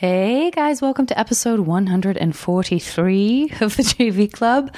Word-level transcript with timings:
Hey 0.00 0.50
guys, 0.70 0.80
welcome 0.80 1.04
to 1.04 1.18
episode 1.18 1.58
143 1.58 3.42
of 3.60 3.76
the 3.76 3.82
JV 3.82 4.32
Club. 4.32 4.72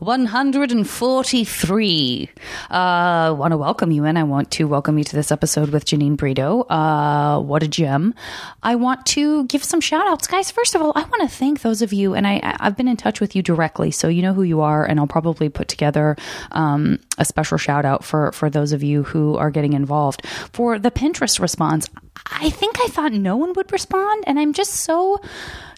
143. 0.00 2.30
Uh, 2.70 3.34
want 3.38 3.52
to 3.52 3.56
welcome 3.56 3.92
you 3.92 4.04
in. 4.06 4.16
I 4.16 4.22
want 4.22 4.50
to 4.52 4.66
welcome 4.66 4.96
you 4.96 5.04
to 5.04 5.14
this 5.14 5.30
episode 5.30 5.68
with 5.68 5.84
Janine 5.84 6.16
Brito. 6.16 6.62
Uh, 6.62 7.38
what 7.40 7.62
a 7.62 7.68
gem. 7.68 8.14
I 8.62 8.76
want 8.76 9.04
to 9.06 9.44
give 9.44 9.62
some 9.62 9.82
shout 9.82 10.08
outs. 10.08 10.26
Guys, 10.26 10.50
first 10.50 10.74
of 10.74 10.80
all, 10.80 10.92
I 10.96 11.02
want 11.02 11.30
to 11.30 11.36
thank 11.36 11.60
those 11.60 11.82
of 11.82 11.92
you, 11.92 12.14
and 12.14 12.26
I, 12.26 12.40
I've 12.42 12.78
been 12.78 12.88
in 12.88 12.96
touch 12.96 13.20
with 13.20 13.36
you 13.36 13.42
directly, 13.42 13.90
so 13.90 14.08
you 14.08 14.22
know 14.22 14.32
who 14.32 14.42
you 14.42 14.62
are, 14.62 14.86
and 14.86 14.98
I'll 14.98 15.06
probably 15.06 15.50
put 15.50 15.68
together 15.68 16.16
um, 16.50 16.98
a 17.18 17.26
special 17.26 17.58
shout 17.58 17.84
out 17.84 18.02
for, 18.02 18.32
for 18.32 18.48
those 18.48 18.72
of 18.72 18.82
you 18.82 19.02
who 19.02 19.36
are 19.36 19.50
getting 19.50 19.74
involved. 19.74 20.26
For 20.52 20.78
the 20.78 20.90
Pinterest 20.90 21.38
response, 21.40 21.86
I 22.26 22.50
think 22.50 22.76
I 22.80 22.88
thought 22.88 23.12
no 23.12 23.36
one 23.36 23.52
would 23.54 23.70
respond, 23.70 24.24
and 24.26 24.38
I'm 24.38 24.54
just 24.54 24.72
so 24.72 25.19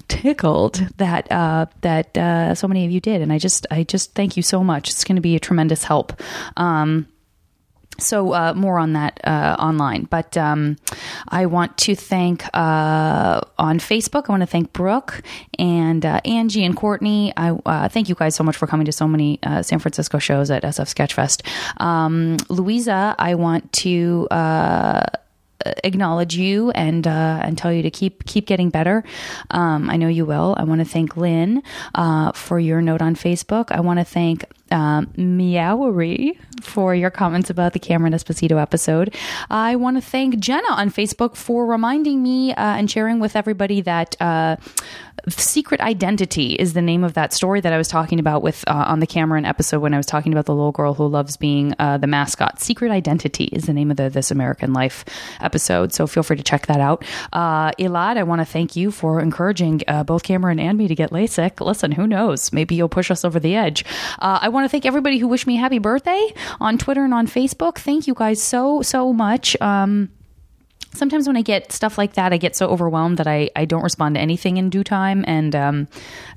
tickled 0.08 0.74
that 0.98 1.30
uh, 1.30 1.66
that 1.80 2.16
uh, 2.16 2.54
so 2.54 2.68
many 2.68 2.84
of 2.84 2.90
you 2.90 3.00
did, 3.00 3.22
and 3.22 3.32
I 3.32 3.38
just 3.38 3.66
I 3.70 3.84
just 3.84 4.14
thank 4.14 4.36
you 4.36 4.42
so 4.42 4.62
much. 4.62 4.90
It's 4.90 5.04
going 5.04 5.16
to 5.16 5.22
be 5.22 5.36
a 5.36 5.40
tremendous 5.40 5.84
help. 5.84 6.20
Um, 6.56 7.08
so 7.98 8.32
uh, 8.32 8.54
more 8.54 8.78
on 8.78 8.94
that 8.94 9.20
uh, 9.24 9.56
online, 9.58 10.04
but 10.04 10.36
um, 10.36 10.76
I 11.28 11.46
want 11.46 11.76
to 11.78 11.94
thank 11.94 12.44
uh, 12.54 13.40
on 13.58 13.78
Facebook. 13.78 14.28
I 14.28 14.32
want 14.32 14.40
to 14.42 14.46
thank 14.46 14.72
Brooke 14.72 15.22
and 15.58 16.04
uh, 16.04 16.20
Angie 16.24 16.64
and 16.64 16.76
Courtney. 16.76 17.32
I 17.36 17.50
uh, 17.50 17.88
thank 17.88 18.08
you 18.08 18.14
guys 18.14 18.34
so 18.34 18.44
much 18.44 18.56
for 18.56 18.66
coming 18.66 18.86
to 18.86 18.92
so 18.92 19.06
many 19.06 19.38
uh, 19.42 19.62
San 19.62 19.78
Francisco 19.78 20.18
shows 20.18 20.50
at 20.50 20.62
SF 20.62 20.92
Sketchfest. 20.92 21.46
Um, 21.80 22.38
Louisa, 22.48 23.14
I 23.18 23.34
want 23.34 23.72
to 23.74 24.26
acknowledge 25.84 26.36
you 26.36 26.70
and 26.72 27.06
uh, 27.06 27.40
and 27.42 27.56
tell 27.56 27.72
you 27.72 27.82
to 27.82 27.90
keep 27.90 28.24
keep 28.24 28.46
getting 28.46 28.70
better. 28.70 29.04
Um, 29.50 29.90
I 29.90 29.96
know 29.96 30.08
you 30.08 30.24
will. 30.24 30.54
I 30.58 30.64
want 30.64 30.80
to 30.80 30.84
thank 30.84 31.16
Lynn 31.16 31.62
uh, 31.94 32.32
for 32.32 32.58
your 32.58 32.80
note 32.80 33.02
on 33.02 33.14
Facebook. 33.14 33.70
I 33.70 33.80
want 33.80 33.98
to 33.98 34.04
thank 34.04 34.44
um, 34.72 35.12
Meowery 35.16 36.38
for 36.60 36.94
your 36.94 37.10
comments 37.10 37.50
about 37.50 37.72
the 37.72 37.78
Cameron 37.78 38.12
Esposito 38.12 38.60
episode. 38.60 39.14
I 39.50 39.76
want 39.76 39.96
to 39.96 40.00
thank 40.00 40.38
Jenna 40.38 40.70
on 40.70 40.90
Facebook 40.90 41.36
for 41.36 41.66
reminding 41.66 42.22
me 42.22 42.52
uh, 42.52 42.76
and 42.76 42.90
sharing 42.90 43.20
with 43.20 43.36
everybody 43.36 43.80
that. 43.82 44.16
Uh, 44.20 44.56
Secret 45.28 45.80
Identity 45.80 46.54
is 46.54 46.72
the 46.72 46.82
name 46.82 47.04
of 47.04 47.14
that 47.14 47.32
story 47.32 47.60
that 47.60 47.72
I 47.72 47.78
was 47.78 47.86
talking 47.86 48.18
about 48.18 48.42
with 48.42 48.64
uh, 48.66 48.72
on 48.88 48.98
the 48.98 49.06
Cameron 49.06 49.44
episode 49.44 49.78
when 49.78 49.94
I 49.94 49.96
was 49.96 50.06
talking 50.06 50.32
about 50.32 50.46
the 50.46 50.54
little 50.54 50.72
girl 50.72 50.94
who 50.94 51.06
loves 51.06 51.36
being 51.36 51.74
uh, 51.78 51.98
the 51.98 52.08
mascot. 52.08 52.60
Secret 52.60 52.90
Identity 52.90 53.44
is 53.44 53.66
the 53.66 53.72
name 53.72 53.90
of 53.90 53.98
the 53.98 54.10
This 54.10 54.32
American 54.32 54.72
Life 54.72 55.04
episode, 55.40 55.92
so 55.92 56.08
feel 56.08 56.24
free 56.24 56.36
to 56.36 56.42
check 56.42 56.66
that 56.66 56.80
out. 56.80 57.04
Uh, 57.32 57.70
Elad, 57.72 58.16
I 58.16 58.24
want 58.24 58.40
to 58.40 58.44
thank 58.44 58.74
you 58.74 58.90
for 58.90 59.20
encouraging 59.20 59.82
uh, 59.86 60.02
both 60.02 60.24
Cameron 60.24 60.58
and 60.58 60.76
me 60.76 60.88
to 60.88 60.94
get 60.94 61.10
LASIK. 61.10 61.60
Listen, 61.60 61.92
who 61.92 62.06
knows? 62.06 62.52
Maybe 62.52 62.74
you'll 62.74 62.88
push 62.88 63.10
us 63.10 63.24
over 63.24 63.38
the 63.38 63.54
edge. 63.54 63.84
I 64.18 64.48
want 64.48 64.61
to 64.64 64.68
thank 64.68 64.86
everybody 64.86 65.18
who 65.18 65.28
wished 65.28 65.46
me 65.46 65.56
happy 65.56 65.78
birthday 65.78 66.32
on 66.60 66.78
Twitter 66.78 67.04
and 67.04 67.14
on 67.14 67.26
Facebook. 67.26 67.78
Thank 67.78 68.06
you 68.06 68.14
guys 68.14 68.42
so 68.42 68.82
so 68.82 69.12
much. 69.12 69.60
Um, 69.60 70.10
sometimes 70.94 71.26
when 71.26 71.36
I 71.36 71.42
get 71.42 71.72
stuff 71.72 71.98
like 71.98 72.14
that, 72.14 72.32
I 72.32 72.36
get 72.36 72.56
so 72.56 72.68
overwhelmed 72.68 73.18
that 73.18 73.26
I, 73.26 73.50
I 73.56 73.64
don't 73.64 73.82
respond 73.82 74.14
to 74.16 74.20
anything 74.20 74.56
in 74.56 74.70
due 74.70 74.84
time. 74.84 75.24
And 75.26 75.54
um, 75.54 75.88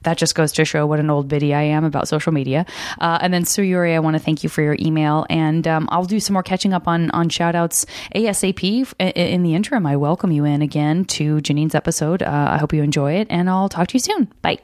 that 0.03 0.17
just 0.17 0.35
goes 0.35 0.51
to 0.53 0.65
show 0.65 0.85
what 0.85 0.99
an 0.99 1.09
old 1.09 1.27
biddy 1.27 1.53
I 1.53 1.63
am 1.63 1.83
about 1.83 2.07
social 2.07 2.31
media. 2.31 2.65
Uh, 2.99 3.19
and 3.21 3.33
then 3.33 3.43
Suyuri, 3.43 3.93
I 3.93 3.99
want 3.99 4.15
to 4.15 4.19
thank 4.19 4.43
you 4.43 4.49
for 4.49 4.61
your 4.61 4.77
email. 4.79 5.25
And 5.29 5.67
um, 5.67 5.87
I'll 5.91 6.05
do 6.05 6.19
some 6.19 6.33
more 6.33 6.43
catching 6.43 6.73
up 6.73 6.87
on, 6.87 7.11
on 7.11 7.29
shout 7.29 7.55
outs 7.55 7.85
ASAP. 8.15 8.93
In 8.99 9.43
the 9.43 9.55
interim, 9.55 9.85
I 9.85 9.95
welcome 9.95 10.31
you 10.31 10.45
in 10.45 10.61
again 10.61 11.05
to 11.05 11.41
Janine's 11.41 11.75
episode. 11.75 12.23
Uh, 12.23 12.49
I 12.51 12.57
hope 12.57 12.73
you 12.73 12.83
enjoy 12.83 13.13
it, 13.13 13.27
and 13.29 13.49
I'll 13.49 13.69
talk 13.69 13.87
to 13.89 13.93
you 13.95 13.99
soon. 13.99 14.31
Bye. 14.41 14.59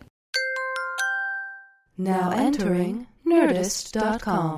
Now 1.97 2.31
entering 2.31 3.07
Nerdist.com. 3.25 4.57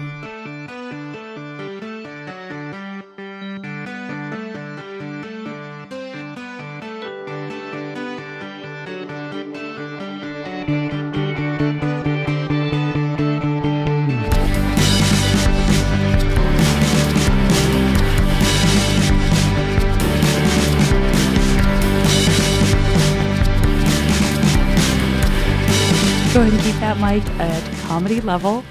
mic 27.14 27.30
at 27.40 27.64
comedy 27.88 28.22
level. 28.22 28.64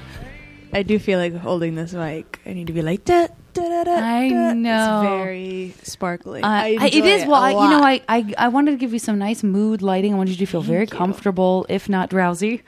I 0.73 0.83
do 0.83 0.99
feel 0.99 1.19
like 1.21 1.35
holding 1.37 1.77
this 1.77 1.93
mic. 1.93 2.41
I 2.45 2.53
need 2.55 2.67
to 2.67 2.73
be 2.73 2.83
like 2.83 3.05
da 3.05 3.29
da 3.53 3.63
da 3.69 3.85
da. 3.85 3.93
I 3.93 4.29
da. 4.31 4.53
know. 4.55 5.03
It's 5.03 5.09
very 5.09 5.75
sparkly. 5.85 6.43
Uh, 6.43 6.49
I 6.49 6.91
it 6.93 7.05
is 7.05 7.25
well. 7.25 7.41
a 7.41 7.47
I, 7.47 7.51
you 7.51 7.71
know, 7.71 7.85
I, 7.85 8.01
I 8.09 8.35
I 8.39 8.49
wanted 8.49 8.73
to 8.73 8.77
give 8.79 8.93
you 8.93 8.99
some 8.99 9.17
nice 9.19 9.45
mood 9.45 9.81
lighting. 9.81 10.13
I 10.15 10.17
wanted 10.17 10.33
you 10.41 10.47
to 10.47 10.51
feel 10.51 10.63
very 10.63 10.81
you. 10.87 10.87
comfortable, 10.89 11.67
if 11.69 11.89
not 11.89 12.11
drowsy. 12.11 12.63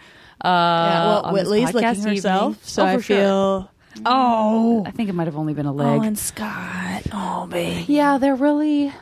Uh, 0.44 0.46
yeah, 0.48 1.04
well, 1.06 1.32
Whitley's 1.32 1.68
evening. 1.74 2.14
herself, 2.14 2.64
so 2.64 2.82
Oh, 2.82 2.86
I 2.86 2.96
for 2.96 3.02
sure. 3.02 3.16
feel. 3.16 3.70
Oh, 4.06 4.84
I 4.86 4.90
think 4.92 5.08
it 5.08 5.14
might 5.14 5.26
have 5.26 5.36
only 5.36 5.54
been 5.54 5.66
a 5.66 5.72
leg. 5.72 6.00
Oh, 6.00 6.02
and 6.02 6.18
Scott. 6.18 7.02
Oh, 7.12 7.46
baby. 7.50 7.86
Yeah, 7.88 8.18
they're 8.18 8.34
really. 8.36 8.92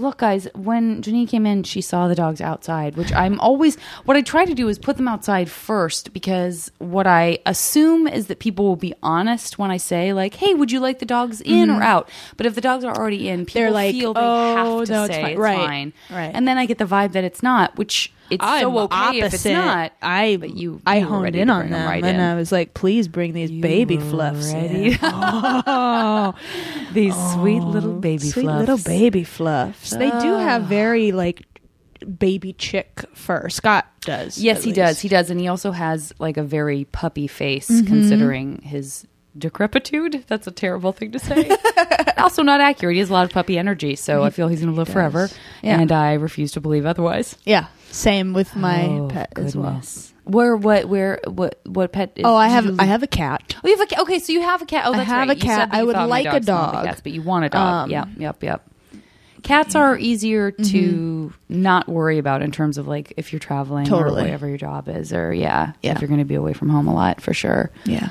Look, 0.00 0.18
guys, 0.18 0.46
when 0.54 1.02
Janine 1.02 1.28
came 1.28 1.44
in, 1.44 1.64
she 1.64 1.80
saw 1.80 2.06
the 2.06 2.14
dogs 2.14 2.40
outside, 2.40 2.96
which 2.96 3.12
I'm 3.12 3.40
always. 3.40 3.76
What 4.04 4.16
I 4.16 4.22
try 4.22 4.44
to 4.44 4.54
do 4.54 4.68
is 4.68 4.78
put 4.78 4.96
them 4.96 5.08
outside 5.08 5.50
first 5.50 6.12
because 6.12 6.70
what 6.78 7.06
I 7.08 7.40
assume 7.46 8.06
is 8.06 8.28
that 8.28 8.38
people 8.38 8.64
will 8.64 8.76
be 8.76 8.94
honest 9.02 9.58
when 9.58 9.72
I 9.72 9.76
say, 9.76 10.12
like, 10.12 10.34
hey, 10.34 10.54
would 10.54 10.70
you 10.70 10.78
like 10.78 11.00
the 11.00 11.04
dogs 11.06 11.40
in 11.40 11.68
or 11.68 11.82
out? 11.82 12.08
But 12.36 12.46
if 12.46 12.54
the 12.54 12.60
dogs 12.60 12.84
are 12.84 12.96
already 12.96 13.28
in, 13.28 13.44
people 13.44 13.58
Mm-hmm. 13.62 13.64
They're 13.64 13.70
like, 13.72 13.94
feel 13.94 14.14
they 14.14 14.20
"Oh, 14.22 14.78
have 14.78 14.86
to 14.86 14.92
no, 14.92 15.04
it's 15.04 15.16
fine." 15.16 15.26
it's 15.32 15.38
Right, 15.40 15.56
fine. 15.66 15.92
right. 16.10 16.30
And 16.32 16.46
then 16.46 16.58
I 16.58 16.66
get 16.66 16.78
the 16.78 16.84
vibe 16.84 17.10
that 17.12 17.24
it's 17.24 17.42
not, 17.42 17.76
which 17.76 18.12
it's 18.30 18.44
so 18.44 18.50
I'm 18.50 18.76
okay 18.76 19.18
if 19.18 19.24
it's 19.34 19.34
opposite. 19.46 19.52
not. 19.52 19.92
I 20.02 20.36
but 20.38 20.54
you, 20.54 20.80
I 20.86 20.98
you 20.98 21.06
were 21.06 21.16
honed 21.18 21.36
in 21.36 21.50
on 21.50 21.70
them, 21.70 21.86
right 21.88 22.02
and 22.04 22.16
in. 22.16 22.20
I 22.22 22.34
was 22.34 22.52
like, 22.52 22.74
"Please 22.74 23.08
bring 23.08 23.32
these 23.32 23.50
baby 23.50 23.96
fluffs 23.96 24.52
ready. 24.52 24.92
in." 24.92 24.98
oh, 25.02 26.34
These 26.92 27.14
sweet 27.34 27.60
little 27.60 27.94
baby 27.94 28.28
sweet 28.30 28.42
fluffs. 28.42 28.60
little 28.60 28.78
baby 28.78 29.24
fluffs. 29.24 29.90
They 29.90 30.10
do 30.10 30.34
have 30.36 30.64
Ah. 30.64 30.66
very 30.68 31.12
like 31.12 31.42
baby 32.18 32.52
chick 32.52 33.04
fur. 33.14 33.48
Scott 33.48 33.86
does. 34.02 34.38
Yes, 34.38 34.62
he 34.64 34.72
does. 34.72 35.00
He 35.00 35.08
does, 35.08 35.30
and 35.30 35.40
he 35.40 35.48
also 35.48 35.70
has 35.72 36.12
like 36.18 36.36
a 36.36 36.42
very 36.42 36.84
puppy 36.84 37.26
face, 37.26 37.68
Mm-hmm. 37.70 37.86
considering 37.86 38.62
his 38.62 39.06
decrepitude. 39.36 40.24
That's 40.26 40.46
a 40.46 40.50
terrible 40.50 40.92
thing 40.92 41.12
to 41.12 41.18
say. 41.18 41.50
also, 42.18 42.42
not 42.42 42.60
accurate. 42.60 42.94
He 42.94 43.00
has 43.00 43.10
a 43.10 43.12
lot 43.12 43.24
of 43.24 43.30
puppy 43.30 43.58
energy, 43.58 43.94
so 43.96 44.22
I 44.24 44.30
feel 44.30 44.48
he's 44.48 44.60
going 44.60 44.72
to 44.72 44.76
live 44.78 44.88
forever, 44.88 45.28
Yeah. 45.62 45.80
and 45.80 45.92
I 45.92 46.14
refuse 46.14 46.52
to 46.52 46.60
believe 46.60 46.86
otherwise. 46.86 47.36
Yeah, 47.44 47.66
same 47.90 48.32
with 48.34 48.54
my 48.56 48.86
Oh, 48.86 49.08
pet 49.08 49.32
as 49.36 49.56
well. 49.56 49.66
goodness. 49.70 50.12
Where? 50.24 50.56
What? 50.56 50.88
Where? 50.88 51.20
What? 51.26 51.58
What 51.64 51.92
pet? 51.92 52.12
Is, 52.16 52.24
Oh, 52.24 52.36
I 52.36 52.48
have 52.48 52.78
I 52.78 52.84
have 52.84 53.02
a 53.02 53.06
cat. 53.06 53.54
Oh, 53.64 53.68
you 53.68 53.76
have 53.76 53.86
a 53.86 53.86
cat. 53.86 54.00
Okay, 54.02 54.18
so 54.18 54.32
you 54.32 54.42
have 54.42 54.60
a 54.62 54.66
cat. 54.66 54.84
Oh, 54.86 54.92
I 54.92 54.98
that's 54.98 55.08
have 55.08 55.28
right. 55.28 55.30
a 55.30 55.34
You 55.34 55.40
said 55.40 55.46
cat. 55.46 55.70
that 55.70 55.78
I 55.78 55.82
would 55.84 55.94
thought 55.94 56.08
my 56.08 56.22
like 56.22 56.26
a 56.26 56.40
dogs 56.40 56.46
wanted 56.48 56.72
dog. 56.72 56.84
Cats, 56.86 57.00
but 57.00 57.12
you 57.12 57.22
want 57.22 57.44
a 57.46 57.48
dog. 57.48 57.84
Um, 57.84 57.90
yep, 57.90 58.08
yep, 58.18 58.42
yep. 58.42 58.64
Cats 59.42 59.74
are 59.76 59.96
easier 59.96 60.50
to 60.50 61.32
not 61.48 61.88
worry 61.88 62.18
about 62.18 62.42
in 62.42 62.50
terms 62.50 62.76
of 62.76 62.88
like 62.88 63.14
if 63.16 63.32
you're 63.32 63.38
traveling 63.38 63.84
Totally. 63.86 64.20
or 64.20 64.24
whatever 64.24 64.48
your 64.48 64.58
job 64.58 64.88
is, 64.88 65.12
or 65.12 65.32
yeah, 65.32 65.72
Yeah. 65.80 65.92
if 65.92 66.00
you're 66.00 66.08
going 66.08 66.18
to 66.18 66.24
be 66.26 66.34
away 66.34 66.52
from 66.52 66.68
home 66.68 66.88
a 66.88 66.94
lot 66.94 67.20
for 67.20 67.32
sure. 67.32 67.70
Yeah. 67.84 68.10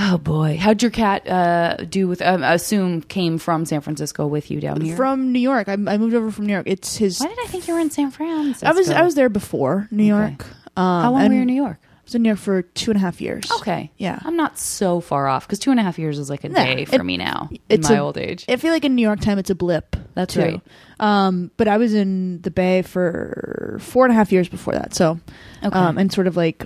Oh 0.00 0.16
boy, 0.18 0.56
how'd 0.60 0.80
your 0.80 0.92
cat 0.92 1.28
uh, 1.28 1.76
do 1.88 2.06
with? 2.06 2.22
Um, 2.22 2.44
I 2.44 2.54
assume 2.54 3.02
came 3.02 3.36
from 3.38 3.64
San 3.64 3.80
Francisco 3.80 4.26
with 4.28 4.48
you 4.50 4.60
down 4.60 4.80
here. 4.80 4.94
From 4.96 5.32
New 5.32 5.40
York. 5.40 5.68
I, 5.68 5.72
I 5.72 5.98
moved 5.98 6.14
over 6.14 6.30
from 6.30 6.46
New 6.46 6.52
York. 6.52 6.66
It's 6.68 6.96
his. 6.96 7.18
Why 7.20 7.26
did 7.28 7.38
I 7.42 7.46
think 7.48 7.66
you 7.66 7.74
were 7.74 7.80
in 7.80 7.90
San 7.90 8.10
Francisco? 8.12 8.66
I 8.66 8.72
was 8.72 8.90
I 8.90 9.02
was 9.02 9.16
there 9.16 9.28
before 9.28 9.88
New 9.90 10.14
Okay. 10.14 10.28
York. 10.30 10.46
Um, 10.76 11.02
How 11.02 11.10
long 11.12 11.22
and 11.22 11.28
were 11.30 11.34
you 11.34 11.40
in 11.42 11.46
New 11.48 11.54
York? 11.54 11.78
I 11.82 11.88
was 12.04 12.14
in 12.14 12.22
New 12.22 12.28
York 12.28 12.38
for 12.38 12.62
two 12.62 12.92
and 12.92 12.96
a 12.96 13.00
half 13.00 13.20
years. 13.20 13.50
Okay, 13.58 13.90
Yeah. 13.98 14.18
I'm 14.24 14.36
not 14.36 14.56
so 14.56 15.00
far 15.00 15.26
off 15.26 15.46
because 15.46 15.58
two 15.58 15.72
and 15.72 15.80
a 15.80 15.82
half 15.82 15.98
years 15.98 16.18
is 16.18 16.30
like 16.30 16.44
a 16.44 16.48
Nah, 16.48 16.62
day 16.64 16.84
for 16.84 16.94
it- 16.96 17.04
me 17.04 17.16
now 17.16 17.48
in 17.50 17.58
it's 17.68 17.90
my 17.90 17.96
a- 17.96 18.02
old 18.04 18.16
age. 18.16 18.44
I 18.48 18.56
feel 18.56 18.72
like 18.72 18.84
in 18.84 18.94
New 18.94 19.02
York 19.02 19.20
time 19.20 19.38
it's 19.38 19.50
a 19.50 19.54
blip. 19.56 19.96
That's 20.14 20.34
too. 20.34 20.40
right. 20.40 20.60
Um, 21.00 21.50
but 21.56 21.66
I 21.68 21.76
was 21.76 21.92
in 21.92 22.40
the 22.42 22.50
Bay 22.52 22.82
for 22.82 23.78
four 23.80 24.04
and 24.04 24.12
a 24.12 24.14
half 24.14 24.30
years 24.32 24.48
before 24.48 24.74
that. 24.74 24.94
So, 24.94 25.18
Okay. 25.64 25.76
um, 25.76 25.98
and 25.98 26.10
sort 26.12 26.26
of 26.28 26.36
like 26.36 26.64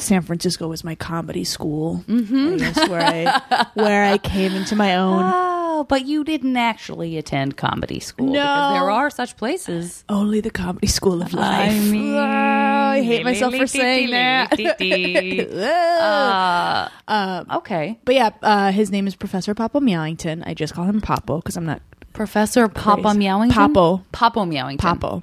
San 0.00 0.22
Francisco 0.22 0.66
was 0.68 0.82
my 0.84 0.94
comedy 0.94 1.44
school. 1.44 2.04
Mhm. 2.08 2.60
I 2.60 2.88
where 2.88 3.02
I 3.02 3.66
where 3.74 4.04
I 4.04 4.18
came 4.18 4.52
into 4.54 4.74
my 4.76 4.96
own. 5.04 5.22
Oh, 5.24 5.84
but 5.88 6.06
you 6.06 6.24
didn't 6.24 6.56
actually 6.56 7.16
attend 7.16 7.56
comedy 7.56 8.00
school. 8.00 8.26
No. 8.26 8.32
Because 8.32 8.72
there 8.74 8.90
are 8.90 9.10
such 9.10 9.36
places. 9.36 10.04
Only 10.08 10.40
the 10.40 10.50
comedy 10.50 10.88
school 10.88 11.22
of 11.22 11.32
life. 11.32 11.70
I 11.72 11.78
mean, 11.78 12.14
Oh, 12.16 12.92
I 12.92 13.02
hate 13.02 13.24
myself 13.24 13.54
for 13.54 13.66
saying 13.66 14.10
that. 14.10 14.52
uh, 15.60 16.88
um, 17.08 17.46
okay. 17.58 17.98
but 18.04 18.14
yeah, 18.14 18.30
uh, 18.42 18.72
his 18.72 18.90
name 18.90 19.06
is 19.06 19.14
Professor 19.14 19.54
Papa 19.54 19.80
Meowington. 19.80 20.42
I 20.46 20.54
just 20.54 20.74
call 20.74 20.84
him 20.84 21.00
Papo 21.00 21.38
because 21.38 21.56
I'm 21.56 21.66
not 21.66 21.80
Professor 22.12 22.68
Papa. 22.68 23.08
Meowington. 23.14 23.52
Papo. 23.52 24.04
Papo 24.12 24.44
Meowington. 24.46 24.78
Papo. 24.78 25.22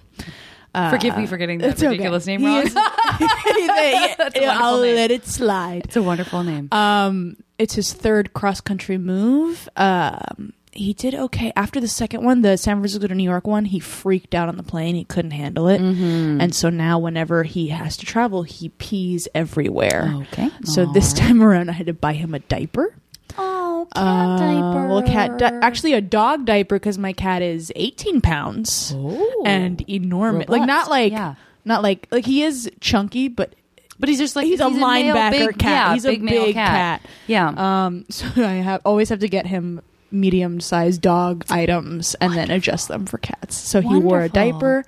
Uh, 0.75 0.89
Forgive 0.91 1.17
me 1.17 1.25
for 1.25 1.37
getting 1.37 1.57
that 1.59 1.71
it's 1.71 1.81
okay. 1.81 1.89
ridiculous 1.89 2.25
name 2.27 2.43
wrong. 2.45 2.65
is- 2.67 2.73
That's 3.17 4.37
a 4.37 4.41
wonderful 4.41 4.49
I'll 4.49 4.81
name. 4.81 4.95
let 4.95 5.11
it 5.11 5.25
slide. 5.25 5.85
It's 5.85 5.95
a 5.95 6.03
wonderful 6.03 6.43
name. 6.43 6.69
Um, 6.71 7.37
it's 7.57 7.75
his 7.75 7.93
third 7.93 8.33
cross 8.33 8.61
country 8.61 8.97
move. 8.97 9.67
Um, 9.75 10.53
he 10.71 10.93
did 10.93 11.15
okay 11.15 11.51
after 11.55 11.79
the 11.79 11.87
second 11.87 12.23
one, 12.23 12.43
the 12.43 12.55
San 12.57 12.75
Francisco 12.77 13.07
to 13.07 13.15
New 13.15 13.23
York 13.23 13.47
one. 13.47 13.65
He 13.65 13.79
freaked 13.79 14.35
out 14.35 14.47
on 14.47 14.57
the 14.57 14.63
plane; 14.63 14.93
he 14.93 15.05
couldn't 15.05 15.31
handle 15.31 15.67
it, 15.69 15.81
Mm-hmm. 15.81 16.39
and 16.41 16.53
so 16.53 16.69
now 16.69 16.99
whenever 16.99 17.41
he 17.43 17.69
has 17.69 17.97
to 17.97 18.05
travel, 18.05 18.43
he 18.43 18.69
pees 18.69 19.27
everywhere. 19.33 20.13
Okay. 20.33 20.49
So 20.65 20.85
this 20.85 21.13
time 21.13 21.41
around, 21.41 21.69
I 21.69 21.73
had 21.73 21.87
to 21.87 21.93
buy 21.93 22.13
him 22.13 22.35
a 22.35 22.39
diaper. 22.39 22.93
Oh, 23.37 23.87
cat 23.93 24.03
Uh, 24.03 24.37
diaper. 24.37 24.87
Well, 24.87 25.01
cat 25.03 25.37
di- 25.37 25.59
actually 25.61 25.93
a 25.93 26.01
dog 26.01 26.45
diaper 26.45 26.75
because 26.75 26.97
my 26.97 27.13
cat 27.13 27.41
is 27.41 27.71
18 27.75 28.21
pounds 28.21 28.93
Oh. 28.95 29.43
and 29.45 29.83
enormous. 29.89 30.49
Like 30.49 30.65
not 30.67 30.89
like 30.89 31.11
Yeah. 31.11 31.35
not 31.65 31.83
like 31.83 32.07
like 32.11 32.25
he 32.25 32.43
is 32.43 32.69
chunky, 32.79 33.27
but 33.27 33.53
But 33.99 34.09
he's 34.09 34.19
just 34.19 34.35
like 34.35 34.45
he's, 34.45 34.59
a 34.59 34.69
male, 34.69 34.79
linebacker 35.15 35.31
big- 35.31 35.57
cat. 35.57 35.71
Yeah, 35.87 35.93
he's 35.93 36.03
big 36.03 36.21
a 36.21 36.23
male 36.23 36.45
big 36.45 36.53
cat. 36.55 37.01
cat. 37.01 37.09
Yeah. 37.25 37.47
Um, 37.85 38.05
so 38.09 38.27
I 38.37 38.53
have 38.61 38.81
always 38.85 39.09
have 39.09 39.19
to 39.19 39.27
get 39.27 39.47
him 39.47 39.81
medium 40.11 40.59
sized 40.61 41.01
dog 41.01 41.43
items 41.49 42.15
and 42.21 42.33
then 42.33 42.49
adjust 42.51 42.87
them 42.87 43.05
for 43.05 43.17
cats. 43.17 43.55
So 43.57 43.81
he 43.81 43.97
wore 43.97 44.21
a 44.21 44.29
diaper 44.29 44.85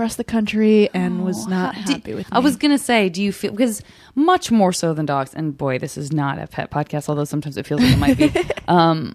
across 0.00 0.16
the 0.16 0.24
country 0.24 0.88
and 0.94 1.24
was 1.26 1.46
Oh, 1.46 1.50
not 1.50 1.74
happy 1.74 2.14
with 2.14 2.24
me. 2.26 2.32
I 2.32 2.38
was 2.38 2.56
gonna 2.56 2.78
say, 2.78 3.10
do 3.10 3.22
you 3.22 3.32
feel 3.32 3.50
because 3.50 3.82
much 4.14 4.50
more 4.50 4.72
so 4.72 4.94
than 4.94 5.04
dogs? 5.04 5.34
And 5.34 5.56
boy, 5.58 5.78
this 5.78 5.98
is 5.98 6.10
not 6.10 6.38
a 6.38 6.46
pet 6.46 6.70
podcast, 6.70 7.10
although 7.10 7.24
sometimes 7.24 7.58
it 7.58 7.66
feels 7.66 7.82
like 7.82 7.92
it 7.92 7.98
might 7.98 8.16
be. 8.16 8.32
um, 8.68 9.14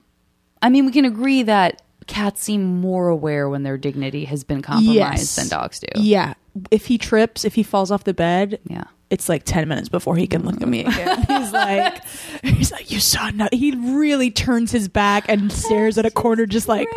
I 0.62 0.70
mean, 0.70 0.86
we 0.86 0.92
can 0.92 1.06
agree 1.06 1.42
that 1.42 1.82
cats 2.06 2.44
seem 2.44 2.82
more 2.82 3.08
aware 3.08 3.50
when 3.50 3.64
their 3.64 3.78
dignity 3.80 4.26
has 4.26 4.44
been 4.44 4.62
compromised 4.62 4.96
Yes. 4.96 5.36
than 5.36 5.48
dogs 5.48 5.80
do. 5.80 5.88
yeah. 5.96 6.36
If 6.70 6.86
he 6.86 6.98
trips, 7.00 7.44
if 7.46 7.56
he 7.56 7.64
falls 7.64 7.90
off 7.90 8.04
the 8.04 8.14
bed, 8.14 8.60
Yeah. 8.70 8.84
it's 9.10 9.28
like 9.28 9.44
10 9.44 9.68
minutes 9.68 9.90
before 9.90 10.16
he 10.18 10.28
can 10.28 10.46
look 10.46 10.62
at 10.62 10.68
me 10.68 10.86
again. 10.86 11.24
He's 11.28 11.52
like, 11.52 12.06
he's 12.44 12.72
like, 12.72 12.92
you 12.92 13.00
saw 13.00 13.30
nothing. 13.32 13.58
He 13.60 13.72
really 13.72 14.30
turns 14.32 14.72
his 14.72 14.88
back 14.88 15.26
and 15.30 15.52
stares 15.64 15.98
at 15.98 16.06
a 16.06 16.12
corner, 16.12 16.46
just 16.46 16.68
like, 16.68 16.88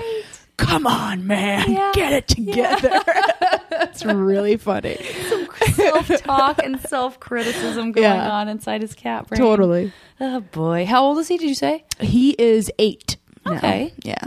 come 0.59 0.87
on, 0.87 1.27
man, 1.27 1.71
Yeah. 1.73 1.93
get 1.95 2.13
it 2.13 2.29
together. 2.29 2.91
it's 3.71 4.05
really 4.05 4.59
funny. 4.59 4.99
self 5.73 6.09
talk 6.23 6.63
and 6.63 6.79
self 6.81 7.19
criticism 7.19 7.93
going 7.93 8.05
Yeah. 8.05 8.31
on 8.31 8.49
inside 8.49 8.83
his 8.83 8.95
cat 8.95 9.27
brain. 9.29 9.39
Totally. 9.41 9.93
Oh 10.21 10.41
boy, 10.41 10.85
how 10.85 11.03
old 11.05 11.19
is 11.19 11.29
he? 11.29 11.39
Did 11.39 11.49
you 11.49 11.55
say? 11.55 11.85
He 12.01 12.33
is 12.33 12.71
eight. 12.79 13.17
now. 13.47 13.55
Okay. 13.57 13.95
Yeah. 14.05 14.27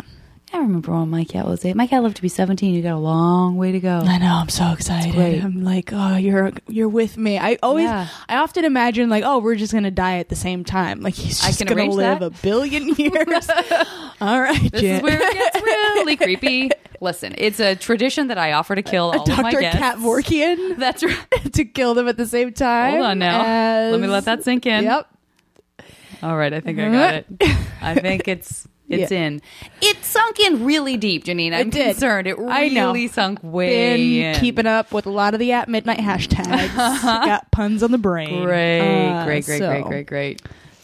I 0.54 0.58
remember 0.58 0.92
when 0.92 1.10
my 1.10 1.24
cat 1.24 1.48
was 1.48 1.64
eight. 1.66 1.76
My 1.76 1.88
cat 1.88 2.04
lived 2.04 2.18
to 2.18 2.22
be 2.22 2.28
seventeen. 2.28 2.76
You 2.76 2.82
got 2.82 2.96
a 2.96 2.98
long 2.98 3.56
way 3.56 3.72
to 3.72 3.80
go. 3.80 4.00
I 4.00 4.18
know. 4.18 4.34
I'm 4.34 4.50
so 4.50 4.72
excited. 4.74 5.16
I'm 5.44 5.64
like, 5.64 5.92
oh, 5.94 6.18
you're 6.18 6.52
you're 6.68 6.90
with 6.90 7.18
me. 7.18 7.38
I 7.38 7.58
always, 7.64 7.86
Yeah. 7.86 8.08
I 8.28 8.38
often 8.38 8.66
imagine 8.66 9.10
like, 9.10 9.24
oh, 9.26 9.40
we're 9.40 9.56
just 9.56 9.72
gonna 9.74 9.92
die 9.92 10.18
at 10.20 10.28
the 10.30 10.36
same 10.36 10.64
time. 10.66 11.02
Like 11.02 11.14
he's 11.14 11.42
I 11.44 11.48
just 11.48 11.60
can 11.60 11.68
gonna 11.68 11.82
arrange 11.82 11.96
live 11.96 12.20
that. 12.20 12.26
a 12.26 12.42
billion 12.42 12.90
years. 12.98 13.50
All 14.20 14.42
right, 14.42 14.72
This 14.72 14.82
Jen. 14.82 14.98
is 14.98 15.02
where 15.04 15.22
it 15.22 15.34
gets 15.34 15.62
really 15.64 16.16
creepy. 16.18 16.70
Listen, 17.02 17.34
it's 17.38 17.60
a 17.60 17.76
tradition 17.76 18.28
that 18.28 18.38
I 18.38 18.52
offer 18.52 18.76
to 18.76 18.84
kill 18.84 19.06
all 19.12 19.22
of 19.24 19.28
my 19.40 19.52
Dr. 19.52 19.62
guests. 19.62 19.80
Cat 19.80 19.98
Vorkian 19.98 20.76
That's 20.78 21.02
right. 21.04 21.54
to 21.54 21.66
kill 21.66 21.96
them 21.96 22.08
at 22.08 22.18
the 22.18 22.28
same 22.28 22.54
time. 22.54 22.92
Hold 22.94 23.06
on 23.06 23.20
now. 23.20 23.90
Let 23.90 24.00
me 24.00 24.08
let 24.08 24.26
that 24.26 24.44
sink 24.44 24.66
in. 24.68 24.84
Yep. 24.84 25.08
All 26.22 26.38
right, 26.38 26.54
I 26.54 26.60
think 26.60 26.78
I 26.78 26.92
got 26.92 27.14
it. 27.16 27.26
I 27.82 27.96
think 27.96 28.28
it's 28.28 28.68
it's 28.94 29.12
Yeah. 29.12 29.26
in. 29.26 29.42
It 29.82 30.04
sunk 30.04 30.40
in 30.40 30.66
really 30.66 30.98
deep, 30.98 31.26
Janine. 31.26 31.54
I'm 31.54 31.68
It 31.68 31.72
did. 31.72 31.86
concerned. 31.92 32.28
It 32.28 32.38
I 32.40 32.68
know. 32.70 32.88
really 32.88 33.08
sunk 33.08 33.40
way 33.42 33.70
Been 34.20 34.36
in. 34.36 34.40
keeping 34.42 34.68
up 34.68 34.92
with 34.94 35.06
a 35.06 35.10
lot 35.12 35.34
of 35.34 35.40
the 35.40 35.52
at 35.54 35.70
midnight 35.70 36.00
hashtags. 36.00 36.76
Got 37.02 37.52
puns 37.52 37.84
on 37.84 37.92
the 37.92 37.98
brain. 37.98 38.44
Great, 38.44 38.80
Uh, 38.80 39.26
great, 39.26 39.46
great, 39.46 39.60
so 39.60 39.70
great, 39.72 39.86
great, 39.86 40.08
great. 40.08 40.42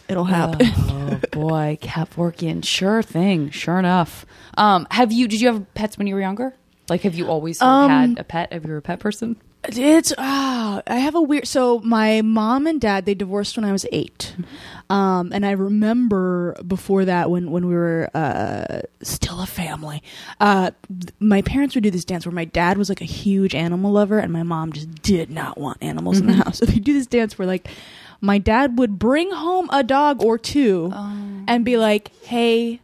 It'll 0.08 0.24
happen. 0.24 0.66
Oh 0.90 1.20
boy, 1.32 1.78
Cat 1.80 2.10
Vorkian. 2.16 2.64
Sure 2.64 3.02
thing. 3.02 3.50
Sure 3.50 3.78
enough. 3.78 4.24
Um, 4.56 4.86
have 4.90 5.12
you? 5.12 5.28
Did 5.28 5.40
you 5.40 5.48
have 5.48 5.74
pets 5.74 5.98
when 5.98 6.06
you 6.06 6.14
were 6.14 6.20
younger? 6.20 6.54
Like, 6.88 7.02
have 7.02 7.14
you 7.14 7.26
always 7.28 7.60
Um, 7.60 7.90
had 7.90 8.18
a 8.18 8.24
pet? 8.24 8.52
Have 8.52 8.64
you 8.64 8.70
were 8.72 8.78
a 8.78 8.82
pet 8.82 8.98
person? 9.00 9.36
It's 9.64 10.12
ah, 10.16 10.82
I 10.86 10.96
have 10.96 11.14
a 11.14 11.20
weird. 11.20 11.46
So 11.48 11.80
my 11.80 12.22
mom 12.22 12.66
and 12.66 12.80
dad 12.80 13.06
they 13.06 13.14
divorced 13.14 13.56
when 13.56 13.64
I 13.64 13.72
was 13.72 13.84
8 13.90 14.36
um, 14.90 15.32
and 15.32 15.44
I 15.44 15.50
remember 15.50 16.54
before 16.66 17.04
that 17.04 17.30
when 17.30 17.50
when 17.50 17.66
we 17.66 17.74
were 17.74 18.08
uh, 18.14 18.80
still 19.02 19.40
a 19.42 19.46
family. 19.46 20.02
Uh, 20.40 20.70
th- 20.88 21.12
my 21.20 21.42
parents 21.42 21.74
would 21.74 21.84
do 21.84 21.90
this 21.90 22.04
dance 22.04 22.24
where 22.24 22.32
my 22.34 22.44
dad 22.46 22.78
was 22.78 22.88
like 22.88 23.00
a 23.00 23.06
huge 23.06 23.54
animal 23.54 23.92
lover, 23.92 24.18
and 24.18 24.32
my 24.32 24.42
mom 24.42 24.72
just 24.72 25.02
did 25.02 25.30
not 25.30 25.58
want 25.58 25.78
animals 25.82 26.18
in 26.20 26.26
the 26.26 26.32
house. 26.34 26.58
So 26.58 26.66
they 26.66 26.78
do 26.78 26.92
this 26.92 27.06
dance 27.06 27.38
where 27.38 27.46
like 27.46 27.68
my 28.20 28.38
dad 28.38 28.78
would 28.78 28.98
bring 28.98 29.30
home 29.30 29.68
a 29.70 29.84
dog 29.84 30.24
or 30.24 30.38
two 30.38 30.90
and 31.46 31.64
be 31.64 31.76
like, 31.76 32.10
"Hey." 32.22 32.80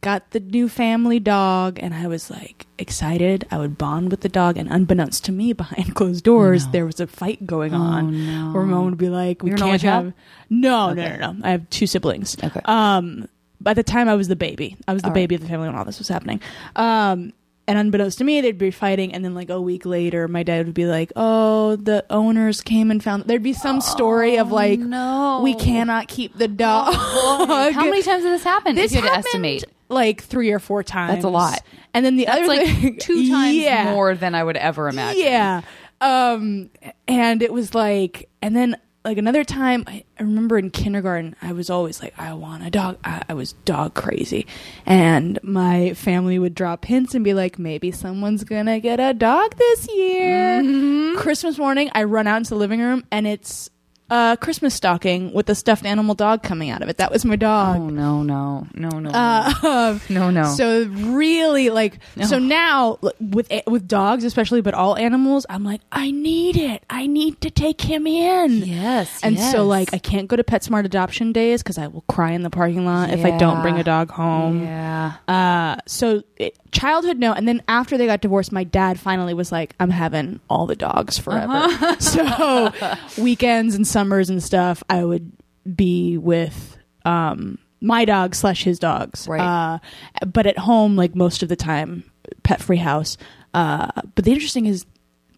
Got 0.00 0.30
the 0.30 0.40
new 0.40 0.68
family 0.68 1.18
dog 1.18 1.78
and 1.82 1.92
I 1.92 2.06
was 2.06 2.30
like 2.30 2.66
excited. 2.78 3.46
I 3.50 3.58
would 3.58 3.76
bond 3.76 4.10
with 4.10 4.20
the 4.20 4.28
dog 4.28 4.56
and 4.56 4.70
unbeknownst 4.70 5.24
to 5.24 5.32
me 5.32 5.52
behind 5.52 5.94
closed 5.96 6.24
doors 6.24 6.66
No. 6.66 6.72
there 6.72 6.86
was 6.86 7.00
a 7.00 7.06
fight 7.06 7.46
going 7.46 7.74
Oh, 7.74 7.78
on. 7.78 8.26
no. 8.26 8.52
Where 8.52 8.62
mom 8.64 8.84
would 8.86 8.98
be 8.98 9.08
like, 9.08 9.42
We 9.42 9.50
You're 9.50 9.58
can't 9.58 9.82
have 9.82 10.12
No, 10.50 10.90
Okay. 10.90 11.00
no, 11.02 11.16
no, 11.16 11.32
no. 11.32 11.46
I 11.46 11.50
have 11.50 11.68
two 11.70 11.86
siblings. 11.86 12.36
Okay. 12.42 12.60
Um 12.64 13.28
by 13.60 13.74
the 13.74 13.82
time 13.82 14.08
I 14.08 14.14
was 14.14 14.28
the 14.28 14.36
baby. 14.36 14.76
I 14.86 14.92
was 14.92 15.02
the 15.02 15.08
All 15.08 15.14
baby 15.14 15.34
of 15.34 15.40
the 15.40 15.48
family 15.48 15.66
when 15.66 15.76
all 15.76 15.84
this 15.84 15.98
was 15.98 16.06
happening. 16.08 16.40
Um 16.76 17.32
and 17.68 17.78
unbeknownst 17.78 18.18
to 18.18 18.24
me, 18.24 18.40
they'd 18.40 18.58
be 18.58 18.72
fighting, 18.72 19.14
and 19.14 19.24
then 19.24 19.34
like 19.34 19.50
a 19.50 19.60
week 19.60 19.86
later, 19.86 20.26
my 20.26 20.42
dad 20.42 20.66
would 20.66 20.74
be 20.74 20.86
like, 20.86 21.12
"Oh, 21.14 21.76
the 21.76 22.04
owners 22.10 22.60
came 22.62 22.90
and 22.90 23.00
found." 23.04 23.24
There'd 23.26 23.42
be 23.42 23.52
some 23.52 23.80
story 23.80 24.36
of 24.38 24.50
like, 24.50 24.80
Oh, 24.80 24.84
no. 24.84 25.40
"We 25.44 25.54
cannot 25.54 26.08
keep 26.08 26.36
the 26.36 26.48
dog." 26.48 26.94
How 26.94 27.84
many 27.84 28.02
times 28.02 28.24
did 28.24 28.32
this 28.32 28.42
happen? 28.42 28.74
This 28.74 28.92
if 28.92 28.96
you 28.96 29.02
had 29.02 29.08
to 29.08 29.14
happened 29.28 29.44
estimate. 29.46 29.64
like 29.88 30.22
three 30.24 30.50
or 30.50 30.58
four 30.58 30.82
times. 30.82 31.12
That's 31.12 31.24
a 31.24 31.28
lot. 31.28 31.60
And 31.94 32.04
then 32.04 32.16
the 32.16 32.24
That's 32.24 32.38
other 32.38 32.48
like 32.48 32.66
thing, 32.66 32.98
two 32.98 33.28
times 33.30 33.56
yeah, 33.58 33.92
more 33.92 34.14
than 34.14 34.34
I 34.34 34.42
would 34.42 34.56
ever 34.56 34.88
imagine. 34.88 35.22
Yeah. 35.22 35.60
Um, 36.00 36.70
and 37.06 37.42
it 37.42 37.52
was 37.52 37.74
like, 37.74 38.28
and 38.40 38.54
then 38.56 38.76
like 39.04 39.18
another 39.18 39.44
time, 39.44 39.84
I, 39.86 40.04
I 40.18 40.22
remember 40.22 40.58
in 40.58 40.70
kindergarten, 40.70 41.36
I 41.40 41.52
was 41.52 41.70
always 41.70 42.02
like, 42.02 42.18
I 42.18 42.32
want 42.34 42.66
a 42.66 42.70
dog. 42.70 42.98
I, 43.04 43.22
I 43.28 43.34
was 43.34 43.52
dog 43.52 43.94
crazy, 43.94 44.46
and 44.84 45.38
my 45.42 45.94
family 45.94 46.38
would 46.38 46.54
drop 46.54 46.84
hints 46.84 47.14
and 47.14 47.24
be 47.24 47.34
like, 47.34 47.58
maybe 47.58 47.90
someone's 47.90 48.44
gonna 48.44 48.80
get 48.80 49.00
a 49.00 49.14
dog 49.14 49.56
this 49.56 49.88
year. 49.88 50.62
Mm-hmm. 50.62 51.18
Christmas 51.18 51.58
morning, 51.58 51.90
I 51.94 52.04
run 52.04 52.26
out 52.26 52.38
into 52.38 52.50
the 52.50 52.56
living 52.56 52.80
room, 52.80 53.04
and 53.10 53.26
it's 53.26 53.70
a 54.10 54.38
Christmas 54.40 54.74
stocking 54.74 55.32
with 55.34 55.48
a 55.50 55.54
stuffed 55.54 55.84
animal 55.84 56.14
dog 56.14 56.42
coming 56.42 56.70
out 56.70 56.82
of 56.82 56.88
it. 56.88 56.96
That 56.96 57.10
was 57.12 57.24
my 57.24 57.36
dog. 57.36 57.76
Oh 57.76 57.88
no, 57.90 58.22
no, 58.22 58.66
no, 58.74 58.88
no, 58.98 59.10
Uh, 59.10 59.98
no, 60.08 60.30
no. 60.30 60.44
so 60.44 60.84
really, 60.86 61.70
like, 61.70 61.98
so 62.24 62.36
Oh. 62.36 62.38
now 62.38 62.98
with 63.20 63.50
with 63.66 63.86
dogs, 63.88 64.24
especially, 64.24 64.60
but 64.60 64.74
all 64.74 64.96
animals, 64.96 65.44
I'm 65.50 65.64
like, 65.64 65.80
I 65.92 66.10
need 66.10 66.56
it. 66.56 66.82
I 66.88 67.06
need 67.06 67.40
to 67.42 67.50
take 67.50 67.80
him 67.80 68.06
in. 68.06 68.52
yes, 68.64 69.20
And 69.22 69.36
yes. 69.36 69.52
so, 69.52 69.66
like, 69.66 69.92
I 69.92 69.98
can't 69.98 70.28
go 70.28 70.36
to 70.36 70.44
PetSmart 70.44 70.84
adoption 70.84 71.32
days 71.32 71.62
because 71.62 71.78
I 71.78 71.86
will 71.88 72.04
cry 72.08 72.30
in 72.32 72.42
the 72.42 72.50
parking 72.50 72.84
lot 72.86 73.10
if 73.10 73.24
I 73.24 73.36
don't 73.36 73.60
bring 73.62 73.78
a 73.78 73.84
dog 73.84 74.10
home. 74.10 74.62
yeah. 74.64 75.14
Uh, 75.28 75.76
so 75.86 76.22
it, 76.36 76.56
childhood, 76.72 77.18
no. 77.18 77.32
And 77.32 77.46
then 77.48 77.62
after 77.68 77.98
they 77.98 78.06
got 78.06 78.20
divorced, 78.20 78.52
my 78.52 78.64
dad 78.64 78.98
finally 78.98 79.34
was 79.34 79.50
like, 79.52 79.74
I'm 79.80 79.90
having 79.90 80.40
all 80.48 80.66
the 80.66 80.76
dogs 80.76 81.18
forever. 81.18 81.52
Uh-huh. 81.52 81.98
so 83.16 83.22
weekends 83.22 83.74
and 83.74 83.86
summers 83.98 84.30
and 84.30 84.40
stuff, 84.40 84.80
I 84.88 85.04
would 85.04 85.32
be 85.74 86.18
with 86.18 86.78
um, 87.04 87.58
my 87.80 88.04
dog 88.04 88.36
slash 88.36 88.62
his 88.62 88.78
dogs. 88.78 89.26
Right. 89.26 89.40
Uh, 89.40 89.78
but 90.24 90.46
at 90.46 90.56
home, 90.56 90.94
like 90.94 91.16
most 91.16 91.42
of 91.42 91.48
the 91.48 91.56
time, 91.56 92.04
pet 92.44 92.62
free 92.62 92.76
house. 92.76 93.16
Uh, 93.54 93.90
but 94.14 94.24
the 94.24 94.30
interesting 94.30 94.66
is, 94.66 94.86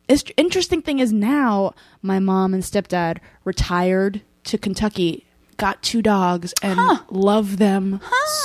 is 0.09 0.23
interesting 0.37 0.83
thing 0.83 0.99
is 0.99 1.11
now 1.11 1.73
my 2.03 2.19
mom 2.19 2.53
and 2.53 2.63
stepdad 2.63 3.17
retired 3.45 4.21
to 4.45 4.59
Kentucky, 4.59 5.25
got 5.61 5.83
two 5.83 6.03
dogs, 6.03 6.53
and 6.63 6.81
love 7.11 7.59
them 7.59 8.01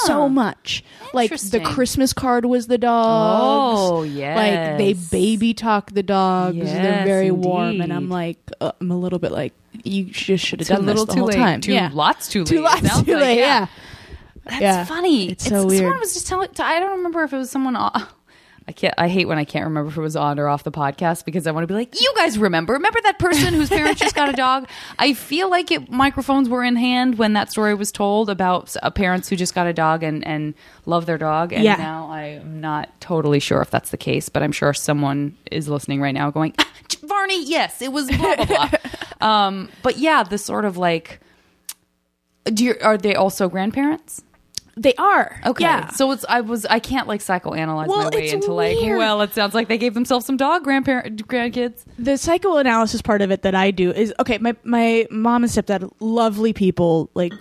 so 0.05 0.29
much. 0.29 0.83
Like 1.13 1.31
the 1.31 1.61
Christmas 1.61 2.13
card 2.13 2.45
was 2.45 2.67
the 2.67 2.77
dogs. 2.77 3.79
Oh, 3.81 4.03
yeah. 4.03 4.35
Like 4.35 4.77
they 4.77 4.93
baby 4.93 5.53
talk 5.53 5.91
the 5.91 6.03
dogs. 6.03 6.57
They're 6.57 6.65
Yes, 6.83 7.07
very 7.07 7.31
warm, 7.31 7.81
and. 7.81 7.91
I'm 7.95 8.09
like, 8.09 8.37
uh, 8.59 8.73
I'm 8.81 8.91
a 8.91 8.97
little 8.97 9.19
bit 9.19 9.31
like, 9.31 9.53
you 9.83 10.03
just 10.05 10.45
should 10.45 10.59
have 10.59 10.65
It's 10.65 10.69
a 10.69 10.75
done 10.75 10.85
little 10.85 11.05
this 11.05 11.15
the 11.15 11.19
too 11.19 11.19
whole 11.21 11.29
late. 11.29 11.35
time. 11.37 11.61
Too 11.61 11.73
yeah, 11.73 11.89
lots 11.93 12.27
too 12.27 12.39
late. 12.43 12.47
too 12.47 12.61
lots 12.61 12.81
too 12.81 13.13
like, 13.13 13.21
late. 13.21 13.37
Yeah. 13.37 13.67
That's 14.43 14.61
Yeah. 14.61 14.85
funny. 14.85 15.29
It's 15.31 15.45
so 15.45 15.65
weird. 15.65 15.79
Someone 15.79 15.99
was 15.99 16.13
just 16.13 16.27
telling. 16.27 16.49
I 16.59 16.79
don't 16.79 16.97
remember 16.97 17.23
if 17.23 17.33
it 17.33 17.37
was 17.37 17.49
someone. 17.49 17.75
I 18.67 18.71
can't. 18.71 18.95
I 18.97 19.09
hate 19.09 19.27
when 19.27 19.37
I 19.37 19.45
can't 19.45 19.65
remember 19.65 19.91
if 19.91 19.97
it 19.97 20.01
was 20.01 20.15
on 20.15 20.39
or 20.39 20.47
off 20.47 20.63
the 20.63 20.71
podcast 20.71 21.23
because 21.23 21.45
I 21.45 21.51
want 21.51 21.63
to 21.63 21.67
be 21.67 21.75
like, 21.75 22.01
you 22.01 22.11
guys 22.15 22.35
remember? 22.39 22.73
Remember 22.73 22.99
that 23.03 23.19
person 23.19 23.53
whose 23.53 23.69
parents 23.69 24.01
just 24.01 24.15
got 24.15 24.27
a 24.27 24.33
dog? 24.33 24.67
I 24.99 25.13
feel 25.13 25.51
like 25.51 25.69
it, 25.69 25.91
microphones 25.91 26.49
were 26.49 26.63
in 26.63 26.75
hand 26.75 27.19
when 27.19 27.33
that 27.33 27.51
story 27.51 27.75
was 27.75 27.91
told 27.91 28.27
about 28.27 28.75
uh, 28.81 28.89
parents 28.89 29.29
who 29.29 29.35
just 29.35 29.53
got 29.53 29.67
a 29.67 29.73
dog 29.73 30.01
and 30.01 30.25
and 30.25 30.55
love 30.87 31.05
their 31.05 31.19
dog. 31.19 31.53
And 31.53 31.63
Yeah. 31.63 31.75
now 31.75 32.09
I 32.09 32.23
am 32.39 32.59
not 32.59 32.89
totally 32.99 33.39
sure 33.39 33.61
if 33.61 33.69
that's 33.69 33.91
the 33.91 33.97
case, 33.97 34.29
but 34.29 34.41
I'm 34.41 34.51
sure 34.51 34.73
someone 34.73 35.37
is 35.51 35.69
listening 35.69 36.01
right 36.01 36.13
now 36.15 36.31
going, 36.31 36.55
ah, 36.57 36.67
Varney, 37.03 37.45
yes, 37.45 37.83
it 37.83 37.91
was 37.91 38.07
blah 38.09 38.35
blah 38.35 38.45
blah. 38.45 38.69
um, 39.21 39.69
but 39.83 39.99
yeah, 39.99 40.23
the 40.23 40.39
sort 40.39 40.65
of 40.65 40.75
like, 40.75 41.19
do 42.45 42.65
you, 42.65 42.75
are 42.81 42.97
they 42.97 43.13
also 43.13 43.47
grandparents? 43.47 44.23
They 44.77 44.93
are. 44.95 45.39
Okay. 45.45 45.63
Yeah. 45.63 45.89
So 45.91 46.11
it's 46.11 46.25
I 46.27 46.41
was 46.41 46.65
I 46.65 46.79
can't 46.79 47.07
like 47.07 47.21
psychoanalyze 47.21 47.87
Well, 47.87 48.03
my 48.03 48.09
way 48.09 48.29
into 48.29 48.51
like 48.53 48.77
well 48.81 49.21
it 49.21 49.33
sounds 49.33 49.53
like 49.53 49.69
they 49.69 49.77
gave 49.77 49.93
themselves 49.93 50.25
some 50.25 50.35
dog 50.37 50.63
grandparent 50.65 51.25
grandkids. 51.27 51.83
the 51.97 52.17
psychoanalysis 52.17 53.01
part 53.01 53.21
of 53.21 53.31
it 53.31 53.43
that 53.43 53.55
I 53.55 53.71
do 53.71 53.91
is 53.91 54.13
okay. 54.19 54.37
My 54.37 54.55
my 54.65 55.07
mom 55.09 55.43
and 55.43 55.51
stepdad, 55.51 55.89
lovely 56.01 56.51
people, 56.51 57.09
like 57.13 57.33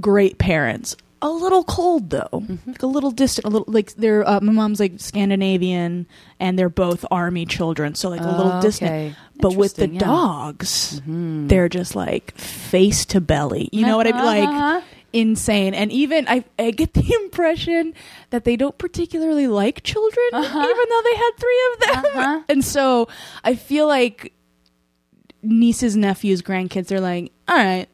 great 0.00 0.38
parents. 0.38 0.96
A 1.22 1.28
little 1.30 1.62
cold 1.64 2.08
though, 2.10 2.28
Mm-hmm. 2.32 2.70
like 2.70 2.82
a 2.82 2.86
little 2.86 3.10
distant. 3.10 3.44
A 3.46 3.50
little 3.50 3.70
like 3.72 3.92
they're 3.94 4.26
uh, 4.28 4.40
my 4.40 4.52
mom's 4.52 4.80
like 4.80 4.94
Scandinavian, 4.96 6.06
and 6.40 6.58
they're 6.58 6.68
both 6.70 7.04
army 7.10 7.44
children, 7.46 7.94
so 7.94 8.08
like 8.08 8.20
a 8.22 8.24
little 8.36 8.52
Oh, 8.54 8.60
distant. 8.62 9.14
But 9.38 9.54
with 9.54 9.76
the 9.76 9.88
yeah. 9.88 10.00
Mm-hmm. 10.00 10.08
dogs, 10.10 11.00
they're 11.06 11.68
just 11.68 11.94
like 11.94 12.36
face 12.38 13.04
to 13.06 13.20
belly. 13.20 13.68
You 13.70 13.86
know 13.86 13.96
what 13.96 14.06
I 14.06 14.12
mean? 14.12 14.24
Like 14.24 14.48
Uh-huh. 14.48 14.80
Insane. 15.12 15.74
And 15.74 15.90
even 15.92 16.26
I, 16.28 16.44
I 16.58 16.70
get 16.70 16.94
the 16.94 17.14
impression 17.24 17.94
that 18.30 18.44
they 18.44 18.56
don't 18.56 18.76
particularly 18.78 19.46
like 19.48 19.82
children, 19.82 20.26
even 20.34 20.42
though 20.52 21.02
they 21.04 21.16
had 21.16 21.30
three 21.38 21.60
of 21.72 21.80
them. 21.80 22.04
Uh-huh. 22.04 22.42
And 22.48 22.64
so 22.64 23.08
I 23.44 23.54
feel 23.54 23.86
like 23.86 24.32
nieces, 25.42 25.96
nephews, 25.96 26.42
grandkids, 26.42 26.86
they're 26.88 27.00
like, 27.00 27.32
all 27.48 27.56
right, 27.56 27.88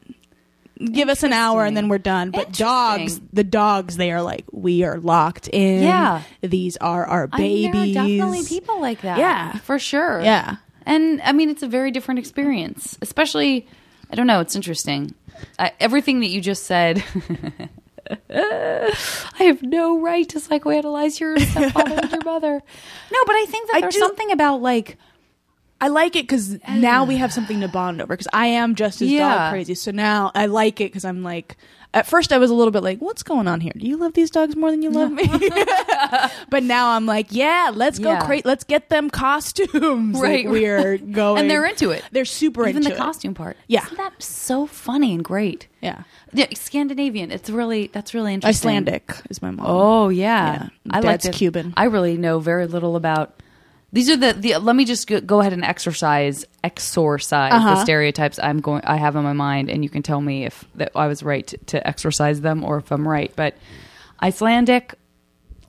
give 0.91 1.09
us 1.09 1.23
an 1.23 1.33
hour 1.33 1.65
and 1.65 1.75
then 1.75 1.89
we're 1.89 1.97
done. 1.97 2.31
But 2.31 2.51
dogs, 2.53 3.19
the 3.33 3.43
dogs, 3.43 3.97
they 3.97 4.11
are 4.11 4.21
like, 4.21 4.45
we 4.51 4.83
are 4.83 4.99
locked 4.99 5.47
in. 5.47 5.83
Yeah. 5.83 6.23
These 6.41 6.77
are 6.77 7.05
our 7.05 7.29
I 7.31 7.39
mean, 7.39 7.71
babies. 7.71 7.93
there 7.95 8.03
are 8.03 8.07
definitely 8.07 8.43
people 8.45 8.81
like 8.81 9.01
that. 9.01 9.17
Yeah. 9.17 9.57
for 9.59 9.79
sure. 9.79 10.21
Yeah. 10.21 10.57
and 10.85 11.21
I 11.21 11.31
mean 11.31 11.49
it's 11.49 11.63
a 11.63 11.67
very 11.67 11.91
different 11.91 12.19
experience, 12.19 12.97
especially. 13.01 13.67
I 14.09 14.15
don't 14.15 14.27
know. 14.27 14.39
It's 14.39 14.55
interesting. 14.55 15.13
I, 15.59 15.71
everything 15.79 16.19
that 16.21 16.27
you 16.27 16.41
just 16.41 16.63
said. 16.63 17.03
I 18.29 18.93
have 19.39 19.61
no 19.63 19.99
right 19.99 20.27
to 20.29 20.39
psychoanalyze 20.39 21.19
your 21.19 21.37
stepfather 21.39 21.95
and 22.01 22.11
your 22.11 22.23
mother. 22.23 22.61
No, 23.11 23.19
but 23.25 23.35
I 23.35 23.45
think 23.47 23.67
that 23.69 23.77
I 23.77 23.81
there's 23.81 23.95
do- 23.95 23.99
something 23.99 24.31
about 24.31 24.61
like 24.61 24.97
I 25.79 25.89
like 25.89 26.15
it 26.15 26.23
because 26.23 26.57
now 26.69 27.03
we 27.03 27.17
have 27.17 27.31
something 27.33 27.59
to 27.61 27.67
bond 27.67 28.01
over. 28.01 28.13
Because 28.13 28.27
I 28.33 28.47
am 28.47 28.75
just 28.75 29.01
as 29.01 29.11
Yeah. 29.11 29.37
dog 29.37 29.51
crazy, 29.51 29.75
so 29.75 29.91
now 29.91 30.31
I 30.33 30.45
like 30.47 30.81
it 30.81 30.85
because 30.85 31.05
I'm 31.05 31.23
like. 31.23 31.57
At 31.93 32.05
first, 32.05 32.31
I 32.33 32.37
was 32.37 32.51
a 32.51 32.53
little 32.53 32.71
bit 32.71 32.83
like, 32.83 32.99
"What's 32.99 33.23
going 33.23 33.47
on 33.47 33.61
here? 33.61 33.71
Do 33.75 33.87
you 33.87 33.97
love 33.97 34.13
these 34.13 34.29
dogs 34.29 34.55
more 34.55 34.69
than 34.71 34.81
you 34.81 34.89
love 34.91 35.11
me?" 35.11 35.23
but 36.49 36.61
now 36.63 36.89
I'm 36.91 37.05
like, 37.05 37.27
"Yeah, 37.31 37.71
let's 37.73 37.97
go 37.97 38.11
Yeah. 38.11 38.25
crazy. 38.25 38.43
Let's 38.45 38.63
get 38.63 38.89
them 38.89 39.09
costumes. 39.09 40.19
Right, 40.19 40.45
Like, 40.45 40.51
we're 40.51 40.97
going, 40.97 41.41
and 41.41 41.49
they're 41.51 41.65
into 41.65 41.91
it. 41.91 42.03
They're 42.11 42.25
super 42.25 42.61
into 42.65 42.77
it. 42.77 42.81
Even 42.81 42.83
the 42.83 42.95
it. 42.95 42.97
costume 42.97 43.33
part. 43.33 43.57
Yeah. 43.67 43.85
Isn't 43.85 43.97
that 43.97 44.21
so 44.21 44.67
funny 44.67 45.13
and 45.13 45.23
great? 45.23 45.67
Yeah, 45.81 46.03
Yeah, 46.33 46.47
Scandinavian. 46.53 47.31
It's 47.31 47.49
really 47.49 47.87
that's 47.87 48.13
really 48.13 48.33
interesting. 48.33 48.69
Icelandic 48.69 49.13
is 49.29 49.41
my 49.41 49.51
mom. 49.51 49.65
Oh 49.67 50.09
yeah, 50.09 50.53
Yeah. 50.63 50.69
I 50.91 50.99
like 50.99 51.21
Dad's. 51.21 51.37
Cuban. 51.37 51.73
I 51.77 51.85
really 51.85 52.17
know 52.17 52.39
very 52.39 52.67
little 52.67 52.95
about. 52.95 53.41
These 53.93 54.09
are 54.09 54.17
the, 54.17 54.33
the 54.33 54.57
let 54.57 54.75
me 54.75 54.83
just 54.85 55.07
go, 55.25 55.39
ahead 55.39 55.53
and 55.53 55.63
exercise 55.63 56.45
exorcise 56.63 57.49
the 57.49 57.55
Uh-huh. 57.55 57.75
stereotypes 57.83 58.37
I'm 58.41 58.59
going 58.59 58.81
I 58.83 58.97
have 58.97 59.15
in 59.15 59.23
my 59.23 59.33
mind 59.33 59.69
and 59.69 59.83
you 59.83 59.89
can 59.89 60.03
tell 60.03 60.19
me 60.21 60.45
if 60.45 60.65
that 60.75 60.91
I 60.95 61.07
was 61.07 61.23
right 61.23 61.47
to, 61.47 61.57
to 61.57 61.87
exercise 61.87 62.41
them 62.41 62.63
or 62.63 62.77
if 62.77 62.91
I'm 62.91 63.07
right 63.07 63.31
but 63.35 63.55
Icelandic 64.21 64.95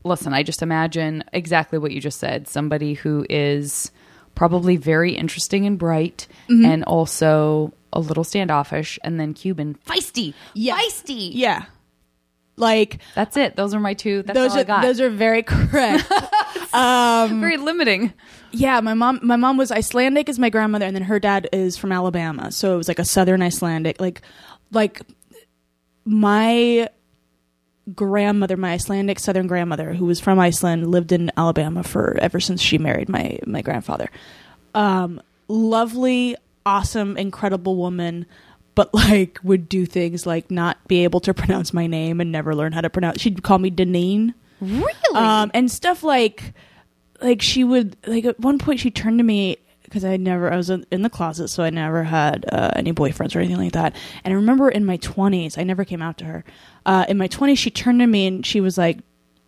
listen 0.04 0.32
I 0.34 0.42
just 0.42 0.62
imagine 0.62 1.22
exactly 1.32 1.78
what 1.78 1.92
you 1.92 2.00
just 2.00 2.18
said 2.18 2.48
somebody 2.48 2.94
who 2.94 3.24
is 3.28 3.90
probably 4.34 4.76
very 4.76 5.14
interesting 5.14 5.66
and 5.66 5.78
bright 5.78 6.26
Mm-hmm. 6.48 6.64
and 6.64 6.84
also 6.84 7.72
a 7.92 8.00
little 8.00 8.24
standoffish 8.24 8.98
and 9.04 9.20
then 9.20 9.34
Cuban 9.34 9.76
feisty 9.86 10.34
Yeah. 10.54 10.76
feisty 10.78 11.30
yeah, 11.32 11.66
like 12.58 13.00
that's 13.14 13.36
it 13.36 13.56
those 13.56 13.74
are 13.74 13.80
my 13.80 13.94
two 13.94 14.22
that's 14.22 14.34
those 14.34 14.52
all 14.52 14.58
are 14.58 14.60
I 14.60 14.64
got 14.64 14.82
those 14.82 15.00
are 15.00 15.10
very 15.10 15.42
correct. 15.42 16.10
um, 16.74 17.40
very 17.40 17.56
limiting 17.56 18.12
Yeah, 18.50 18.80
my 18.80 18.94
mom 18.94 19.20
my 19.22 19.36
mom 19.36 19.56
was 19.56 19.70
Icelandic 19.70 20.28
as 20.28 20.38
my 20.38 20.50
grandmother 20.50 20.84
and 20.86 20.94
then 20.94 21.04
her 21.04 21.18
dad 21.18 21.48
is 21.52 21.76
from 21.76 21.92
Alabama. 21.92 22.50
So 22.50 22.74
it 22.74 22.76
was 22.76 22.88
like 22.88 22.98
a 22.98 23.04
southern 23.04 23.42
Icelandic 23.42 24.00
like 24.00 24.22
like 24.72 25.02
my 26.04 26.88
grandmother, 27.94 28.56
my 28.56 28.72
Icelandic 28.72 29.18
southern 29.18 29.46
grandmother 29.46 29.94
who 29.94 30.04
was 30.06 30.20
from 30.20 30.38
Iceland 30.38 30.90
lived 30.90 31.12
in 31.12 31.30
Alabama 31.36 31.82
for 31.82 32.18
ever 32.20 32.40
since 32.40 32.60
she 32.60 32.78
married 32.78 33.08
my 33.08 33.38
my 33.46 33.62
grandfather. 33.62 34.10
Um 34.74 35.20
lovely, 35.48 36.36
awesome, 36.66 37.16
incredible 37.16 37.76
woman 37.76 38.26
but 38.78 38.94
like 38.94 39.40
would 39.42 39.68
do 39.68 39.84
things 39.84 40.24
like 40.24 40.52
not 40.52 40.78
be 40.86 41.02
able 41.02 41.18
to 41.18 41.34
pronounce 41.42 41.74
my 41.74 41.88
name 41.88 42.20
and 42.20 42.30
never 42.30 42.54
learn 42.54 42.70
how 42.70 42.80
to 42.80 42.88
pronounce 42.88 43.20
she'd 43.20 43.42
call 43.42 43.58
me 43.58 43.72
Deneen. 43.72 44.34
Really? 44.60 45.16
Um, 45.16 45.50
and 45.52 45.68
stuff 45.68 46.04
like 46.04 46.54
like 47.20 47.42
she 47.42 47.64
would 47.64 47.96
like 48.06 48.24
at 48.24 48.38
one 48.38 48.60
point 48.60 48.78
she 48.78 48.92
turned 48.92 49.18
to 49.18 49.24
me 49.24 49.56
because 49.82 50.04
I 50.04 50.16
never 50.16 50.52
I 50.52 50.56
was 50.56 50.70
in 50.70 51.02
the 51.02 51.10
closet 51.10 51.48
so 51.48 51.64
I 51.64 51.70
never 51.70 52.04
had 52.04 52.44
uh, 52.52 52.70
any 52.76 52.92
boyfriends 52.92 53.34
or 53.34 53.40
anything 53.40 53.56
like 53.56 53.72
that. 53.72 53.96
And 54.22 54.32
I 54.32 54.36
remember 54.36 54.68
in 54.68 54.84
my 54.84 54.98
20s 54.98 55.58
I 55.58 55.64
never 55.64 55.84
came 55.84 56.00
out 56.00 56.16
to 56.18 56.26
her 56.26 56.44
uh, 56.86 57.04
in 57.08 57.18
my 57.18 57.26
20s 57.26 57.58
she 57.58 57.72
turned 57.72 57.98
to 57.98 58.06
me 58.06 58.28
and 58.28 58.46
she 58.46 58.60
was 58.60 58.78
like 58.78 59.00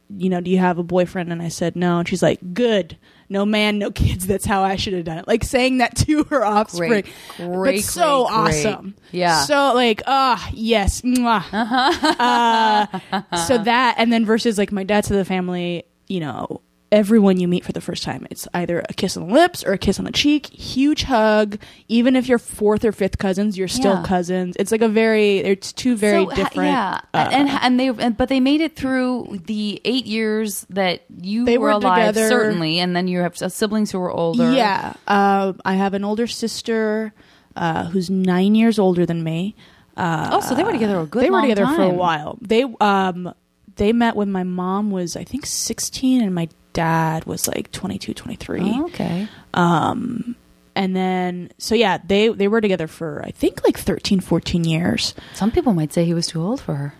you 0.09 0.29
know 0.29 0.41
do 0.41 0.51
you 0.51 0.59
have 0.59 0.79
a 0.79 0.83
boyfriend? 0.83 1.31
And 1.31 1.41
I 1.41 1.51
said 1.51 1.77
no. 1.77 2.01
And 2.01 2.09
she's 2.09 2.23
like 2.23 2.53
good 2.53 2.99
no 3.31 3.47
man 3.47 3.79
no 3.79 3.91
kids 3.91 4.27
that's 4.27 4.45
how 4.45 4.63
I 4.63 4.77
should 4.77 4.93
have 4.93 5.05
done 5.05 5.17
it 5.19 5.27
like 5.27 5.43
saying 5.45 5.79
that 5.79 5.97
to 5.99 6.25
her 6.25 6.45
offspring 6.45 7.05
Great, 7.39 7.77
but 7.77 7.79
so 7.81 8.27
great, 8.27 8.35
great. 8.45 8.67
awesome 8.67 8.95
Yeah. 9.13 9.45
so 9.45 9.73
like 9.75 10.03
ah 10.07 10.47
yes 10.53 11.01
mwah. 11.01 11.45
uh, 12.21 13.37
so 13.47 13.59
that 13.59 13.95
and 13.99 14.13
then 14.13 14.25
versus 14.27 14.59
like 14.59 14.73
my 14.73 14.85
dad 14.85 15.05
to 15.05 15.15
the 15.15 15.25
family 15.25 15.85
you 16.09 16.21
know 16.21 16.61
everyone 16.93 17.39
you 17.39 17.47
meet 17.47 17.65
for 17.65 17.73
the 17.73 17.81
first 17.81 18.03
time 18.03 18.27
it's 18.31 18.49
either 18.55 18.81
a 18.89 18.93
kiss 18.93 19.17
on 19.17 19.29
the 19.29 19.33
lips 19.33 19.63
or 19.65 19.73
a 19.73 19.79
kiss 19.79 19.99
on 19.99 20.05
the 20.05 20.11
cheek 20.13 20.47
huge 20.47 21.05
hug 21.05 21.57
even 21.87 22.17
if 22.17 22.27
you're 22.27 22.39
fourth 22.39 22.85
or 22.85 22.91
fifth 22.91 23.17
cousins 23.19 23.57
you're 23.57 23.69
still 23.69 23.95
Yeah. 23.95 24.05
cousins 24.05 24.57
it's 24.59 24.73
like 24.73 24.83
a 24.83 24.89
very 24.89 25.39
it's 25.39 25.73
two 25.73 25.97
very 25.97 26.25
So, 26.25 26.31
different 26.35 26.71
yeah, 26.71 27.01
uh, 27.15 27.29
and 27.31 27.49
and 27.49 27.79
they 27.79 27.89
and, 27.89 28.17
but 28.17 28.29
they 28.29 28.41
made 28.41 28.61
it 28.61 28.75
through 28.75 29.41
the 29.47 29.81
eight 29.85 30.07
years 30.07 30.67
that 30.71 31.03
you 31.23 31.45
They 31.45 31.59
were, 31.59 31.67
were 31.67 31.71
alive, 31.73 32.15
together. 32.15 32.29
certainly, 32.29 32.81
and 32.81 32.97
then 32.97 33.07
you 33.07 33.21
have 33.21 33.37
siblings 33.37 33.91
who 33.93 34.01
were 34.01 34.11
older. 34.11 34.53
Yeah, 34.53 34.95
uh, 35.07 35.53
I 35.65 35.75
have 35.75 35.95
an 35.95 36.03
older 36.05 36.27
sister 36.27 37.13
uh, 37.57 37.85
who's 37.87 38.11
nine 38.11 38.55
years 38.55 38.79
older 38.79 39.07
than 39.07 39.23
me. 39.23 39.55
Uh, 39.97 40.31
Oh, 40.33 40.41
so 40.41 40.55
they 40.55 40.65
were 40.65 40.73
together 40.73 40.99
a 41.01 41.07
good. 41.07 41.23
they 41.23 41.31
were 41.31 41.41
together 41.43 41.67
for 41.67 41.83
a 41.83 41.89
while. 41.91 42.39
They 42.41 42.65
um 42.81 43.33
they 43.81 43.93
met 43.93 44.15
when 44.15 44.31
my 44.31 44.45
mom 44.45 44.91
was 44.93 45.17
I 45.17 45.25
think 45.25 45.47
16 45.47 46.21
and 46.23 46.35
my 46.35 46.49
dad 46.75 47.25
was 47.25 47.49
like 47.49 47.73
22, 47.73 48.13
23. 48.15 48.61
Oh, 48.63 48.85
okay. 48.87 49.27
Um 49.55 50.37
and 50.77 50.95
then 50.95 51.51
so 51.59 51.75
yeah, 51.75 51.99
they 52.05 52.29
they 52.29 52.47
were 52.47 52.61
together 52.61 52.87
for 52.87 53.23
I 53.25 53.31
think 53.33 53.65
like 53.65 53.77
13 53.79 54.21
14 54.21 54.65
years. 54.65 55.15
Some 55.35 55.51
people 55.51 55.73
might 55.75 55.93
say 55.93 56.05
he 56.05 56.15
was 56.15 56.27
too 56.29 56.41
old 56.43 56.61
for 56.61 56.75
her. 56.75 56.95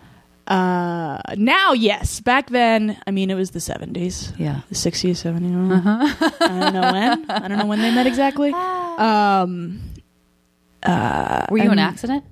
Uh 0.47 1.21
now 1.37 1.73
yes, 1.73 2.19
back 2.19 2.49
then 2.49 2.97
I 3.07 3.11
mean 3.11 3.29
it 3.29 3.35
was 3.35 3.51
the 3.51 3.59
70s. 3.59 4.33
Yeah. 4.37 4.61
The 4.69 4.75
60s, 4.75 5.21
70s. 5.23 5.37
I 5.37 5.39
don't 5.39 5.69
know. 5.69 6.15
I 6.41 6.47
don't 6.59 6.73
know 6.73 6.91
when. 6.91 7.31
I 7.31 7.47
don't 7.47 7.57
know 7.59 7.65
when 7.67 7.79
they 7.79 7.93
met 7.93 8.07
exactly. 8.07 8.51
Um 8.97 9.79
uh 10.83 11.45
Were 11.49 11.57
you 11.59 11.65
an 11.65 11.71
and- 11.71 11.79
accident? 11.79 12.25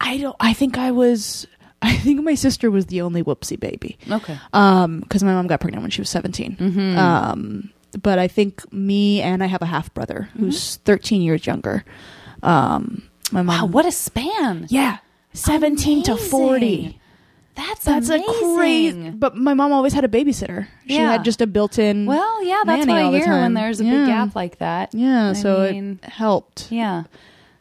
I 0.00 0.18
don't. 0.18 0.36
I 0.38 0.52
think 0.52 0.78
I 0.78 0.92
was. 0.92 1.46
I 1.88 1.96
think 1.96 2.22
my 2.22 2.34
sister 2.34 2.70
was 2.70 2.86
the 2.86 3.00
only 3.00 3.22
whoopsie 3.22 3.58
baby. 3.58 3.98
Okay. 4.10 4.38
Um, 4.52 5.00
because 5.00 5.22
my 5.24 5.32
mom 5.32 5.46
got 5.46 5.60
pregnant 5.60 5.82
when 5.82 5.90
she 5.90 6.00
was 6.00 6.10
17 6.10 6.56
Mm-hmm. 6.56 6.98
Um, 6.98 7.70
but 8.02 8.18
I 8.18 8.28
think 8.28 8.70
me 8.72 9.22
and 9.22 9.42
I 9.42 9.46
have 9.46 9.62
a 9.62 9.66
half 9.66 9.92
brother 9.94 10.28
who's 10.38 10.76
thirteen 10.84 11.22
years 11.22 11.46
younger. 11.46 11.84
Um, 12.42 13.02
my 13.32 13.40
mom. 13.42 13.60
wow, 13.60 13.66
what 13.66 13.86
a 13.86 13.92
span! 13.92 14.66
Yeah, 14.68 14.98
seventeen 15.32 16.02
to 16.04 16.16
forty. 16.16 17.00
That's 17.56 17.84
That's 17.84 18.08
amazing. 18.10 18.28
a 18.52 18.56
crazy. 18.56 19.10
But 19.10 19.36
my 19.36 19.54
mom 19.54 19.72
always 19.72 19.92
had 19.92 20.04
a 20.04 20.08
babysitter. 20.08 20.68
She 20.86 20.94
Yeah. 20.96 21.10
had 21.12 21.24
just 21.24 21.40
a 21.40 21.46
built-in. 21.46 22.06
Well, 22.06 22.44
yeah, 22.44 22.62
that's 22.64 22.86
what 22.86 22.96
I 22.96 23.10
the 23.10 23.18
when 23.26 23.54
there's 23.54 23.80
a 23.80 23.84
Yeah. 23.84 23.90
big 23.90 24.06
gap 24.06 24.36
like 24.36 24.58
that. 24.58 24.94
yeah, 24.94 25.30
I 25.30 25.32
so 25.32 25.68
mean- 25.72 25.98
it 26.02 26.08
helped. 26.10 26.70
Yeah. 26.70 27.04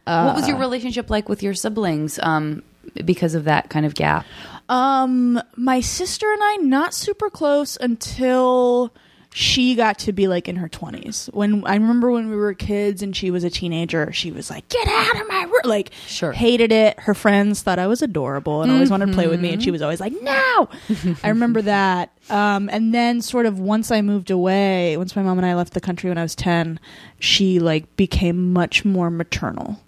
Uh, 0.06 0.26
what 0.26 0.36
was 0.36 0.48
your 0.48 0.58
relationship 0.58 1.10
like 1.10 1.28
with 1.30 1.42
your 1.42 1.54
siblings? 1.56 2.20
Um, 2.22 2.62
because 3.06 3.36
of 3.36 3.46
that 3.46 3.70
kind 3.70 3.86
of 3.86 3.96
gap. 3.96 4.26
Um, 4.70 5.42
my 5.56 5.80
sister 5.80 6.32
and 6.32 6.42
I 6.44 6.56
not 6.58 6.94
super 6.94 7.30
close 7.30 7.78
until 7.80 8.94
she 9.34 9.76
got 9.76 10.00
to 10.00 10.12
be 10.12 10.28
like 10.28 10.48
in 10.48 10.56
her 10.56 10.68
20s. 10.68 11.32
When 11.34 11.64
I 11.66 11.76
remember 11.76 12.10
when 12.10 12.30
we 12.30 12.36
were 12.36 12.54
kids 12.56 13.04
and 13.04 13.16
she 13.16 13.30
was 13.30 13.44
a 13.44 13.50
teenager, 13.52 14.12
she 14.12 14.32
was 14.32 14.50
like, 14.50 14.68
"Get 14.68 14.88
out 14.88 15.22
of 15.22 15.28
my 15.28 15.44
room!" 15.44 15.62
Like, 15.64 15.92
Sure. 16.08 16.32
hated 16.32 16.72
it. 16.72 17.00
Her 17.00 17.14
friends 17.14 17.62
thought 17.62 17.78
I 17.78 17.86
was 17.88 18.02
adorable 18.02 18.64
and 18.64 18.72
always 18.72 18.90
wanted 18.90 19.08
to 19.08 19.14
play 19.14 19.28
with 19.28 19.40
me, 19.40 19.54
and 19.54 19.62
she 19.62 19.70
was 19.70 19.82
always 19.84 20.00
like, 20.00 20.14
"No." 20.22 20.70
I 21.24 21.30
remember 21.30 21.62
that. 21.62 22.12
Um, 22.30 22.68
and 22.72 22.94
then, 22.96 23.22
sort 23.22 23.46
of, 23.46 23.60
once 23.60 23.92
I 23.92 24.02
moved 24.02 24.32
away, 24.32 24.98
once 24.98 25.16
my 25.16 25.22
mom 25.22 25.38
and 25.38 25.46
I 25.46 25.54
left 25.56 25.74
the 25.74 25.82
country 25.82 26.10
when 26.10 26.18
I 26.18 26.24
was 26.24 26.36
10, 26.36 26.80
she 27.20 27.60
like 27.60 27.96
became 27.96 28.52
much 28.54 28.84
more 28.86 29.10
maternal. 29.12 29.80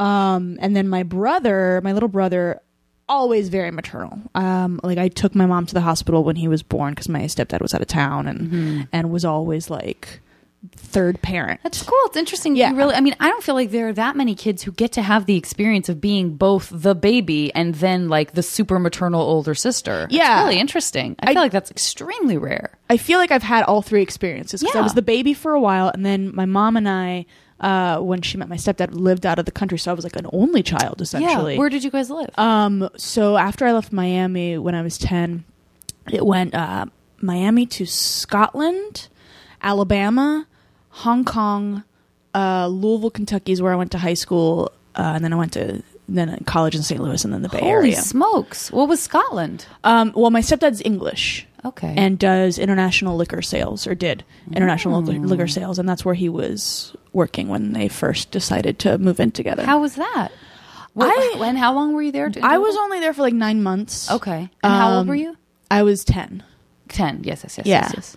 Um, 0.00 0.58
and 0.60 0.74
then 0.74 0.88
my 0.88 1.02
brother, 1.02 1.80
my 1.84 1.92
little 1.92 2.08
brother, 2.08 2.60
always 3.08 3.48
very 3.48 3.70
maternal. 3.70 4.18
Um, 4.34 4.80
like 4.82 4.98
I 4.98 5.08
took 5.08 5.34
my 5.34 5.46
mom 5.46 5.66
to 5.66 5.74
the 5.74 5.80
hospital 5.80 6.24
when 6.24 6.36
he 6.36 6.48
was 6.48 6.62
born 6.62 6.92
because 6.94 7.08
my 7.08 7.22
stepdad 7.22 7.60
was 7.60 7.74
out 7.74 7.80
of 7.82 7.88
town 7.88 8.26
and 8.28 8.88
and 8.92 9.10
was 9.10 9.24
always 9.24 9.68
like 9.68 10.20
third 10.76 11.20
parent. 11.22 11.58
That's 11.62 11.82
cool. 11.82 11.98
It's 12.04 12.16
interesting. 12.18 12.54
Yeah. 12.54 12.70
You 12.70 12.76
really, 12.76 12.94
I 12.94 13.00
mean, 13.00 13.16
I 13.18 13.28
don't 13.30 13.42
feel 13.42 13.54
like 13.54 13.70
there 13.70 13.88
are 13.88 13.92
that 13.94 14.14
many 14.14 14.34
kids 14.34 14.62
who 14.62 14.72
get 14.72 14.92
to 14.92 15.02
have 15.02 15.24
the 15.24 15.36
experience 15.36 15.88
of 15.88 16.00
being 16.02 16.36
both 16.36 16.68
the 16.70 16.94
baby 16.94 17.50
and 17.54 17.74
then 17.76 18.08
like 18.10 18.32
the 18.32 18.42
super 18.42 18.78
maternal 18.78 19.22
older 19.22 19.54
sister. 19.54 20.00
Yeah. 20.00 20.04
It's 20.04 20.14
Yeah. 20.14 20.42
really 20.44 20.60
interesting. 20.60 21.16
I, 21.20 21.30
I- 21.30 21.32
feel 21.32 21.42
like 21.42 21.52
that's 21.52 21.70
extremely 21.70 22.36
rare. 22.36 22.78
I 22.90 22.98
feel 22.98 23.18
like 23.18 23.30
I've 23.30 23.42
had 23.42 23.64
all 23.64 23.80
three 23.82 24.02
experiences 24.02 24.60
because 24.60 24.76
I 24.76 24.82
was 24.82 24.92
the 24.94 25.00
baby 25.02 25.32
for 25.32 25.52
a 25.52 25.60
while, 25.60 25.88
and 25.88 26.04
then 26.04 26.34
my 26.34 26.44
mom 26.44 26.76
and 26.76 26.88
I, 26.88 27.24
uh, 27.60 27.98
when 28.00 28.22
she 28.22 28.36
met 28.38 28.48
my 28.48 28.56
stepdad, 28.56 28.88
lived 28.92 29.26
out 29.26 29.38
of 29.38 29.44
the 29.44 29.50
country, 29.52 29.78
so 29.78 29.90
I 29.90 29.94
was 29.94 30.04
like 30.04 30.16
an 30.16 30.26
only 30.32 30.62
child 30.62 31.00
essentially. 31.00 31.52
Yeah. 31.54 31.58
Where 31.58 31.68
did 31.68 31.84
you 31.84 31.90
guys 31.90 32.10
live? 32.10 32.30
Um, 32.38 32.88
so 32.96 33.36
after 33.36 33.66
I 33.66 33.72
left 33.72 33.92
Miami 33.92 34.56
when 34.58 34.74
I 34.74 34.82
was 34.82 34.96
10, 34.98 35.44
it 36.10 36.24
went 36.24 36.54
uh, 36.54 36.86
Miami 37.20 37.66
to 37.66 37.84
Scotland, 37.86 39.08
Alabama, 39.62 40.46
Hong 40.90 41.24
Kong, 41.24 41.84
uh, 42.34 42.66
Louisville, 42.68 43.10
Kentucky 43.10 43.52
is 43.52 43.60
where 43.62 43.72
I 43.72 43.76
went 43.76 43.92
to 43.92 43.98
high 43.98 44.14
school, 44.14 44.72
uh, 44.96 45.12
and 45.14 45.24
then 45.24 45.32
I 45.32 45.36
went 45.36 45.52
to 45.54 45.82
then 46.08 46.42
college 46.44 46.74
in 46.74 46.82
St. 46.82 47.00
Louis 47.00 47.22
and 47.24 47.32
then 47.32 47.42
the 47.42 47.48
Bay 47.48 47.58
Holy 47.60 47.70
Area. 47.70 47.96
smokes! 47.96 48.72
What 48.72 48.88
was 48.88 49.00
Scotland? 49.00 49.66
Um, 49.84 50.12
well, 50.16 50.30
my 50.30 50.40
stepdad's 50.40 50.82
English 50.84 51.46
Okay. 51.64 51.94
and 51.96 52.18
does 52.18 52.58
international 52.58 53.16
liquor 53.16 53.42
sales 53.42 53.86
or 53.86 53.94
did 53.94 54.24
international 54.52 55.02
Mm. 55.02 55.26
liquor 55.28 55.46
sales, 55.46 55.78
and 55.78 55.88
that's 55.88 56.04
where 56.04 56.16
he 56.16 56.28
was 56.28 56.96
working 57.12 57.48
when 57.48 57.72
they 57.72 57.88
first 57.88 58.30
decided 58.30 58.78
to 58.80 58.98
move 58.98 59.20
in 59.20 59.30
together. 59.32 59.64
how 59.64 59.80
was 59.80 59.96
that? 59.96 60.28
What, 60.92 61.08
I- 61.08 61.38
when? 61.38 61.56
How 61.56 61.72
long 61.74 61.92
were 61.92 62.02
you 62.02 62.12
there? 62.12 62.30
I 62.42 62.58
was 62.58 62.76
only 62.76 62.98
there 63.00 63.12
for 63.14 63.22
like 63.22 63.34
nine 63.34 63.62
months. 63.62 64.10
okay. 64.10 64.50
And 64.62 64.72
how 64.72 64.90
old 64.92 65.00
Um, 65.02 65.06
were 65.08 65.14
you? 65.14 65.36
I 65.70 65.82
was 65.84 66.04
ten. 66.04 66.42
Ten. 66.88 67.20
Yes. 67.22 67.42
Yes. 67.44 67.58
Yes. 67.58 67.66
Yeah. 67.66 67.80
Yes. 67.82 67.92
yes. 67.94 68.16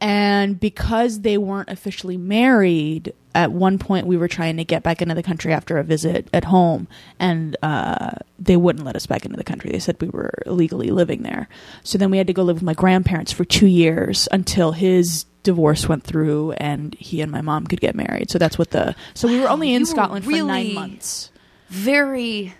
And 0.00 0.58
because 0.60 1.20
they 1.22 1.38
weren't 1.38 1.70
officially 1.70 2.16
married, 2.16 3.12
at 3.34 3.50
one 3.50 3.78
point 3.78 4.06
we 4.06 4.16
were 4.16 4.28
trying 4.28 4.56
to 4.58 4.64
get 4.64 4.84
back 4.84 5.02
into 5.02 5.14
the 5.14 5.24
country 5.24 5.52
after 5.52 5.76
a 5.78 5.82
visit 5.84 6.28
at 6.32 6.44
home, 6.44 6.86
and 7.18 7.56
uh, 7.64 8.10
they 8.38 8.56
wouldn't 8.56 8.84
let 8.84 8.94
us 8.94 9.06
back 9.06 9.24
into 9.24 9.36
the 9.36 9.42
country. 9.44 9.70
They 9.72 9.80
said 9.80 9.96
we 10.00 10.08
were 10.08 10.34
illegally 10.46 10.90
living 10.90 11.22
there. 11.22 11.48
So 11.82 11.98
then 11.98 12.10
we 12.12 12.18
had 12.18 12.28
to 12.28 12.32
go 12.32 12.42
live 12.44 12.56
with 12.56 12.62
my 12.62 12.74
grandparents 12.74 13.32
for 13.32 13.44
two 13.44 13.66
years 13.66 14.28
until 14.30 14.70
his 14.72 15.24
divorce 15.48 15.88
went 15.88 16.04
through 16.04 16.52
and 16.52 16.94
he 16.94 17.22
and 17.22 17.32
my 17.32 17.40
mom 17.40 17.66
could 17.66 17.80
get 17.80 17.94
married. 17.94 18.30
So 18.30 18.38
that's 18.38 18.58
what 18.58 18.70
the. 18.70 18.94
So 19.14 19.26
we 19.28 19.40
were 19.40 19.48
only 19.48 19.72
in 19.72 19.86
Scotland 19.86 20.26
for 20.26 20.30
nine 20.30 20.74
months. 20.74 21.30
Very 21.70 22.52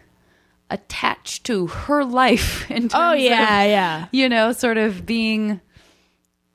attached 0.70 1.44
to 1.44 1.66
her 1.66 2.02
life. 2.04 2.70
In 2.70 2.82
terms 2.88 2.94
Oh 2.94 3.12
of- 3.12 3.20
yeah, 3.20 3.64
yeah. 3.64 4.06
you 4.10 4.28
know, 4.28 4.52
sort 4.52 4.78
of 4.78 5.04
being 5.04 5.60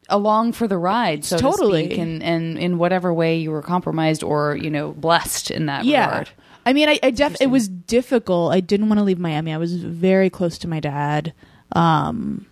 along 0.09 0.53
for 0.53 0.67
the 0.67 0.77
ride, 0.77 1.23
so 1.23 1.37
Totally. 1.37 1.83
to 1.83 1.87
speak, 1.89 1.99
and, 1.99 2.21
and 2.23 2.57
in 2.57 2.77
whatever 2.77 3.13
way 3.13 3.37
you 3.37 3.51
were 3.51 3.61
compromised 3.61 4.21
or 4.23 4.55
you 4.55 4.69
know 4.69 4.91
blessed 4.91 5.49
in 5.51 5.67
that 5.67 5.85
yeah. 5.85 6.05
regard. 6.05 6.29
I 6.65 6.73
mean, 6.73 6.89
I, 6.89 6.99
I 7.03 7.11
def- 7.11 7.41
it 7.41 7.47
was 7.47 7.67
difficult. 7.67 8.53
I 8.53 8.59
didn't 8.59 8.89
want 8.89 8.99
to 8.99 9.03
leave 9.03 9.19
Miami. 9.19 9.53
I 9.53 9.57
was 9.57 9.75
very 9.75 10.29
close 10.29 10.57
to 10.59 10.67
my 10.67 10.79
dad. 10.79 11.33
Um, 11.73 12.45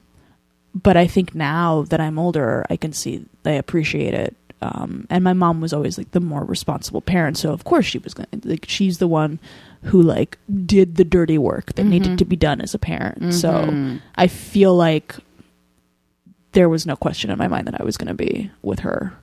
but 0.73 0.97
I 0.97 1.05
think 1.07 1.35
now 1.35 1.83
that 1.89 1.99
I'm 2.01 2.17
older, 2.17 2.65
I 2.69 2.77
can 2.77 2.93
see 2.93 3.25
I 3.45 3.51
appreciate 3.51 4.13
it. 4.13 4.35
Um, 4.63 5.07
and 5.09 5.23
my 5.23 5.33
mom 5.33 5.59
was 5.59 5.73
always 5.73 5.97
like 5.97 6.11
the 6.11 6.19
more 6.19 6.43
responsible 6.43 7.01
parent, 7.01 7.35
so 7.37 7.51
of 7.51 7.63
course 7.63 7.85
she 7.87 7.97
was 7.97 8.13
to 8.13 8.27
like 8.43 8.65
she's 8.67 8.99
the 8.99 9.07
one 9.07 9.39
who 9.85 9.99
like 10.01 10.37
did 10.67 10.97
the 10.97 11.03
dirty 11.03 11.39
work 11.39 11.73
that 11.73 11.83
needed 11.83 12.19
to 12.19 12.25
be 12.25 12.35
done 12.35 12.61
as 12.61 12.75
a 12.75 12.79
parent. 12.79 13.33
So 13.33 13.49
Mhm. 13.51 14.01
I 14.15 14.27
feel 14.27 14.75
like 14.75 15.15
there 16.51 16.69
was 16.69 16.85
no 16.85 16.95
question 16.95 17.31
in 17.31 17.39
my 17.39 17.47
mind 17.47 17.65
that 17.67 17.79
I 17.79 17.83
was 17.83 17.97
going 17.97 18.09
to 18.09 18.13
be 18.13 18.51
with 18.61 18.79
her 18.81 19.13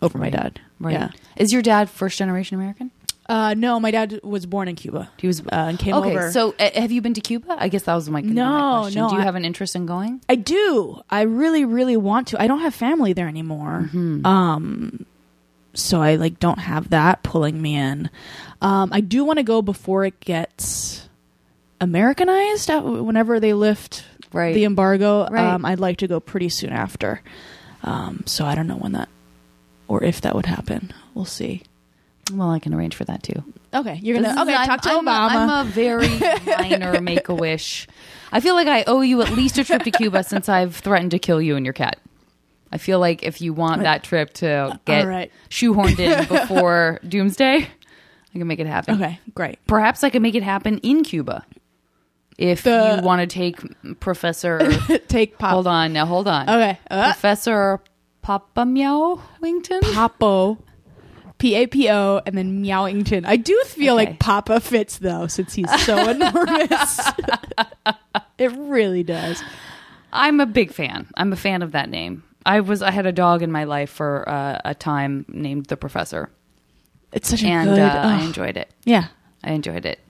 over 0.00 0.16
my 0.18 0.30
dad. 0.30 0.60
Right? 0.80 0.92
Yeah. 0.92 1.10
Is 1.36 1.52
your 1.52 1.60
dad 1.62 1.90
first 1.90 2.16
generation 2.16 2.54
American? 2.56 2.90
Uh, 3.28 3.54
no, 3.54 3.80
my 3.80 3.90
dad 3.90 4.20
was 4.22 4.46
born 4.46 4.68
in 4.68 4.76
Cuba 4.76 5.10
He 5.16 5.26
was. 5.26 5.40
uh, 5.40 5.46
and 5.50 5.78
came 5.78 5.94
okay, 5.94 6.10
over. 6.10 6.30
so 6.30 6.54
uh, 6.60 6.70
have 6.74 6.92
you 6.92 7.02
been 7.02 7.14
to 7.14 7.20
Cuba? 7.20 7.56
I 7.58 7.68
guess 7.68 7.82
that 7.82 7.94
was 7.94 8.08
my, 8.08 8.20
No, 8.20 8.82
question. 8.82 9.00
no, 9.02 9.08
Do 9.08 9.14
you 9.16 9.20
I- 9.20 9.24
have 9.24 9.34
an 9.34 9.44
interest 9.44 9.74
in 9.74 9.84
going? 9.86 10.20
I 10.28 10.36
do. 10.36 11.00
I 11.10 11.22
really, 11.22 11.64
really 11.64 11.96
want 11.96 12.28
to. 12.28 12.40
I 12.40 12.46
don't 12.46 12.60
have 12.60 12.74
family 12.74 13.12
there 13.14 13.26
anymore. 13.28 13.90
Mm-hmm. 13.92 14.24
Um, 14.24 15.06
so 15.74 16.00
I 16.00 16.14
like 16.16 16.38
don't 16.38 16.60
have 16.60 16.90
that 16.90 17.22
pulling 17.24 17.60
me 17.60 17.74
in. 17.76 18.10
Um, 18.62 18.90
I 18.92 19.00
do 19.00 19.24
want 19.24 19.38
to 19.38 19.42
go 19.42 19.60
before 19.60 20.04
it 20.04 20.18
gets 20.20 21.08
Americanized. 21.80 22.70
uh, 22.70 22.80
Whenever 22.80 23.40
they 23.40 23.52
lift 23.54 24.04
Right. 24.32 24.54
the 24.54 24.64
embargo, 24.64 25.28
Right. 25.30 25.44
um, 25.54 25.64
I'd 25.64 25.80
like 25.80 25.98
to 25.98 26.08
go 26.08 26.20
pretty 26.20 26.48
soon 26.48 26.70
after. 26.70 27.20
Um, 27.82 28.22
so 28.26 28.44
I 28.44 28.54
don't 28.54 28.66
know 28.66 28.76
when 28.76 28.92
that 28.92 29.08
or 29.88 30.02
if 30.02 30.20
that 30.22 30.34
would 30.34 30.46
happen. 30.46 30.92
We'll 31.14 31.24
see. 31.24 31.62
Well, 32.32 32.50
I 32.50 32.58
can 32.58 32.74
arrange 32.74 32.94
for 32.96 33.04
that 33.04 33.22
too. 33.22 33.42
Okay, 33.72 34.00
you're 34.02 34.16
gonna 34.16 34.30
is- 34.30 34.38
okay. 34.38 34.54
I'm- 34.54 34.66
talk 34.66 34.80
to 34.82 34.90
I'm 34.90 35.04
Obama. 35.04 35.34
A, 35.34 35.38
I'm 35.38 35.66
a 35.66 35.70
very 35.70 36.18
minor 36.58 37.00
make 37.00 37.28
a 37.28 37.34
wish. 37.34 37.86
I 38.32 38.40
feel 38.40 38.54
like 38.54 38.66
I 38.68 38.82
owe 38.86 39.00
you 39.02 39.22
at 39.22 39.30
least 39.30 39.58
a 39.58 39.64
trip 39.64 39.82
to 39.84 39.90
Cuba 39.90 40.24
since 40.24 40.48
I've 40.48 40.74
threatened 40.76 41.12
to 41.12 41.18
kill 41.18 41.40
you 41.40 41.56
and 41.56 41.64
your 41.64 41.72
cat. 41.72 41.98
I 42.72 42.78
feel 42.78 42.98
like 42.98 43.22
if 43.22 43.40
you 43.40 43.52
want 43.52 43.82
that 43.82 44.02
trip 44.02 44.32
to 44.34 44.78
get 44.86 45.06
right. 45.06 45.30
shoehorned 45.50 45.98
in 46.00 46.26
before 46.28 46.98
Doomsday, 47.06 47.58
I 47.58 48.38
can 48.38 48.46
make 48.48 48.58
it 48.58 48.66
happen. 48.66 48.96
okay, 49.00 49.20
great. 49.34 49.64
Perhaps 49.68 50.02
I 50.02 50.10
can 50.10 50.20
make 50.20 50.34
it 50.34 50.42
happen 50.42 50.78
in 50.78 51.04
Cuba. 51.04 51.44
If 52.38 52.64
The- 52.64 52.96
you 52.98 53.02
want 53.06 53.20
to 53.20 53.26
take 53.32 53.60
Professor, 54.00 54.58
Take 55.08 55.38
pop. 55.38 55.52
hold 55.52 55.66
on 55.68 55.92
now, 55.92 56.06
hold 56.06 56.26
on. 56.28 56.48
Okay, 56.50 56.78
uh, 56.90 57.04
Professor 57.12 57.80
Papa 58.22 58.66
Meow 58.66 59.22
Wington. 59.40 59.80
Papo. 59.80 60.58
P 61.38 61.54
A 61.54 61.66
P 61.66 61.90
O 61.90 62.20
and 62.24 62.36
then 62.36 62.62
Meowington. 62.64 63.24
I 63.26 63.36
do 63.36 63.60
feel 63.66 63.94
Okay. 63.96 64.06
like 64.06 64.18
Papa 64.18 64.60
fits 64.60 64.98
though, 64.98 65.26
since 65.26 65.54
he's 65.54 65.70
so 65.84 65.96
enormous. 66.10 67.00
it 68.38 68.52
really 68.56 69.02
does. 69.02 69.42
I'm 70.12 70.40
a 70.40 70.46
big 70.46 70.72
fan. 70.72 71.08
I'm 71.16 71.32
a 71.32 71.36
fan 71.36 71.62
of 71.62 71.72
that 71.72 71.90
name. 71.90 72.22
I 72.46 72.60
was 72.60 72.80
I 72.80 72.90
had 72.90 73.06
a 73.06 73.12
dog 73.12 73.42
in 73.42 73.50
my 73.52 73.64
life 73.64 73.90
for 73.90 74.26
uh, 74.28 74.60
a 74.64 74.74
time 74.74 75.24
named 75.28 75.66
the 75.66 75.76
Professor, 75.76 76.30
It's 77.12 77.28
such 77.28 77.42
a 77.42 77.46
and 77.48 77.70
good. 77.70 77.80
uh, 77.80 78.02
I 78.04 78.22
enjoyed 78.22 78.56
it. 78.56 78.70
yeah. 78.84 79.08
I 79.44 79.52
enjoyed 79.52 79.84
it. 79.84 80.00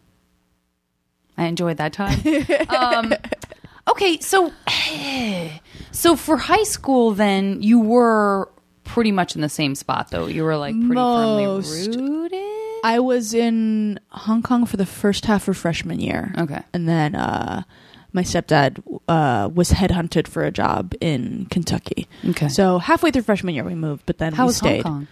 I 1.36 1.44
enjoyed 1.46 1.76
that 1.78 1.92
time. 1.92 2.18
um, 2.68 3.12
okay, 3.88 4.18
so 4.20 4.52
so 5.92 6.16
for 6.16 6.36
high 6.36 6.62
school, 6.62 7.12
then 7.12 7.62
you 7.62 7.80
were 7.80 8.50
pretty 8.86 9.12
much 9.12 9.34
in 9.34 9.42
the 9.42 9.48
same 9.48 9.74
spot, 9.74 10.10
though. 10.10 10.26
You 10.26 10.44
were 10.44 10.56
like 10.56 10.74
pretty 10.74 10.94
Most. 10.94 11.92
firmly 11.92 12.10
rooted. 12.10 12.42
I 12.84 13.00
was 13.00 13.34
in 13.34 13.98
Hong 14.10 14.42
Kong 14.42 14.64
for 14.66 14.76
the 14.76 14.86
first 14.86 15.26
half 15.26 15.48
of 15.48 15.56
freshman 15.56 16.00
year. 16.00 16.32
Okay. 16.38 16.62
And 16.72 16.88
then 16.88 17.14
uh, 17.14 17.62
my 18.12 18.22
stepdad 18.22 18.78
uh, 19.08 19.48
was 19.52 19.70
headhunted 19.72 20.28
for 20.28 20.44
a 20.44 20.50
job 20.52 20.94
in 21.00 21.46
Kentucky. 21.50 22.06
Okay. 22.30 22.48
So 22.48 22.78
halfway 22.78 23.10
through 23.10 23.22
freshman 23.22 23.54
year, 23.54 23.64
we 23.64 23.74
moved, 23.74 24.04
but 24.06 24.18
then 24.18 24.32
How 24.34 24.44
we 24.44 24.48
was 24.48 24.60
Hong 24.60 24.68
stayed. 24.70 24.82
Kong? 24.84 25.06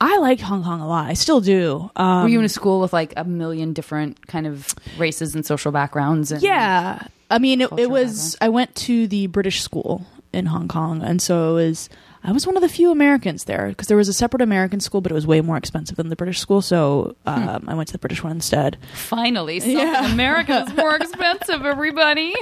I 0.00 0.18
liked 0.18 0.40
Hong 0.40 0.64
Kong 0.64 0.80
a 0.80 0.88
lot. 0.88 1.06
I 1.08 1.12
still 1.14 1.40
do. 1.40 1.88
Um, 1.94 2.22
Were 2.24 2.28
you 2.28 2.40
in 2.40 2.44
a 2.44 2.48
school 2.48 2.80
with 2.80 2.92
like 2.92 3.12
a 3.16 3.22
million 3.24 3.72
different 3.72 4.26
kind 4.26 4.48
of 4.48 4.74
races 4.98 5.36
and 5.36 5.46
social 5.46 5.70
backgrounds? 5.70 6.32
And 6.32 6.42
Yeah, 6.42 7.06
I 7.30 7.38
mean, 7.38 7.60
it, 7.60 7.66
it 7.66 7.68
cultural 7.68 7.90
was. 7.90 8.32
background. 8.34 8.36
I 8.40 8.48
went 8.52 8.74
to 8.76 9.06
the 9.06 9.26
British 9.28 9.62
school 9.62 10.04
in 10.32 10.46
Hong 10.46 10.66
Kong, 10.66 11.02
and 11.02 11.22
so 11.22 11.56
it 11.56 11.66
was. 11.68 11.88
I 12.24 12.30
was 12.32 12.46
one 12.46 12.56
of 12.56 12.62
the 12.62 12.68
few 12.68 12.90
Americans 12.92 13.44
there 13.44 13.68
because 13.68 13.88
there 13.88 13.96
was 13.96 14.08
a 14.08 14.12
separate 14.12 14.42
American 14.42 14.78
school, 14.80 15.00
but 15.00 15.10
it 15.10 15.14
was 15.14 15.26
way 15.26 15.40
more 15.40 15.56
expensive 15.56 15.96
than 15.96 16.08
the 16.08 16.14
British 16.16 16.38
school. 16.38 16.62
So 16.62 17.16
um, 17.26 17.64
I 17.66 17.74
went 17.74 17.88
to 17.88 17.92
the 17.92 17.98
British 17.98 18.22
one 18.22 18.32
instead. 18.32 18.78
Finally, 18.94 19.60
something 19.60 19.76
Yeah. 19.78 20.12
America 20.12 20.64
is 20.68 20.76
more 20.76 20.94
expensive. 21.00 21.66
Everybody. 21.66 22.32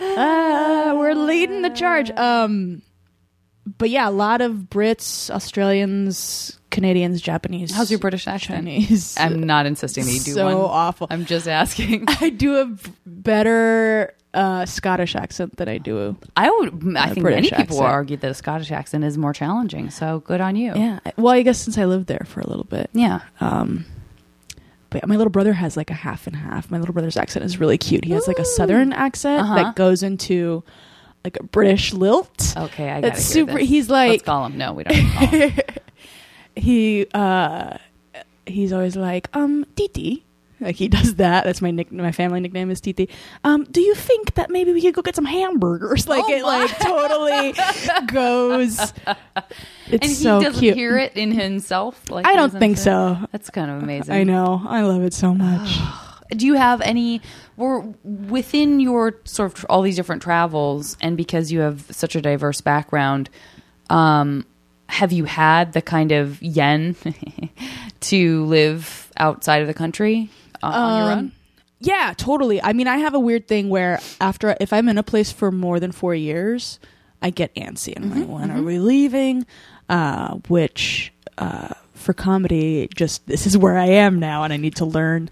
Uh, 0.00 0.94
we're 0.96 1.14
leading 1.14 1.62
the 1.62 1.70
charge. 1.70 2.10
Um, 2.12 2.82
but 3.78 3.90
yeah, 3.90 4.08
a 4.08 4.10
lot 4.10 4.40
of 4.40 4.52
Brits, 4.70 5.30
Australians, 5.30 6.58
Canadians, 6.70 7.20
Japanese. 7.20 7.74
How's 7.74 7.90
your 7.90 7.98
British 8.00 8.26
accent? 8.26 8.66
Chinese? 8.66 9.16
I'm 9.18 9.42
not 9.42 9.66
insisting 9.66 10.04
that 10.04 10.12
you 10.12 10.20
do 10.20 10.32
so 10.32 10.44
one. 10.44 10.54
So 10.54 10.66
awful. 10.66 11.06
I'm 11.10 11.24
just 11.24 11.48
asking. 11.48 12.04
I 12.08 12.30
do 12.30 12.56
a 12.60 12.76
better 13.06 14.14
uh, 14.32 14.64
Scottish 14.66 15.16
accent 15.16 15.56
than 15.56 15.68
I 15.68 15.78
do. 15.78 16.16
I 16.36 16.50
would. 16.50 16.96
I 16.96 17.08
think 17.10 17.22
British 17.22 17.50
many 17.50 17.62
people 17.64 17.78
accent. 17.78 17.92
argue 17.92 18.16
that 18.18 18.30
a 18.30 18.34
Scottish 18.34 18.70
accent 18.70 19.04
is 19.04 19.18
more 19.18 19.32
challenging. 19.32 19.90
So 19.90 20.20
good 20.20 20.40
on 20.40 20.54
you. 20.56 20.72
Yeah. 20.76 21.00
Well, 21.16 21.34
I 21.34 21.42
guess 21.42 21.58
since 21.58 21.76
I 21.78 21.84
lived 21.86 22.06
there 22.06 22.24
for 22.26 22.40
a 22.40 22.46
little 22.48 22.64
bit. 22.64 22.90
Yeah. 22.92 23.20
Um, 23.40 23.84
but 24.90 25.06
my 25.06 25.16
little 25.16 25.30
brother 25.30 25.52
has 25.52 25.76
like 25.76 25.90
a 25.90 25.94
half 25.94 26.26
and 26.26 26.34
half. 26.36 26.70
My 26.70 26.78
little 26.78 26.92
brother's 26.92 27.16
accent 27.16 27.44
is 27.44 27.58
really 27.58 27.78
cute. 27.78 28.04
He 28.04 28.12
has 28.12 28.26
like 28.28 28.38
a 28.38 28.44
southern 28.44 28.92
accent 28.92 29.42
Uh-huh. 29.42 29.54
that 29.56 29.76
goes 29.76 30.02
into 30.02 30.62
like 31.24 31.36
a 31.38 31.42
British 31.44 31.92
lilt. 31.92 32.54
Okay, 32.56 32.90
I 32.90 33.00
got 33.00 33.16
super. 33.16 33.58
He's 33.58 33.88
like, 33.90 34.10
Let's 34.10 34.22
call 34.24 34.46
him. 34.46 34.58
No, 34.58 34.72
we 34.72 34.84
don't. 34.84 35.10
Call 35.12 35.26
him. 35.28 35.52
he. 36.56 37.06
uh 37.14 37.76
He's 38.46 38.72
always 38.72 38.96
like, 38.96 39.28
um, 39.36 39.64
Titi. 39.76 40.24
Like 40.60 40.76
he 40.76 40.88
does 40.88 41.14
that. 41.16 41.44
That's 41.44 41.62
my 41.62 41.70
nick. 41.70 41.90
My 41.90 42.12
family 42.12 42.40
nickname 42.40 42.70
is 42.70 42.80
Titi. 42.80 43.08
Um, 43.44 43.64
do 43.70 43.80
you 43.80 43.94
think 43.94 44.34
that 44.34 44.50
maybe 44.50 44.72
we 44.72 44.82
could 44.82 44.94
go 44.94 45.02
get 45.02 45.16
some 45.16 45.24
hamburgers? 45.24 46.06
Like 46.10 46.24
Oh 46.26 46.32
it, 46.32 46.42
like 46.44 46.78
totally 46.78 47.54
goes. 48.12 48.78
It's 48.80 49.92
and 49.92 50.04
he 50.04 50.08
so 50.14 50.40
doesn't 50.42 50.60
cute. 50.60 50.74
hear 50.76 50.98
it 50.98 51.16
in 51.16 51.30
himself. 51.32 52.10
Like 52.10 52.26
I 52.26 52.36
don't 52.36 52.50
think 52.52 52.76
say- 52.76 52.84
so. 52.84 53.16
That's 53.32 53.48
kind 53.50 53.70
of 53.70 53.82
amazing. 53.82 54.14
I 54.14 54.24
know. 54.24 54.62
I 54.66 54.82
love 54.82 55.02
it 55.02 55.14
so 55.14 55.34
much. 55.34 55.78
Do 56.36 56.46
you 56.46 56.54
have 56.54 56.80
any? 56.82 57.20
Or 57.56 57.80
within 58.04 58.80
your 58.80 59.16
sort 59.24 59.56
of 59.58 59.66
all 59.68 59.82
these 59.82 59.96
different 59.96 60.22
travels, 60.22 60.96
and 61.00 61.16
because 61.16 61.50
you 61.50 61.60
have 61.60 61.86
such 61.90 62.14
a 62.16 62.20
diverse 62.22 62.60
background, 62.60 63.28
um, 63.90 64.46
have 64.88 65.12
you 65.12 65.24
had 65.24 65.72
the 65.72 65.82
kind 65.82 66.12
of 66.12 66.40
yen 66.42 66.94
to 68.00 68.44
live 68.46 69.10
outside 69.16 69.60
of 69.62 69.68
the 69.68 69.74
country 69.74 70.30
uh, 70.62 70.66
on 70.66 71.02
your 71.02 71.12
Um, 71.12 71.18
own? 71.18 71.32
Yeah, 71.80 72.12
totally. 72.16 72.62
I 72.62 72.72
mean, 72.74 72.86
I 72.88 72.98
have 72.98 73.14
a 73.14 73.18
weird 73.18 73.48
thing 73.48 73.68
where 73.70 74.00
after 74.20 74.54
if 74.60 74.72
I'm 74.72 74.88
in 74.88 74.98
a 74.98 75.02
place 75.02 75.32
for 75.32 75.50
more 75.50 75.80
than 75.80 75.92
four 75.92 76.14
years, 76.14 76.78
I 77.22 77.30
get 77.30 77.54
antsy 77.54 77.94
and 77.96 78.04
I'm 78.12 78.20
like, 78.20 78.28
when 78.28 78.50
are 78.50 78.62
we 78.62 78.78
leaving? 78.78 79.46
Uh, 79.88 80.34
which 80.48 81.12
uh, 81.38 81.68
for 81.94 82.12
comedy, 82.12 82.88
just 82.94 83.26
this 83.26 83.46
is 83.46 83.56
where 83.56 83.78
I 83.78 83.86
am 83.86 84.18
now, 84.20 84.44
and 84.44 84.52
I 84.52 84.56
need 84.58 84.76
to 84.76 84.84
learn 84.84 85.30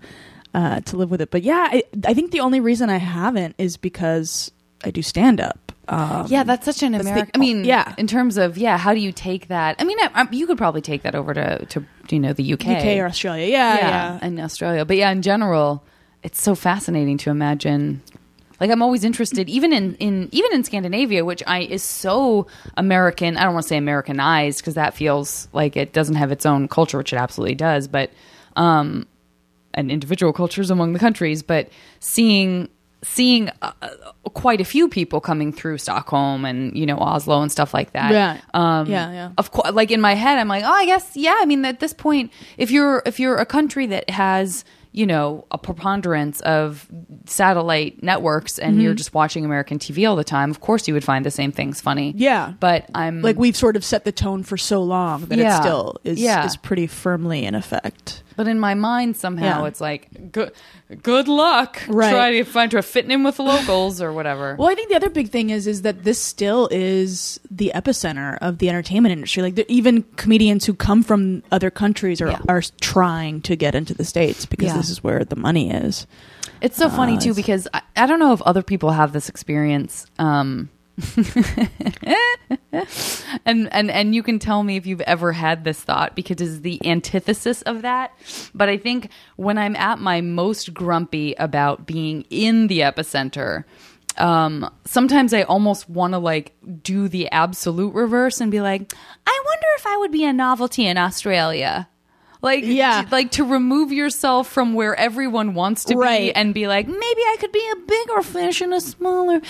uh, 0.54 0.80
to 0.80 0.96
live 0.96 1.10
with 1.10 1.20
it. 1.20 1.30
But 1.30 1.42
yeah, 1.42 1.68
I, 1.70 1.82
I 2.06 2.14
think 2.14 2.30
the 2.30 2.40
only 2.40 2.60
reason 2.60 2.88
I 2.88 2.96
haven't 2.96 3.54
is 3.58 3.76
because 3.76 4.50
I 4.84 4.90
do 4.90 5.02
stand 5.02 5.40
up. 5.40 5.72
Um, 5.88 6.26
Yeah, 6.28 6.44
that's 6.44 6.64
such 6.66 6.82
an 6.82 6.92
that's 6.92 7.04
the- 7.04 7.28
I 7.34 7.38
mean, 7.38 7.64
yeah. 7.64 7.94
In 7.96 8.06
terms 8.06 8.36
of 8.36 8.58
yeah, 8.58 8.76
how 8.76 8.92
do 8.92 9.00
you 9.00 9.10
take 9.12 9.48
that? 9.48 9.76
I 9.78 9.84
mean, 9.84 9.98
I, 10.00 10.10
I, 10.14 10.28
you 10.30 10.46
could 10.46 10.58
probably 10.58 10.82
take 10.82 11.02
that 11.02 11.14
over 11.14 11.32
to 11.34 11.64
to 11.66 11.84
you 12.10 12.20
know 12.20 12.32
the 12.32 12.52
UK, 12.52 12.66
UK 12.66 12.84
or 12.98 13.06
Australia. 13.06 13.46
Yeah, 13.46 13.76
yeah. 13.76 14.18
and 14.20 14.38
Australia. 14.38 14.84
But 14.84 14.98
yeah, 14.98 15.10
in 15.10 15.22
general, 15.22 15.82
it's 16.22 16.40
so 16.40 16.54
fascinating 16.54 17.16
to 17.18 17.30
imagine. 17.30 18.02
Like 18.60 18.70
I'm 18.70 18.82
always 18.82 19.04
interested, 19.04 19.48
even 19.48 19.72
in, 19.72 19.94
in 19.96 20.28
even 20.32 20.52
in 20.52 20.64
Scandinavia, 20.64 21.24
which 21.24 21.42
I 21.46 21.60
is 21.60 21.82
so 21.82 22.48
American. 22.76 23.36
I 23.36 23.44
don't 23.44 23.54
want 23.54 23.62
to 23.64 23.68
say 23.68 23.76
Americanized 23.76 24.58
because 24.58 24.74
that 24.74 24.94
feels 24.94 25.48
like 25.52 25.76
it 25.76 25.92
doesn't 25.92 26.16
have 26.16 26.32
its 26.32 26.44
own 26.44 26.66
culture, 26.68 26.98
which 26.98 27.12
it 27.12 27.16
absolutely 27.16 27.54
does. 27.54 27.86
But 27.88 28.10
um, 28.56 29.06
and 29.74 29.90
individual 29.92 30.32
cultures 30.32 30.70
among 30.70 30.92
the 30.92 30.98
countries, 30.98 31.42
but 31.42 31.68
seeing 32.00 32.68
seeing 33.02 33.48
uh, 33.62 33.72
uh, 33.80 33.88
quite 34.34 34.60
a 34.60 34.64
few 34.64 34.88
people 34.88 35.20
coming 35.20 35.52
through 35.52 35.78
Stockholm 35.78 36.44
and 36.44 36.76
you 36.76 36.84
know 36.86 36.98
Oslo 36.98 37.40
and 37.42 37.50
stuff 37.52 37.72
like 37.72 37.92
that. 37.92 38.10
Yeah. 38.12 38.40
Um, 38.54 38.86
Yeah, 38.88 39.12
yeah. 39.12 39.30
Of 39.38 39.50
course, 39.52 39.72
like 39.72 39.90
in 39.90 40.00
my 40.00 40.14
head, 40.14 40.38
I'm 40.38 40.48
like, 40.48 40.64
oh, 40.64 40.72
I 40.72 40.84
guess, 40.86 41.16
yeah. 41.16 41.36
I 41.40 41.46
mean, 41.46 41.64
at 41.64 41.80
this 41.80 41.92
point, 41.92 42.32
if 42.56 42.70
you're 42.70 43.02
if 43.06 43.20
you're 43.20 43.36
a 43.36 43.46
country 43.46 43.86
that 43.86 44.10
has 44.10 44.64
you 44.92 45.06
know 45.06 45.46
a 45.50 45.58
preponderance 45.58 46.40
of 46.40 46.88
satellite 47.26 48.02
networks 48.02 48.58
and 48.58 48.72
Mm-hmm. 48.74 48.80
you're 48.80 48.94
just 48.94 49.14
watching 49.14 49.44
American 49.44 49.78
TV 49.78 50.08
all 50.08 50.16
the 50.16 50.24
time, 50.24 50.50
of 50.50 50.60
course 50.60 50.88
you 50.88 50.94
would 50.94 51.04
find 51.04 51.24
the 51.24 51.30
same 51.30 51.52
things 51.52 51.80
funny. 51.80 52.14
Yeah. 52.16 52.54
But 52.58 52.88
I'm 52.94 53.20
Like 53.22 53.36
we've 53.38 53.56
sort 53.56 53.76
of 53.76 53.84
set 53.84 54.04
the 54.04 54.12
tone 54.12 54.42
for 54.42 54.56
so 54.56 54.82
long 54.82 55.26
that 55.26 55.38
Yeah. 55.38 55.58
it 55.58 55.62
still 55.62 55.98
is 56.04 56.18
Yeah. 56.18 56.44
is 56.46 56.56
pretty 56.56 56.86
firmly 56.86 57.44
in 57.44 57.54
effect. 57.54 58.22
But 58.38 58.46
in 58.46 58.60
my 58.60 58.74
mind, 58.74 59.16
somehow 59.16 59.62
Yeah. 59.62 59.66
it's 59.66 59.80
like 59.80 60.30
good, 60.30 60.52
good 61.02 61.26
luck. 61.26 61.82
Right. 61.88 62.12
Try 62.12 62.30
to 62.38 62.44
find 62.44 62.70
to 62.70 62.80
fitting 62.82 63.10
in 63.10 63.24
with 63.24 63.36
the 63.38 63.42
locals 63.42 64.00
or 64.00 64.12
whatever. 64.12 64.54
Well, 64.58 64.68
I 64.70 64.76
think 64.76 64.90
the 64.90 64.94
other 64.94 65.10
big 65.10 65.28
thing 65.30 65.50
is 65.50 65.66
is 65.66 65.82
that 65.82 66.04
this 66.04 66.20
still 66.20 66.68
is 66.70 67.40
the 67.50 67.72
epicenter 67.74 68.38
of 68.40 68.58
the 68.58 68.68
entertainment 68.68 69.12
industry. 69.12 69.42
Like 69.42 69.56
there, 69.56 69.64
even 69.66 70.04
comedians 70.14 70.64
who 70.66 70.72
come 70.72 71.02
from 71.02 71.42
other 71.50 71.68
countries 71.68 72.20
are 72.22 72.28
Yeah. 72.30 72.40
are 72.48 72.62
trying 72.80 73.40
to 73.42 73.56
get 73.56 73.74
into 73.74 73.92
the 73.92 74.04
states 74.04 74.46
because 74.46 74.68
Yeah. 74.68 74.76
this 74.76 74.88
is 74.88 75.02
where 75.02 75.24
the 75.24 75.34
money 75.36 75.72
is. 75.72 76.06
It's 76.60 76.76
so 76.76 76.88
funny 76.88 77.16
Uh, 77.16 77.20
too 77.20 77.34
because 77.34 77.66
I, 77.74 77.82
I 77.96 78.06
don't 78.06 78.20
know 78.20 78.32
if 78.32 78.42
other 78.42 78.62
people 78.62 78.92
have 78.92 79.12
this 79.12 79.28
experience. 79.28 80.06
Um, 80.20 80.68
and 83.44 83.72
and 83.72 83.90
and 83.90 84.14
you 84.14 84.22
can 84.22 84.38
tell 84.38 84.62
me 84.62 84.76
if 84.76 84.86
you've 84.86 85.00
ever 85.02 85.32
had 85.32 85.64
this 85.64 85.80
thought 85.80 86.16
because 86.16 86.40
it's 86.40 86.60
the 86.60 86.84
antithesis 86.86 87.62
of 87.62 87.82
that. 87.82 88.12
But 88.54 88.68
I 88.68 88.76
think 88.78 89.10
when 89.36 89.58
I'm 89.58 89.76
at 89.76 89.98
my 90.00 90.20
most 90.20 90.74
grumpy 90.74 91.34
about 91.34 91.86
being 91.86 92.24
in 92.30 92.66
the 92.66 92.80
epicenter, 92.80 93.64
um, 94.16 94.68
sometimes 94.84 95.32
I 95.32 95.42
almost 95.42 95.88
want 95.88 96.14
to 96.14 96.18
like 96.18 96.54
do 96.82 97.08
the 97.08 97.30
absolute 97.30 97.94
reverse 97.94 98.40
and 98.40 98.50
be 98.50 98.60
like, 98.60 98.92
I 99.26 99.42
wonder 99.44 99.66
if 99.76 99.86
I 99.86 99.96
would 99.98 100.10
be 100.12 100.24
a 100.24 100.32
novelty 100.32 100.86
in 100.86 100.98
Australia. 100.98 101.88
Like, 102.40 102.64
Yeah. 102.64 103.04
like 103.10 103.32
to 103.32 103.44
remove 103.44 103.92
yourself 103.92 104.48
from 104.48 104.74
where 104.74 104.94
everyone 104.94 105.54
wants 105.54 105.84
to 105.86 105.96
be 105.96 106.32
and 106.32 106.54
be 106.54 106.68
like, 106.68 106.86
maybe 106.86 107.00
I 107.00 107.36
could 107.40 107.52
be 107.52 107.62
a 107.72 107.76
bigger 107.76 108.22
fish 108.22 108.62
in 108.62 108.72
a 108.72 108.80
smaller. 108.80 109.40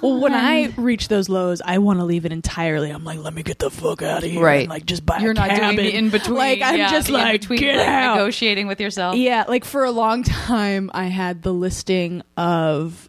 Well, 0.00 0.20
when 0.20 0.32
I 0.34 0.72
reach 0.76 1.08
those 1.08 1.28
lows, 1.28 1.60
I 1.64 1.78
want 1.78 1.98
to 1.98 2.04
leave 2.04 2.24
it 2.24 2.30
entirely. 2.32 2.90
I'm 2.90 3.04
like, 3.04 3.18
let 3.18 3.34
me 3.34 3.42
get 3.42 3.58
the 3.58 3.70
fuck 3.70 4.02
out 4.02 4.22
of 4.22 4.30
here. 4.30 4.42
Right. 4.42 4.60
And, 4.60 4.70
like 4.70 4.86
just 4.86 5.04
buy 5.04 5.18
you're 5.18 5.32
a 5.32 5.34
not 5.34 5.48
cabin. 5.48 5.76
doing 5.76 5.88
the 5.88 5.94
in 5.96 6.10
between. 6.10 6.36
Like 6.38 6.62
I'm 6.62 6.76
yeah, 6.76 6.90
just 6.90 7.08
like, 7.10 7.40
get 7.48 7.76
like, 7.78 7.88
out. 7.88 8.14
negotiating 8.16 8.68
with 8.68 8.80
yourself. 8.80 9.16
Yeah, 9.16 9.44
like 9.48 9.64
for 9.64 9.84
a 9.84 9.90
long 9.90 10.22
time, 10.24 10.90
I 10.94 11.06
had 11.06 11.42
the 11.42 11.52
listing 11.52 12.22
of 12.36 13.07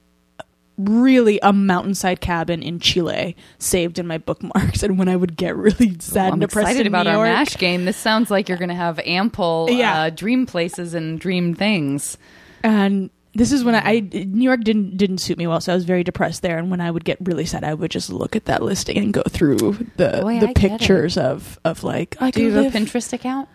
really 0.79 1.39
a 1.43 1.51
mountainside 1.51 2.21
cabin 2.21 2.63
in 2.63 2.79
Chile 2.79 3.35
saved 3.57 3.99
in 3.99 4.07
my 4.07 4.17
bookmarks, 4.17 4.81
and 4.83 4.97
when 4.97 5.09
I 5.09 5.15
would 5.15 5.35
get 5.37 5.55
really 5.55 5.95
sad 5.99 6.27
I'm 6.27 6.33
and 6.33 6.41
depressed 6.41 6.69
excited 6.69 6.87
about 6.87 7.03
New 7.05 7.11
our 7.11 7.25
York, 7.27 7.37
mash 7.37 7.57
game. 7.57 7.85
This 7.85 7.97
sounds 7.97 8.31
like 8.31 8.47
you're 8.49 8.57
going 8.57 8.69
to 8.69 8.75
have 8.75 8.99
ample 8.99 9.67
Yeah. 9.69 10.03
uh, 10.03 10.09
dream 10.09 10.45
places 10.45 10.93
and 10.93 11.19
dream 11.19 11.53
things. 11.53 12.17
and 12.63 13.09
this 13.35 13.51
is 13.51 13.63
when 13.63 13.75
I, 13.75 13.81
I 13.85 13.99
New 13.99 14.43
York 14.43 14.61
didn't 14.63 14.97
didn't 14.97 15.19
suit 15.19 15.37
me 15.37 15.45
well, 15.45 15.61
so 15.61 15.71
I 15.71 15.75
was 15.75 15.85
very 15.85 16.03
depressed 16.03 16.41
there. 16.41 16.57
And 16.57 16.71
when 16.71 16.81
I 16.81 16.89
would 16.89 17.05
get 17.05 17.17
really 17.21 17.45
sad, 17.45 17.63
I 17.63 17.75
would 17.75 17.91
just 17.91 18.09
look 18.09 18.35
at 18.35 18.45
that 18.45 18.63
listing 18.63 18.97
and 18.97 19.13
go 19.13 19.21
through 19.29 19.57
the 19.97 20.19
Boy, 20.23 20.39
the 20.39 20.47
get 20.47 20.55
pictures 20.55 21.15
of 21.15 21.59
of 21.63 21.83
like 21.83 22.17
I 22.19 22.31
Do 22.31 22.41
you 22.41 22.49
could 22.49 22.63
have 22.65 22.73
live. 22.73 22.75
a 22.75 22.85
Pinterest 22.85 23.13
account? 23.13 23.47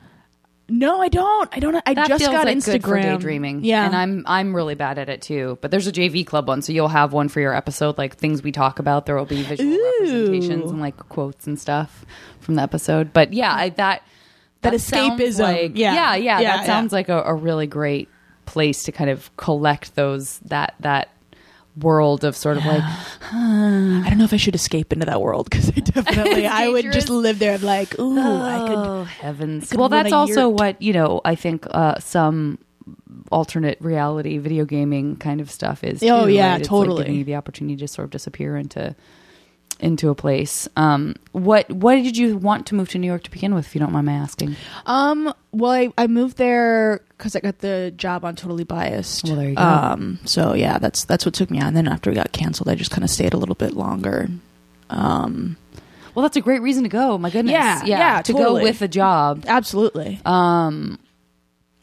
No, 0.68 1.00
I 1.02 1.08
don't. 1.08 1.48
I 1.54 1.60
don't. 1.60 1.76
I 1.84 1.92
That 1.94 2.08
just 2.08 2.24
got 2.24 2.46
like 2.46 2.56
Instagram. 2.56 2.72
good 2.72 2.82
for 2.84 3.00
daydreaming. 3.00 3.64
Yeah, 3.64 3.84
and 3.84 3.94
I'm 3.94 4.24
I'm 4.26 4.56
really 4.56 4.74
bad 4.74 4.98
at 4.98 5.08
it 5.10 5.20
too. 5.20 5.58
But 5.60 5.70
there's 5.70 5.86
a 5.86 5.92
JV 5.92 6.26
club 6.26 6.48
one, 6.48 6.62
so 6.62 6.72
you'll 6.72 6.88
have 6.88 7.12
one 7.12 7.28
for 7.28 7.40
your 7.40 7.54
episode, 7.54 7.98
like 7.98 8.16
things 8.16 8.42
we 8.42 8.50
talk 8.50 8.78
about. 8.78 9.04
There 9.04 9.14
will 9.16 9.26
be 9.26 9.42
visual 9.42 9.70
Ooh. 9.74 9.92
representations 10.00 10.70
and 10.70 10.80
like 10.80 10.96
quotes 10.96 11.46
and 11.46 11.58
stuff 11.58 12.06
from 12.40 12.54
the 12.54 12.62
episode. 12.62 13.12
But 13.12 13.34
yeah, 13.34 13.52
I, 13.54 13.68
that 13.70 14.02
That 14.62 14.80
sounds 14.80 15.20
escapism. 15.20 15.40
Like, 15.40 15.72
Yeah. 15.74 15.92
yeah, 15.94 16.14
yeah, 16.16 16.40
Yeah, 16.40 16.56
That 16.56 16.66
sounds 16.66 16.92
like 16.94 17.10
a, 17.10 17.22
a 17.22 17.34
really 17.34 17.66
great 17.66 18.08
place 18.46 18.84
to 18.84 18.92
kind 18.92 19.10
of 19.10 19.34
collect 19.36 19.94
those 19.96 20.38
that 20.46 20.74
that 20.80 21.10
world 21.76 22.24
of 22.24 22.36
sort 22.36 22.56
of 22.56 22.64
like 22.64 22.82
I 23.32 24.06
don't 24.08 24.18
know 24.18 24.24
if 24.24 24.32
I 24.32 24.36
should 24.36 24.54
escape 24.54 24.92
into 24.92 25.06
that 25.06 25.20
world 25.20 25.50
because 25.50 25.70
I 25.70 25.72
definitely 25.80 26.46
I 26.46 26.68
would 26.68 26.92
just 26.92 27.08
live 27.08 27.38
there. 27.38 27.58
Like, 27.58 27.98
ooh, 27.98 28.18
I 28.18 28.68
could. 28.68 28.78
Oh 28.78 29.04
heavens! 29.04 29.70
could 29.70 29.80
Well, 29.80 29.88
that's 29.88 30.12
also 30.12 30.48
yurt. 30.48 30.60
what 30.60 30.82
you 30.82 30.92
know. 30.92 31.20
I 31.24 31.34
think 31.34 31.66
uh, 31.70 31.98
some 31.98 32.58
alternate 33.32 33.80
reality 33.80 34.38
video 34.38 34.64
gaming 34.64 35.16
kind 35.16 35.40
of 35.40 35.50
stuff 35.50 35.82
is. 35.84 36.02
Oh, 36.02 36.26
too, 36.26 36.32
yeah, 36.32 36.52
right? 36.52 36.64
Totally. 36.64 36.96
Like 36.98 37.06
giving 37.06 37.18
you 37.18 37.24
the 37.24 37.36
opportunity 37.36 37.76
to 37.76 37.88
sort 37.88 38.04
of 38.04 38.10
disappear 38.10 38.56
into 38.56 38.94
into 39.80 40.08
a 40.08 40.14
place. 40.14 40.68
Um, 40.76 41.14
what 41.32 41.68
what 41.70 41.94
did 41.96 42.16
you 42.16 42.36
want 42.36 42.66
to 42.68 42.74
move 42.74 42.88
to 42.90 42.98
New 42.98 43.06
York 43.06 43.22
to 43.24 43.30
begin 43.30 43.54
with? 43.54 43.66
If 43.66 43.74
you 43.74 43.80
don't 43.80 43.92
mind 43.92 44.06
my 44.06 44.12
asking. 44.12 44.56
Um. 44.86 45.32
Well, 45.52 45.70
I, 45.70 45.92
I 45.96 46.06
moved 46.08 46.36
there 46.36 47.00
because 47.16 47.36
I 47.36 47.40
got 47.40 47.58
the 47.58 47.92
job 47.96 48.24
on 48.24 48.34
Totally 48.34 48.64
Biased. 48.64 49.24
Well, 49.24 49.36
there 49.36 49.48
you 49.50 49.56
go. 49.56 49.62
Um. 49.62 50.18
So 50.24 50.54
yeah, 50.54 50.78
that's 50.78 51.04
that's 51.04 51.24
what 51.24 51.34
took 51.34 51.50
me 51.50 51.60
on. 51.60 51.68
And 51.68 51.76
then 51.76 51.88
after 51.88 52.10
we 52.10 52.16
got 52.16 52.32
canceled, 52.32 52.68
I 52.68 52.74
just 52.74 52.90
kind 52.90 53.04
of 53.04 53.10
stayed 53.10 53.34
a 53.34 53.38
little 53.38 53.54
bit 53.54 53.74
longer. 53.74 54.28
Um. 54.90 55.56
Well, 56.14 56.22
that's 56.22 56.36
a 56.36 56.40
great 56.40 56.62
reason 56.62 56.84
to 56.84 56.88
go. 56.88 57.18
My 57.18 57.30
goodness. 57.30 57.52
Yeah, 57.52 57.84
yeah, 57.84 57.98
yeah 57.98 58.22
to 58.22 58.32
totally. 58.32 58.60
go 58.60 58.64
with 58.64 58.82
a 58.82 58.88
job. 58.88 59.44
Absolutely. 59.48 60.20
Um, 60.24 60.98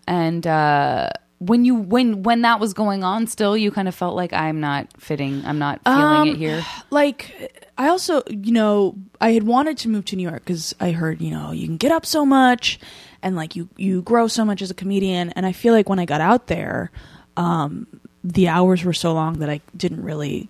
and 0.07 0.47
uh, 0.47 1.09
when 1.43 1.65
you 1.65 1.73
when 1.75 2.21
when 2.21 2.43
that 2.43 2.59
was 2.59 2.73
going 2.73 3.03
on, 3.03 3.25
still 3.25 3.57
you 3.57 3.71
kind 3.71 3.87
of 3.87 3.95
felt 3.95 4.15
like 4.15 4.31
I'm 4.31 4.59
not 4.59 4.87
fitting. 5.01 5.41
I'm 5.43 5.57
not 5.57 5.81
feeling 5.83 6.21
Um, 6.21 6.27
it 6.29 6.37
here. 6.37 6.63
like 6.91 7.51
I 7.79 7.87
also, 7.87 8.21
you 8.29 8.51
know, 8.51 8.93
I 9.19 9.31
had 9.31 9.41
wanted 9.43 9.77
to 9.79 9.89
move 9.89 10.05
to 10.05 10.15
New 10.15 10.29
York 10.29 10.43
because 10.45 10.75
I 10.79 10.91
heard, 10.91 11.19
you 11.19 11.31
know, 11.31 11.51
you 11.51 11.65
can 11.65 11.77
get 11.77 11.91
up 11.91 12.05
so 12.05 12.25
much 12.27 12.79
and 13.23 13.35
like 13.35 13.55
you 13.55 13.69
you 13.75 14.03
grow 14.03 14.27
so 14.27 14.45
much 14.45 14.61
as 14.61 14.69
a 14.69 14.75
comedian. 14.75 15.31
And 15.31 15.45
I 15.47 15.51
feel 15.51 15.73
like 15.73 15.89
when 15.89 15.97
I 15.97 16.05
got 16.05 16.21
out 16.21 16.45
there, 16.45 16.91
um, 17.37 17.87
the 18.23 18.47
hours 18.47 18.83
were 18.83 18.93
so 18.93 19.11
long 19.13 19.39
that 19.39 19.49
I 19.49 19.61
didn't 19.75 20.03
really 20.03 20.47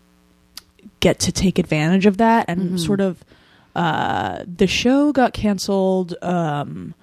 get 1.00 1.20
to 1.20 1.32
take 1.32 1.58
advantage 1.58 2.06
of 2.06 2.18
that 2.18 2.46
and 2.50 2.72
Mhm. 2.74 2.80
sort 2.86 3.00
of 3.00 3.24
uh, 3.76 4.44
the 4.58 4.68
show 4.68 5.14
got 5.14 5.32
canceled 5.32 6.16
um, 6.22 6.94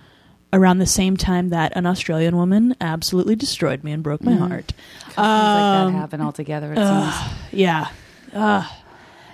around 0.52 0.78
the 0.78 0.86
same 0.86 1.16
time 1.16 1.50
that 1.50 1.72
an 1.76 1.84
Australian 1.86 2.36
woman 2.36 2.74
absolutely 2.80 3.36
destroyed 3.36 3.84
me 3.84 3.92
and 3.92 4.02
broke 4.02 4.22
my 4.22 4.32
Mhm. 4.32 4.48
heart. 4.48 4.72
Things 5.04 5.16
like 5.16 5.16
that 5.16 5.86
Um, 5.86 5.94
happen 5.94 6.20
altogether. 6.20 6.72
It 6.72 6.78
Ugh, 6.78 7.12
seems. 7.12 7.36
yeah. 7.52 7.88
Ugh. 8.34 8.64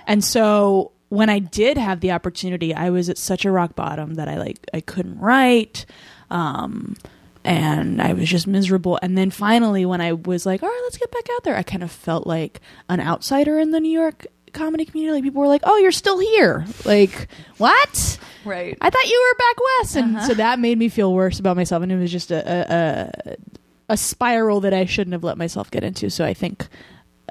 And 0.07 0.25
so 0.25 0.91
when 1.11 1.31
I 1.31 1.39
did 1.39 1.79
have 1.79 2.01
the 2.01 2.11
opportunity, 2.13 2.75
I 2.75 2.91
was 2.91 3.09
at 3.09 3.19
such 3.19 3.45
a 3.45 3.51
rock 3.51 3.77
bottom 3.77 4.15
that 4.15 4.29
I 4.29 4.37
like 4.39 4.59
I 4.75 4.81
couldn't 4.81 5.19
write. 5.21 5.87
Um 6.31 6.97
and 7.47 8.01
I 8.01 8.15
was 8.15 8.29
just 8.29 8.47
miserable. 8.47 8.99
And 9.03 9.17
then 9.19 9.31
finally 9.31 9.85
when 9.85 10.01
I 10.01 10.13
was 10.15 10.47
like, 10.47 10.63
all 10.63 10.69
right, 10.69 10.81
let's 10.85 10.97
get 10.97 11.11
back 11.13 11.29
out 11.37 11.45
there, 11.45 11.57
I 11.57 11.63
kind 11.63 11.83
of 11.83 11.91
felt 11.91 12.27
like 12.27 12.61
an 12.89 13.01
outsider 13.01 13.59
in 13.59 13.71
the 13.71 13.81
New 13.81 13.91
York 13.93 14.27
comedy 14.55 14.85
community. 14.85 15.13
Like 15.15 15.25
people 15.25 15.41
were 15.43 15.49
like, 15.49 15.63
Oh, 15.65 15.77
you're 15.79 15.93
still 15.93 16.19
here. 16.19 16.65
Like, 16.85 17.29
what? 17.59 18.19
Right. 18.45 18.77
I 18.81 18.91
thought 18.91 19.05
you 19.07 19.29
were 19.31 19.39
back 19.39 19.57
west, 19.81 19.97
and 19.97 20.17
Uh-huh. 20.17 20.27
so 20.29 20.35
that 20.35 20.59
made 20.59 20.79
me 20.79 20.89
feel 20.89 21.13
worse 21.13 21.39
about 21.39 21.57
myself, 21.57 21.83
and 21.83 21.91
it 21.93 21.97
was 21.99 22.13
just 22.13 22.31
a 22.31 22.43
a, 23.27 23.31
a, 23.33 23.37
a 23.91 23.97
spiral 23.97 24.61
that 24.61 24.73
I 24.75 24.85
shouldn't 24.87 25.13
have 25.13 25.25
let 25.25 25.37
myself 25.39 25.71
get 25.71 25.83
into. 25.85 26.11
So 26.11 26.25
I 26.25 26.35
think 26.35 26.67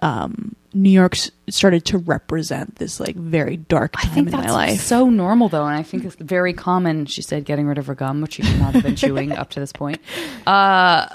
um, 0.01 0.55
New 0.73 0.89
York 0.89 1.15
started 1.49 1.86
to 1.86 1.97
represent 1.99 2.75
this 2.77 2.99
like 2.99 3.15
very 3.15 3.57
dark 3.57 3.93
I 3.97 4.01
time 4.03 4.13
think 4.13 4.27
in 4.27 4.31
that's 4.31 4.47
my 4.47 4.51
life. 4.51 4.81
so 4.81 5.09
normal 5.09 5.49
though, 5.49 5.65
and 5.65 5.77
I 5.77 5.83
think 5.83 6.03
it's 6.03 6.15
very 6.15 6.51
common. 6.53 7.05
She 7.05 7.21
said 7.21 7.45
getting 7.45 7.67
rid 7.67 7.77
of 7.77 7.86
her 7.88 7.95
gum, 7.95 8.21
which 8.21 8.33
she 8.33 8.43
should 8.43 8.59
not 8.59 8.73
have 8.73 8.83
been 8.83 8.95
chewing 8.95 9.31
up 9.33 9.51
to 9.51 9.59
this 9.59 9.71
point. 9.71 9.99
Uh, 10.47 11.07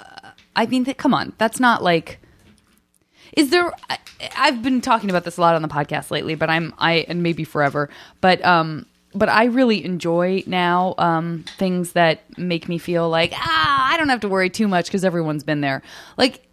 I 0.57 0.67
mean, 0.67 0.85
that, 0.85 0.97
come 0.97 1.13
on, 1.15 1.33
that's 1.39 1.61
not 1.61 1.83
like. 1.83 2.19
Is 3.39 3.51
there? 3.51 3.73
I've 4.37 4.65
been 4.65 4.81
talking 4.81 5.11
about 5.11 5.25
this 5.25 5.37
a 5.37 5.41
lot 5.41 5.55
on 5.55 5.63
the 5.63 5.69
podcast 5.69 6.11
lately, 6.11 6.35
but 6.35 6.51
I'm 6.51 6.75
I 6.77 7.07
and 7.09 7.23
maybe 7.23 7.45
forever, 7.45 7.89
but 8.21 8.45
um, 8.45 8.85
but 9.15 9.29
I 9.29 9.45
really 9.45 9.85
enjoy 9.85 10.43
now 10.47 10.97
um 10.99 11.45
things 11.57 11.93
that 11.93 12.37
make 12.37 12.69
me 12.69 12.79
feel 12.79 13.09
like 13.09 13.33
ah, 13.37 13.93
I 13.93 13.97
don't 13.97 14.09
have 14.09 14.21
to 14.21 14.29
worry 14.29 14.51
too 14.51 14.67
much 14.67 14.87
because 14.87 15.05
everyone's 15.05 15.45
been 15.45 15.61
there. 15.61 15.83
Like 16.17 16.49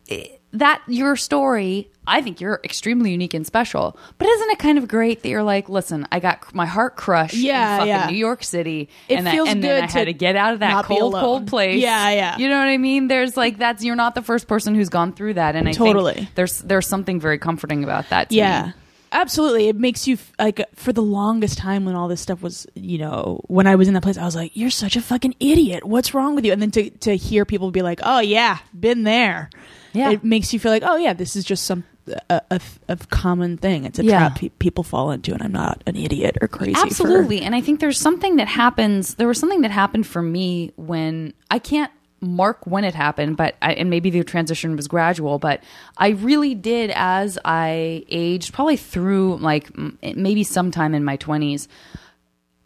that, 0.55 0.81
your 0.87 1.15
story. 1.15 1.89
I 2.07 2.21
think 2.21 2.39
you're 2.39 2.59
extremely 2.63 3.11
unique 3.11 3.33
and 3.33 3.47
special. 3.47 3.97
But 4.19 4.27
isn't 4.27 4.49
it 4.51 4.59
kind 4.59 4.77
of 4.77 4.87
great 4.87 5.23
that 5.23 5.29
you're 5.29 5.41
like, 5.41 5.69
listen, 5.69 6.07
I 6.11 6.19
got 6.19 6.53
my 6.53 6.67
heart 6.67 6.95
crushed 6.95 7.33
Yeah, 7.33 7.73
in 7.73 7.79
fucking 7.79 7.87
yeah. 7.87 8.07
New 8.11 8.17
York 8.17 8.43
City, 8.43 8.89
It 9.09 9.15
and, 9.15 9.27
feels 9.27 9.47
I, 9.47 9.51
and 9.53 9.63
then 9.63 9.77
I 9.77 9.81
good 9.87 9.91
had 9.91 9.99
to 10.01 10.05
to 10.05 10.13
get 10.13 10.35
out 10.35 10.53
of 10.53 10.59
that 10.59 10.85
cold, 10.85 11.13
cold 11.15 11.47
place. 11.47 11.81
Yeah, 11.81 12.11
yeah. 12.11 12.37
You 12.37 12.47
know 12.47 12.59
what 12.59 12.67
I 12.67 12.77
mean? 12.77 13.07
There's 13.07 13.35
like 13.35 13.57
that's 13.57 13.83
you're 13.83 13.95
not 13.95 14.13
the 14.13 14.21
first 14.21 14.47
person 14.47 14.75
who's 14.75 14.89
gone 14.89 15.13
through 15.13 15.33
that, 15.35 15.55
and 15.55 15.67
I 15.67 15.71
Totally. 15.71 16.13
think 16.13 16.35
there's 16.35 16.59
there's 16.59 16.85
something 16.87 17.19
very 17.19 17.39
comforting 17.39 17.83
about 17.83 18.09
that. 18.09 18.29
To 18.29 18.35
yeah. 18.35 18.65
me. 18.67 18.73
Absolutely. 19.11 19.69
It 19.69 19.77
makes 19.77 20.07
you 20.07 20.15
f- 20.15 20.33
like 20.37 20.61
for 20.75 20.91
the 20.91 21.01
longest 21.01 21.57
time 21.57 21.85
when 21.85 21.95
all 21.95 22.09
this 22.09 22.19
stuff 22.19 22.41
was, 22.41 22.67
you 22.75 22.97
know, 22.97 23.39
when 23.47 23.65
I 23.65 23.75
was 23.75 23.87
in 23.87 23.93
that 23.93 24.03
place, 24.03 24.17
I 24.17 24.25
was 24.25 24.35
like, 24.35 24.51
you're 24.55 24.69
such 24.69 24.97
a 24.97 25.01
fucking 25.01 25.35
idiot. 25.39 25.85
What's 25.85 26.13
wrong 26.13 26.35
with 26.35 26.43
you? 26.43 26.51
And 26.51 26.61
then 26.61 26.71
to, 26.71 26.89
to 26.89 27.15
hear 27.15 27.45
people 27.45 27.71
be 27.71 27.81
like, 27.81 28.01
oh, 28.03 28.19
yeah, 28.19 28.57
been 28.77 29.03
there. 29.03 29.49
Yeah. 29.95 30.11
It 30.11 30.23
makes 30.23 30.53
you 30.53 30.59
feel 30.59 30.71
like, 30.71 30.83
oh, 30.85 30.97
yeah, 30.97 31.13
this 31.13 31.35
is 31.35 31.43
just 31.43 31.63
some, 31.63 31.83
a, 32.29 32.41
a, 32.51 32.61
a 32.89 32.97
common 33.09 33.57
thing. 33.57 33.85
It's 33.85 33.97
a 33.99 34.03
Yeah. 34.03 34.19
trap 34.29 34.35
pe- 34.37 34.49
people 34.49 34.83
fall 34.83 35.11
into, 35.11 35.33
and 35.33 35.41
I'm 35.41 35.51
not 35.51 35.81
an 35.87 35.95
idiot 35.95 36.37
or 36.41 36.47
crazy. 36.47 36.73
for- 36.75 36.85
Absolutely. 36.85 37.41
And 37.41 37.55
I 37.55 37.61
think 37.61 37.79
there's 37.79 37.99
something 37.99 38.35
that 38.35 38.47
happens. 38.47 39.15
There 39.15 39.27
was 39.27 39.39
something 39.39 39.61
that 39.61 39.71
happened 39.71 40.05
for 40.05 40.21
me 40.21 40.71
when 40.75 41.33
I 41.49 41.57
can't 41.59 41.91
mark 42.21 42.65
when 42.65 42.83
it 42.83 42.95
happened, 42.95 43.37
but 43.37 43.55
I, 43.61 43.73
and 43.73 43.89
maybe 43.89 44.09
the 44.09 44.23
transition 44.23 44.75
was 44.75 44.87
gradual, 44.87 45.37
but 45.37 45.61
I 45.97 46.09
really 46.09 46.55
did 46.55 46.91
as 46.95 47.37
I 47.45 48.03
aged, 48.09 48.53
probably 48.53 48.77
through 48.77 49.37
like 49.37 49.67
m- 49.77 49.97
maybe 50.15 50.43
sometime 50.43 50.95
in 50.95 51.03
my 51.03 51.17
20s. 51.17 51.67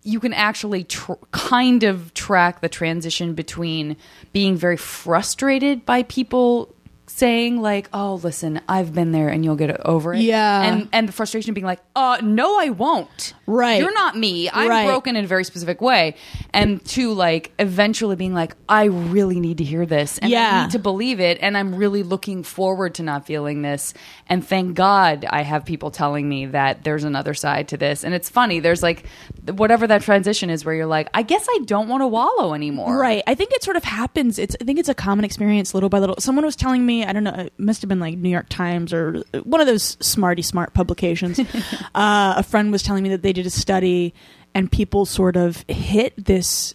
You 0.04 0.22
can 0.22 0.34
actually 0.34 0.86
tr- 0.86 1.14
kind 1.32 1.84
of 1.84 2.14
track 2.14 2.62
the 2.62 2.70
transition 2.70 3.34
between 3.34 3.98
being 4.32 4.56
very 4.56 4.78
frustrated 4.78 5.86
by 5.86 6.04
people 6.04 6.74
saying 7.20 7.62
like, 7.62 7.90
"Oh, 7.94 8.16
listen, 8.16 8.62
I've 8.68 8.94
been 8.94 9.12
there 9.12 9.30
and 9.30 9.44
you'll 9.44 9.56
get 9.56 9.80
over 9.86 10.14
it." 10.14 10.22
Yeah. 10.22 10.64
And 10.64 10.88
and 10.92 11.08
the 11.08 11.12
frustration 11.12 11.52
of 11.52 11.56
being 11.56 11.66
like, 11.66 11.82
"Uh, 11.96 12.18
no, 12.24 12.60
I 12.60 12.70
won't." 12.70 13.34
Right. 13.50 13.82
You're 13.82 13.94
not 13.94 14.16
me. 14.16 14.48
I'm 14.52 14.70
Right. 14.70 14.86
broken 14.86 15.16
in 15.16 15.26
a 15.26 15.28
very 15.28 15.44
specific 15.44 15.82
way. 15.82 16.16
And 16.54 16.86
to 16.90 17.14
like 17.14 17.52
eventually 17.58 18.16
being 18.16 18.34
like, 18.36 18.56
I 18.70 18.86
really 18.86 19.40
need 19.40 19.58
to 19.58 19.64
hear 19.64 19.88
this. 19.88 20.20
And 20.20 20.30
Yeah. 20.30 20.60
I 20.60 20.64
need 20.66 20.72
to 20.72 20.80
believe 20.80 21.20
it. 21.20 21.40
And 21.42 21.58
I'm 21.58 21.74
really 21.74 22.04
looking 22.04 22.44
forward 22.44 22.94
to 22.96 23.04
not 23.04 23.26
feeling 23.26 23.64
this. 23.64 23.96
And 24.28 24.46
thank 24.46 24.76
God 24.76 25.26
I 25.28 25.42
have 25.42 25.66
people 25.66 25.90
telling 25.90 26.30
me 26.30 26.46
that 26.48 26.84
there's 26.84 27.04
another 27.04 27.34
side 27.34 27.70
to 27.70 27.78
this. 27.78 28.04
And 28.04 28.14
it's 28.14 28.30
funny. 28.30 28.60
There's 28.60 28.84
like 28.84 29.06
whatever 29.52 29.88
that 29.88 30.04
transition 30.04 30.52
is 30.52 30.64
where 30.64 30.76
you're 30.76 30.86
like, 30.86 31.10
I 31.16 31.24
guess 31.24 31.48
I 31.50 31.60
don't 31.66 31.88
want 31.88 32.02
to 32.02 32.08
wallow 32.08 32.54
anymore. 32.54 33.00
Right. 33.00 33.24
I 33.26 33.34
think 33.34 33.52
it 33.54 33.64
sort 33.64 33.78
of 33.78 33.84
happens. 33.84 34.38
It's 34.38 34.56
I 34.62 34.64
think 34.64 34.78
it's 34.78 34.90
a 34.90 34.94
common 34.94 35.26
experience 35.26 35.74
little 35.74 35.90
by 35.90 35.98
little. 35.98 36.16
Someone 36.20 36.46
was 36.46 36.56
telling 36.56 36.86
me, 36.86 37.04
I 37.04 37.14
don't 37.14 37.24
know, 37.24 37.34
it 37.34 37.54
must 37.58 37.82
have 37.82 37.90
been 37.90 38.00
like 38.00 38.16
New 38.16 38.30
York 38.30 38.48
Times 38.50 38.94
or 38.94 39.24
one 39.44 39.60
of 39.60 39.66
those 39.66 39.98
smarty 40.00 40.44
smart 40.44 40.76
publications. 40.76 41.40
uh, 41.96 42.34
a 42.38 42.44
friend 42.44 42.72
was 42.72 42.84
telling 42.84 43.02
me 43.02 43.10
that 43.10 43.24
they 43.24 43.34
did 43.40 43.48
a 43.48 43.56
study 43.56 44.14
and 44.54 44.72
people 44.72 45.06
sort 45.06 45.36
of 45.36 45.64
hit 45.68 46.14
this 46.24 46.74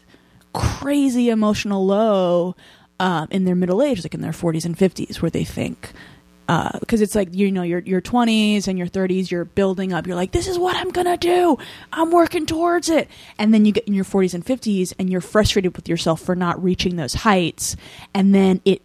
crazy 0.52 1.28
emotional 1.28 1.84
low 1.84 2.56
um, 3.00 3.28
in 3.30 3.44
their 3.44 3.54
middle 3.54 3.82
age, 3.82 4.04
like 4.04 4.14
in 4.14 4.20
their 4.20 4.32
40s 4.32 4.64
and 4.64 4.76
50s, 4.76 5.20
where 5.20 5.30
they 5.30 5.44
think 5.44 5.92
because 6.80 7.00
it's 7.00 7.14
like 7.14 7.34
you 7.34 7.50
know 7.50 7.62
your 7.62 7.78
your 7.80 8.02
20s 8.02 8.68
and 8.68 8.76
your 8.76 8.86
30s 8.86 9.30
you're 9.30 9.44
building 9.44 9.92
up. 9.92 10.06
You're 10.06 10.16
like 10.16 10.32
this 10.32 10.46
is 10.46 10.58
what 10.58 10.76
i'm 10.76 10.90
gonna 10.90 11.16
do. 11.16 11.56
I'm 11.92 12.10
working 12.10 12.46
towards 12.46 12.88
it. 12.90 13.08
And 13.38 13.54
then 13.54 13.64
you 13.64 13.72
get 13.72 13.84
in 13.84 13.94
your 13.94 14.04
40s 14.04 14.34
and 14.34 14.44
50s 14.44 14.92
and 14.98 15.10
you're 15.10 15.20
frustrated 15.20 15.74
with 15.74 15.88
yourself 15.88 16.20
for 16.20 16.34
not 16.34 16.62
reaching 16.62 16.96
those 16.96 17.14
heights. 17.14 17.76
And 18.12 18.34
then 18.34 18.60
it 18.64 18.82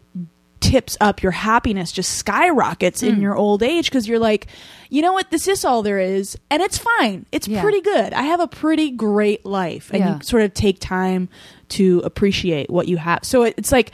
tips 0.60 0.98
up 1.00 1.24
your 1.24 1.32
happiness 1.32 1.92
just 1.92 2.18
skyrockets 2.18 3.02
in 3.02 3.16
mm. 3.16 3.22
your 3.22 3.36
old 3.36 3.64
age 3.64 3.86
because 3.86 4.08
you're 4.08 4.20
like 4.20 4.48
you 4.90 5.04
know 5.04 5.14
what? 5.14 5.30
This 5.30 5.48
is 5.48 5.64
all 5.64 5.84
there 5.84 6.00
is 6.00 6.38
and 6.50 6.62
it's 6.62 6.78
fine. 6.78 7.26
It's 7.32 7.48
Yeah. 7.48 7.62
pretty 7.62 7.82
good. 7.82 8.12
I 8.12 8.24
have 8.24 8.40
a 8.40 8.48
pretty 8.48 8.90
great 8.90 9.46
life. 9.46 9.92
And 9.92 10.00
Yeah. 10.00 10.16
you 10.18 10.24
sort 10.24 10.42
of 10.44 10.54
take 10.54 10.80
time 10.80 11.30
to 11.70 12.02
appreciate 12.04 12.70
what 12.70 12.88
you 12.88 12.98
have. 12.98 13.20
So 13.24 13.44
it, 13.44 13.54
it's 13.58 13.72
like 13.72 13.92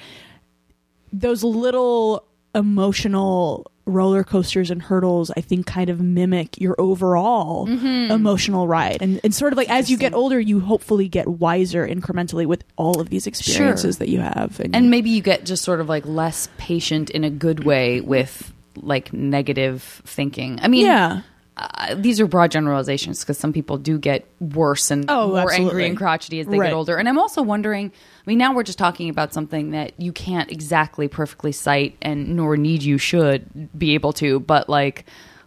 those 1.11 1.43
little 1.43 2.25
emotional 2.53 3.69
roller 3.85 4.23
coasters 4.23 4.71
and 4.71 4.81
hurdles 4.81 5.29
i 5.37 5.41
think 5.41 5.65
kind 5.67 5.89
of 5.89 5.99
mimic 6.01 6.59
your 6.59 6.75
overall 6.79 7.67
Mm-hmm. 7.67 8.11
emotional 8.11 8.67
ride. 8.67 9.01
And, 9.01 9.19
and 9.23 9.33
sort 9.33 9.53
of 9.53 9.57
like 9.57 9.69
as 9.69 9.89
you 9.89 9.97
get 9.97 10.13
older 10.13 10.39
you 10.39 10.59
hopefully 10.59 11.07
get 11.07 11.27
wiser 11.27 11.87
incrementally 11.87 12.45
with 12.45 12.63
all 12.77 12.99
of 12.99 13.09
these 13.09 13.27
experiences 13.27 13.97
that 13.99 14.09
you 14.09 14.19
have. 14.19 14.59
And 14.73 14.89
maybe 14.89 15.09
you 15.09 15.21
get 15.21 15.45
just 15.45 15.63
sort 15.63 15.79
of 15.81 15.89
like 15.89 16.05
less 16.05 16.49
patient 16.57 17.09
in 17.09 17.23
a 17.23 17.29
good 17.29 17.63
way 17.63 18.01
with 18.01 18.51
like 18.75 19.13
negative 19.13 20.01
thinking. 20.05 20.59
I 20.61 20.67
mean, 20.67 20.85
yeah 20.85 21.21
uh, 21.57 21.95
these 21.95 22.19
are 22.19 22.27
broad 22.27 22.51
generalizations 22.51 23.21
because 23.21 23.37
some 23.37 23.53
people 23.53 23.77
do 23.77 23.97
get 23.97 24.25
worse 24.39 24.91
and 24.91 25.05
Oh, 25.07 25.29
more 25.29 25.39
absolutely. 25.43 25.65
angry 25.69 25.87
and 25.87 25.97
crotchety 25.97 26.39
as 26.41 26.47
they 26.47 26.59
Right. 26.59 26.67
get 26.67 26.73
older. 26.73 26.97
And 26.97 27.07
I'm 27.07 27.17
also 27.17 27.41
wondering. 27.41 27.91
I 27.95 28.29
mean, 28.29 28.37
now 28.37 28.53
we're 28.53 28.63
just 28.63 28.77
talking 28.79 29.09
about 29.09 29.33
something 29.33 29.71
that 29.71 29.93
you 29.99 30.11
can't 30.11 30.51
exactly 30.51 31.07
perfectly 31.07 31.51
cite, 31.51 31.95
and 32.01 32.35
nor 32.35 32.57
need 32.57 32.83
you 32.83 32.97
should 32.97 33.69
be 33.77 33.93
able 33.93 34.11
to. 34.13 34.39
But 34.39 34.67
like, 34.67 35.05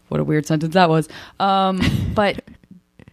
what 0.09 0.21
a 0.21 0.25
weird 0.25 0.47
sentence 0.47 0.75
that 0.75 0.89
was. 0.89 1.09
Um, 1.41 1.81
but 2.15 2.43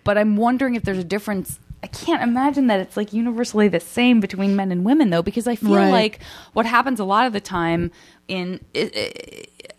but 0.03 0.17
I'm 0.17 0.37
wondering 0.37 0.75
if 0.75 0.83
there's 0.83 0.97
a 0.99 1.03
difference. 1.03 1.59
I 1.83 1.87
can't 1.87 2.23
imagine 2.23 2.67
that 2.67 2.79
it's 2.79 2.95
like 2.97 3.11
universally 3.13 3.67
the 3.67 3.79
same 3.79 4.19
between 4.19 4.55
men 4.55 4.71
and 4.71 4.83
women 4.85 5.09
though, 5.11 5.21
because 5.21 5.47
I 5.47 5.55
feel 5.55 5.71
Right. 5.75 5.91
like 5.91 6.19
what 6.53 6.65
happens 6.65 6.99
a 6.99 7.03
lot 7.05 7.27
of 7.27 7.33
the 7.33 7.41
time 7.41 7.91
in 8.27 8.59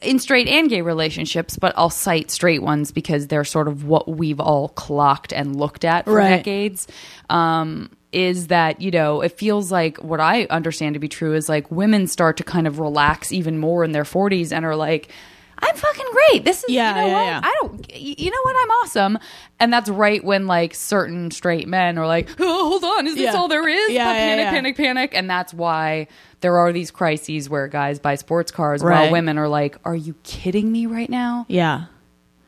in 0.02 0.18
straight 0.18 0.48
and 0.48 0.68
gay 0.68 0.82
relationships, 0.82 1.56
but 1.58 1.72
I'll 1.76 1.90
cite 1.90 2.30
straight 2.30 2.62
ones 2.62 2.92
because 2.92 3.26
they're 3.28 3.44
sort 3.44 3.68
of 3.68 3.84
what 3.84 4.08
we've 4.08 4.40
all 4.40 4.68
clocked 4.70 5.32
and 5.32 5.56
looked 5.56 5.84
at 5.84 6.04
for 6.04 6.14
Right. 6.14 6.36
decades. 6.36 6.86
Um, 7.30 7.90
is 8.12 8.46
that 8.46 8.80
you 8.80 8.90
know 8.90 9.20
it 9.20 9.32
feels 9.32 9.70
like 9.70 9.98
what 9.98 10.20
I 10.20 10.44
understand 10.48 10.94
to 10.94 10.98
be 11.00 11.08
true 11.08 11.34
is 11.34 11.48
like 11.48 11.70
women 11.70 12.06
start 12.06 12.36
to 12.38 12.44
kind 12.44 12.66
of 12.66 12.78
relax 12.78 13.30
even 13.32 13.58
more 13.58 13.84
in 13.84 13.92
their 13.92 14.04
40s 14.04 14.52
and 14.52 14.64
are 14.64 14.76
like. 14.76 15.10
I'm 15.58 15.74
fucking 15.74 16.04
great. 16.12 16.44
This 16.44 16.62
is 16.64 16.68
Yeah, 16.68 16.90
you 16.90 16.94
know 16.96 17.06
yeah, 17.06 17.14
what? 17.14 17.24
yeah. 17.24 17.40
I 17.42 17.54
don't 17.62 17.96
you 17.98 18.30
know 18.30 18.36
what? 18.42 18.56
I'm 18.62 18.70
awesome. 18.72 19.18
And 19.58 19.72
that's 19.72 19.88
right 19.88 20.22
when 20.22 20.46
like 20.46 20.74
certain 20.74 21.30
straight 21.30 21.66
men 21.66 21.96
are 21.96 22.06
like, 22.06 22.28
"Oh, 22.38 22.68
hold 22.68 22.84
on, 22.84 23.06
is 23.06 23.14
this 23.14 23.34
all 23.34 23.48
there 23.48 23.66
is?" 23.66 23.90
Yeah, 23.90 24.12
panic, 24.12 24.48
panic, 24.48 24.76
panic, 24.76 25.12
and 25.14 25.30
that's 25.30 25.54
why 25.54 26.08
there 26.40 26.58
are 26.58 26.72
these 26.72 26.90
crises 26.90 27.48
where 27.48 27.66
guys 27.68 27.98
buy 27.98 28.14
sports 28.14 28.52
cars 28.52 28.82
Right. 28.82 29.02
while 29.04 29.12
women 29.12 29.38
are 29.38 29.48
like, 29.48 29.78
"Are 29.84 29.96
you 29.96 30.14
kidding 30.22 30.70
me 30.70 30.86
right 30.86 31.08
now?" 31.10 31.46
yeah 31.48 31.86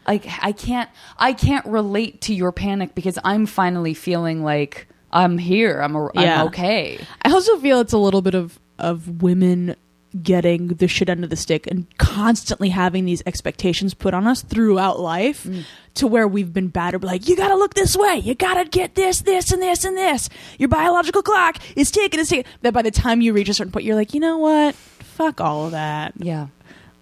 Like 0.07 0.27
I 0.42 0.53
can't 0.53 0.88
I 1.18 1.33
can't 1.33 1.64
relate 1.66 2.20
to 2.22 2.35
your 2.35 2.53
panic 2.53 2.94
because 2.94 3.18
I'm 3.24 3.46
finally 3.46 3.94
feeling 3.94 4.42
like 4.42 4.88
I'm 5.12 5.38
here. 5.38 5.81
I'm 5.81 5.94
a, 5.96 6.11
Yeah. 6.14 6.42
I'm 6.42 6.46
okay. 6.48 6.98
I 7.22 7.31
also 7.33 7.57
feel 7.59 7.81
it's 7.81 7.92
a 7.94 7.98
little 7.98 8.22
bit 8.22 8.35
of 8.35 8.59
of 8.79 9.22
women 9.22 9.74
getting 10.23 10.68
the 10.68 10.88
shit 10.88 11.09
end 11.09 11.23
of 11.23 11.31
the 11.31 11.37
stick 11.37 11.66
and 11.66 11.87
constantly 11.99 12.71
having 12.71 13.05
these 13.05 13.23
expectations 13.27 13.94
put 13.94 14.14
on 14.14 14.27
us 14.27 14.42
throughout 14.42 14.99
life 14.99 15.44
mm. 15.44 15.64
to 15.94 16.07
where 16.07 16.27
we've 16.27 16.53
been 16.53 16.68
battered 16.68 17.05
like 17.05 17.29
you 17.29 17.37
gotta 17.37 17.57
look 17.57 17.75
this 17.75 17.97
way. 17.97 18.16
You 18.16 18.35
gotta 18.35 18.64
get 18.64 18.94
this 18.94 19.21
this 19.21 19.53
and 19.53 19.61
this 19.62 19.85
and 19.85 19.97
this. 19.97 20.29
Your 20.59 20.68
biological 20.68 21.23
clock 21.23 21.59
is 21.77 21.90
ticking 21.90 22.21
is 22.21 22.29
ticking. 22.29 22.51
That 22.62 22.73
by 22.73 22.83
the 22.83 22.90
time 22.90 23.21
you 23.21 23.33
reach 23.33 23.49
a 23.49 23.55
certain 23.55 23.73
point 23.73 23.85
you're 23.85 23.97
like 23.97 24.14
you 24.14 24.21
know 24.21 24.38
what? 24.38 24.75
Fuck 24.75 25.40
all 25.40 25.66
of 25.66 25.73
that. 25.73 26.14
Yeah. 26.16 26.47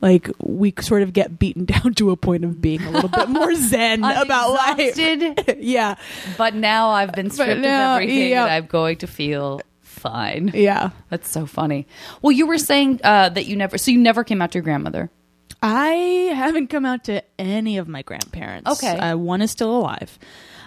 like 0.01 0.29
we 0.39 0.75
sort 0.81 1.03
of 1.03 1.13
get 1.13 1.39
beaten 1.39 1.65
down 1.67 1.95
to 1.95 2.11
a 2.11 2.17
point 2.17 2.45
of 2.45 2.61
being 2.61 2.83
a 2.83 2.91
little 2.91 3.09
bit 3.09 3.29
more 3.29 3.55
zen 3.55 4.03
about 4.05 4.53
life. 4.53 4.99
Yeah. 5.59 5.95
But 6.37 6.55
now 6.55 6.91
I've 6.91 7.13
been 7.13 7.31
stripped 7.31 7.61
now, 7.61 7.97
of 7.97 8.03
everything 8.03 8.31
yeah. 8.31 8.45
and 8.45 8.53
I'm 8.53 8.67
going 8.67 8.99
to 8.99 9.07
feel 9.07 9.61
fine. 9.99 10.51
yeah 10.55 10.91
That's 11.11 11.29
so 11.29 11.47
funny. 11.47 11.87
Well, 12.23 12.33
you 12.33 12.47
were 12.47 12.59
saying 12.59 13.01
uh, 13.03 13.31
that 13.31 13.47
you 13.47 13.57
never, 13.57 13.79
so 13.79 13.91
you 13.91 13.99
never 13.99 14.23
came 14.25 14.41
out 14.43 14.53
to 14.53 14.59
your 14.59 14.63
grandmother. 14.65 15.11
I 15.63 15.91
haven't 16.35 16.69
come 16.69 16.85
out 16.85 17.05
to 17.05 17.23
any 17.39 17.79
of 17.79 17.89
my 17.89 18.03
grandparents. 18.03 18.71
Okay. 18.71 18.97
uh, 18.99 19.17
one 19.17 19.41
is 19.43 19.51
still 19.51 19.75
alive. 19.77 20.19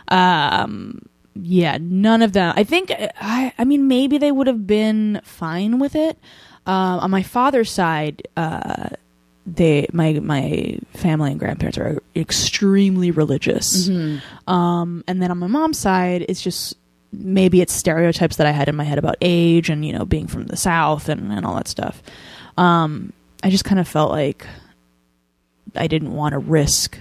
Um, 0.07 1.01
yeah, 1.35 1.77
none 1.79 2.21
of 2.21 2.33
them. 2.33 2.53
I 2.57 2.63
think. 2.63 2.91
I. 2.91 3.53
I 3.57 3.63
mean, 3.63 3.87
maybe 3.87 4.17
they 4.17 4.31
would 4.31 4.47
have 4.47 4.65
been 4.67 5.21
fine 5.23 5.79
with 5.79 5.95
it. 5.95 6.17
Um, 6.65 6.99
on 6.99 7.11
my 7.11 7.23
father's 7.23 7.71
side, 7.71 8.27
uh, 8.35 8.89
they 9.45 9.87
my 9.93 10.13
my 10.13 10.79
family 10.93 11.31
and 11.31 11.39
grandparents 11.39 11.77
are 11.77 12.01
extremely 12.15 13.11
religious. 13.11 13.87
Um, 14.47 15.03
and 15.07 15.21
then 15.21 15.31
on 15.31 15.37
my 15.37 15.47
mom's 15.47 15.77
side, 15.77 16.25
it's 16.27 16.41
just 16.41 16.75
maybe 17.11 17.61
it's 17.61 17.73
stereotypes 17.73 18.37
that 18.37 18.47
I 18.47 18.51
had 18.51 18.69
in 18.69 18.75
my 18.75 18.83
head 18.83 18.97
about 18.97 19.15
age 19.21 19.69
and 19.69 19.85
you 19.85 19.93
know 19.93 20.05
being 20.05 20.27
from 20.27 20.47
the 20.47 20.57
south 20.57 21.09
and 21.09 21.31
and 21.31 21.45
all 21.45 21.55
that 21.55 21.67
stuff. 21.67 22.01
Um, 22.57 23.13
I 23.43 23.49
just 23.49 23.65
kind 23.65 23.79
of 23.79 23.87
felt 23.87 24.11
like 24.11 24.45
I 25.75 25.87
didn't 25.87 26.13
want 26.13 26.33
to 26.33 26.39
risk 26.39 26.97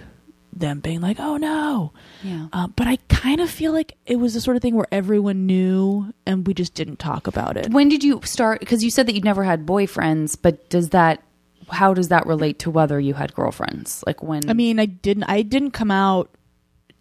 them 0.53 0.81
being 0.81 1.01
like, 1.01 1.19
"Oh 1.21 1.37
no." 1.37 1.93
Yeah. 2.23 2.49
Uh, 2.53 2.69
but 2.69 2.87
I 2.87 2.97
kind 3.09 3.41
of 3.41 3.51
feel 3.51 3.73
like 3.73 3.97
it 4.07 4.17
was 4.17 4.35
the 4.35 4.41
sort 4.41 4.57
of 4.57 4.63
thing 4.63 4.75
where 4.75 4.89
everyone 4.91 5.47
knew 5.47 6.13
and 6.27 6.47
we 6.47 6.55
just 6.55 6.75
didn't 6.75 6.99
talk 6.99 7.27
about 7.27 7.57
it. 7.57 7.71
When 7.71 7.89
did 7.89 8.03
you 8.03 8.21
start? 8.25 8.61
Because 8.61 8.83
you 8.83 8.91
said 8.91 9.07
that 9.07 9.15
you'd 9.15 9.25
never 9.25 9.45
had 9.45 9.67
boyfriends, 9.67 10.37
but 10.41 10.69
does 10.69 10.91
that, 10.91 11.23
how 11.71 11.95
does 11.95 12.09
that 12.09 12.27
relate 12.27 12.59
to 12.61 12.71
whether 12.71 12.99
you 12.99 13.15
had 13.15 13.35
girlfriends? 13.35 14.03
Like 14.07 14.23
when, 14.23 14.49
I 14.51 14.53
mean, 14.53 14.81
I 14.81 14.87
didn't 14.87 15.25
I 15.25 15.43
didn't 15.43 15.73
come 15.73 15.91
out 15.91 16.31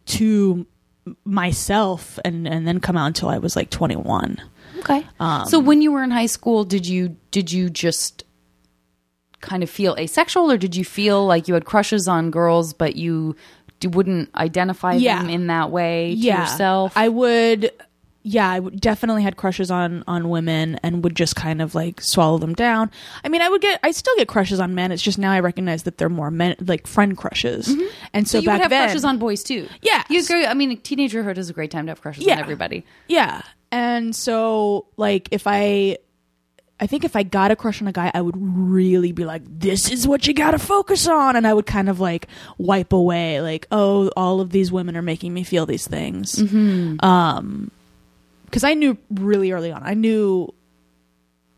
to 0.07 0.65
myself 1.25 2.19
and 2.25 2.47
and 2.47 2.67
then 2.67 2.79
come 2.79 2.97
out 2.97 3.07
until 3.07 3.29
I 3.29 3.37
was 3.37 3.55
like 3.55 3.69
21. 3.69 4.41
okay. 4.79 5.05
Um, 5.19 5.45
so 5.47 5.59
when 5.59 5.81
you 5.81 5.91
were 5.91 6.03
in 6.03 6.11
high 6.11 6.25
school, 6.27 6.63
did 6.63 6.87
you, 6.87 7.15
did 7.31 7.51
you 7.51 7.69
just 7.69 8.23
kind 9.41 9.63
of 9.63 9.69
feel 9.69 9.95
asexual 9.97 10.51
or 10.51 10.57
did 10.57 10.75
you 10.75 10.83
feel 10.85 11.25
like 11.25 11.47
you 11.47 11.53
had 11.53 11.65
crushes 11.65 12.07
on 12.07 12.31
girls, 12.31 12.73
but 12.73 12.95
you 12.95 13.35
wouldn't 13.83 14.33
identify 14.35 14.93
Yeah. 14.93 15.19
them 15.21 15.29
in 15.29 15.47
that 15.47 15.69
way 15.71 16.11
to 16.11 16.17
yeah, 16.19 16.41
yourself? 16.41 16.93
I 16.95 17.09
would 17.09 17.71
yeah, 18.29 18.49
I 18.49 18.59
definitely 18.59 19.23
had 19.23 19.37
crushes 19.37 19.71
on 19.71 20.03
on 20.05 20.27
women 20.29 20.75
and 20.83 21.01
would 21.01 21.15
just 21.15 21.37
kind 21.37 21.61
of 21.61 21.73
like 21.73 22.01
swallow 22.01 22.37
them 22.37 22.53
down. 22.53 22.91
I 23.23 23.29
mean, 23.29 23.41
I 23.41 23.47
would 23.47 23.61
get 23.61 23.79
I 23.83 23.91
still 23.91 24.13
get 24.17 24.27
crushes 24.27 24.59
on 24.59 24.75
men. 24.75 24.91
It's 24.91 25.01
just 25.01 25.17
now 25.17 25.31
I 25.31 25.39
recognize 25.39 25.83
that 25.83 25.97
they're 25.97 26.09
more 26.09 26.29
men 26.29 26.57
like 26.59 26.87
friend 26.87 27.15
crushes. 27.15 27.69
And 28.13 28.27
so, 28.27 28.33
so 28.33 28.39
you 28.39 28.45
back 28.47 28.55
would 28.55 28.61
have 28.63 28.69
then 28.69 28.87
crushes 28.89 29.05
on 29.05 29.17
boys 29.17 29.43
too. 29.43 29.69
Yeah. 29.81 30.03
You 30.09 30.19
agree? 30.21 30.45
I 30.45 30.53
mean, 30.53 30.77
teenagerhood 30.81 31.37
is 31.37 31.49
a 31.49 31.53
great 31.53 31.71
time 31.71 31.85
to 31.85 31.91
have 31.91 32.01
crushes 32.01 32.25
Yeah. 32.25 32.33
on 32.33 32.39
everybody. 32.39 32.85
Yeah. 33.07 33.43
And 33.71 34.13
so 34.13 34.87
like 34.97 35.29
if 35.31 35.47
I 35.47 35.97
I 36.81 36.85
think 36.87 37.05
if 37.05 37.15
I 37.15 37.23
got 37.23 37.49
a 37.51 37.55
crush 37.55 37.81
on 37.81 37.87
a 37.87 37.93
guy, 37.93 38.11
I 38.13 38.21
would 38.21 38.35
really 38.37 39.13
be 39.13 39.23
like, 39.23 39.41
this 39.47 39.89
is 39.89 40.05
what 40.05 40.27
you 40.27 40.33
got 40.33 40.51
to 40.51 40.59
focus 40.59 41.07
on. 41.07 41.35
And 41.37 41.47
I 41.47 41.53
would 41.53 41.65
kind 41.65 41.89
of 41.89 41.99
like 41.99 42.27
wipe 42.59 42.91
away, 42.93 43.41
like, 43.41 43.67
oh, 43.71 44.09
all 44.17 44.41
of 44.41 44.51
these 44.51 44.71
women 44.71 44.95
are 44.97 45.01
making 45.01 45.33
me 45.33 45.43
feel 45.43 45.65
these 45.65 45.87
things. 45.87 46.35
Mm-hmm. 46.35 47.03
Um, 47.03 47.71
because 48.47 48.63
I 48.63 48.73
knew 48.73 48.97
really 49.12 49.51
early 49.51 49.71
on, 49.71 49.83
I 49.83 49.93
knew 49.93 50.53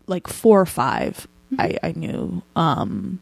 like 0.08 0.28
four 0.28 0.60
or 0.62 0.66
5 0.66 1.28
Mm-hmm. 1.52 1.62
I, 1.62 1.78
I 1.82 1.92
knew. 1.94 2.44
Um, 2.56 3.20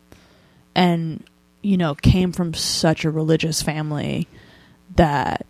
and, 0.75 1.23
you 1.61 1.77
know, 1.77 1.95
came 1.95 2.33
from 2.33 2.53
such 2.53 3.05
a 3.05 3.09
religious 3.09 3.61
family 3.61 4.27
that 4.97 5.45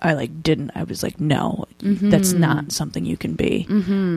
I 0.00 0.14
like 0.14 0.42
didn't, 0.42 0.70
I 0.74 0.84
was 0.84 1.02
like, 1.02 1.20
no, 1.20 1.66
that's 1.80 2.30
Mm-hmm. 2.30 2.40
not 2.40 2.72
something 2.72 3.04
you 3.04 3.18
can 3.18 3.34
be. 3.34 3.66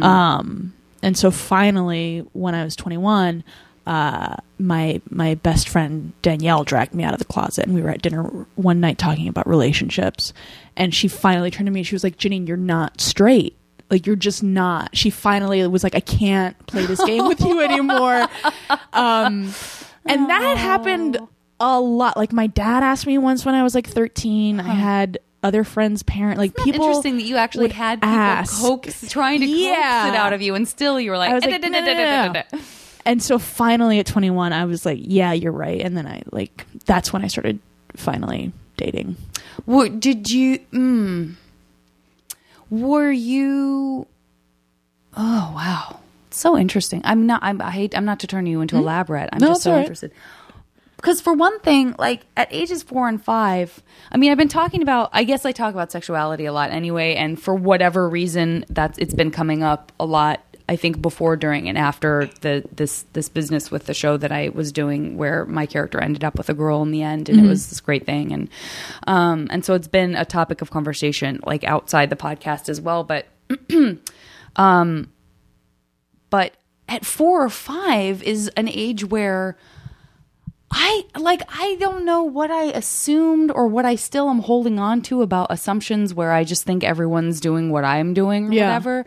Um, 0.02 0.74
and 1.04 1.18
so 1.18 1.30
finally, 1.30 2.26
when 2.32 2.56
I 2.56 2.64
was 2.64 2.78
21, 2.78 3.44
uh, 3.88 4.36
my 4.60 5.02
my 5.10 5.36
best 5.36 5.68
friend 5.70 6.14
Danielle 6.22 6.64
dragged 6.64 6.94
me 6.94 7.04
out 7.04 7.14
of 7.14 7.20
the 7.20 7.26
closet, 7.26 7.66
and 7.66 7.74
we 7.74 7.82
were 7.82 7.90
at 7.90 8.02
dinner 8.02 8.24
one 8.56 8.80
night 8.80 8.98
talking 8.98 9.28
about 9.28 9.48
relationships. 9.48 10.34
And 10.78 10.94
she 10.94 11.08
finally 11.08 11.52
turned 11.52 11.66
to 11.68 11.72
me. 11.72 11.80
and 11.82 11.88
She 11.88 11.96
was 11.96 12.04
like, 12.04 12.18
"Janine, 12.18 12.48
you're 12.48 12.58
not 12.58 13.02
straight. 13.02 13.58
Like 13.90 14.06
you're 14.06 14.16
just 14.16 14.44
not." 14.44 14.96
She 14.96 15.10
finally 15.10 15.66
was 15.68 15.84
like, 15.84 15.96
"I 15.96 16.00
can't 16.00 16.56
play 16.68 16.86
this 16.86 17.04
game 17.04 17.28
with 17.28 17.42
you 17.42 17.60
anymore." 17.62 18.28
Um, 18.94 19.54
and 20.06 20.30
that 20.30 20.58
happened 20.58 21.18
a 21.60 21.80
lot. 21.80 22.18
Like 22.18 22.32
my 22.34 22.48
dad 22.48 22.84
asked 22.84 23.06
me 23.08 23.18
once 23.18 23.46
when 23.46 23.56
I 23.56 23.64
was 23.64 23.76
like 23.76 23.88
13. 23.88 24.60
I 24.60 24.64
had 24.74 25.20
other 25.44 25.64
friends' 25.64 26.04
parent 26.04 26.38
like 26.38 26.56
people. 26.56 26.86
Interesting 26.86 27.18
that 27.18 27.24
you 27.24 27.36
actually 27.38 27.70
had 27.70 28.00
people 28.02 28.16
ask. 28.16 28.62
coax, 28.62 29.10
trying 29.10 29.40
to 29.42 29.48
Yeah. 29.48 30.04
coax 30.04 30.14
it 30.14 30.20
out 30.20 30.34
of 30.34 30.42
you, 30.44 30.54
and 30.56 30.68
still 30.68 31.00
you 31.00 31.10
were 31.12 31.18
like, 31.18 31.32
And 33.06 33.22
so 33.22 33.40
finally 33.40 34.00
at 34.00 34.06
21, 34.06 34.54
I 34.54 34.66
was 34.66 34.86
like, 34.86 35.00
yeah, 35.02 35.34
you're 35.34 35.52
right. 35.52 35.82
And 35.82 35.98
then 35.98 36.06
I 36.06 36.24
like, 36.32 36.66
that's 36.86 37.12
when 37.12 37.24
I 37.24 37.28
started 37.28 37.60
finally 37.96 38.52
dating. 38.78 39.16
What 39.66 40.00
did 40.00 40.30
you? 40.30 40.60
Mm, 40.72 41.36
were 42.70 43.12
you? 43.12 44.08
Oh 45.16 45.52
wow, 45.56 46.00
so 46.32 46.58
interesting. 46.58 47.02
I'm 47.04 47.26
not. 47.26 47.44
I'm, 47.44 47.62
I 47.62 47.72
hate. 47.72 47.96
I'm 47.96 48.06
not 48.06 48.20
to 48.22 48.28
turn 48.28 48.46
you 48.46 48.62
into 48.62 48.78
a 48.78 48.80
elaborate. 48.80 49.30
I'm 49.32 49.40
Hmm? 49.40 49.46
No, 49.46 49.52
just 49.52 49.64
so 49.64 49.74
right. 49.74 49.82
interested. 49.82 50.12
Because 50.96 51.20
for 51.20 51.34
one 51.34 51.60
thing, 51.62 51.96
like 51.98 52.22
at 52.38 52.48
ages 52.54 52.84
four 52.84 53.08
and 53.08 53.24
five, 53.24 53.82
I 54.12 54.18
mean, 54.18 54.32
I've 54.32 54.38
been 54.38 54.48
talking 54.48 54.82
about. 54.82 55.10
I 55.14 55.24
guess 55.24 55.46
I 55.46 55.52
talk 55.52 55.74
about 55.74 55.92
sexuality 55.92 56.46
a 56.46 56.54
lot 56.54 56.72
anyway, 56.72 57.16
and 57.16 57.42
for 57.42 57.54
whatever 57.54 58.08
reason, 58.08 58.66
that's 58.70 58.98
it's 58.98 59.14
been 59.14 59.32
coming 59.32 59.64
up 59.64 59.92
a 60.00 60.06
lot. 60.06 60.44
I 60.70 60.76
think 60.76 61.02
before, 61.02 61.36
during, 61.36 61.68
and 61.68 61.78
after 61.78 62.30
the 62.42 62.64
this 62.74 63.06
this 63.14 63.30
business 63.30 63.70
with 63.72 63.86
the 63.86 63.94
show 63.94 64.18
that 64.18 64.32
I 64.32 64.50
was 64.50 64.72
doing, 64.72 65.18
where 65.18 65.46
my 65.46 65.66
character 65.66 66.00
ended 66.00 66.24
up 66.24 66.38
with 66.38 66.50
a 66.50 66.54
girl 66.54 66.82
in 66.82 66.92
the 66.92 67.02
end, 67.04 67.30
and 67.30 67.40
it 67.40 67.48
was 67.48 67.70
this 67.70 67.82
great 67.82 68.06
thing, 68.06 68.32
and 68.32 68.50
um, 69.08 69.48
and 69.50 69.66
so 69.66 69.74
it's 69.74 69.88
been 69.88 70.16
a 70.16 70.26
topic 70.26 70.62
of 70.62 70.72
conversation, 70.72 71.40
like 71.46 71.64
outside 71.64 72.10
the 72.10 72.16
podcast 72.16 72.70
as 72.70 72.80
well. 72.80 73.04
But 73.04 73.26
um, 74.56 75.12
but 76.30 76.56
at 76.88 77.06
four 77.06 77.44
or 77.44 77.50
five 77.50 78.22
is 78.24 78.50
an 78.58 78.68
age 78.70 79.04
where 79.06 79.58
I 80.72 81.04
like 81.18 81.42
I 81.50 81.76
don't 81.80 82.06
know 82.06 82.24
what 82.24 82.50
I 82.52 82.66
assumed 82.66 83.52
or 83.52 83.68
what 83.68 83.86
I 83.86 83.96
still 83.96 84.30
am 84.30 84.40
holding 84.40 84.80
on 84.80 85.02
to 85.04 85.22
about 85.22 85.48
assumptions 85.50 86.14
where 86.14 86.32
I 86.32 86.44
just 86.44 86.64
think 86.64 86.84
everyone's 86.84 87.40
doing 87.42 87.72
what 87.72 87.84
I'm 87.84 88.14
doing 88.14 88.50
or 88.50 88.54
Yeah. 88.54 88.68
whatever. 88.68 89.06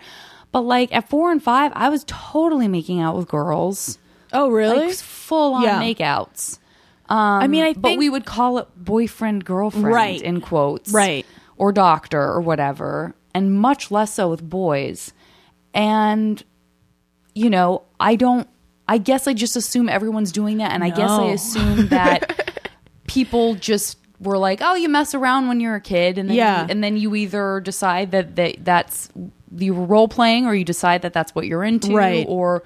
But 0.54 0.60
like 0.62 0.94
at 0.94 1.08
four 1.10 1.30
and 1.32 1.42
five, 1.42 1.72
I 1.74 1.88
was 1.88 2.04
totally 2.06 2.68
making 2.68 3.00
out 3.00 3.16
with 3.16 3.26
girls. 3.28 3.98
Oh, 4.32 4.48
really? 4.50 4.86
Like 4.86 4.94
full 4.96 5.54
on 5.54 5.62
Yeah. 5.64 5.82
makeouts. 5.82 6.58
I 7.08 7.46
mean, 7.48 7.64
I 7.64 7.68
um, 7.70 7.74
But 7.74 7.88
think 7.88 7.98
we 7.98 8.08
would 8.08 8.24
call 8.24 8.58
it 8.58 8.68
boyfriend 8.76 9.44
girlfriend 9.44 9.86
Right. 9.86 10.22
in 10.22 10.40
quotes. 10.40 10.92
Right. 10.92 11.26
Or 11.56 11.72
doctor 11.72 12.20
or 12.22 12.40
whatever. 12.40 13.14
And 13.34 13.52
much 13.52 13.90
less 13.90 14.14
so 14.14 14.28
with 14.30 14.48
boys. 14.48 15.12
And 15.74 16.42
you 17.34 17.50
know, 17.50 17.82
I 17.98 18.14
don't 18.14 18.48
I 18.88 18.98
guess 18.98 19.26
I 19.26 19.34
just 19.34 19.56
assume 19.56 19.88
everyone's 19.88 20.30
doing 20.30 20.58
that 20.58 20.70
and 20.72 20.84
I 20.84 20.90
guess 20.90 21.10
I 21.10 21.24
assume 21.26 21.88
that 21.88 22.48
people 23.08 23.56
just 23.56 23.98
were 24.20 24.38
like, 24.38 24.60
"Oh, 24.62 24.74
you 24.74 24.88
mess 24.88 25.14
around 25.16 25.48
when 25.48 25.58
you're 25.58 25.74
a 25.74 25.80
kid." 25.80 26.16
And 26.16 26.28
then 26.30 26.36
Yeah. 26.36 26.62
you, 26.62 26.66
and 26.70 26.84
then 26.84 26.96
you 26.96 27.14
either 27.16 27.60
decide 27.60 28.12
that, 28.12 28.36
that 28.36 28.64
that's 28.64 29.08
you 29.58 29.74
were 29.74 29.84
role 29.84 30.08
playing 30.08 30.46
or 30.46 30.54
you 30.54 30.64
decide 30.64 31.02
that 31.02 31.12
that's 31.12 31.34
what 31.34 31.46
you're 31.46 31.64
into 31.64 31.94
Right. 31.94 32.26
or 32.28 32.62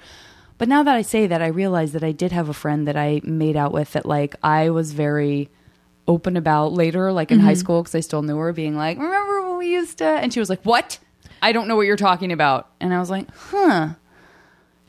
but 0.57 0.67
now 0.67 0.83
that 0.83 0.95
I 0.95 1.01
say 1.03 1.25
that 1.27 1.41
I 1.41 1.47
realize 1.47 1.93
that 1.93 2.03
I 2.03 2.11
did 2.11 2.31
have 2.31 2.49
a 2.49 2.53
friend 2.53 2.87
that 2.87 2.97
I 2.97 3.21
made 3.23 3.55
out 3.55 3.71
with 3.71 3.93
that 3.93 4.05
like 4.05 4.35
I 4.43 4.69
was 4.69 4.91
very 4.91 5.49
open 6.07 6.35
about 6.35 6.73
later 6.73 7.11
like 7.11 7.31
in 7.31 7.39
high 7.39 7.53
mm-hmm. 7.53 7.59
school 7.59 7.83
cuz 7.83 7.95
I 7.95 7.99
still 8.01 8.21
knew 8.23 8.37
her 8.37 8.51
being 8.51 8.75
like, 8.75 8.97
"Remember 8.97 9.47
when 9.47 9.57
we 9.57 9.71
used 9.71 9.99
to?" 9.99 10.05
and 10.05 10.33
she 10.33 10.39
was 10.39 10.49
like, 10.49 10.61
"What?" 10.63 10.99
I 11.41 11.51
don't 11.53 11.67
know 11.67 11.75
what 11.77 11.85
you're 11.85 11.95
talking 11.95 12.31
about. 12.31 12.67
And 12.81 12.93
I 12.93 12.99
was 12.99 13.09
like, 13.09 13.27
"Huh." 13.33 13.89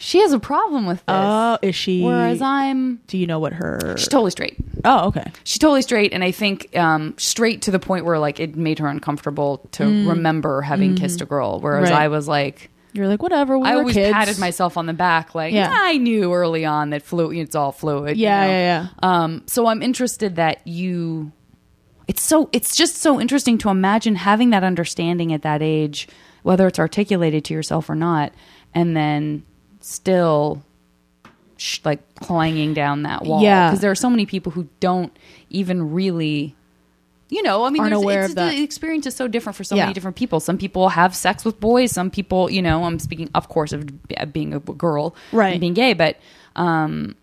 She 0.03 0.19
has 0.21 0.33
a 0.33 0.39
problem 0.41 0.87
with 0.87 0.99
this. 1.01 1.05
Oh, 1.09 1.59
is 1.61 1.75
she? 1.75 2.03
Whereas 2.03 2.41
I'm 2.41 2.97
do 3.07 3.19
you 3.19 3.27
know 3.27 3.39
what 3.39 3.53
her? 3.53 3.95
she's 3.99 4.09
totally 4.09 4.31
straight. 4.31 4.57
Oh, 4.85 5.09
okay. 5.09 5.31
She's 5.45 5.59
totally 5.59 5.83
straight, 5.83 6.15
and 6.15 6.25
I 6.25 6.31
think 6.31 6.75
um, 6.77 7.15
straight 7.19 7.61
to 7.63 7.71
the 7.71 7.79
point 7.79 8.07
where 8.07 8.19
like 8.19 8.41
it 8.41 8.57
made 8.57 8.79
her 8.79 8.87
uncomfortable 8.89 9.69
to 9.73 9.85
remember 10.09 10.63
having 10.63 10.95
kissed 10.97 11.21
a 11.21 11.27
girl. 11.27 11.61
Whereas 11.61 11.91
Right. 11.91 12.01
I 12.03 12.09
was 12.09 12.27
like, 12.27 12.71
You're 12.95 13.09
like, 13.09 13.23
whatever. 13.23 13.59
We 13.59 13.69
I 13.69 13.75
were 13.75 13.81
always 13.81 13.95
kids. 13.95 14.11
patted 14.13 14.39
myself 14.39 14.79
on 14.79 14.87
the 14.87 14.95
back, 14.95 15.35
like 15.35 15.53
Yeah. 15.53 15.69
I 15.71 15.99
knew 15.99 16.33
early 16.33 16.65
on 16.65 16.89
that 16.91 17.03
fluid. 17.03 17.37
It's 17.37 17.55
all 17.55 17.71
fluid. 17.71 18.17
you 18.17 18.23
Yeah, 18.25 18.41
know? 18.47 18.51
yeah, 18.51 18.59
yeah. 18.83 18.89
Um, 19.03 19.43
so 19.47 19.67
I'm 19.67 19.83
interested 19.83 20.37
that 20.37 20.67
you. 20.67 21.31
It's 22.09 22.23
so. 22.23 22.49
It's 22.53 22.75
just 22.75 22.97
so 22.97 23.21
interesting 23.21 23.59
to 23.59 23.69
imagine 23.69 24.15
having 24.17 24.49
that 24.51 24.65
understanding 24.65 25.33
at 25.35 25.43
that 25.43 25.61
age, 25.61 26.09
whether 26.43 26.67
it's 26.67 26.79
articulated 26.79 27.45
to 27.45 27.55
yourself 27.55 27.91
or 27.91 27.95
not, 27.95 28.33
and 28.75 28.97
then 28.97 29.45
still, 29.81 30.63
sh- 31.57 31.81
like 31.85 32.01
clanging 32.17 32.75
down 32.75 33.03
that 33.05 33.25
wall. 33.25 33.43
Yeah. 33.43 33.69
because 33.71 33.81
there 33.81 33.91
are 33.91 33.95
so 33.97 34.11
many 34.11 34.27
people 34.27 34.53
who 34.53 34.69
don't 34.81 35.17
even 35.51 35.93
really. 35.93 36.55
You 37.33 37.45
know, 37.45 37.63
I 37.63 37.71
mean, 37.71 37.83
Aren't 37.83 37.95
aware 37.95 38.23
it's, 38.23 38.31
of 38.31 38.35
that. 38.37 38.51
the 38.57 38.63
experience 38.65 39.07
is 39.07 39.15
so 39.15 39.29
different 39.29 39.55
for 39.57 39.63
so 39.63 39.77
Yeah. 39.77 39.83
many 39.85 39.95
different 39.95 40.17
people. 40.17 40.41
Some 40.41 40.59
people 40.59 40.89
have 40.89 41.15
sex 41.15 41.45
with 41.45 41.61
boys. 41.61 41.93
Some 41.93 42.11
people, 42.11 42.51
you 42.51 42.61
know, 42.61 42.83
I'm 42.83 42.99
speaking, 42.99 43.31
of 43.37 43.49
course, 43.49 43.73
of 43.73 43.89
being 44.33 44.53
a 44.53 44.59
girl, 44.59 45.15
Right. 45.31 45.53
and 45.53 45.61
being 45.61 45.75
gay, 45.75 45.93
but 45.93 46.17
um, 46.57 47.15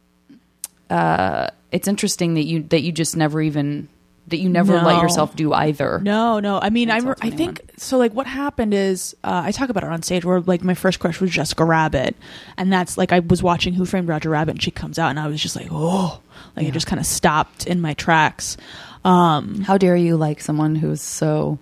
uh, 0.89 1.49
it's 1.74 1.89
interesting 1.89 2.36
that 2.36 2.45
you 2.45 2.64
that 2.70 2.84
you 2.84 2.93
just 2.93 3.18
never 3.18 3.41
even 3.41 3.89
that 4.28 4.38
you 4.38 4.49
never 4.49 4.73
let 4.82 5.01
yourself 5.01 5.36
do 5.36 5.53
either. 5.53 5.99
No, 6.03 6.39
no. 6.39 6.59
I 6.59 6.69
mean, 6.69 6.91
I, 6.91 6.97
Insult 6.97 7.23
re- 7.23 7.30
I 7.30 7.32
think 7.34 7.61
so. 7.78 7.97
Like, 7.97 8.13
what 8.13 8.28
happened 8.28 8.73
is 8.73 9.15
uh, 9.23 9.41
I 9.45 9.51
talk 9.51 9.69
about 9.69 9.84
it 9.84 9.89
on 9.89 10.01
stage 10.03 10.25
where 10.25 10.41
like 10.41 10.63
my 10.63 10.73
first 10.73 10.99
crush 10.99 11.21
was 11.21 11.32
Jessica 11.32 11.63
Rabbit, 11.63 12.15
and 12.57 12.71
that's 12.71 12.97
like 12.97 13.11
I 13.13 13.19
was 13.19 13.41
watching 13.41 13.73
Who 13.73 13.86
Framed 13.86 14.07
Roger 14.09 14.30
Rabbit, 14.30 14.51
and 14.51 14.61
she 14.63 14.71
comes 14.71 14.99
out, 14.99 15.09
and 15.09 15.19
I 15.19 15.28
was 15.28 15.41
just 15.41 15.55
like, 15.55 15.67
oh, 15.71 16.19
like 16.55 16.63
Yeah. 16.63 16.69
it 16.69 16.73
just 16.73 16.88
kind 16.88 16.99
of 16.99 17.05
stopped 17.05 17.65
in 17.67 17.80
my 17.82 17.93
tracks. 17.93 18.57
Um, 19.05 19.61
How 19.61 19.78
dare 19.78 19.95
you 19.95 20.17
like 20.17 20.41
someone 20.41 20.75
who's 20.75 21.01
so 21.01 21.57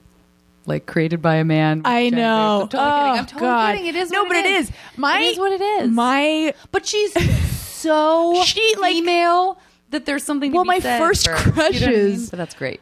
like 0.66 0.88
created 0.88 1.22
by 1.22 1.36
a 1.36 1.44
man? 1.46 1.84
I 1.86 2.10
know. 2.10 2.62
I'm 2.64 2.68
totally 2.70 2.90
kidding. 2.90 3.12
I'm 3.12 3.20
Oh, 3.20 3.28
totally 3.28 3.42
God. 3.42 3.76
kidding. 3.76 3.86
It 3.88 3.96
is 3.96 4.10
no, 4.10 4.24
what 4.24 4.30
but 4.30 4.38
it 4.38 4.46
is. 4.48 4.72
My 4.98 5.20
it 5.20 5.24
is 5.26 5.38
what 5.38 5.52
it 5.52 5.62
is. 5.62 5.92
My 5.92 6.54
but 6.72 6.88
she's 6.88 7.14
so 7.76 8.42
She, 8.44 8.76
like- 8.80 8.94
female 8.94 9.60
that 9.96 10.06
there's 10.06 10.24
something. 10.24 10.52
To 10.52 10.56
Well, 10.56 10.64
be 10.64 10.68
my 10.68 10.80
said 10.80 11.00
first 11.00 11.28
for- 11.28 11.32
you 11.38 11.56
know 11.56 11.64
I 11.66 11.70
mean? 11.70 11.80
crushes- 11.80 12.30
But 12.30 12.38
that's 12.38 12.54
great. 12.54 12.80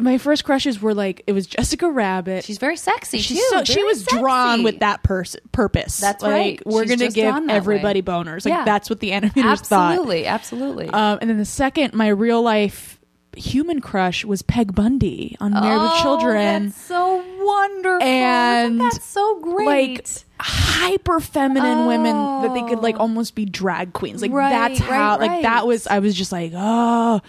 my 0.00 0.16
first 0.18 0.44
crushes 0.44 0.80
were 0.80 0.94
like 0.94 1.22
it 1.26 1.32
was 1.32 1.46
Jessica 1.46 1.90
Rabbit. 1.90 2.44
She's 2.44 2.58
very 2.58 2.76
sexy. 2.76 3.18
She's 3.18 3.38
too. 3.38 3.46
so, 3.50 3.64
she 3.64 3.82
was 3.82 4.04
drawn 4.04 4.62
with 4.62 4.78
that 4.80 5.02
pers- 5.02 5.36
purpose. 5.50 5.98
That's 5.98 6.22
like, 6.22 6.32
right. 6.32 6.62
We're 6.66 6.86
She's 6.86 6.96
gonna 6.96 7.10
give 7.10 7.50
everybody 7.50 8.00
way. 8.00 8.04
boners. 8.04 8.44
Like 8.44 8.54
Yeah. 8.54 8.64
that's 8.64 8.88
what 8.90 9.00
the 9.00 9.10
animators 9.10 9.66
thought. 9.66 9.92
Absolutely, 9.92 10.26
absolutely. 10.26 10.88
Um, 10.88 11.18
and 11.20 11.28
then 11.30 11.38
the 11.38 11.44
second, 11.44 11.94
my 11.94 12.08
real 12.08 12.42
life 12.42 12.97
human 13.38 13.80
crush 13.80 14.24
was 14.24 14.42
Peg 14.42 14.74
Bundy 14.74 15.36
on 15.40 15.52
Married 15.52 15.80
with 15.82 15.90
Oh, 15.94 16.02
Children. 16.02 16.66
That's 16.66 16.82
so 16.82 17.24
wonderful. 17.40 18.06
And, 18.06 18.80
that's 18.80 19.04
so 19.04 19.40
great. 19.40 19.66
Like 19.66 20.08
hyper 20.40 21.20
feminine 21.20 21.86
women 21.86 22.14
that 22.42 22.54
they 22.54 22.62
could 22.62 22.80
like 22.82 22.96
Oh. 22.96 23.00
almost 23.02 23.34
be 23.34 23.44
drag 23.44 23.92
queens. 23.92 24.22
Like 24.22 24.32
Right, 24.32 24.50
that's 24.50 24.78
how 24.80 25.18
right, 25.18 25.28
like 25.28 25.42
that 25.42 25.66
was. 25.66 25.86
I 25.86 25.98
was 26.00 26.14
just 26.14 26.30
like, 26.32 26.52
oh, 26.54 27.20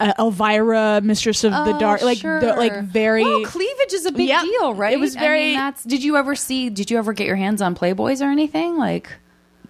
uh, 0.00 0.12
Elvira, 0.18 1.00
Mistress 1.02 1.42
of 1.44 1.52
the 1.52 1.74
Oh, 1.74 1.78
Dark. 1.80 2.02
Like 2.02 2.18
sure. 2.18 2.40
the, 2.40 2.54
like 2.54 2.82
very. 2.84 3.24
well, 3.24 3.44
cleavage 3.44 3.92
is 3.92 4.06
a 4.06 4.12
big 4.12 4.28
Yep. 4.28 4.42
deal, 4.44 4.74
right? 4.74 4.92
It 4.94 5.00
was 5.00 5.16
I 5.16 5.20
very- 5.20 5.40
mean, 5.46 5.54
that's. 5.54 5.82
Did 5.84 6.02
you 6.04 6.16
ever 6.16 6.34
see? 6.36 6.70
Did 6.70 6.90
you 6.90 6.98
ever 6.98 7.12
get 7.12 7.26
your 7.26 7.36
hands 7.36 7.60
on 7.60 7.74
Playboys 7.74 8.20
or 8.24 8.30
anything? 8.30 8.76
Like, 8.78 9.10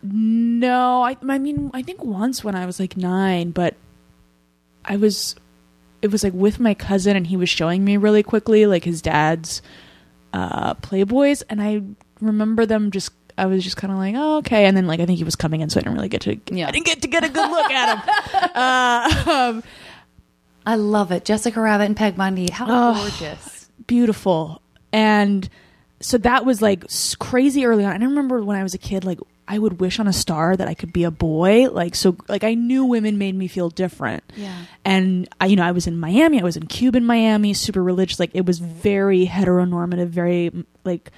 No, 0.03 1.03
I, 1.03 1.17
I 1.29 1.39
mean, 1.39 1.71
I 1.75 1.83
think 1.83 2.05
once 2.05 2.45
when 2.45 2.55
I 2.55 2.67
was 2.67 2.79
like 2.79 2.97
nine, 2.97 3.51
but 3.51 3.75
I 4.85 4.97
was, 4.97 5.35
it 6.03 6.11
was 6.13 6.23
like 6.25 6.33
with 6.33 6.61
my 6.61 6.75
cousin, 6.75 7.17
and 7.17 7.27
he 7.27 7.37
was 7.37 7.49
showing 7.49 7.85
me 7.85 7.97
really 7.97 8.23
quickly 8.23 8.67
like 8.67 8.85
his 8.85 9.03
dad's 9.03 9.63
uh, 10.33 10.75
Playboys, 10.75 11.43
and 11.49 11.61
I 11.63 11.83
remember 12.21 12.67
them 12.67 12.91
just. 12.91 13.13
I 13.37 13.47
was 13.47 13.63
just 13.63 13.77
kind 13.77 13.93
of 13.93 13.99
like, 14.01 14.15
oh, 14.17 14.39
okay, 14.39 14.65
and 14.67 14.77
then 14.77 14.89
like 14.89 14.99
I 14.99 15.07
think 15.07 15.19
he 15.19 15.25
was 15.25 15.37
coming 15.37 15.61
in, 15.61 15.71
so 15.71 15.79
I 15.79 15.83
didn't 15.83 15.95
really 15.95 16.09
get 16.09 16.23
to. 16.23 16.41
Yeah. 16.51 16.67
I 16.67 16.71
didn't 16.73 16.87
get 16.87 17.03
to 17.03 17.09
get 17.09 17.23
a 17.23 17.29
good 17.29 17.49
look 17.49 17.71
at 17.71 17.95
him. 17.97 18.51
uh, 18.57 19.31
um, 19.31 19.63
I 20.67 20.75
love 20.75 21.13
it. 21.13 21.25
Jessica 21.25 21.61
Rabbit 21.61 21.85
and 21.85 21.97
Peg 21.97 22.17
Bundy. 22.17 22.51
How 22.51 22.67
Oh. 22.69 22.95
gorgeous. 22.95 23.71
beautiful 23.87 24.61
and 24.93 25.49
so 26.01 26.19
that 26.19 26.45
was 26.45 26.61
like 26.61 26.85
crazy 27.19 27.65
early 27.65 27.85
on 27.85 27.93
and 27.95 28.03
i 28.03 28.07
remember 28.07 28.43
when 28.43 28.57
i 28.57 28.63
was 28.63 28.73
a 28.75 28.79
kid 28.79 29.05
like 29.05 29.19
i 29.49 29.59
would 29.59 29.81
wish 29.81 29.99
on 29.99 30.07
a 30.07 30.13
star 30.13 30.57
that 30.57 30.69
i 30.69 30.75
could 30.75 30.93
be 30.93 31.05
a 31.05 31.11
boy. 31.11 31.69
Like 31.71 31.95
so 31.95 32.17
like 32.29 32.45
i 32.45 32.55
knew 32.55 32.85
women 32.85 33.19
made 33.19 33.35
me 33.35 33.49
feel 33.49 33.71
different. 33.71 34.23
Yeah. 34.37 34.65
and 34.85 35.29
I, 35.41 35.47
you 35.47 35.57
know 35.57 35.65
i 35.65 35.73
was 35.73 35.87
in 35.87 35.99
miami. 35.99 36.41
I 36.41 36.45
was 36.45 36.57
in 36.57 36.67
cuban 36.67 37.05
miami 37.05 37.55
super 37.55 37.83
religious. 37.83 38.21
Like 38.21 38.31
it 38.35 38.47
was 38.47 38.59
very 38.59 39.27
heteronormative 39.27 40.09
very 40.09 40.53
like 40.85 41.11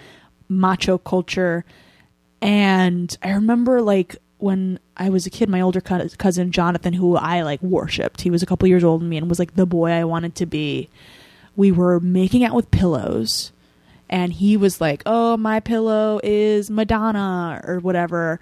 macho 0.48 0.96
culture. 0.98 1.64
And 2.40 3.16
i 3.22 3.32
remember 3.32 3.82
like 3.82 4.16
when 4.38 4.78
i 4.96 5.10
was 5.10 5.26
a 5.26 5.30
kid 5.30 5.48
my 5.50 5.60
older 5.60 5.82
cousin 5.82 6.50
jonathan 6.50 6.94
who 6.94 7.16
i 7.16 7.42
like 7.42 7.60
worshipped. 7.62 8.22
He 8.22 8.30
was 8.30 8.42
a 8.42 8.46
couple 8.46 8.68
years 8.68 8.84
older 8.84 9.02
than 9.02 9.10
me 9.10 9.18
and 9.18 9.28
was 9.28 9.38
like 9.38 9.54
the 9.54 9.66
boy 9.66 9.90
i 9.90 10.04
wanted 10.04 10.34
to 10.36 10.46
be. 10.46 10.88
We 11.56 11.72
were 11.72 12.00
making 12.00 12.44
out 12.44 12.54
with 12.54 12.70
pillows 12.70 13.52
and 14.10 14.34
he 14.34 14.58
was 14.58 14.80
like 14.80 15.02
oh 15.06 15.38
my 15.38 15.60
pillow 15.60 16.20
is 16.22 16.68
madonna 16.70 17.60
or 17.64 17.78
whatever 17.78 18.38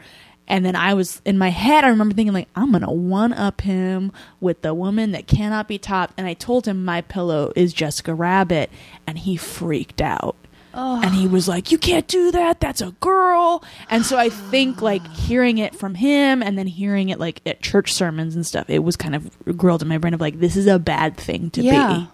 and 0.48 0.64
then 0.64 0.74
i 0.74 0.94
was 0.94 1.22
in 1.24 1.38
my 1.38 1.50
head 1.50 1.84
i 1.84 1.88
remember 1.88 2.14
thinking 2.14 2.32
like 2.34 2.48
i'm 2.56 2.72
gonna 2.72 2.90
one 2.90 3.32
up 3.32 3.60
him 3.60 4.10
with 4.40 4.62
the 4.62 4.74
woman 4.74 5.12
that 5.12 5.28
cannot 5.28 5.68
be 5.68 5.78
topped 5.78 6.14
and 6.16 6.26
i 6.26 6.34
told 6.34 6.66
him 6.66 6.84
my 6.84 7.00
pillow 7.02 7.52
is 7.54 7.72
jessica 7.72 8.12
rabbit 8.12 8.70
and 9.06 9.18
he 9.18 9.36
freaked 9.36 10.00
out 10.02 10.34
Oh. 10.74 11.00
and 11.02 11.14
he 11.14 11.26
was 11.26 11.48
like 11.48 11.72
you 11.72 11.78
can't 11.78 12.06
do 12.06 12.30
that 12.30 12.60
that's 12.60 12.82
a 12.82 12.92
girl 13.00 13.64
and 13.90 14.04
so 14.04 14.16
i 14.18 14.28
think 14.28 14.82
like 14.82 15.04
hearing 15.08 15.58
it 15.58 15.74
from 15.74 15.94
him 15.94 16.42
and 16.42 16.58
then 16.58 16.66
hearing 16.66 17.08
it 17.08 17.18
like 17.18 17.40
at 17.46 17.62
church 17.62 17.92
sermons 17.92 18.36
and 18.36 18.46
stuff 18.46 18.68
it 18.68 18.80
was 18.80 18.94
kind 18.94 19.14
of 19.14 19.30
grilled 19.56 19.82
in 19.82 19.88
my 19.88 19.98
brain 19.98 20.14
of 20.14 20.20
like 20.20 20.38
this 20.40 20.56
is 20.56 20.66
a 20.66 20.78
bad 20.78 21.16
thing 21.16 21.50
to 21.50 21.62
yeah. 21.62 21.94
be 21.94 22.08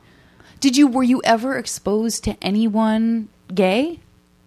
Did 0.60 0.76
you? 0.78 0.86
Were 0.86 1.02
you 1.02 1.20
ever 1.24 1.58
exposed 1.58 2.24
to 2.24 2.36
anyone 2.42 3.28
gay 3.54 4.00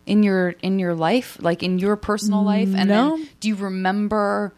in 0.05 0.23
your 0.23 0.49
in 0.61 0.79
your 0.79 0.93
life, 0.95 1.37
like 1.41 1.63
in 1.63 1.79
your 1.79 1.95
personal 1.95 2.43
life? 2.43 2.69
And 2.75 2.89
No. 2.89 3.17
then, 3.17 3.27
do 3.39 3.47
you 3.49 3.55
remember 3.55 4.53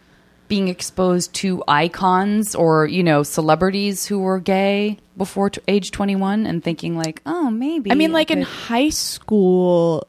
being 0.48 0.68
exposed 0.68 1.32
to 1.36 1.64
icons 1.68 2.56
or 2.56 2.88
you 2.88 3.04
know 3.04 3.22
celebrities 3.24 4.06
who 4.08 4.20
were 4.20 4.40
gay 4.40 4.98
before 5.18 5.50
t- 5.52 5.62
age 5.68 5.92
twenty 5.92 6.16
one, 6.16 6.46
and 6.46 6.64
thinking 6.64 6.98
like, 6.98 7.22
oh, 7.26 7.50
maybe. 7.52 7.92
I 7.92 7.96
mean, 7.96 8.12
like 8.12 8.32
in 8.32 8.40
could- 8.40 8.48
high 8.48 8.90
school 8.90 10.08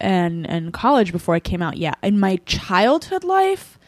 and 0.00 0.48
and 0.48 0.72
college 0.72 1.12
before 1.12 1.34
I 1.34 1.40
came 1.40 1.62
out, 1.62 1.76
yeah. 1.76 1.94
In 2.02 2.18
my 2.20 2.36
childhood 2.46 3.24
life, 3.24 3.78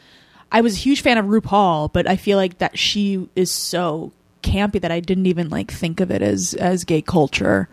I 0.53 0.61
was 0.61 0.75
a 0.75 0.79
huge 0.79 1.03
fan 1.03 1.19
of 1.19 1.27
RuPaul, 1.27 1.93
but 1.93 2.09
I 2.09 2.17
feel 2.17 2.37
like 2.37 2.59
that 2.59 2.79
she 2.79 3.29
is 3.37 3.51
so 3.53 4.13
campy 4.43 4.81
that 4.81 4.91
I 4.91 5.01
didn't 5.01 5.27
even 5.27 5.49
like 5.51 5.71
think 5.71 6.01
of 6.01 6.11
it 6.11 6.23
as 6.23 6.55
as 6.55 6.85
gay 6.85 7.03
culture. 7.03 7.69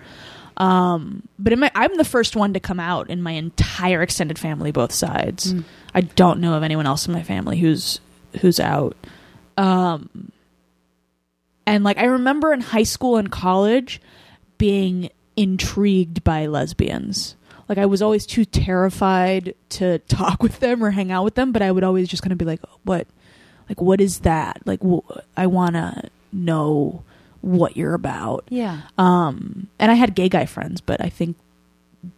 Um, 0.57 1.27
but 1.37 1.53
in 1.53 1.59
my, 1.59 1.71
I'm 1.75 1.95
the 1.97 2.03
first 2.03 2.35
one 2.35 2.53
to 2.53 2.59
come 2.59 2.79
out 2.79 3.09
in 3.09 3.21
my 3.21 3.31
entire 3.31 4.01
extended 4.01 4.39
family, 4.39 4.71
both 4.71 4.91
sides. 4.91 5.53
Mm. 5.53 5.63
I 5.93 6.01
don't 6.01 6.39
know 6.39 6.55
of 6.55 6.63
anyone 6.63 6.87
else 6.87 7.07
in 7.07 7.13
my 7.13 7.23
family 7.23 7.59
who's 7.59 7.99
who's 8.41 8.59
out. 8.59 8.97
Um, 9.55 10.31
and 11.65 11.83
like 11.83 11.97
I 11.97 12.05
remember 12.05 12.53
in 12.53 12.61
high 12.61 12.83
school 12.83 13.17
and 13.17 13.31
college 13.31 14.01
being 14.57 15.09
intrigued 15.35 16.23
by 16.23 16.47
lesbians. 16.47 17.35
Like 17.69 17.77
I 17.77 17.85
was 17.85 18.01
always 18.01 18.25
too 18.25 18.45
terrified 18.45 19.53
to 19.69 19.99
talk 19.99 20.41
with 20.41 20.59
them 20.59 20.83
or 20.83 20.91
hang 20.91 21.11
out 21.11 21.23
with 21.23 21.35
them, 21.35 21.51
but 21.51 21.61
I 21.61 21.71
would 21.71 21.83
always 21.83 22.07
just 22.07 22.23
kind 22.23 22.31
of 22.31 22.37
be 22.39 22.45
like, 22.45 22.61
"What? 22.83 23.07
Like 23.69 23.81
what 23.81 24.01
is 24.01 24.19
that? 24.19 24.61
Like 24.65 24.81
wh- 24.81 25.17
I 25.35 25.47
want 25.47 25.75
to 25.75 26.09
know 26.31 27.03
what 27.41 27.75
you're 27.77 27.93
about." 27.93 28.43
yeah, 28.49 28.81
Um, 28.97 29.67
and 29.79 29.91
I 29.91 29.95
had 29.95 30.15
gay 30.15 30.29
guy 30.29 30.45
friends, 30.45 30.81
but 30.81 31.03
I 31.03 31.09
think 31.09 31.35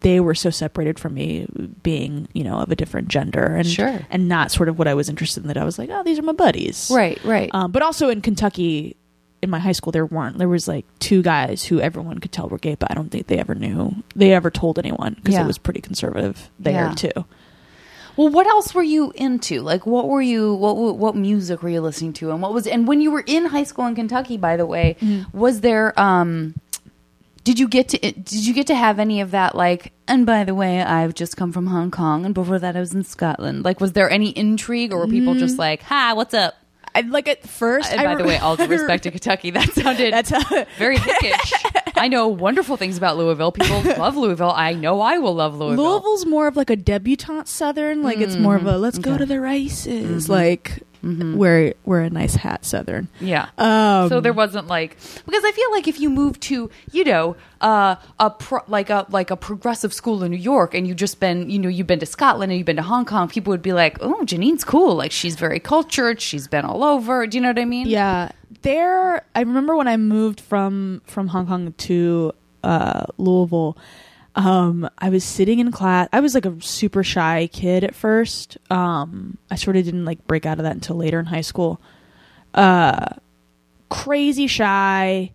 they 0.00 0.20
were 0.20 0.34
so 0.34 0.50
separated 0.50 0.98
from 0.98 1.14
me 1.14 1.46
being, 1.82 2.28
you 2.32 2.44
know, 2.44 2.58
of 2.58 2.70
a 2.70 2.76
different 2.76 3.08
gender 3.08 3.44
and 3.56 3.66
Sure. 3.66 4.00
and 4.10 4.28
not 4.28 4.52
sort 4.52 4.68
of 4.68 4.78
what 4.78 4.86
I 4.86 4.94
was 4.94 5.08
interested 5.08 5.42
in 5.42 5.48
that 5.48 5.56
I 5.56 5.64
was 5.64 5.78
like, 5.78 5.88
"Oh, 5.90 6.02
these 6.04 6.18
are 6.18 6.22
my 6.22 6.32
buddies." 6.32 6.90
right, 6.94 7.18
right. 7.24 7.50
Um, 7.52 7.72
but 7.72 7.82
also 7.82 8.08
in 8.10 8.20
Kentucky, 8.20 8.94
in 9.42 9.48
my 9.50 9.58
high 9.58 9.72
school, 9.72 9.90
there 9.90 10.04
weren't. 10.04 10.36
There 10.38 10.48
was 10.48 10.68
like 10.68 10.84
two 10.98 11.22
guys 11.22 11.64
who 11.64 11.80
everyone 11.80 12.18
could 12.18 12.30
tell 12.30 12.48
were 12.48 12.58
gay, 12.58 12.74
but 12.78 12.90
I 12.90 12.94
don't 12.94 13.10
think 13.10 13.26
they 13.26 13.38
ever 13.38 13.54
knew. 13.54 13.94
They 14.14 14.32
ever 14.34 14.50
told 14.50 14.78
anyone 14.78 15.14
because 15.16 15.34
Yeah. 15.34 15.44
it 15.44 15.46
was 15.46 15.56
pretty 15.58 15.80
conservative 15.80 16.50
there 16.60 16.88
Yeah. 16.88 16.94
too. 16.94 17.24
Well, 18.20 18.28
what 18.28 18.46
else 18.46 18.74
were 18.74 18.82
you 18.82 19.14
into? 19.14 19.62
Like, 19.62 19.86
what 19.86 20.06
were 20.06 20.20
you? 20.20 20.52
What 20.52 20.76
what 20.76 21.16
music 21.16 21.62
were 21.62 21.70
you 21.70 21.80
listening 21.80 22.12
to? 22.14 22.32
And 22.32 22.42
what 22.42 22.52
was? 22.52 22.66
And 22.66 22.86
when 22.86 23.00
you 23.00 23.10
were 23.10 23.24
in 23.26 23.46
high 23.46 23.62
school 23.62 23.86
in 23.86 23.94
Kentucky, 23.94 24.36
by 24.36 24.58
the 24.58 24.66
way, 24.66 24.98
mm-hmm. 25.00 25.34
was 25.34 25.62
there? 25.62 25.98
um 25.98 26.54
Did 27.44 27.58
you 27.58 27.66
get 27.66 27.88
to? 27.88 28.04
Eh, 28.04 28.12
did 28.12 28.46
you 28.46 28.52
get 28.52 28.66
to 28.66 28.74
have 28.74 28.98
any 28.98 29.22
of 29.22 29.30
that? 29.30 29.54
Like, 29.54 29.94
and 30.06 30.26
by 30.26 30.44
the 30.44 30.54
way, 30.54 30.82
I've 30.82 31.14
just 31.14 31.38
come 31.38 31.50
from 31.50 31.68
Hong 31.68 31.90
Kong, 31.90 32.26
and 32.26 32.34
before 32.34 32.58
that, 32.58 32.76
I 32.76 32.80
was 32.80 32.92
in 32.92 33.04
Scotland. 33.04 33.64
Like, 33.64 33.80
was 33.80 33.92
there 33.92 34.10
any 34.10 34.36
intrigue, 34.36 34.92
or 34.92 34.98
were 34.98 35.06
people 35.06 35.32
mm-hmm. 35.32 35.40
just 35.40 35.56
like, 35.56 35.80
"Hi, 35.84 36.12
what's 36.12 36.34
up?" 36.34 36.56
I 36.94 37.00
like 37.02 37.28
at 37.28 37.48
first. 37.48 37.90
And 37.90 38.00
I 38.00 38.04
by 38.04 38.16
the 38.16 38.24
way, 38.24 38.36
all 38.38 38.56
due 38.56 38.66
respect 38.66 39.04
to 39.04 39.10
Kentucky, 39.10 39.50
that 39.50 39.72
sounded 39.72 40.12
That's 40.12 40.30
how, 40.30 40.66
very 40.76 40.96
hickish. 40.98 41.52
I 42.00 42.08
know 42.08 42.28
wonderful 42.28 42.78
things 42.78 42.96
about 42.96 43.18
Louisville. 43.18 43.52
People 43.52 43.82
love 43.98 44.16
Louisville. 44.16 44.52
I 44.56 44.72
know 44.72 45.02
I 45.02 45.18
will 45.18 45.34
love 45.34 45.54
Louisville. 45.58 45.84
Louisville's 45.84 46.24
more 46.24 46.46
of 46.46 46.56
like 46.56 46.70
a 46.70 46.76
debutante 46.76 47.46
Southern. 47.46 48.02
Like 48.02 48.18
it's 48.18 48.36
more 48.36 48.56
of 48.56 48.64
a 48.64 48.70
mm-hmm. 48.72 48.80
let's 48.80 48.98
go 48.98 49.18
to 49.18 49.26
the 49.26 49.38
races. 49.38 50.24
Mm-hmm. 50.24 50.32
Like 50.32 50.82
wear 51.02 51.74
wear 51.84 52.00
a 52.00 52.10
nice 52.10 52.34
hat 52.34 52.64
Southern. 52.64 53.08
Yeah. 53.20 53.48
Um, 53.58 54.08
so 54.08 54.20
there 54.20 54.32
wasn't 54.32 54.66
like 54.66 54.96
because 55.26 55.44
I 55.44 55.52
feel 55.52 55.70
like 55.72 55.88
if 55.88 56.00
you 56.00 56.10
move 56.10 56.38
to 56.40 56.70
you 56.92 57.04
know 57.04 57.36
uh, 57.60 57.96
a 58.18 58.30
pro, 58.30 58.60
like 58.68 58.90
a 58.90 59.06
like 59.10 59.30
a 59.30 59.36
progressive 59.36 59.92
school 59.92 60.22
in 60.22 60.30
New 60.30 60.36
York 60.36 60.74
and 60.74 60.86
you've 60.86 60.96
just 60.96 61.20
been 61.20 61.50
you 61.50 61.58
know 61.58 61.68
you've 61.68 61.86
been 61.86 62.00
to 62.00 62.06
Scotland 62.06 62.52
and 62.52 62.58
you've 62.58 62.66
been 62.66 62.76
to 62.76 62.82
Hong 62.82 63.04
Kong, 63.04 63.28
people 63.28 63.50
would 63.50 63.62
be 63.62 63.72
like, 63.72 63.98
oh, 64.00 64.24
Janine's 64.24 64.64
cool. 64.64 64.94
Like 64.94 65.12
she's 65.12 65.36
very 65.36 65.60
cultured. 65.60 66.20
She's 66.20 66.46
been 66.46 66.64
all 66.64 66.84
over. 66.84 67.26
Do 67.26 67.36
you 67.36 67.42
know 67.42 67.48
what 67.48 67.58
I 67.58 67.64
mean? 67.64 67.86
Yeah, 67.86 68.30
there. 68.62 69.24
I 69.34 69.40
remember 69.40 69.76
when 69.76 69.88
I 69.88 69.96
moved 69.96 70.40
from 70.40 71.02
from 71.06 71.28
Hong 71.28 71.46
Kong 71.46 71.72
to 71.72 72.32
uh, 72.62 73.06
Louisville. 73.18 73.76
Um, 74.40 74.88
I 74.96 75.10
was 75.10 75.22
sitting 75.22 75.58
in 75.58 75.70
class. 75.70 76.08
I 76.14 76.20
was 76.20 76.34
like 76.34 76.46
a 76.46 76.56
super 76.62 77.04
shy 77.04 77.46
kid 77.52 77.84
at 77.84 77.94
first. 77.94 78.56
Um, 78.70 79.36
I 79.50 79.56
sort 79.56 79.76
of 79.76 79.84
didn't 79.84 80.06
like 80.06 80.26
break 80.26 80.46
out 80.46 80.58
of 80.58 80.62
that 80.62 80.72
until 80.72 80.96
later 80.96 81.20
in 81.20 81.26
high 81.26 81.42
school. 81.42 81.78
Uh, 82.54 83.16
crazy 83.90 84.46
shy, 84.46 85.32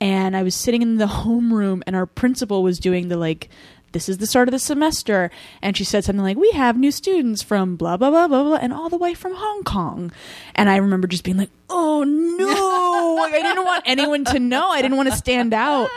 and 0.00 0.34
I 0.34 0.42
was 0.42 0.54
sitting 0.54 0.80
in 0.80 0.96
the 0.96 1.06
homeroom, 1.24 1.82
and 1.86 1.94
our 1.94 2.06
principal 2.06 2.62
was 2.62 2.78
doing 2.78 3.08
the 3.08 3.18
like. 3.18 3.50
This 3.92 4.10
is 4.10 4.18
the 4.18 4.26
start 4.26 4.48
of 4.48 4.52
the 4.52 4.58
semester, 4.58 5.30
and 5.62 5.74
she 5.74 5.84
said 5.84 6.04
something 6.04 6.22
like, 6.22 6.36
"We 6.38 6.50
have 6.52 6.78
new 6.78 6.90
students 6.90 7.42
from 7.42 7.76
blah 7.76 7.98
blah 7.98 8.10
blah 8.10 8.28
blah 8.28 8.42
blah, 8.42 8.56
and 8.56 8.72
all 8.72 8.88
the 8.88 8.98
way 8.98 9.12
from 9.12 9.34
Hong 9.34 9.64
Kong." 9.64 10.12
And 10.54 10.70
I 10.70 10.76
remember 10.76 11.08
just 11.08 11.24
being 11.24 11.36
like, 11.36 11.50
"Oh 11.68 12.04
no!" 12.04 13.16
like 13.22 13.34
I 13.34 13.42
didn't 13.42 13.64
want 13.64 13.82
anyone 13.86 14.24
to 14.26 14.38
know. 14.38 14.70
I 14.70 14.80
didn't 14.80 14.96
want 14.96 15.10
to 15.10 15.16
stand 15.16 15.52
out. 15.52 15.90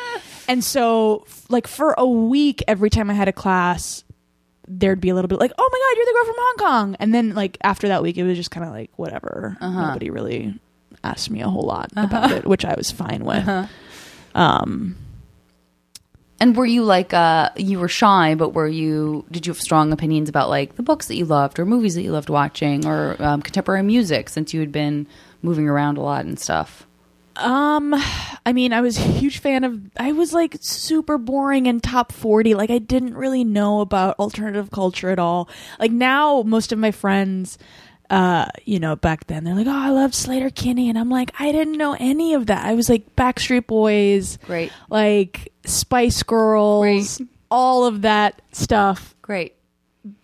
And 0.48 0.64
so, 0.64 1.26
like 1.50 1.68
for 1.68 1.94
a 1.98 2.06
week, 2.06 2.64
every 2.68 2.90
time 2.90 3.10
I 3.10 3.14
had 3.14 3.28
a 3.28 3.34
class, 3.34 4.04
there'd 4.68 5.02
be 5.02 5.10
a 5.10 5.16
little 5.16 5.28
bit 5.28 5.40
like, 5.40 5.52
"Oh 5.58 5.70
my 5.72 5.80
god, 5.80 5.98
you're 5.98 6.06
the 6.06 6.14
girl 6.14 6.26
from 6.26 6.36
Hong 6.38 6.56
Kong!" 6.58 6.96
And 7.00 7.14
then, 7.14 7.34
like 7.36 7.58
after 7.62 7.88
that 7.90 8.04
week, 8.04 8.18
it 8.18 8.24
was 8.24 8.38
just 8.38 8.52
kind 8.52 8.66
of 8.66 8.72
like 8.72 8.92
whatever. 8.96 9.58
Uh-huh. 9.62 9.88
Nobody 9.88 10.10
really 10.10 10.60
asked 11.04 11.30
me 11.32 11.42
a 11.42 11.48
whole 11.50 11.66
lot 11.66 11.92
about 11.96 12.32
it, 12.32 12.46
which 12.46 12.64
I 12.66 12.76
was 12.76 12.92
fine 12.92 13.26
with. 13.26 13.48
Uh-huh. 13.48 13.68
Um, 14.40 14.96
And 16.40 16.56
were 16.56 16.66
you 16.66 16.84
like 16.84 17.14
uh 17.14 17.50
you 17.56 17.80
were 17.80 17.88
shy, 17.88 18.36
but 18.36 18.50
were 18.50 18.68
you 18.68 19.26
did 19.32 19.46
you 19.46 19.54
have 19.54 19.62
strong 19.62 19.92
opinions 19.94 20.30
about 20.30 20.50
like 20.50 20.76
the 20.76 20.84
books 20.84 21.08
that 21.08 21.16
you 21.16 21.26
loved 21.26 21.60
or 21.60 21.66
movies 21.66 21.96
that 21.96 22.02
you 22.04 22.12
loved 22.12 22.30
watching 22.30 22.86
or 22.86 23.16
um, 23.20 23.42
contemporary 23.42 23.84
music 23.84 24.30
since 24.30 24.54
you 24.54 24.60
had 24.60 24.72
been 24.72 25.06
moving 25.44 25.68
around 25.70 25.98
a 25.98 26.02
lot 26.02 26.26
and 26.26 26.40
stuff? 26.40 26.88
Um, 27.36 27.94
I 28.46 28.54
mean, 28.54 28.74
I 28.74 28.82
was 28.82 28.98
a 28.98 29.02
huge 29.02 29.40
fan 29.40 29.64
of. 29.64 29.80
I 29.98 30.12
was 30.12 30.34
like 30.34 30.58
super 30.62 31.18
boring 31.18 31.66
in 31.66 31.80
top 31.80 32.12
forty. 32.12 32.54
Like 32.54 32.70
I 32.70 32.78
didn't 32.80 33.16
really 33.16 33.44
know 33.44 33.82
about 33.82 34.20
alternative 34.20 34.70
culture 34.72 35.10
at 35.10 35.20
all. 35.20 35.50
Like 35.80 35.92
now, 35.92 36.42
most 36.44 36.72
of 36.72 36.80
my 36.80 36.92
friends, 36.92 37.58
uh, 38.10 38.48
you 38.66 38.80
know, 38.80 38.96
back 38.96 39.28
then 39.28 39.44
they're 39.44 39.56
like, 39.56 39.68
"Oh, 39.68 39.72
I 39.72 39.90
loved 39.90 40.14
Sleater-Kinney," 40.14 40.90
and 40.90 40.98
I'm 40.98 41.10
like, 41.10 41.32
I 41.40 41.52
didn't 41.52 41.78
know 41.78 41.96
any 42.00 42.34
of 42.34 42.48
that. 42.48 42.66
I 42.66 42.74
was 42.74 42.90
like 42.90 43.16
Backstreet 43.16 43.68
Boys, 43.68 44.38
Great. 44.46 44.72
like 44.90 45.54
Spice 45.66 46.24
Girls, 46.24 47.18
Great. 47.18 47.30
all 47.50 47.86
of 47.86 48.02
that 48.02 48.42
stuff, 48.52 49.16
Great. 49.22 49.56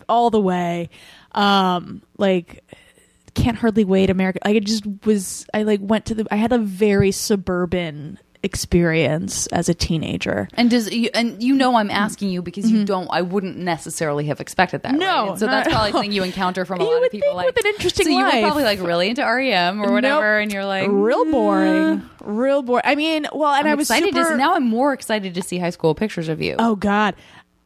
all 0.09 0.29
the 0.29 0.41
way. 0.41 0.89
Um, 1.33 2.01
like 2.17 2.63
can't 3.37 3.57
hardly 3.57 3.85
wait 3.85 4.09
america 4.09 4.39
like 4.45 4.55
it 4.55 4.65
just 4.65 4.83
was 5.05 5.45
i 5.53 5.63
like 5.63 5.79
went 5.81 6.05
to 6.05 6.13
the 6.15 6.25
i 6.31 6.35
had 6.35 6.51
a 6.51 6.57
very 6.57 7.11
suburban 7.11 8.19
experience 8.43 9.47
as 9.47 9.67
a 9.67 9.73
teenager 9.73 10.47
And 10.53 10.69
does 10.69 10.91
you, 10.91 11.09
and 11.13 11.41
you 11.41 11.55
know 11.55 11.75
I'm 11.75 11.89
asking 11.89 12.29
you 12.29 12.41
because 12.41 12.69
you 12.71 12.85
don't 12.85 13.07
I 13.11 13.21
wouldn't 13.23 13.57
necessarily 13.57 14.25
have 14.27 14.39
expected 14.39 14.83
that. 14.83 14.91
Mm-hmm. 14.91 14.99
No, 14.99 15.29
right? 15.29 15.39
So 15.39 15.47
that's 15.47 15.67
probably 15.67 15.91
something 15.91 16.11
you 16.11 16.23
encounter 16.23 16.63
from 16.63 16.79
a 16.79 16.83
You 16.87 16.93
lot 16.93 17.03
of 17.05 17.11
people. 17.11 17.27
think 17.29 17.35
like 17.35 17.45
with 17.47 17.65
an 17.65 17.71
interesting 17.71 18.05
so 18.05 18.09
you 18.11 18.23
life. 18.23 18.35
were 18.35 18.41
probably 18.41 18.63
like 18.63 18.79
really 18.81 19.09
into 19.09 19.23
REM 19.23 19.81
or 19.81 19.91
whatever, 19.91 20.37
Nope. 20.37 20.43
and 20.43 20.53
you're 20.53 20.65
like 20.65 20.87
real 20.89 21.25
"Mm." 21.25 21.31
boring 21.31 22.09
real 22.23 22.61
boring 22.61 22.81
i 22.85 22.93
mean 22.95 23.25
well 23.33 23.53
and 23.53 23.67
I'm 23.67 23.71
i 23.73 23.75
was 23.75 23.89
excited 23.89 24.13
super, 24.13 24.31
to 24.31 24.37
now. 24.37 24.53
I'm 24.55 24.67
more 24.67 24.91
excited 24.93 25.33
to 25.33 25.41
see 25.41 25.57
high 25.59 25.69
school 25.69 25.95
pictures 25.95 26.27
of 26.29 26.41
you. 26.41 26.55
oh 26.59 26.75
god 26.75 27.15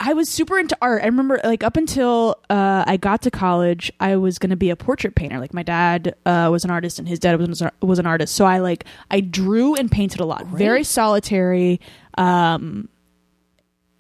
i 0.04 0.14
was 0.14 0.28
super 0.28 0.58
into 0.60 0.76
art. 0.82 1.04
I 1.04 1.06
remember 1.06 1.40
like 1.44 1.64
up 1.64 1.78
until 1.78 2.38
uh, 2.50 2.84
i 2.88 2.98
got 2.98 3.22
to 3.22 3.32
college 3.32 3.92
i 4.00 4.16
was 4.16 4.40
going 4.40 4.50
to 4.50 4.56
be 4.56 4.70
a 4.72 4.76
portrait 4.76 5.14
painter. 5.16 5.40
Like 5.40 5.54
my 5.54 5.64
dad 5.64 6.16
uh, 6.26 6.50
was 6.52 6.66
an 6.66 6.72
artist 6.72 6.98
and 7.00 7.08
his 7.08 7.20
dad 7.20 7.40
was, 7.40 7.62
was 7.82 8.00
an 8.00 8.06
artist. 8.08 8.36
So 8.36 8.46
i 8.46 8.58
like 8.60 8.86
i 9.12 9.20
drew 9.22 9.76
and 9.76 9.92
painted 9.92 10.20
a 10.20 10.26
lot. 10.26 10.46
Very 10.48 10.84
solitary 10.84 11.80
um, 12.18 12.90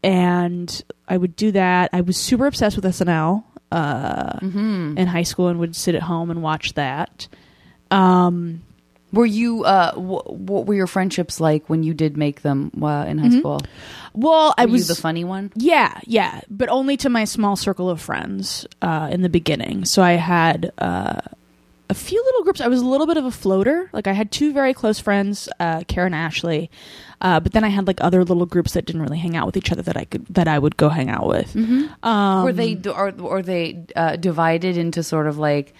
and 0.03 0.83
i 1.07 1.15
would 1.17 1.35
do 1.35 1.51
that. 1.51 1.89
I 1.93 2.01
was 2.01 2.17
super 2.17 2.47
obsessed 2.47 2.75
with 2.75 2.85
snl 2.85 3.43
uh, 3.71 4.39
Mm-hmm. 4.39 4.97
in 4.97 5.07
high 5.07 5.23
school 5.23 5.47
and 5.47 5.59
would 5.59 5.75
sit 5.75 5.95
at 5.95 6.01
home 6.01 6.29
and 6.31 6.41
watch 6.41 6.73
that. 6.73 7.27
Um, 7.89 8.63
Were 9.13 9.25
you? 9.25 9.63
Uh, 9.65 9.93
wh- 9.93 10.29
what 10.29 10.65
were 10.65 10.73
your 10.73 10.87
friendships 10.87 11.39
like 11.39 11.69
when 11.69 11.83
you 11.83 11.93
did 11.93 12.15
make 12.17 12.41
them 12.41 12.71
uh, 12.81 13.05
in 13.07 13.17
high 13.17 13.37
school? 13.37 13.61
well 14.13 14.47
Were 14.47 14.51
Mm-hmm. 14.51 14.61
i 14.61 14.65
was 14.65 14.89
you 14.89 14.95
the 14.95 15.01
funny 15.01 15.23
one? 15.23 15.51
Yeah, 15.55 15.99
yeah, 16.05 16.41
but 16.49 16.69
only 16.69 16.97
to 16.97 17.09
my 17.09 17.25
small 17.25 17.55
circle 17.55 17.89
of 17.89 17.99
friends 18.01 18.65
uh, 18.81 19.09
in 19.11 19.21
the 19.21 19.29
beginning. 19.29 19.85
So 19.85 20.01
I 20.01 20.13
had 20.13 20.71
uh, 20.77 21.19
a 21.89 21.93
few 21.93 22.23
little 22.23 22.43
groups. 22.43 22.61
I 22.61 22.67
was 22.67 22.81
a 22.81 22.85
little 22.85 23.07
bit 23.07 23.17
of 23.17 23.25
a 23.25 23.31
floater. 23.31 23.89
Like 23.93 24.07
I 24.07 24.13
had 24.13 24.31
two 24.31 24.53
very 24.53 24.73
close 24.73 24.99
friends, 24.99 25.47
uh, 25.59 25.83
Karen 25.87 26.13
and 26.13 26.23
Ashley, 26.25 26.69
uh, 27.19 27.39
but 27.41 27.51
then 27.51 27.63
I 27.65 27.69
had 27.69 27.87
like 27.87 27.99
other 28.01 28.23
little 28.23 28.45
groups 28.45 28.73
that 28.73 28.85
didn't 28.85 29.01
really 29.01 29.19
hang 29.19 29.35
out 29.35 29.45
with 29.45 29.57
each 29.57 29.71
other 29.71 29.81
that 29.83 29.97
I 29.97 30.05
could 30.05 30.25
that 30.27 30.47
I 30.47 30.57
would 30.57 30.75
go 30.77 30.87
hang 30.89 31.09
out 31.09 31.27
with. 31.27 31.53
Um, 32.03 32.43
were 32.43 32.53
they 32.53 32.79
or 32.89 33.13
or 33.19 33.41
they 33.41 33.85
uh, 33.95 34.15
divided 34.15 34.77
into 34.77 35.03
sort 35.03 35.27
of 35.27 35.37
like 35.37 35.73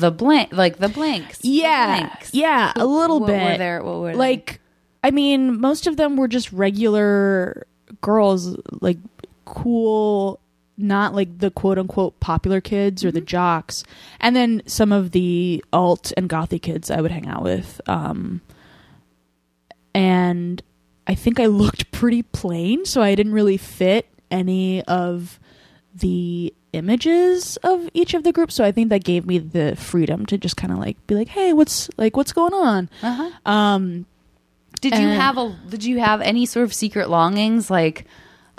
the 0.00 0.10
blank, 0.10 0.52
like 0.52 0.78
the 0.78 0.88
blanks? 0.88 1.38
the 1.38 1.48
yeah, 1.48 2.00
blanks. 2.00 2.34
yeah, 2.34 2.72
a 2.76 2.84
little 2.86 3.20
what 3.20 3.28
bit. 3.28 3.52
Were 3.52 3.58
there? 3.58 3.82
What 3.82 4.00
were 4.00 4.12
they? 4.12 4.18
like 4.18 4.60
i 5.04 5.10
mean 5.10 5.60
most 5.60 5.86
of 5.86 5.96
them 5.96 6.16
were 6.16 6.26
just 6.28 6.50
regular 6.52 7.66
girls 8.00 8.56
like 8.80 8.96
cool 9.44 10.40
not 10.76 11.14
like 11.14 11.38
the 11.38 11.50
quote 11.50 11.78
unquote 11.78 12.18
popular 12.18 12.60
kids 12.60 13.04
or 13.04 13.12
the 13.12 13.20
jocks 13.20 13.84
and 14.20 14.34
then 14.34 14.62
some 14.66 14.90
of 14.90 15.12
the 15.12 15.62
alt 15.72 16.12
and 16.16 16.28
gothy 16.28 16.60
kids 16.60 16.90
i 16.90 17.00
would 17.00 17.12
hang 17.12 17.26
out 17.28 17.42
with 17.44 17.80
um 17.86 18.40
and 19.94 20.62
i 21.06 21.14
think 21.14 21.38
i 21.38 21.46
looked 21.46 21.92
pretty 21.92 22.22
plain 22.22 22.84
so 22.84 23.02
i 23.02 23.14
didn't 23.14 23.32
really 23.34 23.58
fit 23.58 24.08
any 24.30 24.82
of 24.84 25.38
the 25.94 26.52
images 26.72 27.56
of 27.58 27.88
each 27.94 28.14
of 28.14 28.24
the 28.24 28.32
groups 28.32 28.54
so 28.56 28.64
i 28.64 28.72
think 28.72 28.88
that 28.88 29.04
gave 29.04 29.24
me 29.26 29.38
the 29.38 29.76
freedom 29.76 30.26
to 30.26 30.36
just 30.36 30.56
kind 30.56 30.72
of 30.72 30.78
like 30.78 30.96
be 31.06 31.14
like 31.14 31.28
hey 31.28 31.52
what's 31.52 31.88
like 31.96 32.16
what's 32.16 32.32
going 32.32 32.52
on 32.52 32.88
Uh-huh. 33.02 33.30
um 33.46 34.06
Did 34.80 34.98
you 34.98 35.08
have 35.08 35.38
a? 35.38 35.56
Did 35.68 35.84
you 35.84 36.00
have 36.00 36.20
any 36.20 36.44
sort 36.46 36.64
of 36.64 36.74
secret 36.74 37.08
longings, 37.08 37.70
like? 37.70 38.04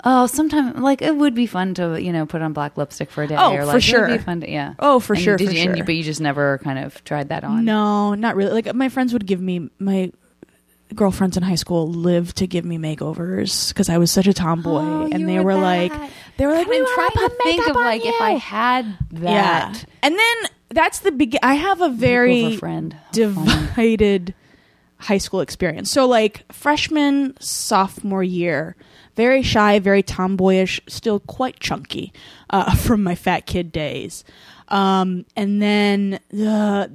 Oh, 0.04 0.26
sometimes 0.26 0.78
like 0.80 1.00
it 1.02 1.14
would 1.16 1.34
be 1.34 1.46
fun 1.46 1.74
to 1.74 2.00
you 2.02 2.12
know 2.12 2.26
put 2.26 2.42
on 2.42 2.52
black 2.52 2.76
lipstick 2.76 3.10
for 3.10 3.22
a 3.22 3.26
day. 3.28 3.36
Oh, 3.38 3.52
or, 3.54 3.60
for 3.60 3.66
like, 3.66 3.76
It 3.76 3.80
sure. 3.82 4.08
would 4.08 4.18
be 4.18 4.24
fun 4.24 4.40
to, 4.40 4.50
yeah. 4.50 4.74
Oh, 4.80 4.98
for 4.98 5.14
And 5.14 5.22
sure, 5.22 5.36
Did 5.36 5.48
for 5.48 5.54
you, 5.54 5.60
and 5.62 5.70
you- 5.70 5.76
sure. 5.78 5.84
but 5.86 5.94
you 5.94 6.02
just 6.02 6.20
never 6.20 6.58
kind 6.64 6.78
of 6.80 7.02
tried 7.04 7.28
that 7.28 7.44
on. 7.44 7.64
No, 7.64 8.14
not 8.14 8.34
really. 8.34 8.50
Like 8.52 8.74
my 8.74 8.88
friends 8.88 9.12
would 9.12 9.26
give 9.26 9.40
me 9.40 9.70
my 9.78 10.10
girlfriends 10.96 11.36
in 11.36 11.42
high 11.42 11.54
school 11.56 11.88
lived 11.88 12.36
to 12.38 12.46
give 12.46 12.64
me 12.64 12.78
makeovers 12.78 13.68
because 13.68 13.88
I 13.88 13.98
was 13.98 14.10
such 14.10 14.26
a 14.26 14.32
tomboy, 14.34 14.80
Oh, 14.82 15.08
and 15.12 15.28
they 15.28 15.38
were 15.38 15.44
were 15.44 15.54
like, 15.54 15.92
they 16.38 16.46
were 16.46 16.52
like, 16.52 16.66
I'm 16.66 16.70
we 16.70 16.82
wanna 16.82 16.94
trying 16.94 17.28
to 17.28 17.36
think 17.44 17.68
of 17.68 17.76
on 17.76 17.84
like 17.84 18.02
if. 18.04 18.20
I 18.20 18.30
had 18.32 18.98
that. 19.12 19.22
yeah, 19.22 19.74
and 20.02 20.18
then 20.18 20.36
that's 20.70 21.00
the 21.00 21.12
big. 21.12 21.36
I 21.42 21.54
have 21.54 21.80
a 21.80 21.88
very 21.90 22.34
Makeover 22.42 22.58
friend. 22.58 22.92
How 22.92 22.98
funny. 23.12 23.12
divided 23.12 24.34
high 24.98 25.18
school 25.18 25.40
experience. 25.40 25.90
So 25.90 26.06
like 26.06 26.50
freshman, 26.52 27.36
sophomore 27.40 28.24
year, 28.24 28.76
very 29.14 29.42
shy, 29.42 29.78
very 29.78 30.02
tomboyish, 30.02 30.80
still 30.88 31.20
quite 31.20 31.60
chunky 31.60 32.12
uh, 32.50 32.74
from 32.76 33.02
my 33.02 33.14
fat 33.14 33.46
kid 33.46 33.70
days. 33.72 34.24
Um, 34.68 35.24
and 35.36 35.60
then 35.62 36.18
uh, 36.36 36.88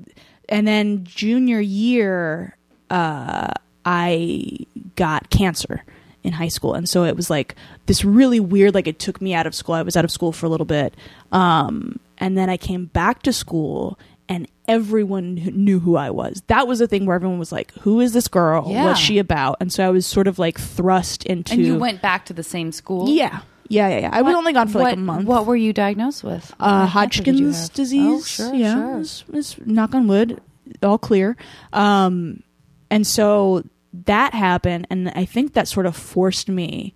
and 0.49 0.67
then 0.67 1.03
junior 1.05 1.61
year, 1.61 2.57
uh, 2.89 3.51
I 3.85 4.57
got 4.95 5.29
cancer 5.29 5.83
in 6.23 6.33
high 6.33 6.49
school 6.49 6.75
and 6.75 6.87
so 6.87 7.03
it 7.03 7.15
was 7.15 7.31
like 7.31 7.55
this 7.87 8.05
really 8.05 8.39
weird 8.39 8.75
like 8.75 8.85
it 8.85 8.99
took 8.99 9.19
me 9.21 9.33
out 9.33 9.47
of 9.47 9.55
school 9.55 9.73
i 9.73 9.81
was 9.81 9.97
out 9.97 10.05
of 10.05 10.11
school 10.11 10.31
for 10.31 10.45
a 10.45 10.49
little 10.49 10.67
bit 10.67 10.93
um, 11.31 11.99
and 12.19 12.37
then 12.37 12.47
i 12.47 12.57
came 12.57 12.85
back 12.85 13.23
to 13.23 13.33
school 13.33 13.97
and 14.29 14.47
everyone 14.67 15.33
knew 15.33 15.79
who 15.79 15.95
i 15.95 16.11
was 16.11 16.43
that 16.45 16.67
was 16.67 16.77
the 16.77 16.85
thing 16.85 17.07
where 17.07 17.15
everyone 17.15 17.39
was 17.39 17.51
like 17.51 17.71
who 17.79 17.99
is 17.99 18.13
this 18.13 18.27
girl 18.27 18.65
Yeah. 18.67 18.85
what's 18.85 18.99
she 18.99 19.17
about 19.17 19.57
and 19.59 19.73
so 19.73 19.83
i 19.83 19.89
was 19.89 20.05
sort 20.05 20.27
of 20.27 20.37
like 20.37 20.59
thrust 20.59 21.25
into 21.25 21.53
And 21.53 21.65
you 21.65 21.75
went 21.79 22.03
back 22.03 22.25
to 22.27 22.33
the 22.33 22.43
same 22.43 22.71
school. 22.71 23.09
yeah 23.09 23.39
yeah 23.67 23.87
yeah, 23.89 23.99
yeah. 24.01 24.09
i 24.13 24.21
was 24.21 24.35
only 24.35 24.53
gone 24.53 24.67
for 24.67 24.77
like 24.77 24.93
a 24.97 24.99
month 24.99 25.25
What 25.25 25.47
were 25.47 25.55
you 25.55 25.73
diagnosed 25.73 26.23
with? 26.23 26.53
uh, 26.59 26.85
What 26.87 26.91
cancer 27.11 27.23
did 27.23 27.39
you 27.39 27.45
Hodgkin's 27.47 27.69
disease. 27.69 28.05
Oh, 28.07 28.21
sure, 28.21 28.53
yeah, 28.53 28.75
sure. 28.75 28.99
It's, 28.99 29.23
it's 29.33 29.57
knock 29.65 29.95
on 29.95 30.07
wood, 30.07 30.39
all 30.83 30.99
clear. 30.99 31.35
Um, 31.73 32.43
and 32.91 33.07
so 33.07 33.63
that 34.05 34.33
happened, 34.33 34.85
and 34.89 35.09
I 35.09 35.25
think 35.25 35.53
that 35.53 35.67
sort 35.67 35.85
of 35.85 35.95
forced 35.95 36.47
me 36.47 36.93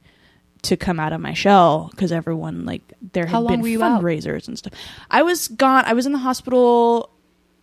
to 0.61 0.75
come 0.75 0.99
out 0.99 1.13
of 1.13 1.21
my 1.21 1.33
shell 1.33 1.89
because 1.91 2.11
everyone 2.11 2.65
like 2.65 2.81
there 3.13 3.25
had 3.25 3.47
been 3.47 3.63
you 3.63 3.83
out? 3.83 4.01
fundraisers 4.01 4.47
and 4.47 4.57
stuff. 4.57 4.73
I 5.11 5.21
was 5.23 5.47
gone. 5.47 5.83
I 5.85 5.93
was 5.93 6.05
in 6.05 6.11
the 6.11 6.19
hospital 6.19 7.09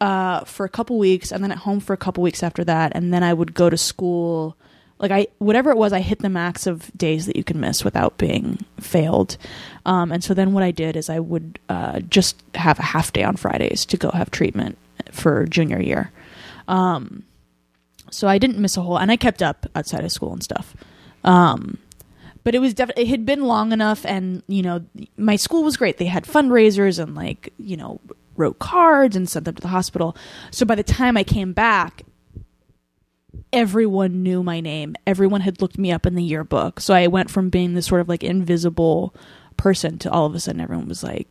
uh, 0.00 0.40
for 0.44 0.64
a 0.64 0.68
couple 0.68 0.98
weeks, 0.98 1.30
and 1.30 1.42
then 1.44 1.52
at 1.52 1.58
home 1.58 1.80
for 1.80 1.92
a 1.92 1.96
couple 1.96 2.22
weeks 2.22 2.42
after 2.42 2.64
that, 2.64 2.92
and 2.94 3.12
then 3.12 3.22
I 3.22 3.34
would 3.34 3.54
go 3.54 3.70
to 3.70 3.76
school. 3.76 4.56
Like 4.98 5.10
I, 5.10 5.26
whatever 5.38 5.70
it 5.70 5.76
was, 5.76 5.92
I 5.92 6.00
hit 6.00 6.20
the 6.20 6.28
max 6.28 6.66
of 6.66 6.96
days 6.96 7.26
that 7.26 7.34
you 7.34 7.42
can 7.42 7.58
miss 7.58 7.84
without 7.84 8.18
being 8.18 8.64
failed. 8.78 9.36
Um, 9.84 10.12
and 10.12 10.22
so 10.22 10.32
then 10.32 10.52
what 10.52 10.62
I 10.62 10.70
did 10.70 10.96
is 10.96 11.10
I 11.10 11.18
would 11.18 11.58
uh, 11.68 12.00
just 12.00 12.40
have 12.54 12.78
a 12.78 12.82
half 12.82 13.12
day 13.12 13.24
on 13.24 13.36
Fridays 13.36 13.84
to 13.86 13.96
go 13.96 14.10
have 14.10 14.30
treatment 14.30 14.78
for 15.10 15.44
junior 15.46 15.82
year. 15.82 16.12
Um, 16.68 17.24
so 18.10 18.28
I 18.28 18.38
didn't 18.38 18.58
miss 18.58 18.76
a 18.76 18.82
whole, 18.82 18.98
and 18.98 19.10
I 19.10 19.16
kept 19.16 19.42
up 19.42 19.66
outside 19.74 20.04
of 20.04 20.12
school 20.12 20.32
and 20.32 20.42
stuff. 20.42 20.74
Um, 21.24 21.78
but 22.44 22.54
it 22.54 22.58
was 22.58 22.74
definitely 22.74 23.04
it 23.04 23.08
had 23.08 23.24
been 23.26 23.44
long 23.44 23.72
enough, 23.72 24.04
and 24.04 24.42
you 24.48 24.62
know, 24.62 24.84
my 25.16 25.36
school 25.36 25.62
was 25.62 25.76
great. 25.76 25.98
They 25.98 26.06
had 26.06 26.24
fundraisers 26.24 26.98
and 27.02 27.14
like 27.14 27.52
you 27.58 27.76
know 27.76 28.00
wrote 28.36 28.58
cards 28.58 29.14
and 29.14 29.28
sent 29.28 29.44
them 29.44 29.54
to 29.54 29.62
the 29.62 29.68
hospital. 29.68 30.16
So 30.50 30.64
by 30.66 30.74
the 30.74 30.82
time 30.82 31.16
I 31.16 31.22
came 31.24 31.52
back, 31.52 32.02
everyone 33.52 34.22
knew 34.22 34.42
my 34.42 34.60
name. 34.60 34.94
Everyone 35.06 35.40
had 35.42 35.60
looked 35.60 35.78
me 35.78 35.92
up 35.92 36.06
in 36.06 36.14
the 36.14 36.22
yearbook. 36.22 36.80
So 36.80 36.94
I 36.94 37.06
went 37.06 37.30
from 37.30 37.50
being 37.50 37.74
this 37.74 37.86
sort 37.86 38.00
of 38.00 38.08
like 38.08 38.24
invisible 38.24 39.14
person 39.56 39.98
to 39.98 40.10
all 40.10 40.26
of 40.26 40.34
a 40.34 40.40
sudden 40.40 40.60
everyone 40.60 40.88
was 40.88 41.02
like 41.04 41.28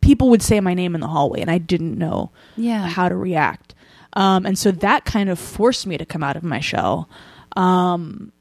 people 0.00 0.28
would 0.28 0.42
say 0.42 0.60
my 0.60 0.74
name 0.74 0.94
in 0.94 1.00
the 1.00 1.08
hallway 1.08 1.40
and 1.40 1.50
I 1.50 1.58
didn't 1.58 1.96
know 1.98 2.30
Yeah. 2.56 2.86
how 2.86 3.08
to 3.08 3.16
react. 3.16 3.74
Um, 4.14 4.46
and 4.46 4.58
so 4.58 4.70
that 4.70 5.04
kind 5.04 5.28
of 5.28 5.38
forced 5.38 5.86
me 5.86 5.98
to 5.98 6.06
come 6.06 6.22
out 6.22 6.36
of 6.36 6.42
my 6.42 6.60
shell. 6.60 7.08
Um, 7.56 8.32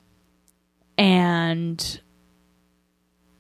and 0.98 2.00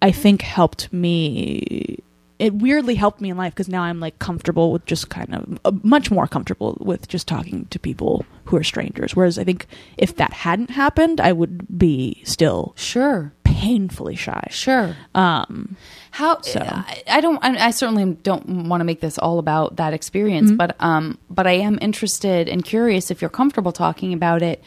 I 0.01 0.11
think 0.11 0.41
helped 0.41 0.91
me. 0.91 1.99
It 2.39 2.55
weirdly 2.55 2.95
helped 2.95 3.21
me 3.21 3.29
in 3.29 3.37
life 3.37 3.53
because 3.53 3.69
now 3.69 3.83
I'm 3.83 3.99
like 3.99 4.19
comfortable 4.19 4.71
with 4.71 4.85
just 4.85 5.09
kind 5.09 5.33
of 5.33 5.59
uh, 5.63 5.71
much 5.83 6.11
more 6.11 6.27
comfortable 6.27 6.77
with 6.81 7.07
just 7.07 7.27
talking 7.27 7.67
to 7.67 7.79
people 7.79 8.25
who 8.45 8.57
are 8.57 8.63
strangers. 8.63 9.15
Whereas 9.15 9.39
I 9.39 9.43
think 9.43 9.67
if 9.97 10.15
that 10.17 10.33
hadn't 10.33 10.71
happened, 10.71 11.21
I 11.21 11.31
would 11.31 11.77
be 11.77 12.21
still 12.25 12.73
Sure. 12.75 13.33
Painfully 13.53 14.15
shy. 14.15 14.47
Sure. 14.49 14.95
Um, 15.13 15.75
How 16.11 16.41
So. 16.41 16.59
I, 16.61 17.03
I 17.07 17.21
don't 17.21 17.43
I, 17.43 17.67
I 17.67 17.71
certainly 17.71 18.13
don't 18.23 18.67
want 18.67 18.81
to 18.81 18.85
make 18.85 18.99
this 19.01 19.17
all 19.17 19.37
about 19.39 19.75
that 19.77 19.93
experience, 19.93 20.49
Mm-hmm. 20.49 20.57
but 20.57 20.75
um 20.79 21.17
but 21.29 21.45
I 21.47 21.53
am 21.53 21.77
interested 21.81 22.49
and 22.49 22.63
curious 22.65 23.11
if 23.11 23.21
you're 23.21 23.29
comfortable 23.29 23.71
talking 23.71 24.13
about 24.13 24.41
it. 24.41 24.63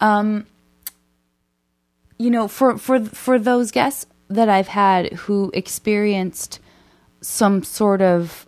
Um 0.00 0.46
you 2.18 2.30
know, 2.30 2.48
for 2.48 2.78
for 2.78 3.04
for 3.04 3.38
those 3.38 3.70
guests 3.70 4.06
that 4.28 4.48
I've 4.48 4.68
had 4.68 5.12
who 5.12 5.50
experienced 5.52 6.60
some 7.20 7.62
sort 7.62 8.00
of 8.02 8.46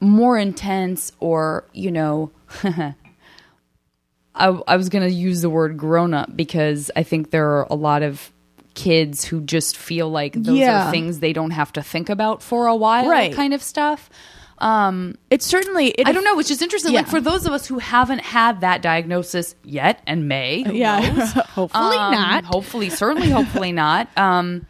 more 0.00 0.36
intense 0.38 1.12
or, 1.20 1.64
you 1.72 1.90
know, 1.90 2.30
I, 2.62 2.94
I 4.66 4.76
was 4.76 4.88
going 4.88 5.06
to 5.06 5.12
use 5.12 5.42
the 5.42 5.50
word 5.50 5.76
grown 5.76 6.14
up 6.14 6.34
because 6.34 6.90
I 6.96 7.02
think 7.02 7.30
there 7.30 7.48
are 7.58 7.66
a 7.70 7.74
lot 7.74 8.02
of 8.02 8.32
kids 8.82 9.24
who 9.24 9.40
just 9.42 9.76
feel 9.76 10.08
like 10.10 10.32
those 10.34 10.58
Yeah. 10.58 10.88
are 10.88 10.90
things 10.90 11.18
they 11.20 11.32
don't 11.32 11.50
have 11.52 11.72
to 11.74 11.82
think 11.82 12.08
about 12.08 12.42
for 12.42 12.66
a 12.66 12.74
while, 12.76 13.08
Right. 13.08 13.34
kind 13.34 13.52
of 13.54 13.62
stuff. 13.62 14.08
Um, 14.58 15.14
it's 15.30 15.46
certainly. 15.46 15.88
It, 15.88 16.06
I 16.06 16.12
don't 16.12 16.24
know. 16.24 16.38
It's 16.38 16.48
just 16.48 16.60
interesting. 16.62 16.92
Like 16.92 17.06
for 17.08 17.20
those 17.20 17.46
of 17.46 17.52
us 17.52 17.66
who 17.66 17.78
haven't 17.78 18.20
had 18.20 18.60
that 18.60 18.82
diagnosis 18.82 19.54
yet 19.64 20.00
and 20.06 20.28
may, 20.28 20.64
Yeah, 20.70 21.00
hopefully 21.54 21.96
Um, 21.96 22.12
not. 22.12 22.44
Hopefully, 22.44 22.90
certainly, 22.90 23.30
hopefully 23.30 23.72
not. 23.72 24.08
Um, 24.18 24.66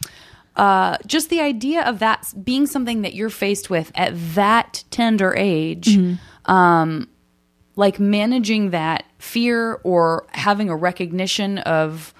uh, 0.55 0.97
just 1.05 1.29
the 1.29 1.41
idea 1.41 1.81
of 1.83 1.99
that 1.99 2.25
being 2.43 2.67
something 2.67 3.01
that 3.03 3.13
you're 3.15 3.29
faced 3.29 3.69
with 3.69 3.91
at 3.95 4.13
that 4.35 4.83
tender 4.91 5.33
age, 5.35 5.87
Mm-hmm. 5.97 6.51
um, 6.51 7.07
like 7.75 7.99
managing 7.99 8.71
that 8.71 9.03
fear 9.17 9.79
or 9.83 10.25
having 10.31 10.69
a 10.69 10.75
recognition 10.75 11.57
of 11.59 12.13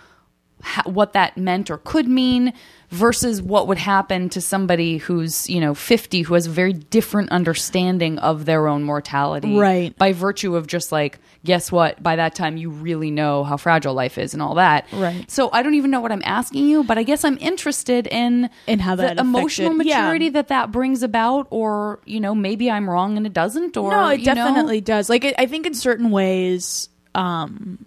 ha- 0.64 0.84
what 0.86 1.14
that 1.14 1.38
meant 1.38 1.70
or 1.70 1.78
could 1.78 2.08
mean 2.08 2.54
versus 2.90 3.42
what 3.42 3.68
would 3.70 3.78
happen 3.78 4.28
to 4.30 4.42
somebody 4.42 4.98
who's 4.98 5.50
you 5.50 5.62
know 5.62 5.74
50 5.74 6.24
who 6.24 6.34
has 6.34 6.46
a 6.46 6.50
very 6.50 6.74
different 6.74 7.32
understanding 7.32 8.20
of 8.20 8.44
their 8.46 8.68
own 8.68 8.84
mortality 8.84 9.58
Right. 9.58 9.98
by 9.98 10.12
virtue 10.12 10.58
of 10.58 10.68
just 10.68 10.92
like 10.92 11.18
guess 11.46 11.72
what 11.72 12.04
by 12.04 12.18
that 12.18 12.36
time 12.36 12.58
you 12.58 12.70
really 12.70 13.10
know 13.10 13.46
how 13.46 13.56
fragile 13.56 13.94
life 13.94 14.18
is 14.18 14.34
and 14.34 14.42
all 14.44 14.56
that 14.56 14.88
Right. 14.92 15.30
so 15.32 15.50
i 15.54 15.64
don't 15.64 15.76
even 15.76 15.90
know 15.90 16.02
what 16.02 16.12
i'm 16.12 16.22
asking 16.26 16.68
you 16.68 16.84
but 16.84 16.98
i 16.98 17.04
guess 17.04 17.24
i'm 17.24 17.38
interested 17.40 18.08
in 18.08 18.50
In 18.68 18.80
how 18.80 18.96
the 18.96 19.04
that 19.04 19.20
emotional 19.20 19.72
affected- 19.72 19.88
yeah. 19.88 20.02
maturity 20.02 20.30
that 20.30 20.50
that 20.50 20.72
brings 20.74 21.02
about 21.02 21.48
or 21.50 22.00
you 22.06 22.20
know 22.20 22.36
maybe 22.36 22.70
i'm 22.70 22.90
wrong 22.90 23.16
and 23.16 23.26
it 23.26 23.32
doesn't 23.34 23.78
or 23.78 23.92
no, 23.92 24.08
it 24.10 24.20
you 24.20 24.26
know? 24.26 24.36
definitely 24.36 24.82
does. 24.82 25.10
Like, 25.10 25.34
I 25.38 25.46
think 25.46 25.66
in 25.66 25.74
certain 25.74 26.12
ways, 26.12 26.90
um, 27.16 27.86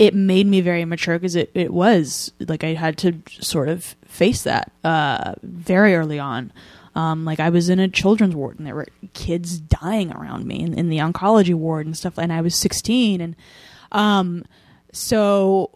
it 0.00 0.14
made 0.14 0.46
me 0.46 0.62
very 0.62 0.86
mature 0.86 1.18
because 1.18 1.36
it, 1.36 1.50
it 1.52 1.70
was 1.70 2.32
like 2.48 2.64
I 2.64 2.72
had 2.72 2.96
to 2.98 3.20
sort 3.28 3.68
of 3.68 3.84
face 4.06 4.44
that 4.44 4.72
uh, 4.82 5.34
very 5.42 5.94
early 5.94 6.18
on. 6.18 6.54
Um, 6.94 7.26
like 7.26 7.38
I 7.38 7.50
was 7.50 7.68
in 7.68 7.78
a 7.78 7.86
children's 7.86 8.34
ward 8.34 8.58
and 8.58 8.66
there 8.66 8.74
were 8.74 8.88
kids 9.12 9.60
dying 9.60 10.10
around 10.10 10.46
me 10.46 10.60
in, 10.60 10.72
in 10.72 10.88
the 10.88 10.98
oncology 10.98 11.52
ward 11.52 11.84
and 11.84 11.94
stuff. 11.94 12.18
And 12.18 12.32
I 12.32 12.40
was 12.40 12.56
16, 12.56 13.20
and 13.20 13.36
um, 13.92 14.46
so 14.90 15.70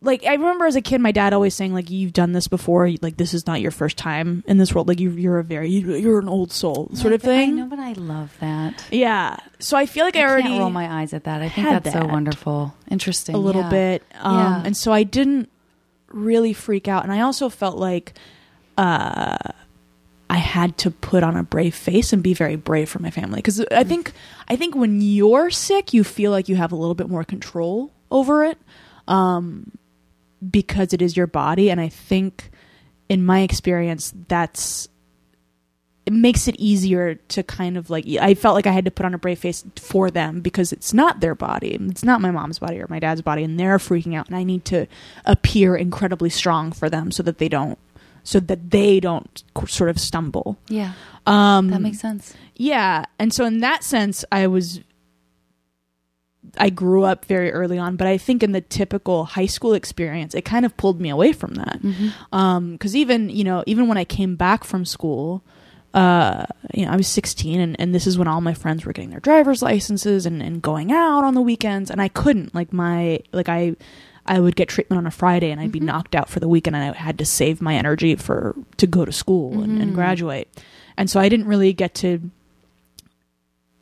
like 0.00 0.24
I 0.24 0.32
remember 0.34 0.66
as 0.66 0.76
a 0.76 0.80
kid, 0.80 1.00
my 1.00 1.10
dad 1.10 1.32
always 1.32 1.54
saying 1.54 1.74
like, 1.74 1.90
"You've 1.90 2.12
done 2.12 2.32
this 2.32 2.46
before. 2.46 2.88
Like 3.02 3.16
this 3.16 3.34
is 3.34 3.46
not 3.46 3.60
your 3.60 3.72
first 3.72 3.96
time 3.96 4.44
in 4.46 4.56
this 4.56 4.72
world. 4.72 4.86
Like 4.86 5.00
you, 5.00 5.10
you're 5.10 5.38
a 5.38 5.44
very 5.44 5.70
you're 5.70 6.20
an 6.20 6.28
old 6.28 6.52
soul 6.52 6.90
sort 6.94 7.12
of 7.12 7.22
thing. 7.22 7.50
I 7.50 7.62
know 7.62 7.66
but 7.66 7.78
i 7.80 7.92
love 7.94 8.36
that 8.40 8.84
Yeah. 8.92 9.36
So 9.58 9.76
I 9.76 9.86
feel 9.86 10.04
like 10.04 10.14
I, 10.14 10.20
I 10.20 10.28
already 10.28 10.48
can't 10.48 10.60
roll 10.60 10.70
my 10.70 11.00
eyes 11.00 11.12
at 11.12 11.24
that. 11.24 11.42
I 11.42 11.48
think 11.48 11.68
that's 11.68 11.92
so 11.92 12.06
wonderful. 12.06 12.74
Interesting. 12.90 13.34
a 13.34 13.38
little 13.38 13.62
yeah. 13.62 13.70
bit, 13.70 14.02
um, 14.20 14.36
Yeah. 14.36 14.62
and 14.66 14.76
so 14.76 14.92
I 14.92 15.02
didn't 15.02 15.50
really 16.08 16.52
freak 16.52 16.86
out. 16.86 17.02
And 17.02 17.12
I 17.12 17.20
also 17.20 17.48
felt 17.48 17.76
like 17.76 18.14
uh, 18.76 19.36
I 20.30 20.36
had 20.36 20.78
to 20.78 20.92
put 20.92 21.24
on 21.24 21.36
a 21.36 21.42
brave 21.42 21.74
face 21.74 22.12
and 22.12 22.22
be 22.22 22.34
very 22.34 22.54
brave 22.54 22.88
for 22.88 23.00
my 23.00 23.10
family 23.10 23.38
because 23.38 23.60
I 23.72 23.82
think 23.82 24.12
I 24.46 24.54
think 24.54 24.76
when 24.76 25.00
you're 25.00 25.50
sick, 25.50 25.92
you 25.92 26.04
feel 26.04 26.30
like 26.30 26.48
you 26.48 26.54
have 26.54 26.70
a 26.70 26.76
little 26.76 26.94
bit 26.94 27.08
more 27.08 27.24
control 27.24 27.90
over 28.12 28.44
it 28.44 28.58
um, 29.08 29.72
because 30.50 30.92
it 30.92 31.02
is 31.02 31.16
your 31.16 31.26
body. 31.26 31.70
And 31.70 31.80
I 31.80 31.88
think, 31.88 32.50
in 33.08 33.24
my 33.24 33.40
experience, 33.40 34.12
that's 34.28 34.88
it 36.06 36.12
makes 36.12 36.48
it 36.48 36.56
easier 36.56 37.16
to 37.16 37.42
kind 37.42 37.76
of 37.76 37.90
like 37.90 38.06
I 38.18 38.32
felt 38.32 38.54
like 38.54 38.66
I 38.66 38.72
had 38.72 38.86
to 38.86 38.90
put 38.90 39.04
on 39.04 39.12
a 39.12 39.18
brave 39.18 39.38
face 39.38 39.62
for 39.76 40.10
them 40.10 40.40
because 40.40 40.72
it's 40.72 40.94
not 40.94 41.20
their 41.20 41.34
body. 41.34 41.76
It's 41.78 42.02
not 42.02 42.22
my 42.22 42.30
mom's 42.30 42.58
body 42.58 42.80
or 42.80 42.86
my 42.88 42.98
dad's 42.98 43.20
body 43.20 43.44
and 43.44 43.60
they're 43.60 43.76
freaking 43.76 44.16
out 44.16 44.26
and 44.28 44.34
I 44.36 44.42
need 44.42 44.64
to 44.66 44.86
appear 45.26 45.76
incredibly 45.76 46.30
strong 46.30 46.72
for 46.72 46.88
them 46.88 47.10
so 47.10 47.22
that 47.24 47.36
they 47.36 47.48
don't 47.50 47.78
so 48.24 48.40
that 48.40 48.70
they 48.70 49.00
don't 49.00 49.44
sort 49.66 49.90
of 49.90 50.00
stumble. 50.00 50.56
Yeah, 50.68 50.92
Um 51.26 51.68
that 51.68 51.82
makes 51.82 52.00
sense. 52.00 52.32
yeah, 52.56 53.04
and 53.18 53.32
so 53.34 53.44
in 53.44 53.58
that 53.60 53.84
sense 53.84 54.24
I 54.32 54.46
was 54.46 54.80
I 56.56 56.70
grew 56.70 57.04
up 57.04 57.24
very 57.26 57.52
early 57.52 57.78
on, 57.78 57.96
but 57.96 58.06
I 58.06 58.16
think 58.18 58.42
in 58.42 58.52
the 58.52 58.60
typical 58.60 59.24
high 59.24 59.46
school 59.46 59.74
experience, 59.74 60.34
it 60.34 60.44
kind 60.44 60.64
of 60.64 60.76
pulled 60.76 61.00
me 61.00 61.10
away 61.10 61.32
from 61.32 61.54
that. 61.54 61.80
Um, 62.32 62.72
because 62.72 62.94
even 62.96 63.28
you 63.28 63.44
know, 63.44 63.62
even 63.66 63.88
when 63.88 63.98
I 63.98 64.04
came 64.04 64.36
back 64.36 64.64
from 64.64 64.84
school, 64.84 65.42
uh, 65.94 66.46
you 66.74 66.84
know, 66.86 66.92
I 66.92 66.96
was 66.96 67.08
16, 67.08 67.60
and, 67.60 67.80
and 67.80 67.94
this 67.94 68.06
is 68.06 68.16
when 68.18 68.28
all 68.28 68.40
my 68.40 68.54
friends 68.54 68.84
were 68.84 68.92
getting 68.92 69.10
their 69.10 69.20
driver's 69.20 69.62
licenses 69.62 70.26
and, 70.26 70.42
and 70.42 70.62
going 70.62 70.92
out 70.92 71.24
on 71.24 71.34
the 71.34 71.40
weekends, 71.40 71.90
and 71.90 72.00
I 72.00 72.08
couldn't. 72.08 72.54
Like 72.54 72.72
my 72.72 73.20
like 73.32 73.48
I. 73.48 73.76
I 74.30 74.40
would 74.40 74.56
get 74.56 74.68
treatment 74.68 74.98
on 74.98 75.06
a 75.06 75.10
Friday 75.10 75.50
and 75.50 75.58
I'd 75.58 75.72
be 75.72 75.80
knocked 75.80 76.14
out 76.14 76.28
for 76.28 76.38
the 76.38 76.48
weekend 76.48 76.76
and 76.76 76.94
I 76.94 76.98
had 76.98 77.16
to 77.20 77.24
save 77.24 77.62
my 77.62 77.76
energy 77.76 78.14
for 78.14 78.54
to 78.76 78.86
go 78.86 79.06
to 79.06 79.10
school 79.12 79.62
and, 79.62 79.80
and 79.80 79.94
graduate. 79.94 80.48
And 80.98 81.08
so 81.08 81.18
I 81.18 81.30
didn't 81.30 81.46
really 81.46 81.72
get 81.72 81.94
to 81.94 82.30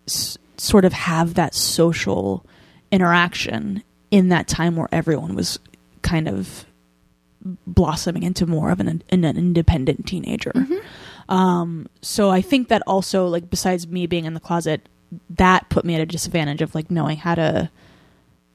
s- 0.06 0.38
sort 0.58 0.84
of 0.84 0.92
have 0.92 1.34
that 1.34 1.54
social 1.54 2.44
interaction 2.90 3.82
in 4.10 4.28
that 4.28 4.46
time 4.48 4.76
where 4.76 4.88
everyone 4.92 5.34
was 5.34 5.58
kind 6.02 6.28
of 6.28 6.64
blossoming 7.66 8.22
into 8.22 8.46
more 8.46 8.70
of 8.70 8.80
an, 8.80 9.02
an 9.10 9.24
independent 9.24 10.06
teenager. 10.06 10.52
Um, 11.28 11.88
so 12.02 12.30
I 12.30 12.40
think 12.40 12.68
that 12.68 12.82
also, 12.86 13.26
like, 13.26 13.50
besides 13.50 13.86
me 13.86 14.06
being 14.06 14.24
in 14.24 14.34
the 14.34 14.40
closet, 14.40 14.88
that 15.30 15.68
put 15.68 15.84
me 15.84 15.94
at 15.94 16.00
a 16.00 16.06
disadvantage 16.06 16.62
of 16.62 16.74
like 16.74 16.90
knowing 16.90 17.16
how 17.16 17.34
to 17.36 17.70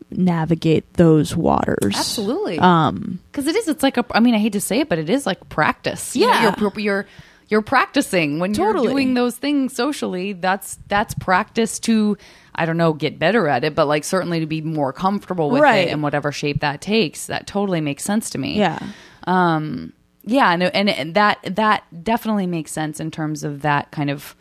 navigate 0.10 0.94
those 0.96 1.36
waters. 1.36 1.96
Absolutely. 1.96 2.60
Um, 2.60 3.20
Because 3.32 3.48
it 3.48 3.56
is. 3.56 3.68
It's 3.68 3.84
like 3.84 3.98
a. 3.98 4.06
I 4.12 4.20
mean, 4.20 4.36
I 4.36 4.40
hate 4.40 4.54
to 4.54 4.62
say 4.62 4.80
it, 4.80 4.90
but 4.90 5.00
it 5.00 5.10
is 5.10 5.26
like 5.26 5.48
practice. 5.50 6.16
You 6.16 6.28
know, 6.28 6.34
Yeah. 6.34 6.56
you're, 6.60 6.80
you're 6.80 7.06
you're 7.52 7.62
practicing 7.62 8.40
when 8.40 8.54
Totally. 8.54 8.86
you're 8.86 8.94
doing 8.94 9.14
those 9.14 9.36
things 9.36 9.76
socially. 9.76 10.34
That's 10.34 10.80
that's 10.88 11.14
practice 11.16 11.78
to 11.82 12.18
I 12.56 12.66
don't 12.66 12.78
know 12.78 12.94
get 12.94 13.20
better 13.20 13.48
at 13.48 13.64
it, 13.64 13.76
but 13.76 13.86
like 13.88 14.04
certainly 14.04 14.40
to 14.40 14.46
be 14.48 14.62
more 14.62 14.92
comfortable 14.94 15.50
with 15.52 15.62
Right. 15.62 15.88
it 15.88 15.92
in 15.92 16.02
whatever 16.02 16.32
shape 16.32 16.62
that 16.62 16.82
takes. 16.82 17.28
That 17.28 17.46
totally 17.48 17.82
makes 17.82 18.04
sense 18.04 18.30
to 18.32 18.38
me. 18.38 18.58
Yeah. 18.58 18.80
Um. 19.28 19.94
Yeah. 20.24 20.52
And, 20.52 20.64
and 20.90 21.14
that 21.16 21.40
that 21.56 21.84
definitely 22.04 22.48
makes 22.48 22.72
sense 22.72 23.00
in 23.00 23.12
terms 23.12 23.44
of 23.44 23.62
that 23.62 23.92
kind 23.92 24.10
of. 24.10 24.36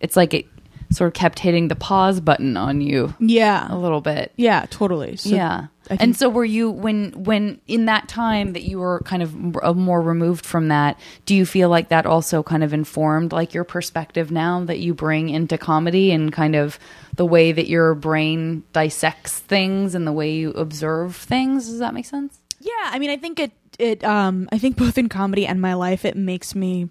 It's 0.00 0.16
like 0.16 0.34
it 0.34 0.46
sort 0.90 1.08
of 1.08 1.14
kept 1.14 1.38
hitting 1.38 1.68
the 1.68 1.74
pause 1.76 2.20
button 2.20 2.56
on 2.56 2.80
you 2.80 3.14
Yeah. 3.18 3.66
a 3.72 3.76
little 3.76 4.00
bit. 4.00 4.32
Yeah, 4.36 4.66
totally. 4.70 5.16
So 5.16 5.30
yeah. 5.30 5.66
I 5.90 5.96
and 6.00 6.16
so 6.16 6.28
were 6.28 6.44
you 6.44 6.70
when 6.70 7.12
when 7.12 7.60
in 7.66 7.86
that 7.86 8.08
time 8.08 8.52
that 8.54 8.62
you 8.62 8.78
were 8.78 9.00
kind 9.04 9.22
of 9.22 9.56
uh, 9.62 9.72
more 9.72 10.00
removed 10.00 10.44
from 10.44 10.68
that, 10.68 10.98
do 11.26 11.34
you 11.34 11.46
feel 11.46 11.68
like 11.68 11.88
that 11.90 12.06
also 12.06 12.42
kind 12.42 12.64
of 12.64 12.72
informed 12.72 13.32
like 13.32 13.54
your 13.54 13.64
perspective 13.64 14.30
now 14.30 14.64
that 14.64 14.78
you 14.78 14.94
bring 14.94 15.28
into 15.28 15.56
comedy 15.56 16.10
and 16.10 16.32
kind 16.32 16.56
of 16.56 16.78
the 17.14 17.26
way 17.26 17.52
that 17.52 17.68
your 17.68 17.94
brain 17.94 18.64
dissects 18.72 19.38
things 19.38 19.94
and 19.94 20.06
the 20.06 20.12
way 20.12 20.32
you 20.32 20.50
observe 20.50 21.14
things? 21.14 21.68
Does 21.68 21.78
that 21.78 21.94
make 21.94 22.06
sense? 22.06 22.38
Yeah, 22.60 22.72
I 22.84 22.98
mean, 22.98 23.10
I 23.10 23.16
think 23.16 23.38
it 23.38 23.52
it 23.78 24.02
um 24.04 24.48
I 24.50 24.58
think 24.58 24.76
both 24.76 24.98
in 24.98 25.08
comedy 25.08 25.46
and 25.46 25.60
my 25.60 25.74
life 25.74 26.04
it 26.04 26.16
makes 26.16 26.54
me 26.54 26.88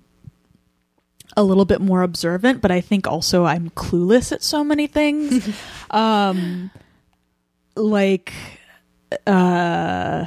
a 1.36 1.44
little 1.44 1.66
bit 1.66 1.82
more 1.82 2.02
observant, 2.02 2.62
but 2.62 2.72
I 2.72 2.80
think 2.80 3.08
also 3.08 3.46
I'm 3.46 3.72
clueless 3.72 4.32
at 4.32 4.44
so 4.44 4.64
many 4.64 4.88
things. 4.88 5.50
um 5.92 6.72
like 7.76 8.32
uh 9.28 10.26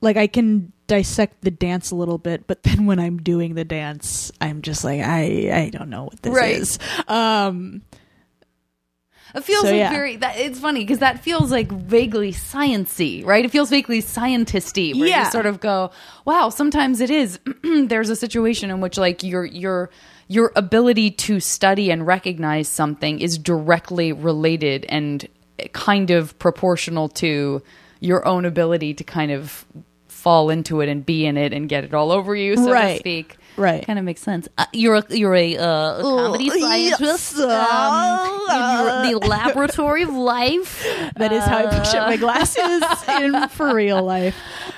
like 0.00 0.16
I 0.16 0.26
can 0.26 0.72
dissect 0.86 1.42
the 1.42 1.50
dance 1.50 1.90
a 1.90 1.94
little 1.94 2.18
bit, 2.18 2.46
but 2.46 2.62
then 2.62 2.86
when 2.86 2.98
I'm 2.98 3.18
doing 3.18 3.54
the 3.54 3.64
dance, 3.64 4.32
I'm 4.40 4.62
just 4.62 4.82
like 4.84 5.00
I 5.02 5.50
I 5.52 5.70
don't 5.70 5.90
know 5.90 6.04
what 6.04 6.22
this 6.22 6.34
Right. 6.34 6.56
is. 6.56 6.78
Um 7.08 7.82
It 9.34 9.44
feels 9.44 9.62
So, 9.62 9.68
like 9.70 9.78
yeah. 9.78 9.90
very. 9.90 10.16
That, 10.16 10.36
it's 10.38 10.58
funny 10.58 10.80
because 10.80 10.98
that 10.98 11.20
feels 11.22 11.52
like 11.52 11.70
vaguely 11.70 12.32
sciency, 12.32 13.24
right? 13.24 13.44
It 13.44 13.52
feels 13.52 13.70
vaguely 13.70 14.02
scientisty, 14.02 14.92
where 14.98 15.08
Yeah. 15.08 15.26
you 15.26 15.30
sort 15.30 15.46
of 15.46 15.60
go, 15.60 15.92
"Wow." 16.24 16.48
Sometimes 16.48 17.00
it 17.00 17.10
is. 17.10 17.38
There's 17.62 18.08
a 18.10 18.16
situation 18.16 18.70
in 18.70 18.80
which, 18.80 18.98
like, 18.98 19.22
your 19.22 19.44
your 19.44 19.88
your 20.26 20.50
ability 20.56 21.12
to 21.12 21.38
study 21.38 21.92
and 21.92 22.04
recognize 22.08 22.66
something 22.66 23.20
is 23.20 23.38
directly 23.38 24.12
related 24.12 24.84
and 24.88 25.28
kind 25.68 26.10
of 26.10 26.38
proportional 26.38 27.08
to 27.08 27.62
your 28.00 28.26
own 28.26 28.44
ability 28.44 28.94
to 28.94 29.04
kind 29.04 29.30
of 29.30 29.66
fall 30.08 30.50
into 30.50 30.80
it 30.80 30.88
and 30.88 31.04
be 31.04 31.24
in 31.26 31.36
it 31.36 31.52
and 31.52 31.68
get 31.68 31.84
it 31.84 31.94
all 31.94 32.12
over 32.12 32.34
you, 32.34 32.56
so 32.56 32.72
to 32.72 32.96
speak. 32.98 33.36
Right. 33.56 33.84
Kind 33.84 33.98
of 33.98 34.04
makes 34.04 34.20
sense. 34.20 34.48
Uh, 34.56 34.66
you're 34.72 34.96
a, 34.96 35.04
you're 35.10 35.34
a, 35.34 35.56
uh, 35.56 35.98
a 35.98 36.02
comedy 36.02 36.44
yes. 36.44 36.60
scientist. 36.60 37.38
Um, 37.38 39.10
you're 39.10 39.20
the 39.20 39.26
laboratory 39.26 40.02
of 40.02 40.10
life. 40.10 40.82
that 41.16 41.32
is 41.32 41.44
how 41.44 41.58
I 41.58 41.78
push 41.78 41.94
up 41.94 42.08
my 42.08 42.16
glasses 42.16 42.82
in 43.08 43.48
for 43.50 43.74
real 43.74 44.02
life. 44.02 44.36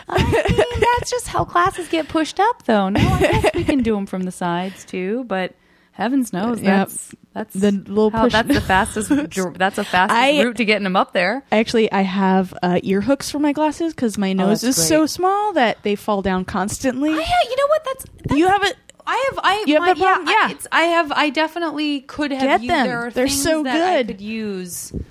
I 0.08 0.22
mean, 0.24 0.80
that's 0.80 1.10
just 1.10 1.28
how 1.28 1.44
classes 1.44 1.88
get 1.88 2.08
pushed 2.08 2.40
up, 2.40 2.64
though. 2.64 2.88
No, 2.88 3.00
I 3.00 3.20
guess 3.20 3.54
we 3.54 3.64
can 3.64 3.82
do 3.82 3.94
them 3.94 4.06
from 4.06 4.22
the 4.22 4.32
sides 4.32 4.84
too, 4.84 5.24
but 5.24 5.54
heavens 5.92 6.32
knows 6.32 6.60
Yep. 6.62 6.88
that's 6.88 7.14
that's 7.34 7.54
The 7.54 7.70
little 7.72 8.10
how, 8.10 8.24
push- 8.24 8.32
that's 8.32 8.48
the 8.48 8.60
fastest 8.60 9.08
dr- 9.30 9.58
that's 9.58 9.76
the 9.76 9.84
fastest 9.84 10.18
I- 10.18 10.42
route 10.42 10.56
to 10.56 10.64
getting 10.64 10.84
them 10.84 10.96
up 10.96 11.12
there. 11.12 11.44
Actually, 11.50 11.90
I 11.92 12.02
have 12.02 12.52
uh, 12.62 12.80
ear 12.82 13.00
hooks 13.00 13.30
for 13.30 13.38
my 13.38 13.52
glasses 13.52 13.94
because 13.94 14.18
my 14.18 14.32
nose 14.32 14.62
Oh, 14.64 14.66
that's 14.66 14.78
is 14.78 14.88
so 14.88 15.06
small 15.06 15.52
that 15.54 15.82
they 15.82 15.94
fall 15.94 16.22
down 16.22 16.44
constantly. 16.44 17.10
I 17.10 17.22
ha- 17.22 17.48
you 17.48 17.56
know 17.56 17.66
what? 17.68 17.84
That's, 17.84 18.04
that's 18.24 18.38
you 18.38 18.48
have 18.48 18.62
it. 18.64 18.76
I 19.04 19.30
have 19.30 19.40
I 19.42 19.64
You 19.66 19.74
have 19.74 19.80
my, 19.82 19.86
that 19.94 19.98
problem? 19.98 20.28
Yeah, 20.28 20.32
Yeah. 20.32 20.46
I, 20.46 20.50
it's, 20.52 20.66
I 20.70 20.82
have 20.82 21.12
I 21.12 21.30
definitely 21.30 22.02
could 22.02 22.30
have 22.30 22.40
Get 22.40 22.60
used, 22.62 22.70
them. 22.70 22.86
There 22.86 22.98
are 23.06 23.10
They're 23.10 23.26
things 23.26 23.42
so 23.42 23.62
that 23.64 23.74
I 23.82 23.96
good. 24.02 24.06
could 24.08 24.20
use 24.20 24.90
They're 24.90 25.02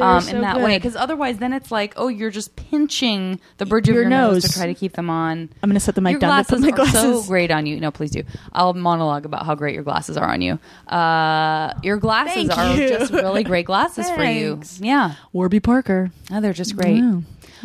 um, 0.00 0.20
so 0.20 0.34
in 0.36 0.42
that 0.42 0.60
way 0.60 0.76
because 0.78 0.96
otherwise 0.96 1.38
then 1.38 1.52
it's 1.52 1.70
like 1.70 1.94
oh 1.96 2.08
you're 2.08 2.30
just 2.30 2.56
pinching 2.56 3.40
the 3.58 3.66
bridge 3.66 3.88
of 3.88 3.94
Your 3.94 4.02
your 4.04 4.10
nose. 4.10 4.44
to 4.44 4.52
try 4.52 4.66
to 4.66 4.74
keep 4.74 4.92
them 4.94 5.10
on. 5.10 5.48
I'm 5.62 5.70
going 5.70 5.74
to 5.74 5.80
set 5.80 5.94
the 5.94 6.00
mic 6.00 6.12
your 6.12 6.20
down 6.20 6.44
glasses 6.44 6.60
my 6.60 6.70
are 6.70 6.86
so 6.86 7.22
great 7.24 7.50
on 7.50 7.66
you. 7.66 7.80
No, 7.80 7.90
please 7.90 8.10
do. 8.10 8.22
I'll 8.52 8.74
monologue 8.74 9.24
about 9.24 9.46
how 9.46 9.54
great 9.54 9.74
your 9.74 9.84
glasses 9.84 10.16
are 10.16 10.28
on 10.30 10.40
you. 10.42 10.58
Uh, 10.88 11.74
your 11.82 11.96
glasses 11.98 12.48
Thank 12.48 12.58
are 12.58 12.74
you. 12.76 12.88
just 12.88 13.12
really 13.12 13.44
great 13.44 13.66
glasses 13.66 14.10
for 14.10 14.24
you. 14.24 14.60
Yeah, 14.80 15.14
Warby 15.32 15.60
Parker. 15.60 16.10
oh, 16.30 16.40
they're 16.40 16.52
just 16.52 16.76
great. 16.76 17.02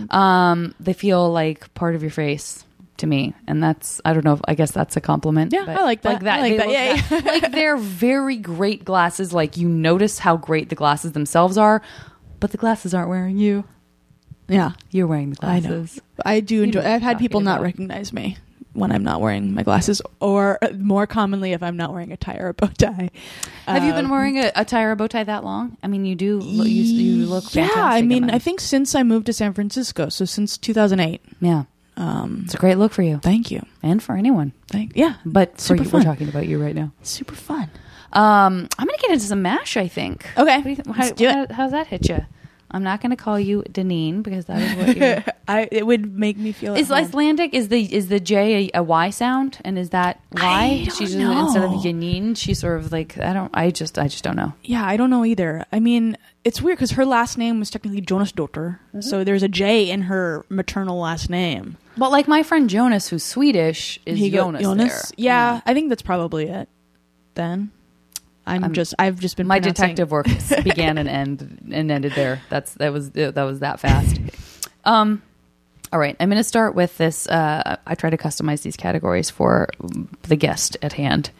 Um, 0.10 0.76
they 0.80 0.94
feel 0.94 1.32
like 1.32 1.74
part 1.74 1.96
of 1.96 2.02
your 2.02 2.12
face 2.12 2.64
to 2.98 3.08
me, 3.08 3.34
and 3.48 3.62
that's 3.64 4.00
I 4.06 4.14
don't 4.14 4.24
know. 4.24 4.34
if, 4.34 4.42
I 4.48 4.56
guess 4.56 4.72
that's 4.72 4.96
a 4.98 5.02
compliment. 5.02 5.52
Yeah, 5.54 5.66
but 5.66 5.78
I 5.80 5.84
like 5.84 6.02
that. 6.04 6.22
Like 6.24 6.58
that. 6.58 6.68
look 6.68 6.74
Yeah, 6.74 6.96
that- 7.02 7.26
like 7.44 7.52
they're 7.52 7.78
very 7.78 8.38
great 8.38 8.86
glasses. 8.86 9.34
Like 9.34 9.58
you 9.58 9.68
notice 9.68 10.20
how 10.20 10.38
great 10.38 10.70
the 10.70 10.76
glasses 10.76 11.14
themselves 11.14 11.58
are, 11.58 11.82
but 12.40 12.52
the 12.52 12.58
glasses 12.58 12.94
aren't 12.94 13.10
wearing 13.10 13.38
you. 13.38 13.66
Yeah, 14.48 14.72
You're 14.90 15.06
wearing 15.08 15.32
the 15.34 15.46
I 15.46 15.60
know. 15.60 15.70
glasses. 15.70 16.02
I 16.26 16.40
do 16.40 16.64
enjoy. 16.64 16.82
I've 16.82 17.04
had 17.04 17.20
people 17.20 17.40
not 17.42 17.62
recognize 17.62 18.12
me 18.12 18.38
when 18.74 18.92
I'm 18.92 19.04
not 19.04 19.22
wearing 19.22 19.54
my 19.54 19.62
glasses, 19.64 20.02
or 20.20 20.58
more 20.78 21.06
commonly 21.06 21.54
if 21.54 21.62
I'm 21.62 21.78
not 21.78 21.92
wearing 21.92 22.12
a 22.12 22.18
tie 22.18 22.38
or 22.38 22.48
a 22.50 22.54
bow 22.56 22.68
tie. 22.78 23.10
Have 23.68 23.84
you 23.84 23.94
been 23.94 24.06
Um, 24.06 24.12
wearing 24.12 24.38
a, 24.40 24.52
a 24.56 24.66
tie 24.66 24.84
or 24.84 24.92
a 24.92 24.96
bow 24.96 25.08
tie 25.08 25.24
that 25.24 25.44
long? 25.44 25.78
I 25.84 25.88
mean, 25.88 26.04
you 26.06 26.16
do. 26.16 26.40
You, 26.44 26.64
you 26.64 27.26
look 27.28 27.54
Yeah. 27.54 27.70
I 27.76 28.02
mean. 28.02 28.30
I 28.32 28.40
think 28.40 28.60
since 28.60 28.96
I 28.96 29.04
moved 29.04 29.28
to 29.28 29.34
San 29.34 29.54
Francisco, 29.54 30.10
so 30.10 30.26
since 30.26 30.58
2008. 30.58 31.22
yeah, 31.42 31.64
Um, 31.98 32.42
it's 32.46 32.56
a 32.56 32.58
great 32.58 32.78
look 32.80 32.92
for 32.92 33.04
you 33.04 33.20
thank 33.22 33.52
you. 33.52 33.64
and 33.84 34.02
for 34.02 34.16
anyone. 34.16 34.54
Thank 34.68 34.94
yeah, 34.96 35.16
But 35.26 35.62
for 35.62 35.76
you, 35.76 35.84
fun. 35.84 36.00
we're 36.02 36.06
talking 36.06 36.30
about 36.30 36.48
you 36.48 36.60
right 36.62 36.74
now. 36.76 36.92
super 37.04 37.36
fun. 37.36 37.70
Um, 38.14 38.68
I'm 38.78 38.88
gonna 38.88 38.98
get 39.00 39.12
into 39.12 39.26
some 39.26 39.42
mash. 39.42 39.78
I 39.78 39.88
think. 39.88 40.26
Okay, 40.38 40.56
What 40.58 40.64
do 40.64 40.70
you 40.70 40.76
th- 40.76 40.88
let's 40.88 40.98
how, 41.10 41.12
do 41.16 41.28
it. 41.30 41.52
how's 41.52 41.72
that 41.72 41.88
hit 41.88 42.10
you? 42.10 42.26
I'm 42.72 42.84
not 42.84 43.02
gonna 43.02 43.16
call 43.16 43.40
you 43.40 43.64
Deneen 43.64 44.22
because 44.22 44.46
that 44.46 44.62
is 44.62 44.76
what 44.76 44.96
you're. 44.96 45.24
I 45.48 45.68
it 45.72 45.88
would 45.88 46.14
make 46.16 46.38
me 46.38 46.52
feel. 46.52 46.74
at 46.76 46.80
is 46.80 46.90
home. 46.90 46.98
Icelandic 46.98 47.52
is 47.56 47.70
the 47.70 47.82
is 47.92 48.10
the 48.10 48.20
J 48.20 48.70
a, 48.74 48.80
a 48.80 48.84
Y 48.84 49.10
sound 49.10 49.58
and 49.66 49.78
is 49.80 49.90
that 49.90 50.22
why 50.34 50.84
she's 50.84 50.98
just- 50.98 51.14
instead 51.16 51.64
of 51.64 51.72
know. 51.72 51.80
Janine 51.80 52.38
she's 52.38 52.60
sort 52.60 52.80
of 52.80 52.92
like 52.92 53.18
I 53.18 53.34
don't 53.34 53.50
I 53.56 53.72
just 53.72 53.98
I 53.98 54.08
just 54.08 54.24
don't 54.24 54.36
know. 54.36 54.54
Yeah, 54.64 54.86
I 54.86 54.98
don't 54.98 55.10
know 55.10 55.26
either. 55.26 55.66
I 55.72 55.80
mean, 55.80 56.16
it's 56.44 56.62
weird 56.62 56.78
because 56.78 56.92
her 56.92 57.06
last 57.08 57.40
name 57.40 57.58
was 57.60 57.72
technically 57.72 58.02
Jonas 58.02 58.32
Dotter, 58.32 58.80
Mm-hmm. 58.90 59.02
so 59.02 59.24
there's 59.24 59.42
a 59.42 59.48
J 59.50 59.90
in 59.90 60.04
her 60.04 60.46
maternal 60.50 61.00
last 61.00 61.28
name. 61.30 61.76
But 61.98 62.12
like 62.12 62.28
my 62.28 62.44
friend 62.44 62.70
Jonas, 62.70 63.08
who's 63.10 63.24
Swedish, 63.24 64.00
is 64.06 64.20
He 64.20 64.30
Jonas. 64.30 64.62
Jonas? 64.62 64.94
there. 64.94 65.02
Yeah, 65.18 65.62
I 65.66 65.74
think 65.74 65.90
that's 65.90 66.04
probably 66.04 66.48
it. 66.50 66.70
Then 67.34 67.72
I'm 68.50 68.64
I'm- 68.64 68.74
just 68.74 68.94
I've 69.00 69.20
just 69.20 69.38
been 69.38 69.48
my 69.48 69.60
detective 69.60 70.12
work 70.12 70.28
began 70.64 70.98
and 70.98 71.08
end 71.08 71.70
and 71.72 71.92
ended 71.92 72.14
there. 72.14 72.42
That's 72.50 72.74
that 72.76 72.92
was 72.92 73.12
that 73.12 73.36
was 73.36 73.60
that 73.60 73.80
fast. 73.80 74.20
Um, 74.86 75.22
all 75.92 76.00
right, 76.00 76.16
I'm 76.20 76.30
going 76.30 76.38
to 76.38 76.44
start 76.44 76.76
with 76.76 76.98
this. 76.98 77.28
Uh, 77.28 77.78
I 77.86 77.96
try 77.96 78.10
to 78.10 78.18
customize 78.18 78.62
these 78.62 78.78
categories 78.78 79.30
for 79.30 79.70
the 80.24 80.36
guest 80.36 80.78
at 80.82 80.94
hand. 80.94 81.32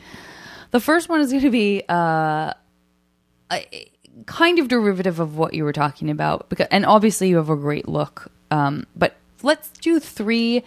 The 0.72 0.80
first 0.80 1.10
one 1.10 1.22
is 1.22 1.32
going 1.32 1.44
to 1.44 1.52
be 1.52 1.84
uh, 1.88 2.54
a, 3.52 3.92
kind 4.26 4.60
of 4.60 4.68
derivative 4.68 5.20
of 5.20 5.38
what 5.38 5.54
you 5.54 5.64
were 5.64 5.74
talking 5.74 6.10
about, 6.10 6.50
because 6.50 6.68
and 6.72 6.86
obviously 6.86 7.30
you 7.30 7.38
have 7.38 7.50
a 7.50 7.56
great 7.56 7.88
look. 7.88 8.32
Um, 8.52 8.88
but 8.96 9.16
let's 9.44 9.70
do 9.70 10.00
three 10.00 10.64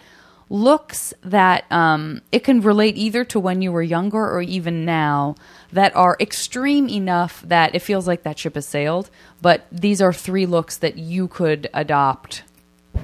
looks 0.49 1.13
that 1.23 1.69
um, 1.71 2.21
it 2.31 2.43
can 2.43 2.61
relate 2.61 2.97
either 2.97 3.25
to 3.25 3.39
when 3.39 3.61
you 3.61 3.71
were 3.71 3.81
younger 3.81 4.19
or 4.19 4.41
even 4.41 4.85
now 4.85 5.35
that 5.73 5.95
are 5.95 6.15
extreme 6.19 6.87
enough 6.87 7.41
that 7.43 7.75
it 7.75 7.79
feels 7.79 8.07
like 8.07 8.23
that 8.23 8.39
ship 8.39 8.55
has 8.55 8.65
sailed. 8.65 9.09
But 9.41 9.65
these 9.71 10.01
are 10.01 10.13
three 10.13 10.45
looks 10.45 10.77
that 10.77 10.97
you 10.97 11.27
could 11.27 11.69
adopt 11.73 12.43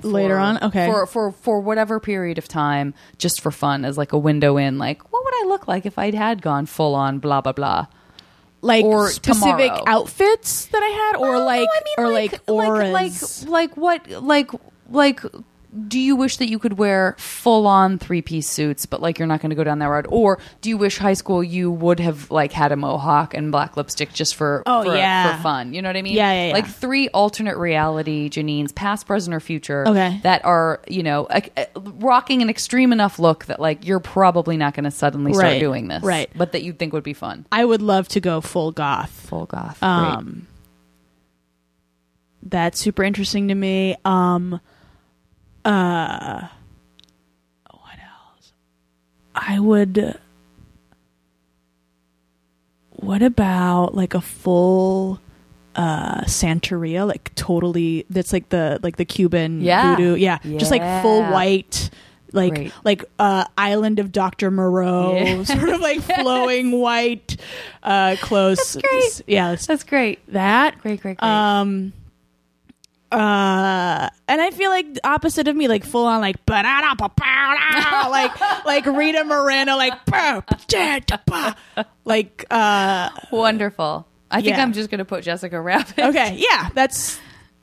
later 0.04 0.38
on. 0.38 0.64
Okay, 0.64 0.86
for 0.86 1.06
for 1.06 1.32
for 1.32 1.60
whatever 1.60 2.00
period 2.00 2.38
of 2.38 2.48
time, 2.48 2.94
just 3.18 3.42
for 3.42 3.52
fun, 3.52 3.84
as 3.86 3.98
like 3.98 4.14
a 4.14 4.18
window 4.18 4.58
in. 4.58 4.78
Like, 4.78 5.12
what 5.12 5.24
would 5.26 5.34
I 5.44 5.48
look 5.48 5.68
like 5.68 5.86
if 5.86 5.98
I 6.00 6.12
had 6.16 6.42
gone 6.42 6.66
full 6.66 6.96
on 6.96 7.20
blah 7.20 7.42
blah 7.42 7.54
blah? 7.54 7.88
like 8.62 8.84
or 8.84 9.10
specific 9.10 9.72
tomorrow. 9.72 9.84
outfits 9.88 10.66
that 10.66 10.84
I 10.84 10.90
had, 11.14 11.16
or 11.22 11.36
Oh, 11.36 11.40
no, 11.40 11.46
like 11.46 11.70
I 11.72 11.82
mean, 11.86 11.96
or 11.98 12.12
like, 12.12 12.42
auras. 12.50 13.48
like 13.48 13.50
like 13.50 13.78
what 13.78 14.10
like 14.24 14.52
like 14.90 15.22
do 15.88 16.00
you 16.00 16.16
wish 16.16 16.38
that 16.38 16.50
you 16.50 16.58
could 16.58 16.80
wear 16.80 17.14
full 17.20 17.68
on 17.68 18.00
three 18.00 18.24
piece 18.24 18.50
suits 18.50 18.88
but 18.88 19.02
like 19.04 19.20
you're 19.20 19.28
not 19.28 19.40
going 19.40 19.52
to 19.52 19.56
go 19.56 19.64
down 19.64 19.78
that 19.78 19.86
road 19.86 20.08
or 20.10 20.40
do 20.62 20.70
you 20.70 20.78
wish 20.78 20.98
high 20.98 21.14
school 21.14 21.44
you 21.44 21.70
would 21.72 22.00
have 22.00 22.32
like 22.32 22.52
had 22.52 22.72
a 22.72 22.76
mohawk 22.76 23.36
and 23.36 23.52
black 23.52 23.78
lipstick 23.78 24.12
just 24.12 24.34
for 24.36 24.64
Oh, 24.66 24.84
for, 24.84 24.96
yeah. 24.96 25.38
for 25.38 25.44
fun 25.44 25.74
you 25.76 25.84
know 25.84 25.90
what 25.90 25.96
i 25.96 26.02
mean 26.02 26.16
Yeah, 26.16 26.32
yeah, 26.34 26.48
yeah. 26.48 26.54
like 26.54 26.66
three 26.68 27.08
alternate 27.10 27.56
reality 27.56 28.32
janines 28.32 28.74
past 28.74 29.06
present 29.06 29.36
or 29.36 29.40
future 29.40 29.88
Okay. 29.88 30.20
that 30.24 30.44
are 30.44 30.82
you 30.88 31.04
know 31.04 31.28
a, 31.30 31.44
a- 31.56 31.68
rocking 32.00 32.42
an 32.42 32.50
extreme 32.50 32.92
enough 32.92 33.20
look 33.20 33.46
that 33.46 33.60
like 33.60 33.86
you're 33.86 34.00
probably 34.00 34.58
not 34.58 34.74
going 34.74 34.86
to 34.86 34.92
suddenly 34.92 35.34
start 35.34 35.44
Right, 35.44 35.60
doing 35.60 35.88
this 35.88 36.02
right. 36.04 36.32
but 36.36 36.54
that 36.54 36.64
you'd 36.64 36.80
think 36.80 36.94
would 36.94 37.04
be 37.04 37.14
fun 37.14 37.46
I 37.52 37.64
would 37.64 37.84
love 37.84 38.08
to 38.10 38.20
go 38.20 38.42
full 38.42 38.72
goth. 38.72 39.12
full 39.12 39.46
goth 39.46 39.80
great. 39.82 39.90
Um, 39.90 40.48
that's 42.42 42.80
super 42.80 43.04
interesting 43.04 43.50
to 43.50 43.56
me. 43.56 43.96
Um, 44.06 44.60
uh, 45.66 46.48
what 47.70 48.00
else? 48.00 48.54
I 49.36 49.60
would. 49.60 50.18
What 52.92 53.22
about 53.22 53.96
like 53.96 54.14
a 54.14 54.22
full 54.22 55.20
uh 55.76 56.22
Santeria, 56.22 57.08
like 57.08 57.34
totally 57.36 58.06
that's 58.10 58.34
like 58.34 58.50
the 58.50 58.80
like 58.84 58.98
the 58.98 59.06
Cuban 59.06 59.62
Yeah. 59.62 59.96
voodoo. 59.96 60.16
Yeah. 60.16 60.40
Just 60.58 60.72
like 60.72 60.82
full 61.02 61.22
white 61.24 61.90
like 62.34 62.54
Great. 62.56 62.74
like 62.84 63.06
uh 63.18 63.46
island 63.58 64.00
of 64.00 64.12
Dr. 64.12 64.52
Moreau, 64.52 65.16
Yeah. 65.16 65.44
sort 65.44 65.70
of 65.70 65.80
like 65.80 66.02
flowing 66.02 66.72
white 66.82 67.38
uh 67.84 68.18
clothes. 68.22 68.74
That's 68.74 69.22
great. 69.22 69.22
Yeah, 69.28 69.56
That's 69.56 69.84
great. 69.84 70.20
that. 70.34 70.78
Great, 70.82 71.02
great, 71.02 71.18
great. 71.18 71.24
Um 71.30 71.94
uh 73.12 74.10
and 74.28 74.42
I 74.42 74.52
feel 74.52 74.70
like 74.70 74.86
opposite 75.04 75.48
of 75.48 75.56
me, 75.56 75.68
like 75.68 75.84
full 75.84 76.06
on 76.06 76.22
like 76.22 76.46
like 78.12 78.66
like 78.66 78.86
Rita 78.86 79.24
Moreno, 79.24 79.78
like 79.78 80.06
like 82.06 82.46
uh 82.52 83.10
Wonderful. 83.32 84.06
I 84.32 84.42
think 84.42 84.58
Yeah. 84.58 84.62
I'm 84.64 84.74
just 84.74 84.92
going 84.92 85.00
to 85.00 85.06
put 85.06 85.24
Jessica 85.24 85.60
Rabbit. 85.60 85.98
okay, 85.98 86.36
yeah, 86.38 86.70
that's 86.76 87.20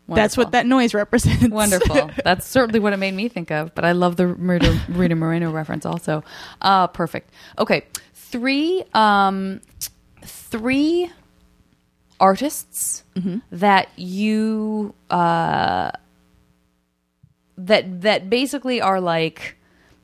that's 0.09 0.36
what 0.36 0.53
that 0.53 0.66
noise 0.66 0.94
represents. 0.94 1.49
Wonderful. 1.49 2.11
That's 2.24 2.47
certainly 2.47 2.78
what 2.78 2.92
it 2.92 2.97
made 2.99 3.12
me 3.12 3.28
think 3.28 3.51
of. 3.51 3.74
But 3.74 3.84
I 3.84 3.90
love 3.90 4.14
the 4.14 4.28
Rita, 4.28 4.80
Rita 4.88 5.16
Moreno 5.16 5.51
reference 5.51 5.84
also. 5.84 6.22
Uh, 6.62 6.86
perfect. 6.86 7.30
Okay, 7.59 7.82
three 8.14 8.84
um, 8.94 9.61
three 10.22 11.11
artists 12.21 13.05
that 13.51 13.89
you 13.97 14.95
uh, 15.11 15.91
that 17.59 18.03
that 18.03 18.31
basically 18.31 18.81
are 18.81 19.01
like. 19.01 19.57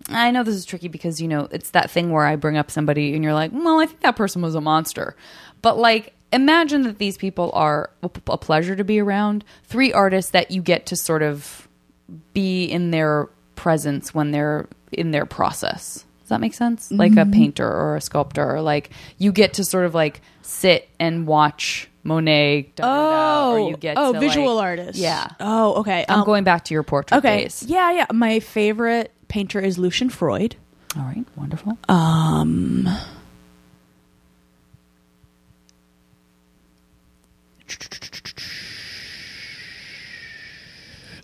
I 0.09 0.33
know 0.33 0.43
this 0.43 0.57
is 0.57 0.65
tricky 0.65 0.89
because 0.89 1.21
you 1.21 1.29
know 1.29 1.47
it's 1.53 1.71
that 1.71 1.89
thing 1.91 2.11
where 2.11 2.27
I 2.27 2.35
bring 2.35 2.57
up 2.57 2.73
somebody 2.73 3.15
and 3.15 3.23
you're 3.23 3.35
like, 3.35 3.53
well, 3.55 3.79
I 3.79 3.87
think 3.87 4.01
that 4.01 4.17
person 4.17 4.43
was 4.43 4.57
a 4.57 4.61
monster, 4.61 5.15
but 5.63 5.79
like 5.79 6.15
imagine 6.33 6.83
that 6.83 6.99
these 6.99 7.17
people 7.17 7.51
are 7.55 7.91
a 8.03 8.11
a 8.29 8.39
pleasure 8.39 8.75
to 8.75 8.85
be 8.85 8.99
around. 8.99 9.45
Three 9.65 9.93
artists 9.93 10.33
that 10.33 10.51
you 10.51 10.61
get 10.61 10.87
to 10.87 10.97
sort 10.97 11.23
of 11.23 11.69
be 12.35 12.65
in 12.65 12.91
their 12.91 13.29
presence 13.55 14.13
when 14.15 14.33
they're 14.33 14.69
in 14.91 15.13
their 15.13 15.27
process. 15.27 16.05
Does 16.21 16.29
that 16.31 16.41
make 16.41 16.55
sense? 16.55 16.91
Like 16.91 17.13
a 17.17 17.27
painter 17.27 17.69
or 17.69 17.97
a 17.97 18.01
sculptor, 18.01 18.57
or 18.57 18.61
like 18.61 18.91
you 19.19 19.33
get 19.33 19.55
to 19.55 19.65
sort 19.65 19.85
of 19.85 19.95
like 19.95 20.21
sit 20.43 20.89
and 20.99 21.27
watch 21.27 21.89
Monet. 22.05 22.73
da, 22.77 22.83
da, 22.85 23.11
da, 23.11 23.45
Oh, 23.45 23.53
or 23.53 23.71
you 23.71 23.77
get 23.77 23.97
oh, 23.99 24.13
to, 24.13 24.19
visual 24.21 24.57
like- 24.57 24.65
artist. 24.65 24.99
Yeah, 24.99 25.29
Oh, 25.41 25.75
okay. 25.81 26.05
I'm 26.09 26.21
Um, 26.21 26.25
going 26.27 26.45
back 26.45 26.65
to 26.65 26.75
your 26.75 26.83
portrait 26.83 27.19
Okay. 27.19 27.43
days. 27.43 27.63
Yeah, 27.67 27.93
yeah. 27.93 28.07
My 28.13 28.41
favorite 28.41 29.13
painter 29.29 29.61
is 29.61 29.79
Lucian 29.79 30.11
Freud. 30.11 30.57
All 30.97 31.03
right, 31.05 31.25
wonderful. 31.37 31.79
Um, 31.89 32.89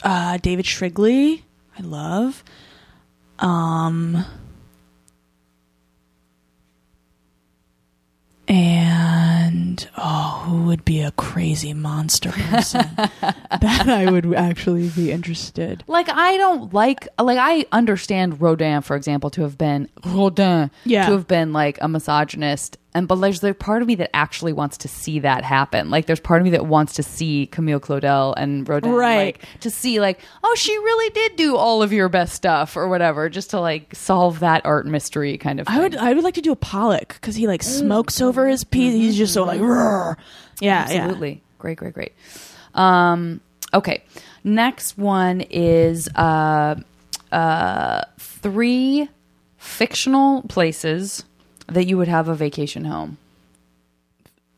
uh, 0.03 0.37
David 0.39 0.65
Shrigley, 0.67 1.43
I 1.79 1.83
love. 1.83 2.45
Um, 3.39 4.25
and 8.49 9.89
oh, 9.97 10.43
who 10.45 10.63
would 10.65 10.85
be 10.85 11.01
a 11.03 11.11
crazy 11.13 11.73
monster 11.75 12.31
person 12.33 12.85
that 12.97 13.87
I 13.89 14.11
would 14.11 14.33
actually 14.35 14.89
be 14.89 15.13
interested? 15.13 15.85
Like 15.87 16.09
I 16.09 16.37
don't 16.37 16.73
like 16.73 17.07
like 17.21 17.39
I 17.39 17.67
understand 17.73 18.41
Rodin, 18.41 18.81
for 18.83 18.97
example, 18.97 19.31
to 19.31 19.43
have 19.43 19.59
been 19.59 19.89
Rodin, 20.05 20.71
Yeah. 20.85 21.07
to 21.07 21.13
have 21.13 21.29
been 21.29 21.53
like 21.53 21.79
a 21.81 21.89
misogynist, 21.89 22.79
and 22.95 23.07
but 23.07 23.17
there's 23.17 23.41
the 23.41 23.55
part 23.55 23.83
of 23.83 23.89
me 23.89 23.95
that 23.97 24.15
actually 24.17 24.53
wants 24.53 24.79
to 24.79 24.89
see 24.89 25.19
that 25.21 25.45
happen. 25.45 25.91
Like 25.91 26.07
there's 26.07 26.21
part 26.21 26.41
of 26.41 26.45
me 26.45 26.51
that 26.51 26.67
wants 26.67 26.95
to 26.95 27.03
see 27.03 27.47
Camille 27.47 27.81
Claudel 27.81 28.35
and 28.37 28.69
Rodin, 28.69 28.93
Right. 28.93 29.39
Like 29.39 29.61
to 29.61 29.71
see 29.71 30.01
like 30.01 30.21
oh 30.43 30.55
she 30.57 30.77
really 30.77 31.11
did 31.11 31.37
do 31.37 31.57
all 31.57 31.83
of 31.83 31.93
your 31.93 32.09
best 32.09 32.35
stuff 32.35 32.77
or 32.77 32.89
whatever, 32.89 33.29
just 33.29 33.51
to 33.51 33.61
like 33.61 33.95
solve 33.95 34.41
that 34.41 34.65
art 34.65 34.87
mystery 34.87 35.37
kind 35.39 35.61
of. 35.61 35.67
Thing. 35.67 35.77
I 35.77 35.81
would 35.81 35.97
I 35.97 36.13
would 36.15 36.25
like 36.25 36.35
to 36.35 36.43
do 36.43 36.53
a 36.53 36.57
Pollock 36.57 37.15
because 37.15 37.35
he 37.35 37.47
like 37.47 37.63
smokes 37.63 38.21
over 38.21 38.49
his 38.49 38.65
piece. 38.65 38.95
He's 38.95 39.17
just 39.17 39.35
so 39.35 39.45
like, 39.45 39.61
"Roar." 39.61 40.17
yeah, 40.61 40.87
absolutely 40.89 41.43
great 41.59 41.77
great 41.79 41.95
great 41.95 42.13
um 42.75 43.41
okay 43.75 44.03
next 44.45 44.97
one 44.97 45.41
is 45.41 46.09
uh 46.15 46.75
uh 47.33 48.03
three 48.19 49.09
fictional 49.57 50.43
places 50.43 51.25
that 51.69 51.87
you 51.87 51.97
would 51.99 52.09
have 52.09 52.29
a 52.29 52.35
vacation 52.35 52.85
home. 52.85 53.19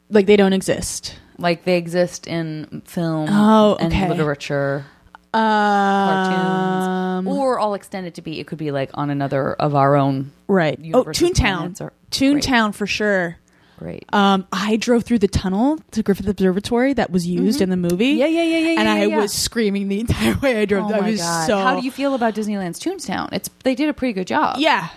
Like 0.08 0.26
they 0.26 0.36
don't 0.36 0.52
exist. 0.52 1.16
like 1.38 1.64
they 1.64 1.76
exist 1.76 2.26
in 2.26 2.82
film 2.84 3.28
Oh, 3.30 3.76
and 3.80 3.92
literature 4.10 4.84
Um, 5.32 7.24
cartoons 7.24 7.28
or 7.28 7.60
i'll 7.60 7.74
extend 7.74 8.06
it 8.06 8.14
to 8.14 8.22
be 8.22 8.40
it 8.40 8.46
could 8.48 8.58
be 8.58 8.70
like 8.72 8.90
on 8.94 9.10
another 9.10 9.54
of 9.54 9.74
our 9.76 9.94
own 9.96 10.32
right. 10.48 10.78
Oh, 10.92 11.04
Toontown. 11.04 11.80
or- 11.80 11.92
Toontown 12.10 12.74
for 12.74 12.86
sure. 12.86 13.36
great 13.78 14.04
Um, 14.12 14.46
I 14.52 14.76
drove 14.76 15.04
through 15.04 15.20
the 15.20 15.28
tunnel 15.28 15.78
to 15.92 16.02
Griffith 16.02 16.26
Observatory 16.28 16.92
that 16.94 17.10
was 17.10 17.24
used 17.26 17.60
in 17.62 17.70
the 17.70 17.76
movie. 17.76 18.14
Mm-hmm. 18.14 18.18
yeah 18.20 18.26
yeah 18.26 18.42
yeah 18.42 18.58
yeah 18.58 18.80
and 18.80 18.88
yeah, 18.88 18.94
I 18.94 19.04
yeah. 19.06 19.16
was 19.20 19.32
screaming 19.32 19.86
the 19.88 20.00
entire 20.00 20.36
way 20.40 20.60
I 20.60 20.64
drove. 20.64 20.90
oh 20.90 20.94
I 20.94 21.00
my 21.00 21.10
was 21.12 21.20
god 21.20 21.46
so. 21.46 21.56
how 21.58 21.78
do 21.78 21.84
you 21.86 21.92
feel 21.92 22.14
about 22.14 22.34
disneyland's 22.34 22.80
toontown 22.80 23.28
it's 23.32 23.48
they 23.62 23.74
did 23.76 23.88
a 23.88 23.94
pretty 23.94 24.12
good 24.12 24.26
job 24.26 24.56
Yeah, 24.58 24.88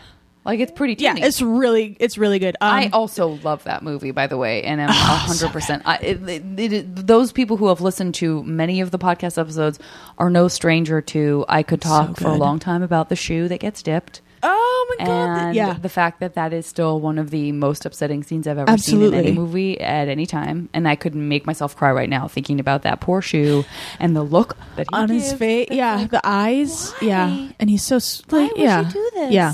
like 0.46 0.60
it's 0.60 0.72
pretty 0.72 0.96
yeah. 1.02 1.14
teeny. 1.14 1.26
It's 1.26 1.42
really, 1.42 1.96
it's 2.00 2.18
really 2.18 2.40
good. 2.40 2.56
Um, 2.60 2.74
I 2.74 2.90
also 2.92 3.40
love 3.44 3.64
that 3.64 3.82
movie, 3.84 4.12
by 4.12 4.28
the 4.28 4.38
way, 4.38 4.64
and 4.64 4.82
I'm 4.82 4.90
hundred 4.92 5.52
percent. 5.52 5.84
It, 6.02 6.28
it, 6.28 6.60
it, 6.60 7.08
those 7.08 7.32
people 7.32 7.58
who 7.58 7.68
have 7.68 7.82
listened 7.82 8.16
to 8.16 8.44
many 8.44 8.82
of 8.82 8.92
the 8.92 9.00
podcast 9.00 9.38
episodes 9.38 9.80
are 10.18 10.30
no 10.30 10.48
stranger 10.48 11.02
to. 11.02 11.46
I 11.48 11.64
could 11.64 11.82
talk 11.82 12.18
for 12.18 12.28
a 12.28 12.32
good. 12.32 12.40
long 12.40 12.60
time 12.60 12.84
about 12.84 13.10
the 13.10 13.16
shoe 13.16 13.48
that 13.48 13.60
gets 13.60 13.82
dipped, 13.82 14.22
oh 14.44 14.96
my 14.98 15.06
god! 15.06 15.12
and 15.12 15.56
yeah, 15.56 15.74
the 15.74 15.90
fact 15.90 16.20
that 16.20 16.34
that 16.36 16.54
is 16.54 16.66
still 16.66 17.00
one 17.00 17.18
of 17.18 17.30
the 17.30 17.52
most 17.52 17.86
upsetting 17.86 18.24
scenes 18.24 18.48
I've 18.48 18.58
ever 18.58 18.78
seen 18.78 19.02
in 19.02 19.14
any 19.14 19.32
movie 19.32 19.80
at 19.80 20.08
any 20.08 20.26
time, 20.26 20.70
and 20.74 20.88
I 20.88 20.96
could 20.96 21.16
make 21.16 21.46
myself 21.46 21.76
cry 21.76 21.92
right 21.92 22.10
now 22.10 22.28
thinking 22.28 22.60
about 22.60 22.82
that 22.84 23.00
poor 23.00 23.22
shoe 23.22 23.64
and 24.00 24.16
the 24.16 24.24
look 24.24 24.58
that 24.76 24.88
he 24.90 24.96
on 24.96 25.10
his 25.10 25.30
gives. 25.30 25.40
face. 25.40 25.68
Yeah, 25.72 25.96
like, 25.96 26.12
the 26.12 26.22
eyes. 26.24 26.94
Yeah, 27.02 27.50
and 27.60 27.70
he's 27.70 27.84
so 27.84 27.98
s- 27.98 28.22
why 28.30 28.40
like, 28.40 28.52
would 28.52 28.62
yeah, 28.62 28.82
you 28.86 28.92
do 28.92 29.12
this? 29.14 29.32
Yeah. 29.32 29.54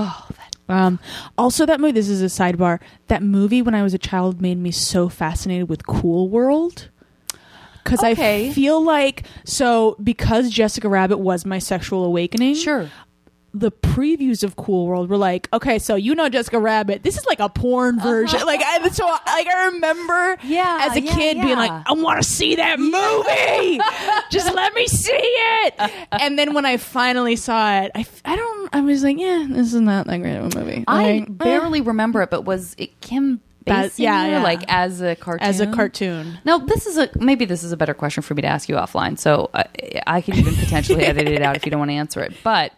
Oh, 0.00 0.26
that 0.36 0.54
Um, 0.74 0.98
also, 1.36 1.64
that 1.66 1.80
movie. 1.80 1.92
This 1.92 2.08
is 2.08 2.20
a 2.22 2.26
sidebar. 2.26 2.78
That 3.08 3.22
movie, 3.22 3.62
when 3.62 3.74
I 3.74 3.82
was 3.82 3.94
a 3.94 3.98
child, 3.98 4.40
made 4.40 4.58
me 4.58 4.70
so 4.70 5.08
fascinated 5.08 5.68
with 5.68 5.86
Cool 5.86 6.28
World. 6.28 6.88
Because 7.82 8.04
Okay. 8.04 8.50
I 8.50 8.52
feel 8.52 8.82
like 8.84 9.26
so 9.44 9.96
because 10.02 10.50
Jessica 10.50 10.88
Rabbit 10.90 11.18
was 11.18 11.46
my 11.46 11.58
sexual 11.58 12.04
awakening. 12.04 12.54
sure. 12.54 12.90
The 13.54 13.70
previews 13.72 14.44
of 14.44 14.56
Cool 14.56 14.86
World 14.86 15.08
were 15.08 15.16
like, 15.16 15.48
okay, 15.52 15.78
so 15.78 15.94
you 15.96 16.14
know 16.14 16.28
Jessica 16.28 16.58
Rabbit. 16.58 17.02
This 17.02 17.16
is 17.16 17.24
like 17.26 17.40
a 17.40 17.48
porn 17.48 17.98
version. 17.98 18.40
Like, 18.46 18.60
I, 18.62 18.86
so 18.90 19.06
like 19.06 19.46
I 19.46 19.66
remember, 19.66 20.12
Uh-huh. 20.32 20.36
Yeah, 20.46 20.86
as 20.88 20.96
a 20.96 21.00
yeah, 21.00 21.14
kid 21.14 21.40
being 21.40 21.56
like, 21.56 21.70
I 21.86 21.92
want 21.94 22.22
to 22.22 22.28
see 22.28 22.56
that 22.56 22.78
movie. 22.78 23.80
Just 24.30 24.54
let 24.54 24.74
me 24.74 24.86
see 24.86 25.12
it. 25.12 25.74
And 26.12 26.38
then 26.38 26.52
when 26.54 26.66
I 26.66 26.76
finally 26.76 27.36
saw 27.36 27.80
it, 27.80 27.92
I, 27.94 28.04
I 28.24 28.36
don't. 28.36 28.68
I 28.74 28.80
was 28.82 29.02
like, 29.02 29.18
yeah, 29.18 29.46
this 29.48 29.72
is 29.72 29.80
not 29.80 30.06
that 30.06 30.18
great 30.18 30.36
of 30.36 30.54
a 30.54 30.58
movie. 30.58 30.84
I 30.86 31.02
Like, 31.02 31.22
eh. 31.22 31.26
barely 31.30 31.80
remember 31.80 32.22
it, 32.22 32.30
but 32.30 32.42
was 32.44 32.74
it 32.78 33.00
Kim 33.00 33.40
yeah, 33.66 33.90
yeah. 33.98 34.42
like 34.42 34.62
as 34.68 35.02
a 35.02 35.14
cartoon? 35.14 35.46
as 35.46 35.60
a 35.60 35.66
cartoon. 35.66 36.38
Now, 36.44 36.58
this 36.58 36.86
is 36.86 36.96
a 36.96 37.10
maybe 37.16 37.44
this 37.44 37.62
is 37.62 37.72
a 37.72 37.76
better 37.76 37.92
question 37.94 38.22
for 38.22 38.34
me 38.34 38.42
to 38.42 38.48
ask 38.48 38.68
you 38.68 38.76
offline, 38.76 39.18
so 39.18 39.50
I, 39.52 39.64
I 40.06 40.20
can 40.22 40.36
even 40.36 40.54
potentially 40.54 41.04
edit 41.04 41.28
it 41.28 41.42
out 41.42 41.56
if 41.56 41.66
you 41.66 41.70
don't 41.70 41.78
want 41.78 41.90
to 41.90 41.96
answer 41.96 42.20
it. 42.20 42.34
But 42.42 42.72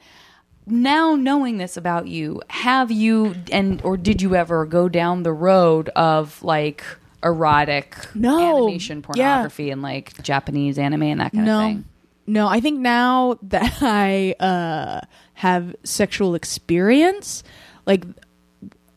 now 0.71 1.15
knowing 1.17 1.59
this 1.59 1.77
about 1.77 2.07
you, 2.07 2.41
have 2.49 2.91
you 2.91 3.35
and 3.53 3.81
or 3.83 3.97
did 3.97 4.23
you 4.23 4.35
ever 4.35 4.65
go 4.67 4.89
down 4.89 5.23
the 5.23 5.33
road 5.33 5.89
of 5.91 6.43
like 6.43 6.85
erotic 7.23 7.95
No. 8.15 8.59
animation 8.69 8.99
Yeah. 8.99 9.03
pornography 9.07 9.71
and 9.71 9.83
like 9.83 10.23
Japanese 10.23 10.79
anime 10.79 11.03
and 11.03 11.21
that 11.21 11.33
kind 11.33 11.45
no, 11.45 11.59
of 11.61 11.67
thing? 11.67 11.85
no. 12.27 12.49
I 12.49 12.61
think 12.61 12.81
now 12.81 13.39
that 13.43 13.79
I 13.83 14.35
uh, 14.41 15.01
have 15.35 15.75
sexual 15.85 16.35
experience, 16.35 17.43
like 17.87 18.05